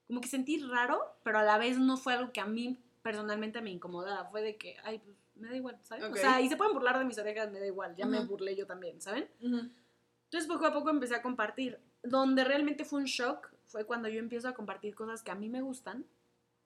como 0.07 0.21
que 0.21 0.29
sentí 0.29 0.59
raro, 0.59 1.01
pero 1.23 1.39
a 1.39 1.43
la 1.43 1.59
vez 1.59 1.79
no 1.79 1.97
fue 1.97 2.15
algo 2.15 2.33
que 2.33 2.41
a 2.41 2.47
mí 2.47 2.79
personalmente 3.03 3.61
me 3.61 3.71
incomodara. 3.71 4.25
Fue 4.27 4.43
de 4.43 4.57
que, 4.57 4.77
ay, 4.85 4.99
pues 4.99 5.17
me 5.37 5.49
da 5.49 5.57
igual, 5.57 5.79
¿sabes? 5.83 6.05
Ok. 6.05 6.15
O 6.15 6.17
sea, 6.17 6.41
y 6.41 6.49
se 6.49 6.57
pueden 6.57 6.75
burlar 6.75 6.99
de 6.99 7.05
mis 7.05 7.19
orejas, 7.19 7.51
me 7.51 7.61
da 7.61 7.67
igual, 7.67 7.95
ya 7.95 8.07
me 8.07 8.21
burlé 8.21 8.57
yo 8.57 8.67
también, 8.67 9.01
¿saben? 9.01 9.29
Entonces 9.41 10.49
poco 10.49 10.67
a 10.67 10.73
poco 10.73 10.91
empecé 10.91 11.15
a 11.15 11.23
compartir. 11.23 11.79
Donde 12.03 12.45
realmente 12.45 12.85
fue 12.85 13.01
un 13.01 13.07
shock 13.07 13.51
fue 13.67 13.85
cuando 13.85 14.09
yo 14.09 14.19
empiezo 14.19 14.49
a 14.49 14.55
compartir 14.55 14.95
cosas 14.95 15.23
que 15.23 15.31
a 15.31 15.35
mí 15.35 15.49
me 15.49 15.61
gustan 15.61 16.07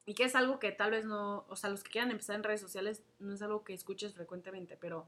y 0.07 0.15
que 0.15 0.25
es 0.25 0.35
algo 0.35 0.59
que 0.59 0.73
tal 0.73 0.91
vez 0.91 1.05
no, 1.05 1.45
o 1.49 1.57
sea, 1.57 1.71
los 1.71 1.83
que 1.83 1.91
quieran 1.91 2.11
empezar 2.11 2.37
en 2.37 2.43
redes 2.43 2.61
sociales 2.61 3.03
no 3.19 3.33
es 3.35 3.43
algo 3.43 3.65
que 3.65 3.75
escuches 3.75 4.15
frecuentemente, 4.15 4.77
pero 4.77 5.07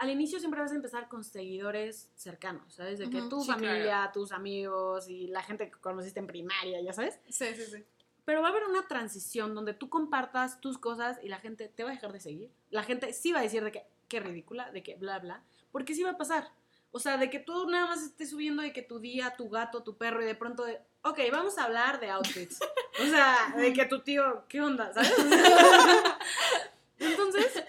al 0.00 0.10
inicio 0.10 0.38
siempre 0.40 0.60
vas 0.60 0.72
a 0.72 0.76
empezar 0.76 1.08
con 1.08 1.22
seguidores 1.22 2.10
cercanos, 2.16 2.74
¿sabes? 2.74 2.98
De 2.98 3.08
que 3.08 3.18
Ujú, 3.18 3.30
tu 3.30 3.40
sí, 3.40 3.50
familia, 3.52 4.10
tus 4.12 4.32
amigos 4.32 5.08
y 5.08 5.28
la 5.28 5.42
gente 5.42 5.70
que 5.70 5.78
conociste 5.78 6.18
en 6.20 6.26
primaria, 6.26 6.80
ya 6.80 6.92
sabes. 6.92 7.20
Sí, 7.28 7.54
sí, 7.54 7.64
sí. 7.66 7.84
Pero 8.24 8.42
va 8.42 8.48
a 8.48 8.50
haber 8.50 8.64
una 8.64 8.86
transición 8.86 9.54
donde 9.54 9.74
tú 9.74 9.88
compartas 9.88 10.60
tus 10.60 10.78
cosas 10.78 11.18
y 11.22 11.28
la 11.28 11.38
gente 11.38 11.68
te 11.68 11.84
va 11.84 11.90
a 11.90 11.94
dejar 11.94 12.12
de 12.12 12.20
seguir. 12.20 12.50
La 12.70 12.82
gente 12.82 13.12
sí 13.12 13.32
va 13.32 13.40
a 13.40 13.42
decir 13.42 13.64
de 13.64 13.72
que 13.72 13.86
qué 14.08 14.20
ridícula, 14.20 14.70
de 14.72 14.82
que 14.82 14.96
bla, 14.96 15.18
bla, 15.18 15.44
porque 15.72 15.94
sí 15.94 16.02
va 16.02 16.10
a 16.10 16.18
pasar. 16.18 16.48
O 16.92 16.98
sea, 16.98 17.16
de 17.16 17.30
que 17.30 17.38
tú 17.38 17.68
nada 17.68 17.86
más 17.86 18.02
estés 18.02 18.30
subiendo 18.30 18.62
de 18.62 18.72
que 18.72 18.82
tu 18.82 18.98
día, 18.98 19.34
tu 19.36 19.48
gato, 19.48 19.82
tu 19.82 19.96
perro 19.96 20.22
y 20.22 20.26
de 20.26 20.34
pronto 20.34 20.64
de, 20.64 20.80
ok, 21.02 21.18
vamos 21.30 21.58
a 21.58 21.64
hablar 21.64 22.00
de 22.00 22.10
outfits. 22.10 22.58
O 23.00 23.06
sea, 23.06 23.54
de 23.56 23.72
que 23.72 23.84
tu 23.84 24.00
tío, 24.00 24.44
¿qué 24.48 24.60
onda? 24.60 24.92
¿Sabes? 24.92 25.14
Entonces, 26.98 27.64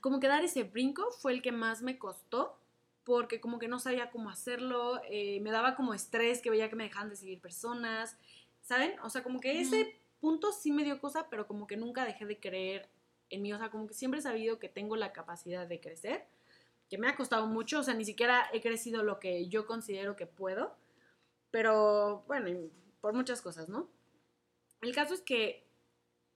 como 0.00 0.20
que 0.20 0.28
dar 0.28 0.44
ese 0.44 0.64
brinco 0.64 1.10
fue 1.12 1.32
el 1.32 1.42
que 1.42 1.52
más 1.52 1.82
me 1.82 1.98
costó 1.98 2.58
porque 3.06 3.40
como 3.40 3.60
que 3.60 3.68
no 3.68 3.78
sabía 3.78 4.10
cómo 4.10 4.30
hacerlo, 4.30 5.00
eh, 5.08 5.38
me 5.40 5.52
daba 5.52 5.76
como 5.76 5.94
estrés 5.94 6.42
que 6.42 6.50
veía 6.50 6.68
que 6.68 6.74
me 6.74 6.84
dejaban 6.84 7.08
de 7.08 7.14
seguir 7.14 7.40
personas, 7.40 8.18
¿saben? 8.62 8.98
O 9.00 9.10
sea, 9.10 9.22
como 9.22 9.40
que 9.40 9.60
ese 9.60 9.96
punto 10.20 10.50
sí 10.50 10.72
me 10.72 10.82
dio 10.82 11.00
cosa, 11.00 11.28
pero 11.30 11.46
como 11.46 11.68
que 11.68 11.76
nunca 11.76 12.04
dejé 12.04 12.26
de 12.26 12.40
creer 12.40 12.88
en 13.30 13.42
mí, 13.42 13.52
o 13.52 13.58
sea, 13.58 13.70
como 13.70 13.86
que 13.86 13.94
siempre 13.94 14.18
he 14.18 14.22
sabido 14.24 14.58
que 14.58 14.68
tengo 14.68 14.96
la 14.96 15.12
capacidad 15.12 15.68
de 15.68 15.80
crecer, 15.80 16.26
que 16.88 16.98
me 16.98 17.08
ha 17.08 17.16
costado 17.16 17.46
mucho, 17.46 17.80
o 17.80 17.82
sea, 17.82 17.94
ni 17.94 18.04
siquiera 18.04 18.48
he 18.52 18.60
crecido 18.60 19.02
lo 19.02 19.18
que 19.18 19.48
yo 19.48 19.66
considero 19.66 20.16
que 20.16 20.26
puedo, 20.26 20.76
pero 21.50 22.24
bueno, 22.26 22.70
por 23.00 23.14
muchas 23.14 23.42
cosas, 23.42 23.68
¿no? 23.68 23.88
El 24.82 24.94
caso 24.94 25.14
es 25.14 25.20
que 25.20 25.66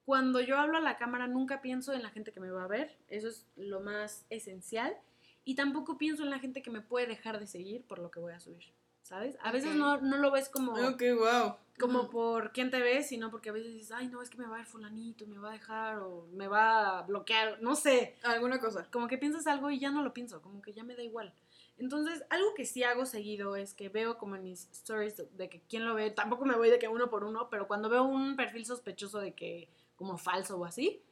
cuando 0.05 0.41
yo 0.41 0.59
hablo 0.59 0.79
a 0.79 0.81
la 0.81 0.97
cámara 0.97 1.29
nunca 1.29 1.63
pienso 1.63 1.93
en 1.93 2.03
la 2.03 2.11
gente 2.11 2.33
que 2.33 2.41
me 2.41 2.51
va 2.51 2.65
a 2.65 2.69
ver, 2.69 2.97
eso 3.09 3.29
es 3.29 3.47
lo 3.57 3.81
más 3.81 4.27
esencial, 4.31 4.97
y 5.45 5.55
tampoco 5.55 5.99
pienso 5.99 6.23
en 6.23 6.31
la 6.31 6.39
gente 6.39 6.63
que 6.63 6.71
me 6.71 6.81
puede 6.81 7.07
dejar 7.07 7.39
de 7.39 7.47
seguir 7.47 7.85
por 7.87 7.99
lo 7.99 8.11
que 8.11 8.21
voy 8.21 8.33
a 8.33 8.41
subir, 8.41 8.73
¿sabes? 9.03 9.37
A 9.41 9.53
veces 9.53 9.75
no, 9.75 10.01
no 10.01 10.17
lo 10.19 10.31
ves 10.31 10.49
como 10.49 10.73
Ok, 10.73 11.03
wow. 11.17 11.57
Como 11.81 12.09
por 12.11 12.53
quién 12.53 12.71
te 12.71 12.81
ves, 12.81 13.09
sino 13.09 13.31
porque 13.31 13.49
a 13.49 13.53
veces 13.53 13.73
dices, 13.73 13.91
ay, 13.93 14.07
no, 14.09 14.23
es 14.23 14.31
que 14.31 14.39
me 14.39 14.47
va 14.47 14.55
a 14.55 14.59
ver 14.59 14.67
fulanito, 14.67 15.27
me 15.27 15.39
va 15.39 15.49
a 15.49 15.53
dejar 15.53 15.99
o 16.01 16.27
me 16.33 16.47
va 16.47 16.99
a 16.99 17.03
bloquear, 17.03 17.61
no 17.63 17.75
sé. 17.75 18.17
Alguna 18.23 18.61
cosa. 18.61 18.87
Como 18.93 19.09
que 19.09 19.19
piensas 19.19 19.47
algo 19.47 19.71
y 19.71 19.79
ya 19.81 19.91
no 19.91 20.03
lo 20.03 20.13
pienso, 20.13 20.41
como 20.43 20.63
que 20.63 20.73
ya 20.73 20.85
me 20.85 20.95
da 20.95 21.03
igual. 21.03 21.35
Entonces, 21.79 22.23
algo 22.29 22.53
que 22.55 22.67
sí 22.67 22.83
hago 22.85 23.07
seguido 23.07 23.57
es 23.57 23.73
que 23.73 23.89
veo 23.89 24.19
como 24.19 24.37
en 24.37 24.43
mis 24.45 24.69
stories 24.71 25.17
de- 25.17 25.29
de 25.33 25.49
que 25.49 25.63
quién 25.69 25.87
lo 25.87 25.95
ve, 25.95 26.11
tampoco 26.11 26.45
me 26.45 26.55
voy 26.55 26.69
de 26.69 26.79
que 26.79 26.89
uno 26.89 27.09
por 27.09 27.25
uno, 27.25 27.49
pero 27.51 27.67
cuando 27.67 27.89
veo 27.89 28.03
un 28.05 28.37
perfil 28.37 28.67
sospechoso 28.67 29.19
de 29.19 29.33
que 29.33 29.71
como 29.97 30.19
falso 30.19 30.59
o 30.59 30.65
así, 30.67 31.03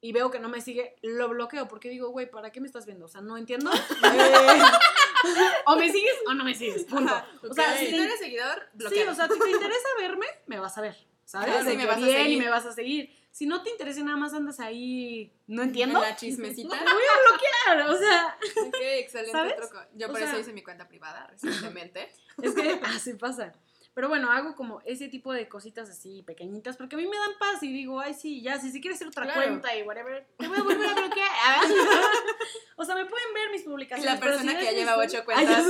y 0.00 0.12
veo 0.12 0.30
que 0.30 0.38
no 0.38 0.48
me 0.48 0.60
sigue, 0.60 0.94
lo 1.02 1.28
bloqueo 1.28 1.66
porque 1.66 1.88
digo, 1.88 2.10
güey, 2.10 2.30
¿para 2.30 2.52
qué 2.52 2.60
me 2.60 2.66
estás 2.68 2.86
viendo? 2.86 3.06
O 3.06 3.08
sea, 3.08 3.20
no 3.20 3.36
entiendo. 3.36 3.70
Eh, 4.04 4.60
o 5.66 5.76
me 5.76 5.90
sigues 5.92 6.14
o 6.26 6.34
no 6.34 6.44
me 6.44 6.54
sigues, 6.54 6.84
punto. 6.84 7.12
O 7.48 7.54
sea, 7.54 7.76
si 7.76 7.90
no 7.92 8.02
eres 8.02 8.18
seguidor, 8.18 8.62
Sí, 8.72 8.78
bloqueado. 8.78 9.12
o 9.12 9.14
sea, 9.14 9.28
si 9.28 9.38
te 9.38 9.50
interesa 9.50 9.88
verme, 9.98 10.26
me 10.46 10.58
vas 10.58 10.76
a 10.78 10.80
ver, 10.80 10.96
¿sabes? 11.24 11.48
Claro, 11.54 11.70
sí, 11.70 11.76
me 11.76 11.86
vas 11.86 11.96
a 11.96 12.00
bien 12.00 12.10
y 12.10 12.22
seguir. 12.22 12.38
me 12.42 12.48
vas 12.50 12.66
a 12.66 12.72
seguir. 12.72 13.16
Si 13.30 13.44
no 13.46 13.62
te 13.62 13.68
interesa 13.68 14.00
y 14.00 14.02
nada 14.02 14.16
más 14.16 14.32
andas 14.32 14.60
ahí, 14.60 15.30
no 15.46 15.62
entiendo, 15.62 15.98
En 16.02 16.08
la 16.08 16.16
chismecita. 16.16 16.78
te 16.78 16.84
voy 16.84 17.02
a 17.02 17.30
bloquear, 17.76 17.90
o 17.90 17.98
sea, 17.98 18.38
Ok, 18.66 18.76
excelente 18.80 19.32
¿Sabes? 19.32 19.56
truco. 19.56 19.78
Yo 19.94 20.06
O 20.06 20.10
por 20.10 20.18
sea- 20.20 20.30
eso 20.30 20.40
hice 20.40 20.52
mi 20.54 20.62
cuenta 20.62 20.88
privada 20.88 21.26
recientemente. 21.26 22.10
es 22.42 22.54
que 22.54 22.80
así 22.84 23.12
pasa. 23.14 23.52
Pero 23.96 24.10
bueno, 24.10 24.30
hago 24.30 24.54
como 24.56 24.82
ese 24.84 25.08
tipo 25.08 25.32
de 25.32 25.48
cositas 25.48 25.88
así 25.88 26.22
pequeñitas 26.22 26.76
porque 26.76 26.96
a 26.96 26.98
mí 26.98 27.06
me 27.06 27.16
dan 27.16 27.30
paz 27.38 27.62
y 27.62 27.72
digo, 27.72 27.98
ay, 27.98 28.12
sí, 28.12 28.42
ya, 28.42 28.60
si, 28.60 28.70
si 28.70 28.82
quieres 28.82 28.98
hacer 28.98 29.08
otra 29.08 29.22
Claro. 29.24 29.40
cuenta 29.40 29.74
y 29.74 29.84
whatever, 29.84 30.26
te 30.36 30.48
voy 30.48 30.58
a 30.58 30.62
volver 30.62 30.86
a 30.86 30.92
bloquear. 30.92 31.60
o 32.76 32.84
sea, 32.84 32.94
me 32.94 33.06
pueden 33.06 33.32
ver 33.32 33.50
mis 33.52 33.62
publicaciones. 33.62 34.14
la 34.14 34.20
persona 34.20 34.52
si 34.52 34.58
que 34.58 34.64
ves 34.64 34.72
ya 34.72 34.78
lleva 34.78 34.98
ocho 34.98 35.24
cuentas 35.24 35.64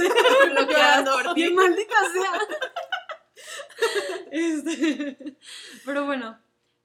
bloqueadas 0.51 1.09
por 1.09 1.35
ti. 1.35 1.51
Maldita 1.53 1.95
sea. 2.13 2.33
Este, 4.33 5.37
pero 5.85 6.05
bueno, 6.05 6.37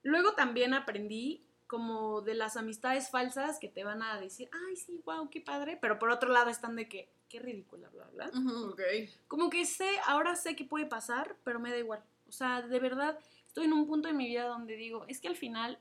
luego 0.04 0.34
también 0.34 0.74
aprendí 0.74 1.44
como 1.72 2.20
de 2.20 2.34
las 2.34 2.58
amistades 2.58 3.08
falsas 3.08 3.58
que 3.58 3.66
te 3.66 3.82
van 3.82 4.02
a 4.02 4.20
decir, 4.20 4.50
ay, 4.68 4.76
sí, 4.76 5.00
wow, 5.06 5.30
qué 5.30 5.40
padre, 5.40 5.78
pero 5.80 5.98
por 5.98 6.10
otro 6.10 6.28
lado 6.28 6.50
están 6.50 6.76
de 6.76 6.86
que, 6.86 7.08
qué 7.30 7.40
ridícula, 7.40 7.88
bla, 7.88 8.04
bla. 8.08 8.30
Ok. 8.68 8.82
Como 9.26 9.48
que 9.48 9.64
sé, 9.64 9.88
ahora 10.04 10.36
sé 10.36 10.54
que 10.54 10.66
puede 10.66 10.84
pasar, 10.84 11.34
pero 11.44 11.60
me 11.60 11.70
da 11.70 11.78
igual. 11.78 12.04
O 12.28 12.30
sea, 12.30 12.60
de 12.60 12.78
verdad, 12.78 13.18
estoy 13.46 13.64
en 13.64 13.72
un 13.72 13.86
punto 13.86 14.06
de 14.06 14.12
mi 14.12 14.26
vida 14.26 14.44
donde 14.44 14.76
digo, 14.76 15.06
es 15.08 15.18
que 15.18 15.28
al 15.28 15.34
final 15.34 15.78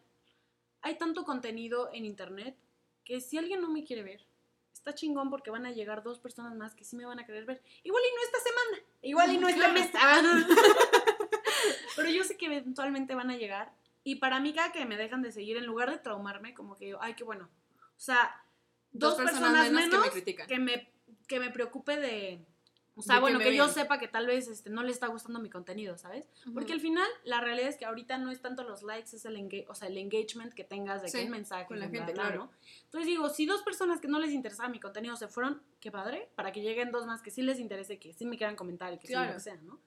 hay 0.81 0.97
tanto 0.97 1.25
contenido 1.25 1.89
en 1.91 2.05
internet 2.05 2.55
que 3.03 3.19
si 3.19 3.37
alguien 3.37 3.59
no 3.59 3.69
me 3.69 3.83
quiere 3.83 4.03
ver, 4.03 4.25
está 4.71 4.95
chingón 4.95 5.29
porque 5.29 5.51
van 5.51 5.65
a 5.65 5.73
llegar 5.73 6.03
dos 6.03 6.19
personas 6.19 6.55
más 6.55 6.73
que 6.73 6.85
sí 6.85 6.95
me 6.95 7.05
van 7.05 7.19
a 7.19 7.25
querer 7.25 7.43
ver. 7.43 7.61
Igual 7.83 8.01
y 8.01 8.15
no 8.15 8.21
esta 8.23 8.39
semana, 8.39 8.77
igual 9.01 9.33
y 9.33 9.37
no 9.39 9.47
este 9.49 9.67
mes. 9.73 9.91
Pero 11.97 12.09
yo 12.09 12.23
sé 12.23 12.37
que 12.37 12.45
eventualmente 12.45 13.13
van 13.13 13.29
a 13.29 13.35
llegar. 13.35 13.73
Y 14.03 14.15
para 14.15 14.39
mí, 14.39 14.53
cada 14.53 14.71
que 14.71 14.85
me 14.85 14.97
dejan 14.97 15.21
de 15.21 15.31
seguir, 15.31 15.57
en 15.57 15.65
lugar 15.65 15.91
de 15.91 15.97
traumarme, 15.97 16.53
como 16.53 16.75
que 16.75 16.85
digo, 16.85 16.99
ay, 17.01 17.13
qué 17.13 17.23
bueno. 17.23 17.49
O 17.95 17.99
sea, 17.99 18.43
dos, 18.91 19.15
personas, 19.15 19.71
menos, 19.71 19.89
que 19.89 19.97
me 19.97 20.09
critican. 20.09 20.47
que 20.47 20.59
me, 20.59 20.91
que 21.27 21.39
me 21.39 21.49
preocupe 21.51 21.97
de... 21.97 22.45
O 22.93 23.01
sea, 23.01 23.15
De 23.15 23.19
que 23.19 23.21
bueno, 23.21 23.37
me 23.39 23.45
que 23.45 23.55
yo 23.55 23.69
sepa 23.69 23.99
que 23.99 24.09
tal 24.09 24.27
vez 24.27 24.49
este, 24.49 24.69
no 24.69 24.83
le 24.83 24.91
está 24.91 25.07
gustando 25.07 25.39
mi 25.39 25.49
contenido, 25.49 25.97
¿sabes? 25.97 26.27
Porque 26.53 26.73
al 26.73 26.81
final, 26.81 27.07
la 27.23 27.39
realidad 27.39 27.69
es 27.69 27.77
que 27.77 27.85
ahorita 27.85 28.17
no 28.17 28.31
es 28.31 28.41
tanto 28.41 28.63
los 28.63 28.83
likes, 28.83 29.15
es 29.15 29.23
el, 29.23 29.37
enga- 29.37 29.65
o 29.69 29.75
sea, 29.75 29.87
el 29.87 29.97
engagement 29.97 30.53
que 30.53 30.65
tengas 30.65 31.01
de 31.01 31.07
Sí, 31.07 31.19
que 31.19 31.23
un 31.23 31.31
mensaje 31.31 31.65
con 31.67 31.79
la 31.79 31.87
gente, 31.87 32.11
claro. 32.11 32.35
¿no? 32.45 32.51
Entonces 32.83 33.05
digo, 33.07 33.29
si 33.29 33.45
dos 33.45 33.63
personas 33.63 34.01
que 34.01 34.09
no 34.09 34.19
les 34.19 34.31
interesaba 34.31 34.67
mi 34.67 34.79
contenido 34.81 35.15
se 35.15 35.29
fueron, 35.29 35.61
qué 35.79 35.89
padre, 35.89 36.29
para 36.35 36.51
que 36.51 36.61
lleguen 36.61 36.91
dos 36.91 37.05
más 37.05 37.21
que 37.21 37.31
sí 37.31 37.41
les 37.43 37.59
interese, 37.59 37.97
que 37.97 38.11
sí 38.13 38.25
me 38.25 38.35
quieran 38.37 38.57
comentar 38.57 38.91
y 38.93 38.97
que 38.97 39.07
sí 39.07 39.13
Claro. 39.13 39.29
lo 39.29 39.33
que 39.35 39.39
sea, 39.39 39.55
¿no? 39.55 39.79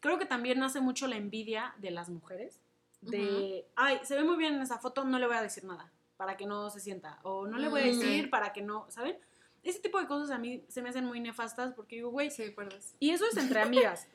Creo 0.00 0.18
que 0.18 0.26
también 0.26 0.58
nace 0.58 0.80
mucho 0.80 1.06
la 1.06 1.16
envidia 1.16 1.74
de 1.78 1.92
las 1.92 2.08
mujeres, 2.10 2.60
de, 3.10 3.66
ay, 3.76 4.00
se 4.02 4.16
ve 4.16 4.24
muy 4.24 4.36
bien 4.36 4.54
en 4.54 4.62
esa 4.62 4.78
foto, 4.78 5.04
no 5.04 5.18
le 5.18 5.26
voy 5.26 5.36
a 5.36 5.42
decir 5.42 5.64
nada, 5.64 5.92
para 6.16 6.36
que 6.36 6.46
no 6.46 6.70
se 6.70 6.80
sienta, 6.80 7.18
o 7.22 7.46
no 7.46 7.58
le 7.58 7.68
voy 7.68 7.82
a 7.82 7.84
decir 7.84 8.30
para 8.30 8.52
que 8.52 8.62
no, 8.62 8.86
¿saben? 8.90 9.18
Ese 9.62 9.80
tipo 9.80 9.98
de 9.98 10.06
cosas 10.06 10.30
a 10.30 10.38
mí 10.38 10.64
se 10.68 10.82
me 10.82 10.90
hacen 10.90 11.06
muy 11.06 11.20
nefastas 11.20 11.72
porque 11.72 11.96
digo, 11.96 12.10
güey, 12.10 12.30
Sí, 12.30 12.54
y 13.00 13.10
eso 13.10 13.24
es 13.30 13.36
entre 13.36 13.60
amigas. 13.62 14.08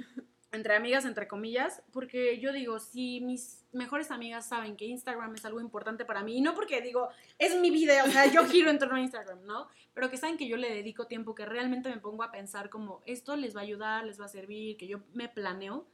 entre 0.51 0.75
amigas, 0.75 1.05
entre 1.05 1.27
comillas, 1.27 1.81
porque 1.91 2.39
yo 2.39 2.51
digo, 2.51 2.79
si 2.79 3.21
mis 3.21 3.65
mejores 3.71 4.09
amigas 4.09 4.47
saben 4.47 4.75
que 4.75 4.85
Instagram 4.85 5.35
es 5.35 5.45
algo 5.45 5.59
importante 5.61 6.05
para 6.05 6.23
mí, 6.23 6.37
y 6.37 6.41
no 6.41 6.55
porque 6.55 6.81
digo, 6.81 7.09
es 7.37 7.59
mi 7.59 7.69
vida, 7.69 8.03
o 8.03 8.07
sea, 8.11 8.25
yo 8.31 8.45
giro 8.45 8.69
en 8.69 8.79
torno 8.79 8.95
a 8.95 9.01
Instagram, 9.01 9.43
¿no? 9.45 9.67
Pero 9.93 10.09
que 10.09 10.17
saben 10.17 10.37
que 10.37 10.47
yo 10.47 10.57
le 10.57 10.73
dedico 10.73 11.05
tiempo, 11.05 11.35
que 11.35 11.45
realmente 11.45 11.89
me 11.89 11.97
pongo 11.97 12.23
a 12.23 12.31
pensar 12.31 12.69
como, 12.69 13.01
esto 13.05 13.35
les 13.35 13.55
va 13.55 13.59
a 13.61 13.63
ayudar, 13.63 14.05
les 14.05 14.19
va 14.19 14.25
a 14.25 14.29
servir, 14.29 14.77
que 14.77 14.87
yo 14.87 15.01
me 15.13 15.29
planeo, 15.29 15.85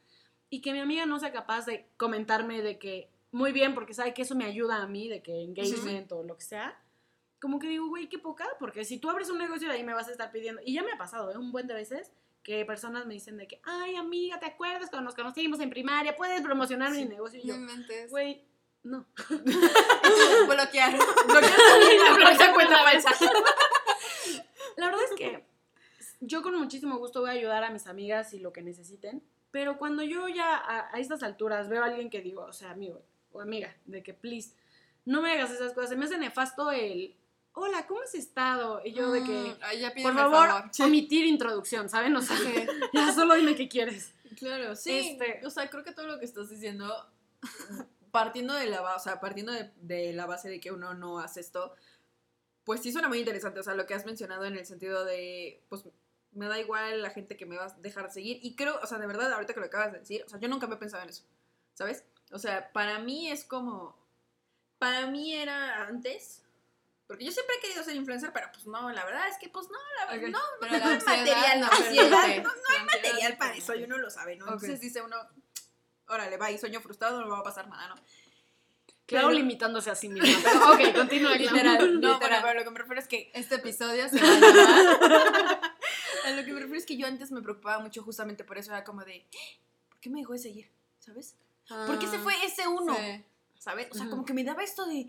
y 0.49 0.61
que 0.61 0.71
mi 0.71 0.79
amiga 0.79 1.05
no 1.05 1.19
sea 1.19 1.31
capaz 1.31 1.65
de 1.65 1.87
comentarme 1.97 2.61
de 2.61 2.77
que, 2.79 3.09
muy 3.31 3.51
bien, 3.51 3.73
porque 3.73 3.93
sabe 3.93 4.13
que 4.13 4.21
eso 4.21 4.35
me 4.35 4.45
ayuda 4.45 4.81
a 4.81 4.87
mí, 4.87 5.09
de 5.09 5.21
que 5.21 5.41
engagement 5.41 6.11
o 6.11 6.23
lo 6.23 6.37
que 6.37 6.43
sea, 6.43 6.79
como 7.39 7.59
que 7.59 7.67
digo, 7.67 7.87
güey, 7.87 8.07
qué 8.09 8.17
poca, 8.17 8.47
porque 8.59 8.85
si 8.85 8.97
tú 8.97 9.09
abres 9.09 9.29
un 9.29 9.37
negocio 9.37 9.69
ahí 9.69 9.83
me 9.83 9.93
vas 9.93 10.07
a 10.07 10.11
estar 10.11 10.31
pidiendo, 10.31 10.61
y 10.65 10.73
ya 10.73 10.83
me 10.83 10.91
ha 10.91 10.97
pasado, 10.97 11.31
¿eh? 11.31 11.37
Un 11.37 11.51
buen 11.51 11.67
de 11.67 11.73
veces 11.73 12.11
que 12.43 12.63
personas 12.63 13.05
me 13.07 13.15
dicen 13.15 13.37
de 13.37 13.47
que, 13.47 13.59
ay, 13.63 13.95
amiga, 13.95 14.39
¿te 14.39 14.45
acuerdas 14.45 14.89
cuando 14.89 15.05
nos 15.05 15.15
conocimos 15.15 15.59
en 15.59 15.69
primaria? 15.69 16.15
¿Puedes 16.15 16.41
promocionar 16.41 16.91
mi 16.91 17.05
negocio? 17.05 17.39
Y 17.43 17.47
No 17.47 17.55
yo, 17.57 18.09
güey, 18.09 18.45
no. 18.83 19.07
Bloquear. 20.47 20.93
Esa 22.31 22.53
cuenta 22.53 22.77
falsa. 22.83 23.09
La 24.77 24.85
verdad 24.85 25.01
es 25.09 25.17
que 25.17 25.43
yo 26.19 26.43
con 26.43 26.55
muchísimo 26.55 26.97
gusto 26.99 27.21
voy 27.21 27.31
a 27.31 27.33
ayudar 27.33 27.63
a 27.63 27.71
mis 27.71 27.87
amigas 27.87 28.33
y 28.33 28.39
lo 28.39 28.53
que 28.53 28.61
necesiten, 28.61 29.23
pero 29.55 29.77
cuando 29.77 30.03
yo 30.03 30.27
ya 30.27 30.57
a, 30.57 30.93
a 30.93 30.99
estas 30.99 31.23
alturas 31.23 31.69
veo 31.69 31.81
a 31.81 31.85
alguien 31.85 32.09
que 32.09 32.19
digo, 32.19 32.41
o 32.43 32.51
sea, 32.51 32.71
amigo 32.71 33.01
o 33.31 33.39
amiga, 33.39 33.73
de 33.85 34.03
que 34.03 34.13
please, 34.13 34.53
no 35.05 35.21
me 35.21 35.31
hagas 35.31 35.49
esas 35.49 35.71
cosas, 35.71 35.91
se 35.91 35.95
me 35.95 36.03
hace 36.03 36.17
nefasto 36.17 36.71
el, 36.71 37.15
hola, 37.53 37.87
¿cómo 37.87 38.01
has 38.01 38.13
estado? 38.15 38.81
Y 38.83 38.91
yo 38.91 39.09
de 39.13 39.23
que, 39.23 39.31
Mm, 39.31 39.57
ay, 39.61 39.79
ya 39.79 39.93
por 39.93 40.13
favor, 40.13 40.49
omitir 40.83 41.25
introducción, 41.25 41.87
¿saben? 41.87 42.13
O 42.17 42.21
sea, 42.21 42.35
ya 42.93 43.13
solo 43.13 43.35
dime 43.35 43.55
qué 43.55 43.69
quieres. 43.69 44.11
Claro, 44.37 44.75
sí. 44.75 45.17
Este- 45.17 45.47
O 45.47 45.49
sea, 45.49 45.69
creo 45.69 45.85
que 45.85 45.93
todo 45.93 46.07
lo 46.07 46.19
que 46.19 46.25
estás 46.25 46.49
diciendo, 46.49 46.93
partiendo 48.11 48.55
de 48.55 48.65
la 48.65 48.81
base, 48.81 48.97
o 48.97 49.03
sea, 49.09 49.21
partiendo 49.21 49.53
de, 49.53 49.71
de 49.77 50.11
la 50.11 50.25
base 50.25 50.49
de 50.49 50.59
que 50.59 50.73
uno 50.73 50.93
no 50.95 51.19
hace 51.19 51.39
esto, 51.39 51.73
pues 52.65 52.81
sí 52.81 52.91
suena 52.91 53.07
muy 53.07 53.19
interesante. 53.19 53.61
O 53.61 53.63
sea, 53.63 53.73
lo 53.73 53.85
que 53.85 53.93
has 53.93 54.05
mencionado 54.05 54.43
en 54.43 54.57
el 54.57 54.65
sentido 54.65 55.05
de, 55.05 55.63
pues 55.69 55.85
me 56.35 56.47
da 56.47 56.59
igual 56.59 57.01
la 57.01 57.09
gente 57.09 57.35
que 57.37 57.45
me 57.45 57.57
va 57.57 57.65
a 57.65 57.69
dejar 57.79 58.11
seguir. 58.11 58.39
Y 58.43 58.55
creo, 58.55 58.79
o 58.81 58.85
sea, 58.87 58.97
de 58.99 59.07
verdad, 59.07 59.31
ahorita 59.33 59.53
que 59.53 59.59
lo 59.59 59.65
acabas 59.65 59.91
de 59.93 59.99
decir, 59.99 60.23
o 60.25 60.29
sea, 60.29 60.39
yo 60.39 60.47
nunca 60.47 60.67
me 60.67 60.75
he 60.75 60.77
pensado 60.77 61.01
en 61.03 61.09
eso, 61.09 61.23
¿sabes? 61.73 62.03
O 62.31 62.39
sea, 62.39 62.71
para 62.71 62.99
mí 62.99 63.31
es 63.31 63.43
como, 63.45 63.97
para 64.77 65.07
mí 65.07 65.33
era 65.33 65.83
antes. 65.87 66.41
Porque 67.07 67.23
yo 67.23 67.31
siempre 67.31 67.55
he 67.55 67.61
querido 67.61 67.83
ser 67.83 67.95
influencer, 67.95 68.31
pero 68.33 68.47
pues 68.51 68.65
no, 68.65 68.91
la 68.91 69.05
verdad 69.05 69.27
es 69.27 69.37
que 69.37 69.47
pues 69.47 69.67
no, 69.69 69.77
la 69.99 70.11
verdad, 70.11 70.29
no, 70.29 70.39
Pero 70.59 70.71
no 70.73 70.79
la 70.79 70.85
hay 70.87 70.97
material, 70.99 71.59
no 71.59 71.67
ansiedad, 71.67 72.09
no, 72.09 72.17
La 72.17 72.25
ansiedad 72.25 72.85
material 72.85 73.37
para 73.37 73.51
no 73.51 73.57
eso 73.59 73.75
y 73.75 73.83
uno 73.83 73.97
lo 73.99 74.09
sabe, 74.09 74.35
¿no? 74.37 74.45
Ok. 74.45 74.51
Entonces 74.53 74.81
dice 74.81 75.01
uno, 75.03 75.15
órale, 76.07 76.37
va, 76.37 76.49
y 76.49 76.57
sueño 76.57 76.81
frustrado, 76.81 77.19
no 77.19 77.25
me 77.27 77.31
va 77.31 77.39
a 77.39 77.43
pasar 77.43 77.67
nada, 77.67 77.89
¿no? 77.89 77.95
Claro, 79.05 79.27
Pero- 79.27 79.37
limitándose 79.37 79.91
a 79.91 79.95
sí 79.95 80.09
misma. 80.09 80.27
Pero, 80.43 80.71
ok, 80.71 80.95
continúa. 80.95 81.35
Literal, 81.35 81.77
no, 82.01 82.13
Literal. 82.13 82.19
pero, 82.19 82.35
pero 82.41 82.53
lo 82.55 82.63
que 82.63 82.71
me 82.71 82.79
refiero 82.79 82.99
es 83.01 83.07
que 83.07 83.31
Este 83.35 83.55
episodio 83.55 84.09
se 84.09 84.19
va 84.19 84.27
a 84.27 84.39
llamar. 84.39 85.61
a 86.25 86.31
lo 86.31 86.43
que 86.45 86.53
me 86.53 86.59
refiero 86.59 86.79
es 86.79 86.85
que 86.85 86.97
yo 86.97 87.07
antes 87.07 87.31
me 87.31 87.41
preocupaba 87.41 87.79
mucho 87.81 88.03
justamente 88.03 88.43
por 88.43 88.57
eso, 88.57 88.71
era 88.71 88.83
como 88.83 89.03
de, 89.03 89.25
¿por 89.89 89.99
qué 89.99 90.09
me 90.09 90.19
dejó 90.19 90.33
de 90.33 90.39
seguir? 90.39 90.69
¿Sabes? 90.99 91.35
¿Por 91.67 91.97
qué 91.99 92.07
se 92.07 92.19
fue 92.19 92.33
ese 92.45 92.67
uno? 92.67 92.95
Sí. 92.95 93.23
¿Sabes? 93.59 93.87
O 93.91 93.95
sea, 93.95 94.09
como 94.09 94.25
que 94.25 94.33
me 94.33 94.43
daba 94.43 94.63
esto 94.63 94.85
de, 94.85 95.07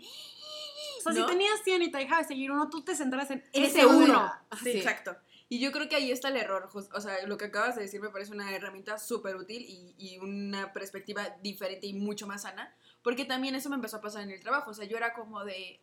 O 0.99 1.01
sea, 1.01 1.11
¿No? 1.13 1.27
si 1.27 1.31
tenías 1.33 1.59
100 1.63 1.81
y 1.83 1.91
te 1.91 1.97
dejaba 1.99 2.21
de 2.21 2.27
seguir 2.27 2.51
uno, 2.51 2.69
tú 2.69 2.81
te 2.81 2.95
centras 2.95 3.29
en 3.31 3.43
ese 3.53 3.67
ese 3.79 3.85
uno. 3.85 4.03
uno. 4.05 4.33
Sí, 4.63 4.71
Sí. 4.71 4.77
exacto. 4.79 5.15
Y 5.49 5.59
yo 5.59 5.71
creo 5.71 5.87
que 5.87 5.95
ahí 5.95 6.11
está 6.11 6.27
el 6.29 6.35
error. 6.37 6.69
O 6.73 7.01
sea, 7.01 7.25
lo 7.27 7.37
que 7.37 7.45
acabas 7.45 7.75
de 7.75 7.83
decir 7.83 8.01
me 8.01 8.09
parece 8.09 8.31
una 8.33 8.53
herramienta 8.53 8.97
súper 8.97 9.35
útil 9.37 9.61
y, 9.63 9.95
y 9.97 10.17
una 10.17 10.73
perspectiva 10.73 11.29
diferente 11.41 11.87
y 11.87 11.93
mucho 11.93 12.27
más 12.27 12.41
sana. 12.41 12.75
Porque 13.03 13.23
también 13.25 13.55
eso 13.55 13.69
me 13.69 13.75
empezó 13.75 13.97
a 13.97 14.01
pasar 14.01 14.23
en 14.23 14.31
el 14.31 14.41
trabajo. 14.41 14.71
O 14.71 14.73
sea, 14.73 14.85
yo 14.85 14.97
era 14.97 15.13
como 15.13 15.45
de, 15.45 15.79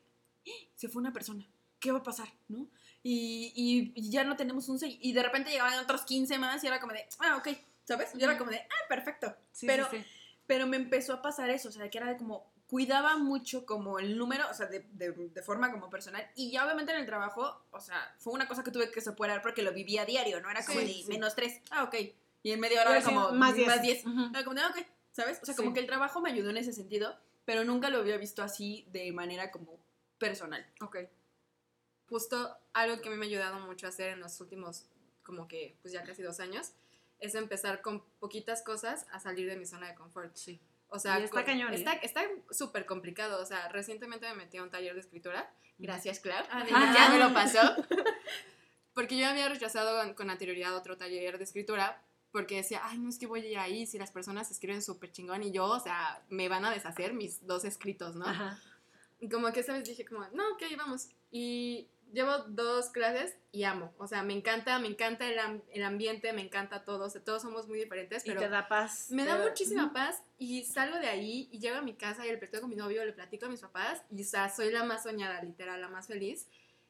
"¡Ah! 0.47 0.51
se 0.74 0.89
fue 0.89 1.01
una 1.01 1.12
persona. 1.12 1.47
¿Qué 1.80 1.93
va 1.93 1.99
a 1.99 2.03
pasar? 2.03 2.28
¿No? 2.49 2.66
Y, 3.07 3.92
y- 3.94 4.11
ya 4.11 4.24
no 4.24 4.34
tenemos 4.34 4.68
un 4.68 4.78
segui- 4.80 4.98
Y 5.02 5.12
de 5.12 5.22
repente 5.22 5.50
llegaban 5.50 5.78
otros 5.78 6.02
15 6.02 6.38
más 6.38 6.64
y 6.64 6.66
era 6.66 6.80
como 6.80 6.94
de, 6.94 7.07
ah, 7.20 7.36
ok. 7.36 7.48
¿Sabes? 7.84 8.12
Yo 8.14 8.24
era 8.24 8.38
como 8.38 8.50
de, 8.50 8.59
ah, 8.61 8.88
perfecto. 8.88 9.36
Sí, 9.52 9.66
pero, 9.66 9.86
sí, 9.90 9.98
sí. 9.98 10.05
pero 10.46 10.66
me 10.66 10.76
empezó 10.78 11.12
a 11.12 11.20
pasar 11.20 11.50
eso. 11.50 11.68
O 11.68 11.72
sea, 11.72 11.90
que 11.90 11.98
era 11.98 12.09
de 12.09 12.16
como, 12.16 12.50
cuidaba 12.66 13.18
mucho 13.18 13.66
como 13.66 13.98
el 13.98 14.16
número, 14.16 14.48
o 14.50 14.55
sea, 14.55 14.66
de, 14.66 14.80
de, 14.92 15.12
de 15.12 15.42
forma 15.42 15.70
como 15.70 15.90
personal. 15.90 16.26
Y 16.34 16.50
ya 16.50 16.64
obviamente 16.64 16.92
en 16.92 16.98
el 17.00 17.07
trabajo, 17.07 17.66
o 17.72 17.78
sea, 17.80 18.14
fue 18.18 18.32
una 18.32 18.48
cosa 18.48 18.64
que 18.64 18.70
tuve 18.70 18.90
que 18.90 19.02
superar 19.02 19.42
porque 19.42 19.61
lo 19.62 19.74
vivía 19.74 20.02
a 20.02 20.07
diario, 20.07 20.40
¿no? 20.40 20.50
Era 20.50 20.64
como 20.64 20.80
de 20.80 20.86
menos 21.09 21.34
tres, 21.34 21.61
ah, 21.70 21.84
ok. 21.84 21.94
Y 22.42 22.52
en 22.52 22.61
media 22.61 22.80
hora 22.80 22.96
era 22.96 23.05
como 23.05 23.32
más 23.32 23.55
10. 23.55 23.68
Más 23.68 23.82
diez. 23.82 24.07
Ujú. 24.07 24.30
Era 24.30 24.44
como 24.44 24.55
de, 24.55 24.62
ah, 24.62 24.68
ok, 24.74 24.86
¿sabes? 25.12 25.38
O 25.42 25.44
sea, 25.46 25.55
como 25.55 25.74
que 25.74 25.80
el 25.80 25.86
trabajo 25.86 26.22
me 26.22 26.30
ayudó 26.30 26.48
en 26.50 26.57
ese 26.57 26.72
sentido, 26.72 27.14
pero 27.44 27.64
nunca 27.64 27.90
lo 27.90 27.98
había 27.98 28.16
visto 28.16 28.42
así 28.42 28.86
de 28.92 29.12
manera 29.12 29.50
como 29.50 29.78
personal. 30.18 30.66
Ok. 30.80 30.96
Justo 32.09 32.57
algo 32.72 33.00
que 33.00 33.09
a 33.09 33.11
mí 33.11 33.16
me 33.16 33.26
ha 33.26 33.28
ayudado 33.28 33.59
mucho 33.61 33.86
a 33.86 33.88
hacer 33.90 34.11
en 34.11 34.20
los 34.20 34.40
últimos, 34.40 34.86
como 35.22 35.48
que, 35.48 35.76
pues 35.82 35.92
ya 35.92 36.02
casi 36.05 36.22
dos 36.22 36.40
años, 36.40 36.72
es 37.18 37.34
empezar 37.34 37.80
con 37.80 38.05
poquitas 38.20 38.62
cosas 38.62 39.07
a 39.12 39.20
salir 39.20 39.48
de 39.48 39.57
mi 39.57 39.66
zona 39.66 39.88
de 39.88 39.94
confort. 39.94 40.34
Sí. 40.36 40.61
O 40.88 40.98
sea, 40.98 41.18
Y 41.18 41.24
está 41.24 41.36
con- 41.36 41.44
cañón, 41.44 41.72
¿eh? 41.74 41.84
Está 42.02 42.22
súper 42.50 42.86
complicado. 42.86 43.42
O 43.42 43.46
sea, 43.46 43.68
recientemente 43.68 44.28
me 44.28 44.34
metí 44.34 44.59
a 44.59 44.62
un 44.62 44.70
taller 44.70 44.94
de 44.94 45.00
escritura. 45.00 45.50
Gracias, 45.78 46.20
Clau. 46.20 46.44
Ah, 46.50 46.64
ya 46.94 47.09
me 47.11 47.18
lo 47.18 47.32
pasó. 47.32 47.59
Porque 48.94 49.16
yo 49.18 49.26
había 49.26 49.48
rechazado 49.48 50.14
con 50.14 50.30
anterioridad 50.30 50.74
otro 50.76 50.96
taller 50.96 51.38
de 51.38 51.44
escritura 51.44 52.00
porque 52.30 52.57
decía, 52.57 52.80
ay, 52.84 52.98
no 52.98 53.09
es 53.09 53.18
que 53.18 53.26
voy 53.26 53.40
a 53.40 53.48
ir 53.48 53.59
ahí 53.59 53.86
si 53.86 53.98
las 53.98 54.11
personas 54.11 54.50
escriben 54.50 54.82
súper 54.82 55.11
chingón 55.12 55.42
y 55.44 55.52
yo, 55.52 55.66
o 55.66 55.80
sea, 55.80 56.22
me 56.28 56.48
van 56.48 56.64
a 56.64 56.70
deshacer 56.70 57.12
mis 57.12 57.46
dos 57.46 57.64
escritos, 57.64 58.16
¿no? 58.16 58.26
Ajá. 58.26 58.59
Y 59.25 59.29
como 59.31 59.51
que 59.53 59.61
esta 59.61 59.72
vez 59.72 59.85
dije 59.89 60.05
como, 60.05 60.20
no, 60.33 60.49
ok, 60.53 60.62
vamos. 60.77 61.09
Y 61.31 61.89
llevo 62.12 62.39
dos 62.49 62.91
clases 62.91 63.37
y 63.53 63.64
amo. 63.64 63.93
O 63.99 64.07
sea, 64.07 64.22
me 64.22 64.35
encanta, 64.35 64.79
me 64.79 64.87
encanta 64.89 65.26
el, 65.26 65.38
am- 65.38 65.63
el 65.72 65.83
ambiente, 65.83 66.33
me 66.34 66.42
encanta 66.42 66.84
todo. 66.84 67.07
O 67.07 67.11
sea, 67.11 67.25
todos 67.25 67.41
somos 67.42 67.67
muy 67.67 67.79
diferentes, 67.79 68.25
Y 68.25 68.29
pero 68.29 68.41
te 68.41 68.49
da 68.49 68.68
paz. 68.68 69.07
me 69.11 69.25
da 69.25 69.38
muchísima 69.38 69.92
paz 69.92 70.22
y 70.38 70.64
salgo 70.64 70.99
de 70.99 71.09
ahí 71.09 71.49
y 71.51 71.59
llego 71.59 71.76
a 71.76 71.83
mi 71.83 71.95
casa 71.95 72.26
y 72.26 72.30
le 72.30 72.37
platico 72.37 72.61
con 72.61 72.71
mi 72.71 72.76
novio, 72.76 73.05
le 73.05 73.13
platico 73.14 73.46
a 73.46 73.49
mis 73.49 73.61
papás 73.61 74.03
y, 74.11 74.21
o 74.21 74.25
sea, 74.25 74.49
soy 74.51 74.71
la 74.71 74.84
más 74.84 75.03
soñada, 75.05 75.42
literal, 75.42 75.80
la 75.80 75.88
más 75.88 76.07
feliz. 76.07 76.46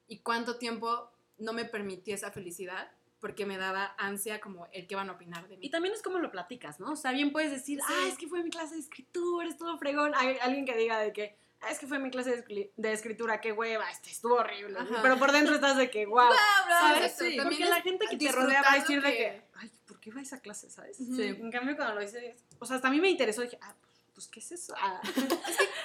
Y 0.09 0.19
cuánto 0.19 0.59
tiempo 0.59 1.11
no 1.39 1.53
me 1.53 1.65
permití 1.65 2.13
esa 2.13 2.31
felicidad 2.33 2.91
porque 3.21 3.47
me 3.47 3.57
daba 3.57 3.95
ansia 3.97 4.41
como 4.41 4.67
el 4.73 4.87
que 4.87 4.97
van 4.97 5.09
a 5.09 5.13
opinar 5.13 5.49
de 5.49 5.57
mí. 5.57 5.67
Y 5.67 5.71
también 5.71 5.95
es 5.95 6.03
como 6.03 6.19
lo 6.19 6.31
platicas, 6.31 6.81
¿no? 6.81 6.93
O 6.93 6.97
sea, 6.97 7.13
bien 7.13 7.33
puedes 7.33 7.51
decir, 7.53 7.79
Sí. 7.79 7.87
ah, 7.97 8.09
es 8.09 8.19
que 8.19 8.27
fue 8.29 8.43
mi 8.43 8.51
clase 8.51 8.75
de 8.75 8.81
escritura, 8.81 9.49
estuvo 9.49 9.79
fregón. 9.79 10.13
Hay 10.17 10.37
alguien 10.43 10.67
que 10.67 10.77
diga 10.77 10.99
de 10.99 11.13
que, 11.15 11.39
es 11.71 11.79
que 11.79 11.87
fue 11.87 11.99
mi 11.99 12.11
clase 12.11 12.31
de, 12.31 12.45
escri- 12.45 12.71
de 12.77 12.93
escritura, 12.93 13.41
qué 13.41 13.53
hueva, 13.53 13.91
este 13.91 14.11
estuvo 14.11 14.35
horrible. 14.37 14.79
Ajá. 14.79 15.01
Pero 15.03 15.19
por 15.19 15.33
dentro 15.33 15.55
estás 15.55 15.77
de 15.77 15.91
que, 15.91 16.07
wow. 16.07 16.31
¿Sabes? 16.69 17.03
exacto, 17.05 17.25
Sí. 17.25 17.37
también 17.37 17.45
Porque 17.49 17.63
es 17.65 17.71
la 17.71 17.83
gente 17.83 18.07
que 18.09 18.17
te 18.17 18.33
rodea 18.33 18.63
va 18.63 18.73
a 18.73 18.79
decir 18.79 19.03
de 19.03 19.13
que, 19.17 19.43
ay, 19.55 19.71
¿por 19.87 20.01
qué 20.01 20.11
va 20.13 20.21
a 20.21 20.23
esa 20.23 20.41
clase, 20.41 20.71
sabes? 20.71 20.97
Sí. 20.97 21.23
En 21.23 21.51
cambio, 21.51 21.77
cuando 21.77 21.95
lo 21.95 22.01
dices, 22.01 22.35
o 22.59 22.67
sea, 22.67 22.77
hasta 22.77 22.89
a 22.89 22.91
mí 22.91 23.01
me 23.01 23.11
interesó, 23.11 23.43
dije, 23.43 23.59
ah, 23.63 23.75
pues, 24.15 24.27
¿qué 24.29 24.41
es 24.41 24.53
eso? 24.53 24.75
Ah, 24.81 25.01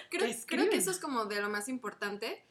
Creo, 0.09 0.35
creo 0.47 0.69
que 0.69 0.77
eso 0.77 0.89
es 0.91 0.97
como 0.99 1.25
de 1.25 1.39
lo 1.41 1.49
más 1.49 1.69
importante. 1.69 2.43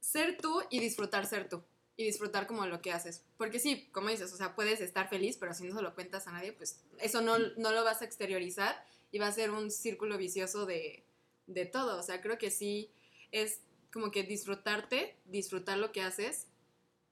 Ser 0.00 0.36
tú 0.38 0.62
y 0.70 0.80
disfrutar 0.80 1.26
ser 1.26 1.48
tú. 1.48 1.62
Y 1.96 2.04
disfrutar 2.04 2.46
como 2.46 2.64
lo 2.66 2.80
que 2.80 2.92
haces. 2.92 3.22
Porque 3.36 3.58
sí, 3.58 3.88
como 3.92 4.08
dices, 4.08 4.32
o 4.32 4.36
sea, 4.36 4.54
puedes 4.54 4.80
estar 4.80 5.08
feliz, 5.10 5.36
pero 5.36 5.52
si 5.52 5.64
no 5.64 5.76
se 5.76 5.82
lo 5.82 5.94
cuentas 5.94 6.26
a 6.26 6.32
nadie, 6.32 6.52
pues 6.52 6.80
eso 6.98 7.20
no, 7.20 7.36
no 7.38 7.72
lo 7.72 7.84
vas 7.84 8.00
a 8.00 8.04
exteriorizar 8.06 8.82
y 9.12 9.18
va 9.18 9.26
a 9.26 9.32
ser 9.32 9.50
un 9.50 9.70
círculo 9.70 10.16
vicioso 10.16 10.64
de, 10.64 11.04
de 11.52 11.66
todo. 11.66 11.98
O 11.98 12.02
sea, 12.02 12.20
creo 12.20 12.38
que 12.38 12.50
sí 12.50 12.90
es 13.32 13.60
como 13.92 14.10
que 14.10 14.22
disfrutarte, 14.22 15.16
disfrutar 15.26 15.78
lo 15.78 15.92
que 15.92 16.02
haces 16.02 16.46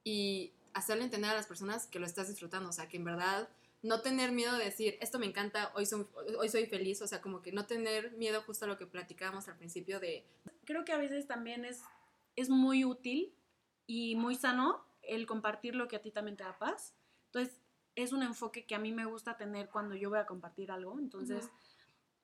y 0.03 0.53
hacerle 0.73 1.03
entender 1.03 1.31
a 1.31 1.35
las 1.35 1.47
personas 1.47 1.87
que 1.87 1.99
lo 1.99 2.05
estás 2.05 2.27
disfrutando. 2.27 2.69
O 2.69 2.73
sea, 2.73 2.87
que 2.87 2.97
en 2.97 3.03
verdad 3.03 3.49
no 3.81 4.01
tener 4.01 4.31
miedo 4.31 4.57
de 4.57 4.65
decir, 4.65 4.97
esto 5.01 5.19
me 5.19 5.25
encanta, 5.25 5.71
hoy 5.75 5.85
soy, 5.85 6.05
hoy 6.37 6.49
soy 6.49 6.65
feliz. 6.65 7.01
O 7.01 7.07
sea, 7.07 7.21
como 7.21 7.41
que 7.41 7.51
no 7.51 7.65
tener 7.65 8.11
miedo 8.13 8.41
justo 8.41 8.65
a 8.65 8.67
lo 8.67 8.77
que 8.77 8.85
platicábamos 8.85 9.47
al 9.47 9.57
principio 9.57 9.99
de, 9.99 10.25
creo 10.65 10.85
que 10.85 10.93
a 10.93 10.97
veces 10.97 11.27
también 11.27 11.65
es, 11.65 11.81
es 12.35 12.49
muy 12.49 12.85
útil 12.85 13.33
y 13.87 14.15
muy 14.15 14.35
sano 14.35 14.85
el 15.01 15.25
compartir 15.25 15.75
lo 15.75 15.87
que 15.87 15.95
a 15.95 16.01
ti 16.01 16.11
también 16.11 16.37
te 16.37 16.43
da 16.43 16.57
paz. 16.57 16.93
Entonces, 17.25 17.59
es 17.95 18.13
un 18.13 18.23
enfoque 18.23 18.65
que 18.65 18.75
a 18.75 18.79
mí 18.79 18.91
me 18.91 19.05
gusta 19.05 19.35
tener 19.35 19.69
cuando 19.69 19.95
yo 19.95 20.09
voy 20.09 20.19
a 20.19 20.25
compartir 20.25 20.71
algo. 20.71 20.99
Entonces, 20.99 21.45
Ujú. 21.45 21.55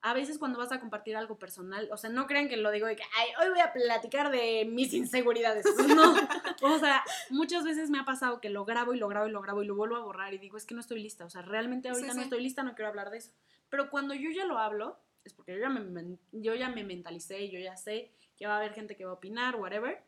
A 0.05 0.13
veces 0.13 0.37
cuando 0.37 0.59
vas 0.59 0.71
a 0.71 0.79
compartir 0.79 1.17
algo 1.17 1.39
personal, 1.39 1.89
o 1.91 1.97
sea, 1.97 2.11
no 2.11 2.27
crean 2.27 2.47
que 2.47 2.57
lo 2.57 2.69
digo 2.69 2.85
de 2.85 2.95
que, 2.95 3.01
ay, 3.15 3.29
hoy 3.41 3.49
voy 3.49 3.59
a 3.59 3.73
platicar 3.73 4.29
de 4.29 4.63
mis 4.65 4.93
inseguridades. 4.93 5.65
No. 5.95 6.13
O 6.61 6.77
sea, 6.77 7.03
muchas 7.31 7.63
veces 7.63 7.89
me 7.89 7.97
ha 7.97 8.05
pasado 8.05 8.39
que 8.39 8.49
lo 8.49 8.65
grabo 8.65 8.93
y 8.93 8.99
lo 8.99 9.07
grabo 9.07 9.27
y 9.27 9.31
lo 9.31 9.41
grabo 9.41 9.63
y 9.63 9.65
lo 9.65 9.75
vuelvo 9.75 9.95
a 9.95 10.01
borrar 10.01 10.33
y 10.33 10.37
digo, 10.37 10.57
es 10.57 10.65
que 10.65 10.75
no 10.75 10.81
estoy 10.81 11.01
lista. 11.01 11.25
O 11.25 11.29
sea, 11.29 11.41
realmente 11.41 11.89
ahorita 11.89 12.11
Sí, 12.11 12.17
no 12.17 12.23
estoy 12.23 12.43
lista, 12.43 12.61
no 12.61 12.75
quiero 12.75 12.89
hablar 12.89 13.09
de 13.09 13.17
eso. 13.17 13.31
Pero 13.69 13.89
cuando 13.89 14.13
yo 14.13 14.29
ya 14.29 14.45
lo 14.45 14.59
hablo, 14.59 14.99
es 15.23 15.33
porque 15.33 15.53
yo 15.53 15.59
ya 15.59 15.69
me, 15.69 16.17
yo 16.33 16.53
ya 16.53 16.69
me 16.69 16.83
mentalicé, 16.83 17.49
yo 17.49 17.57
ya 17.57 17.75
sé 17.75 18.11
que 18.37 18.45
va 18.45 18.53
a 18.53 18.57
haber 18.57 18.73
gente 18.73 18.95
que 18.95 19.05
va 19.05 19.11
a 19.11 19.15
opinar, 19.15 19.55
whatever. 19.55 20.03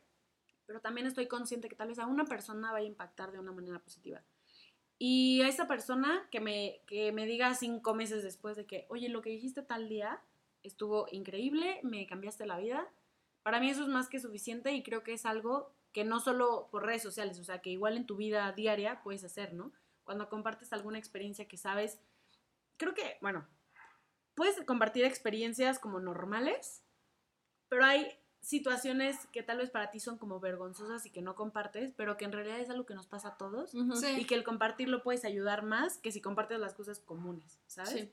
Pero 0.66 0.80
también 0.80 1.08
estoy 1.08 1.26
consciente 1.26 1.68
que 1.68 1.74
tal 1.74 1.88
vez 1.88 1.98
a 1.98 2.06
una 2.06 2.24
persona 2.24 2.70
vaya 2.70 2.86
a 2.86 2.88
impactar 2.88 3.32
de 3.32 3.40
una 3.40 3.50
manera 3.50 3.80
positiva. 3.80 4.22
Y 4.98 5.42
a 5.42 5.48
esa 5.48 5.68
persona 5.68 6.26
que 6.30 6.40
me, 6.40 6.80
que 6.86 7.12
me 7.12 7.26
diga 7.26 7.54
cinco 7.54 7.94
meses 7.94 8.22
después 8.22 8.56
de 8.56 8.66
que, 8.66 8.86
oye, 8.88 9.08
lo 9.08 9.22
que 9.22 9.30
dijiste 9.30 9.62
tal 9.62 9.88
día 9.88 10.20
estuvo 10.62 11.06
increíble, 11.12 11.80
me 11.84 12.06
cambiaste 12.06 12.46
la 12.46 12.58
vida. 12.58 12.88
Para 13.42 13.60
mí 13.60 13.70
eso 13.70 13.82
es 13.82 13.88
más 13.88 14.08
que 14.08 14.18
suficiente 14.18 14.72
y 14.72 14.82
creo 14.82 15.04
que 15.04 15.12
es 15.12 15.24
algo 15.24 15.72
que 15.92 16.04
no 16.04 16.20
solo 16.20 16.68
por 16.70 16.84
redes 16.84 17.02
sociales, 17.02 17.38
o 17.38 17.44
sea, 17.44 17.60
que 17.60 17.70
igual 17.70 17.96
en 17.96 18.06
tu 18.06 18.16
vida 18.16 18.52
diaria 18.52 19.00
puedes 19.02 19.24
hacer, 19.24 19.54
¿no? 19.54 19.72
Cuando 20.04 20.28
compartes 20.28 20.72
alguna 20.72 20.98
experiencia 20.98 21.48
que 21.48 21.56
sabes, 21.56 22.00
creo 22.76 22.94
que, 22.94 23.18
bueno, 23.20 23.46
puedes 24.34 24.62
compartir 24.64 25.04
experiencias 25.04 25.78
como 25.78 26.00
normales, 26.00 26.82
pero 27.68 27.84
hay 27.84 28.08
situaciones 28.48 29.14
que 29.30 29.42
tal 29.42 29.58
vez 29.58 29.68
para 29.68 29.90
ti 29.90 30.00
son 30.00 30.16
como 30.16 30.40
vergonzosas 30.40 31.04
y 31.04 31.10
que 31.10 31.20
no 31.20 31.34
compartes, 31.34 31.92
pero 31.96 32.16
que 32.16 32.24
en 32.24 32.32
realidad 32.32 32.58
es 32.60 32.70
algo 32.70 32.86
que 32.86 32.94
nos 32.94 33.06
pasa 33.06 33.28
a 33.28 33.36
todos 33.36 33.72
Sí. 33.72 34.06
y 34.20 34.24
que 34.24 34.34
el 34.34 34.42
compartirlo 34.42 35.02
puedes 35.02 35.26
ayudar 35.26 35.62
más 35.62 35.98
que 35.98 36.10
si 36.12 36.22
compartes 36.22 36.58
las 36.58 36.72
cosas 36.72 36.98
comunes, 36.98 37.60
¿sabes? 37.66 37.90
Sí. 37.90 38.12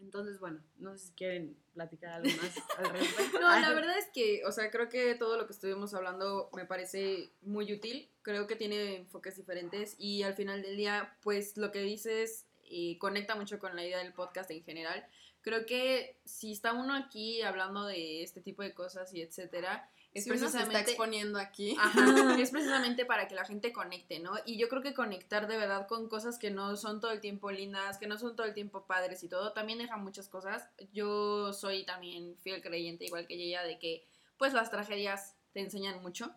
Entonces, 0.00 0.40
bueno, 0.40 0.60
no 0.78 0.96
sé 0.96 1.06
si 1.06 1.12
quieren 1.12 1.56
platicar 1.74 2.12
algo 2.14 2.28
más 2.42 2.56
al 2.78 2.90
respecto. 2.90 3.38
No, 3.40 3.60
la 3.60 3.72
verdad 3.72 3.96
es 3.98 4.06
que, 4.12 4.44
o 4.46 4.50
sea, 4.52 4.68
creo 4.72 4.88
que 4.88 5.14
todo 5.14 5.36
lo 5.36 5.46
que 5.46 5.52
estuvimos 5.52 5.94
hablando 5.94 6.50
me 6.54 6.64
parece 6.64 7.30
muy 7.42 7.72
útil. 7.72 8.08
Creo 8.22 8.48
que 8.48 8.56
tiene 8.56 8.96
enfoques 8.96 9.36
diferentes 9.36 9.94
y 9.98 10.24
al 10.24 10.34
final 10.34 10.62
del 10.62 10.76
día, 10.76 11.16
pues 11.22 11.56
lo 11.56 11.70
que 11.70 11.80
dices 11.82 12.46
eh, 12.70 12.98
conecta 12.98 13.36
mucho 13.36 13.58
con 13.60 13.74
la 13.76 13.84
idea 13.84 13.98
del 13.98 14.12
podcast 14.12 14.50
en 14.50 14.62
general. 14.64 15.06
Creo 15.48 15.64
que 15.64 16.20
si 16.26 16.52
está 16.52 16.74
uno 16.74 16.94
aquí 16.94 17.40
hablando 17.40 17.86
de 17.86 18.22
este 18.22 18.42
tipo 18.42 18.62
de 18.62 18.74
cosas 18.74 19.14
y 19.14 19.22
etcétera, 19.22 19.90
es 20.12 20.24
si 20.24 20.30
uno 20.30 20.40
se 20.40 20.44
está 20.44 20.58
precisamente 20.58 20.90
exponiendo 20.90 21.38
aquí. 21.38 21.74
Ajá, 21.80 22.02
es 22.38 22.50
precisamente 22.50 23.06
para 23.06 23.28
que 23.28 23.34
la 23.34 23.46
gente 23.46 23.72
conecte, 23.72 24.18
¿no? 24.18 24.34
Y 24.44 24.58
yo 24.58 24.68
creo 24.68 24.82
que 24.82 24.92
conectar 24.92 25.48
de 25.48 25.56
verdad 25.56 25.86
con 25.86 26.10
cosas 26.10 26.38
que 26.38 26.50
no 26.50 26.76
son 26.76 27.00
todo 27.00 27.12
el 27.12 27.22
tiempo 27.22 27.50
lindas, 27.50 27.96
que 27.96 28.06
no 28.06 28.18
son 28.18 28.36
todo 28.36 28.46
el 28.46 28.52
tiempo 28.52 28.84
padres 28.86 29.24
y 29.24 29.28
todo, 29.30 29.54
también 29.54 29.78
deja 29.78 29.96
muchas 29.96 30.28
cosas. 30.28 30.68
Yo 30.92 31.54
soy 31.54 31.86
también 31.86 32.36
fiel 32.36 32.60
creyente, 32.60 33.06
igual 33.06 33.26
que 33.26 33.36
ella, 33.36 33.62
de 33.62 33.78
que 33.78 34.06
pues 34.36 34.52
las 34.52 34.70
tragedias 34.70 35.34
te 35.54 35.60
enseñan 35.60 36.02
mucho. 36.02 36.30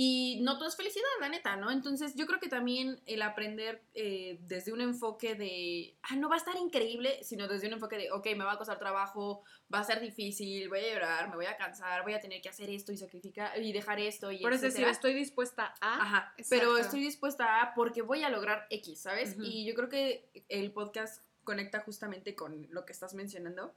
Y 0.00 0.38
no 0.42 0.58
todo 0.58 0.68
es 0.68 0.76
felicidad, 0.76 1.08
la 1.18 1.28
neta, 1.28 1.56
¿no? 1.56 1.72
Entonces 1.72 2.14
yo 2.14 2.24
creo 2.28 2.38
que 2.38 2.48
también 2.48 3.00
el 3.06 3.20
aprender 3.20 3.82
eh, 3.94 4.38
desde 4.42 4.72
un 4.72 4.80
enfoque 4.80 5.34
de, 5.34 5.96
ah, 6.02 6.14
no 6.14 6.28
va 6.28 6.36
a 6.36 6.38
estar 6.38 6.54
increíble, 6.56 7.18
sino 7.24 7.48
desde 7.48 7.66
un 7.66 7.72
enfoque 7.72 7.96
de, 7.96 8.12
ok, 8.12 8.24
me 8.36 8.44
va 8.44 8.52
a 8.52 8.58
costar 8.58 8.78
trabajo, 8.78 9.42
va 9.74 9.80
a 9.80 9.84
ser 9.84 10.00
difícil, 10.00 10.68
voy 10.68 10.78
a 10.78 10.92
llorar, 10.92 11.28
me 11.30 11.34
voy 11.34 11.46
a 11.46 11.56
cansar, 11.56 12.04
voy 12.04 12.14
a 12.14 12.20
tener 12.20 12.40
que 12.40 12.48
hacer 12.48 12.70
esto 12.70 12.92
y 12.92 12.96
sacrificar 12.96 13.60
y 13.60 13.72
dejar 13.72 13.98
esto 13.98 14.30
y 14.30 14.38
Por 14.38 14.52
eso 14.52 14.66
decir, 14.66 14.86
estoy 14.86 15.14
dispuesta 15.14 15.74
a... 15.80 16.02
Ajá, 16.02 16.34
Exacto. 16.38 16.46
pero 16.48 16.78
estoy 16.78 17.00
dispuesta 17.00 17.60
a 17.60 17.74
porque 17.74 18.02
voy 18.02 18.22
a 18.22 18.30
lograr 18.30 18.68
X, 18.70 19.00
¿sabes? 19.00 19.32
Ujú. 19.32 19.42
Y 19.42 19.66
yo 19.66 19.74
creo 19.74 19.88
que 19.88 20.30
el 20.48 20.70
podcast 20.70 21.24
conecta 21.42 21.80
justamente 21.80 22.36
con 22.36 22.68
lo 22.70 22.86
que 22.86 22.92
estás 22.92 23.14
mencionando. 23.14 23.74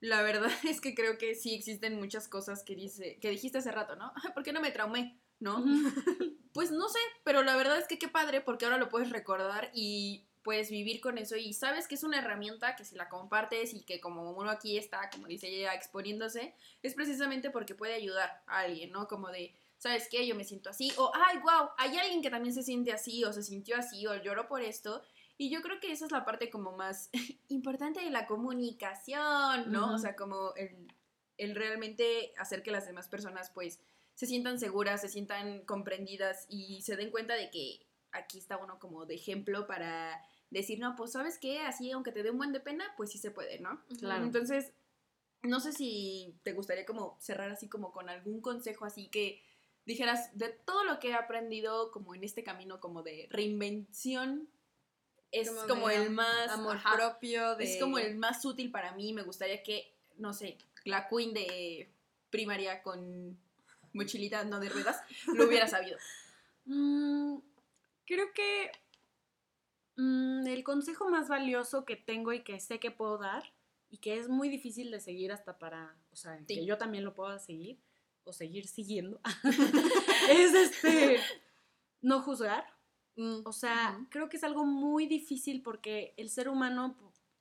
La 0.00 0.22
verdad 0.22 0.50
es 0.66 0.80
que 0.80 0.94
creo 0.94 1.18
que 1.18 1.34
sí 1.34 1.54
existen 1.54 1.96
muchas 1.96 2.26
cosas 2.26 2.62
que 2.64 2.74
dice 2.74 3.18
que 3.20 3.28
dijiste 3.28 3.58
hace 3.58 3.70
rato, 3.70 3.96
¿no? 3.96 4.14
¿Por 4.32 4.44
qué 4.44 4.54
no 4.54 4.62
me 4.62 4.70
traumé? 4.70 5.20
¿No? 5.40 5.64
Pues 6.54 6.72
no 6.72 6.88
sé, 6.88 6.98
pero 7.22 7.44
la 7.44 7.54
verdad 7.54 7.78
es 7.78 7.86
que 7.86 8.00
qué 8.00 8.08
padre 8.08 8.40
porque 8.40 8.64
ahora 8.64 8.78
lo 8.78 8.88
puedes 8.88 9.10
recordar 9.10 9.70
y 9.72 10.24
puedes 10.42 10.70
vivir 10.70 11.00
con 11.00 11.18
eso 11.18 11.36
y 11.36 11.52
sabes 11.52 11.86
que 11.86 11.94
es 11.94 12.02
una 12.02 12.18
herramienta 12.18 12.74
que 12.74 12.84
si 12.84 12.96
la 12.96 13.08
compartes 13.08 13.74
y 13.74 13.82
que 13.82 14.00
como 14.00 14.32
uno 14.32 14.50
aquí 14.50 14.78
está, 14.78 15.10
como 15.10 15.26
dice 15.26 15.46
ella, 15.46 15.74
exponiéndose, 15.74 16.54
es 16.82 16.94
precisamente 16.94 17.50
porque 17.50 17.74
puede 17.74 17.94
ayudar 17.94 18.42
a 18.46 18.60
alguien, 18.60 18.90
¿no? 18.90 19.06
Como 19.06 19.28
de, 19.28 19.54
¿sabes 19.76 20.08
qué? 20.10 20.26
Yo 20.26 20.34
me 20.34 20.44
siento 20.44 20.70
así, 20.70 20.90
o, 20.96 21.12
ay, 21.14 21.38
wow, 21.38 21.68
hay 21.76 21.96
alguien 21.98 22.22
que 22.22 22.30
también 22.30 22.54
se 22.54 22.62
siente 22.62 22.92
así, 22.92 23.24
o 23.24 23.32
se 23.32 23.42
sintió 23.42 23.76
así, 23.76 24.06
o 24.06 24.16
lloró 24.22 24.48
por 24.48 24.62
esto. 24.62 25.02
Y 25.36 25.50
yo 25.50 25.62
creo 25.62 25.80
que 25.80 25.92
esa 25.92 26.06
es 26.06 26.12
la 26.12 26.24
parte 26.24 26.50
como 26.50 26.72
más 26.72 27.10
importante 27.48 28.00
de 28.00 28.10
la 28.10 28.26
comunicación, 28.26 29.70
¿no? 29.70 29.94
O 29.94 29.98
sea, 29.98 30.16
como 30.16 30.54
el, 30.56 30.88
el 31.36 31.54
realmente 31.54 32.32
hacer 32.38 32.62
que 32.62 32.70
las 32.70 32.86
demás 32.86 33.08
personas, 33.08 33.50
pues, 33.50 33.80
se 34.18 34.26
sientan 34.26 34.58
seguras, 34.58 35.00
se 35.00 35.08
sientan 35.08 35.60
comprendidas 35.64 36.44
y 36.48 36.82
se 36.82 36.96
den 36.96 37.12
cuenta 37.12 37.34
de 37.34 37.52
que 37.52 37.86
aquí 38.10 38.38
está 38.38 38.56
uno 38.56 38.80
como 38.80 39.06
de 39.06 39.14
ejemplo 39.14 39.68
para 39.68 40.20
decir, 40.50 40.80
no, 40.80 40.96
pues, 40.96 41.12
¿sabes 41.12 41.38
qué? 41.38 41.60
Así, 41.60 41.92
aunque 41.92 42.10
te 42.10 42.24
dé 42.24 42.32
un 42.32 42.38
buen 42.38 42.52
de 42.52 42.58
pena, 42.58 42.84
pues 42.96 43.12
sí 43.12 43.18
se 43.18 43.30
puede, 43.30 43.60
¿no? 43.60 43.80
Claro. 44.00 44.24
Entonces, 44.24 44.72
no 45.42 45.60
sé 45.60 45.72
si 45.72 46.34
te 46.42 46.52
gustaría 46.52 46.84
como 46.84 47.16
cerrar 47.20 47.52
así 47.52 47.68
como 47.68 47.92
con 47.92 48.08
algún 48.08 48.40
consejo 48.40 48.84
así 48.84 49.06
que 49.06 49.40
dijeras 49.86 50.36
de 50.36 50.48
todo 50.48 50.82
lo 50.82 50.98
que 50.98 51.10
he 51.10 51.14
aprendido 51.14 51.92
como 51.92 52.12
en 52.16 52.24
este 52.24 52.42
camino 52.42 52.80
como 52.80 53.04
de 53.04 53.28
reinvención 53.30 54.48
es 55.30 55.48
Como 55.68 55.90
el 55.90 56.10
más 56.10 56.50
Amor 56.50 56.76
ajá, 56.78 56.96
propio 56.96 57.54
de... 57.54 57.72
es 57.72 57.80
como 57.80 57.98
el 57.98 58.16
más 58.16 58.44
útil 58.44 58.72
para 58.72 58.96
mí 58.96 59.12
me 59.12 59.22
gustaría 59.22 59.62
que 59.62 59.94
no 60.16 60.32
sé 60.32 60.58
la 60.84 61.08
queen 61.08 61.32
de 61.34 61.88
primaria 62.30 62.82
con 62.82 63.38
mochilita 63.92 64.44
no 64.44 64.60
de 64.60 64.68
ruedas 64.68 65.00
lo 65.34 65.46
hubiera 65.46 65.66
sabido 65.68 65.98
Mm, 66.70 67.38
creo 68.04 68.26
que 68.34 68.70
mm, 69.96 70.46
el 70.46 70.62
consejo 70.64 71.08
más 71.08 71.28
valioso 71.28 71.84
que 71.84 71.96
tengo 71.96 72.32
y 72.32 72.42
que 72.42 72.60
sé 72.60 72.78
que 72.78 72.90
puedo 72.90 73.18
dar 73.18 73.42
y 73.90 73.98
que 73.98 74.18
es 74.18 74.28
muy 74.28 74.48
difícil 74.50 74.90
de 74.90 75.00
seguir 75.00 75.32
hasta 75.32 75.58
para, 75.58 75.96
o 76.12 76.16
sea, 76.16 76.36
Sí. 76.40 76.56
que 76.56 76.66
yo 76.66 76.76
también 76.76 77.04
lo 77.04 77.14
pueda 77.14 77.38
seguir 77.38 77.78
o 78.24 78.32
seguir 78.34 78.66
siguiendo, 78.68 79.18
es 80.30 80.54
este, 80.54 81.20
no 82.02 82.20
juzgar. 82.20 82.66
Mm, 83.16 83.40
O 83.46 83.52
sea, 83.52 83.98
creo 84.10 84.28
que 84.28 84.36
es 84.36 84.44
algo 84.44 84.64
muy 84.66 85.06
difícil 85.06 85.62
porque 85.62 86.12
el 86.18 86.28
ser 86.28 86.48
humano 86.50 86.96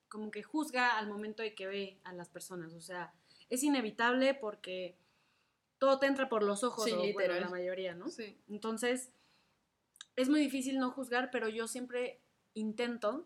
como 0.07 0.31
que 0.31 0.41
juzga 0.41 0.97
al 0.97 1.07
momento 1.09 1.43
de 1.43 1.53
que 1.53 1.67
ve 1.67 1.99
a 2.05 2.13
las 2.13 2.29
personas. 2.29 2.73
O 2.73 2.79
sea, 2.81 3.13
es 3.49 3.61
inevitable 3.61 4.33
porque 4.35 4.97
todo 5.79 5.99
te 5.99 6.05
entra 6.07 6.29
por 6.29 6.43
los 6.43 6.63
ojos, 6.63 6.85
Sí, 6.85 6.91
o, 6.91 6.97
bueno, 6.97 7.09
literal. 7.19 7.41
la 7.41 7.49
mayoría, 7.49 7.93
¿no? 7.93 8.09
Sí. 8.09 8.37
Entonces, 8.49 9.11
es 10.15 10.29
muy 10.29 10.39
difícil 10.39 10.79
no 10.79 10.91
juzgar, 10.91 11.29
pero 11.31 11.47
yo 11.49 11.67
siempre 11.67 12.19
intento 12.53 13.25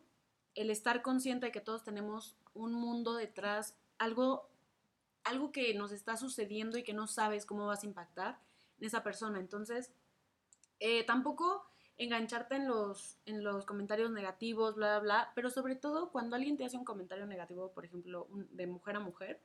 el 0.55 0.69
estar 0.69 1.01
consciente 1.01 1.45
de 1.47 1.51
que 1.51 1.61
todos 1.61 1.83
tenemos 1.83 2.35
un 2.53 2.73
mundo 2.73 3.15
detrás, 3.15 3.75
algo, 3.97 4.49
algo 5.23 5.51
que 5.53 5.73
nos 5.73 5.91
está 5.93 6.17
sucediendo 6.17 6.77
y 6.77 6.83
que 6.83 6.93
no 6.93 7.07
sabes 7.07 7.45
cómo 7.45 7.65
vas 7.67 7.83
a 7.83 7.87
impactar 7.87 8.39
en 8.79 8.85
esa 8.87 9.03
persona. 9.03 9.39
Entonces, 9.39 9.91
eh, 10.79 11.05
tampoco 11.05 11.65
engancharte 11.97 12.55
en 12.55 12.67
los, 12.67 13.17
en 13.25 13.43
los 13.43 13.65
comentarios 13.65 14.11
negativos, 14.11 14.75
bla, 14.75 14.99
bla, 14.99 15.23
bla, 15.23 15.31
pero 15.35 15.49
sobre 15.49 15.75
todo 15.75 16.11
cuando 16.11 16.35
alguien 16.35 16.57
te 16.57 16.65
hace 16.65 16.75
un 16.75 16.83
comentario 16.83 17.25
negativo, 17.27 17.71
por 17.71 17.85
ejemplo, 17.85 18.25
un- 18.31 18.49
de 18.57 18.65
mujer 18.67 18.95
a 18.95 18.99
mujer, 18.99 19.39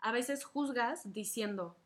a 0.00 0.12
veces 0.12 0.44
juzgas 0.44 1.12
diciendo, 1.12 1.76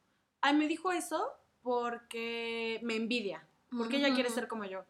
ay, 0.43 0.55
me 0.55 0.69
dijo 0.69 0.93
eso 0.93 1.33
porque 1.63 2.81
me 2.83 2.97
envidia, 2.97 3.47
porque 3.71 3.97
ella 3.97 4.13
quiere 4.15 4.29
ser 4.29 4.49
como 4.49 4.65
yo. 4.65 4.85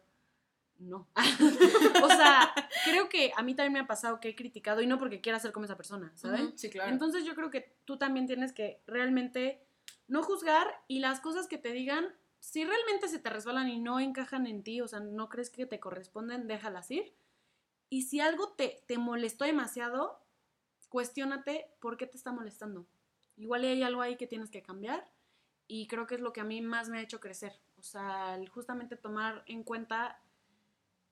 no. 0.79 1.07
o 2.03 2.07
sea, 2.07 2.53
creo 2.83 3.07
que 3.07 3.31
a 3.35 3.43
mí 3.43 3.55
también 3.55 3.73
me 3.73 3.79
ha 3.79 3.87
pasado 3.87 4.19
que 4.19 4.29
he 4.29 4.35
criticado 4.35 4.81
y 4.81 4.87
no 4.87 4.97
porque 4.97 5.21
quiera 5.21 5.39
ser 5.39 5.53
como 5.53 5.65
esa 5.65 5.77
persona, 5.77 6.11
¿sabes? 6.15 6.51
Sí, 6.55 6.69
claro. 6.69 6.91
Entonces 6.91 7.23
yo 7.23 7.35
creo 7.35 7.49
que 7.49 7.75
tú 7.85 7.97
también 7.97 8.27
tienes 8.27 8.51
que 8.51 8.81
realmente 8.87 9.63
no 10.07 10.23
juzgar 10.23 10.83
y 10.87 10.99
las 10.99 11.21
cosas 11.21 11.47
que 11.47 11.57
te 11.57 11.71
digan, 11.71 12.13
si 12.39 12.65
realmente 12.65 13.07
se 13.07 13.19
te 13.19 13.29
resbalan 13.29 13.69
y 13.69 13.79
no 13.79 13.99
encajan 13.99 14.47
en 14.47 14.63
ti, 14.63 14.81
o 14.81 14.87
sea, 14.87 14.99
no 14.99 15.29
crees 15.29 15.49
que 15.49 15.65
te 15.65 15.79
corresponden, 15.79 16.47
déjalas 16.47 16.91
ir. 16.91 17.13
Y 17.89 18.03
si 18.03 18.19
algo 18.19 18.49
te, 18.49 18.83
te 18.87 18.97
molestó 18.97 19.45
demasiado, 19.45 20.19
cuestiónate 20.89 21.67
por 21.79 21.95
qué 21.97 22.07
te 22.07 22.17
está 22.17 22.31
molestando. 22.31 22.85
Igual 23.37 23.63
hay 23.63 23.83
algo 23.83 24.01
ahí 24.01 24.17
que 24.17 24.27
tienes 24.27 24.49
que 24.49 24.61
cambiar 24.61 25.09
y 25.67 25.87
creo 25.87 26.07
que 26.07 26.15
es 26.15 26.21
lo 26.21 26.33
que 26.33 26.41
a 26.41 26.45
mí 26.45 26.61
más 26.61 26.89
me 26.89 26.99
ha 26.99 27.01
hecho 27.01 27.19
crecer. 27.19 27.59
O 27.77 27.83
sea, 27.83 28.35
el 28.35 28.49
justamente 28.49 28.95
tomar 28.95 29.43
en 29.47 29.63
cuenta 29.63 30.19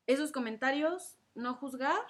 esos 0.07 0.31
comentarios, 0.31 1.15
no 1.35 1.53
juzgar 1.55 2.05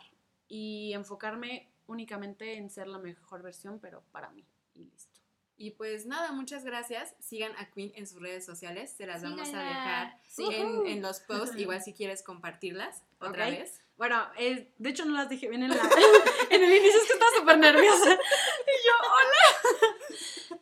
y 0.48 0.94
enfocarme 0.94 1.72
únicamente 1.88 2.56
en 2.58 2.70
ser 2.70 2.88
la 2.88 2.98
mejor 3.00 3.42
versión, 3.42 3.80
pero 3.80 4.04
para 4.12 4.30
mí. 4.30 4.46
Y 4.74 4.86
listo. 4.86 5.20
Y 5.58 5.72
pues 5.72 6.06
nada, 6.08 6.32
muchas 6.32 6.64
gracias. 6.64 7.14
Sigan 7.20 7.52
a 7.58 7.70
Queen 7.70 7.92
en 7.96 8.08
sus 8.08 8.20
redes 8.20 8.46
sociales. 8.46 8.92
Se 8.98 9.06
las 9.06 9.22
vamos 9.22 9.42
a 9.42 9.46
Síganla. 9.46 9.70
dejar 9.70 10.22
Sí. 10.28 10.46
en, 10.52 10.88
en 10.88 11.02
los 11.02 11.20
posts. 11.20 11.56
Igual 11.58 11.82
si 11.84 11.94
quieres 11.94 12.24
compartirlas 12.24 13.04
otra 13.20 13.46
Ok. 13.46 13.52
vez. 13.52 13.82
Bueno, 13.98 14.26
eh, 14.38 14.74
de 14.80 14.90
hecho 14.90 15.06
no 15.06 15.14
las 15.14 15.30
dije 15.30 15.48
bien 15.48 15.62
en, 15.62 15.70
la, 15.70 15.76
en 16.50 16.64
el 16.64 16.72
inicio, 16.76 17.00
es 17.02 17.08
que 17.08 17.14
estaba 17.14 17.32
súper 17.38 17.58
nerviosa. 17.60 18.10
Y 18.62 18.88
yo, 18.88 18.94
hola. 19.04 19.86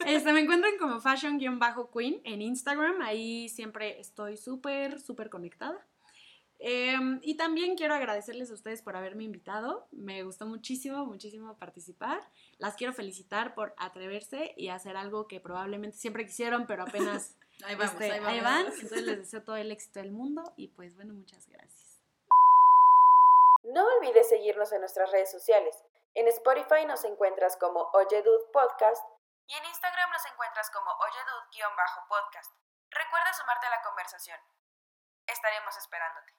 Este, 0.05 0.33
me 0.33 0.39
encuentran 0.39 0.77
como 0.77 0.99
fashion-queen 0.99 2.21
en 2.23 2.41
Instagram. 2.41 3.01
Ahí 3.01 3.49
siempre 3.49 3.99
estoy 3.99 4.37
súper, 4.37 4.99
súper 4.99 5.29
conectada. 5.29 5.85
Em, 6.61 7.19
y 7.23 7.35
también 7.35 7.77
quiero 7.77 7.93
agradecerles 7.93 8.51
a 8.51 8.53
ustedes 8.53 8.81
por 8.81 8.97
haberme 8.97 9.23
invitado. 9.23 9.87
Me 9.91 10.23
gustó 10.23 10.45
muchísimo, 10.45 11.05
muchísimo 11.05 11.57
participar. 11.57 12.21
Las 12.57 12.75
quiero 12.75 12.91
felicitar 12.91 13.55
por 13.55 13.73
atreverse 13.77 14.53
y 14.57 14.67
hacer 14.67 14.97
algo 14.97 15.27
que 15.27 15.39
probablemente 15.39 15.97
siempre 15.97 16.25
quisieron, 16.25 16.67
pero 16.67 16.83
apenas 16.83 17.37
Ahí 17.65 17.75
vamos, 17.75 17.93
este, 17.93 18.05
ahí 18.05 18.19
vamos. 18.19 18.33
ahí 18.33 18.41
van. 18.41 18.65
Entonces 18.67 19.03
les 19.03 19.17
deseo 19.17 19.43
todo 19.43 19.55
el 19.57 19.71
éxito 19.71 19.99
del 19.99 20.11
mundo 20.11 20.53
y 20.55 20.67
pues 20.69 20.95
bueno, 20.95 21.13
muchas 21.13 21.47
gracias. 21.47 22.01
No 23.63 23.85
olvides 23.97 24.29
seguirnos 24.29 24.71
en 24.71 24.79
nuestras 24.79 25.11
redes 25.11 25.29
sociales. 25.31 25.75
En 26.15 26.27
Spotify 26.27 26.85
nos 26.87 27.03
encuentras 27.03 27.57
como 27.57 27.89
Oyedud 27.93 28.39
Podcast 28.51 29.03
y 29.49 29.55
en 29.55 29.65
Instagram 29.65 30.11
nos 30.11 30.23
encuentras 30.27 30.69
como 30.69 30.91
Oyedud-podcast. 30.91 32.53
Recuerda 32.91 33.33
sumarte 33.33 33.65
a 33.65 33.71
la 33.71 33.81
conversación. 33.81 34.39
Estaremos 35.25 35.75
esperándote. 35.75 36.33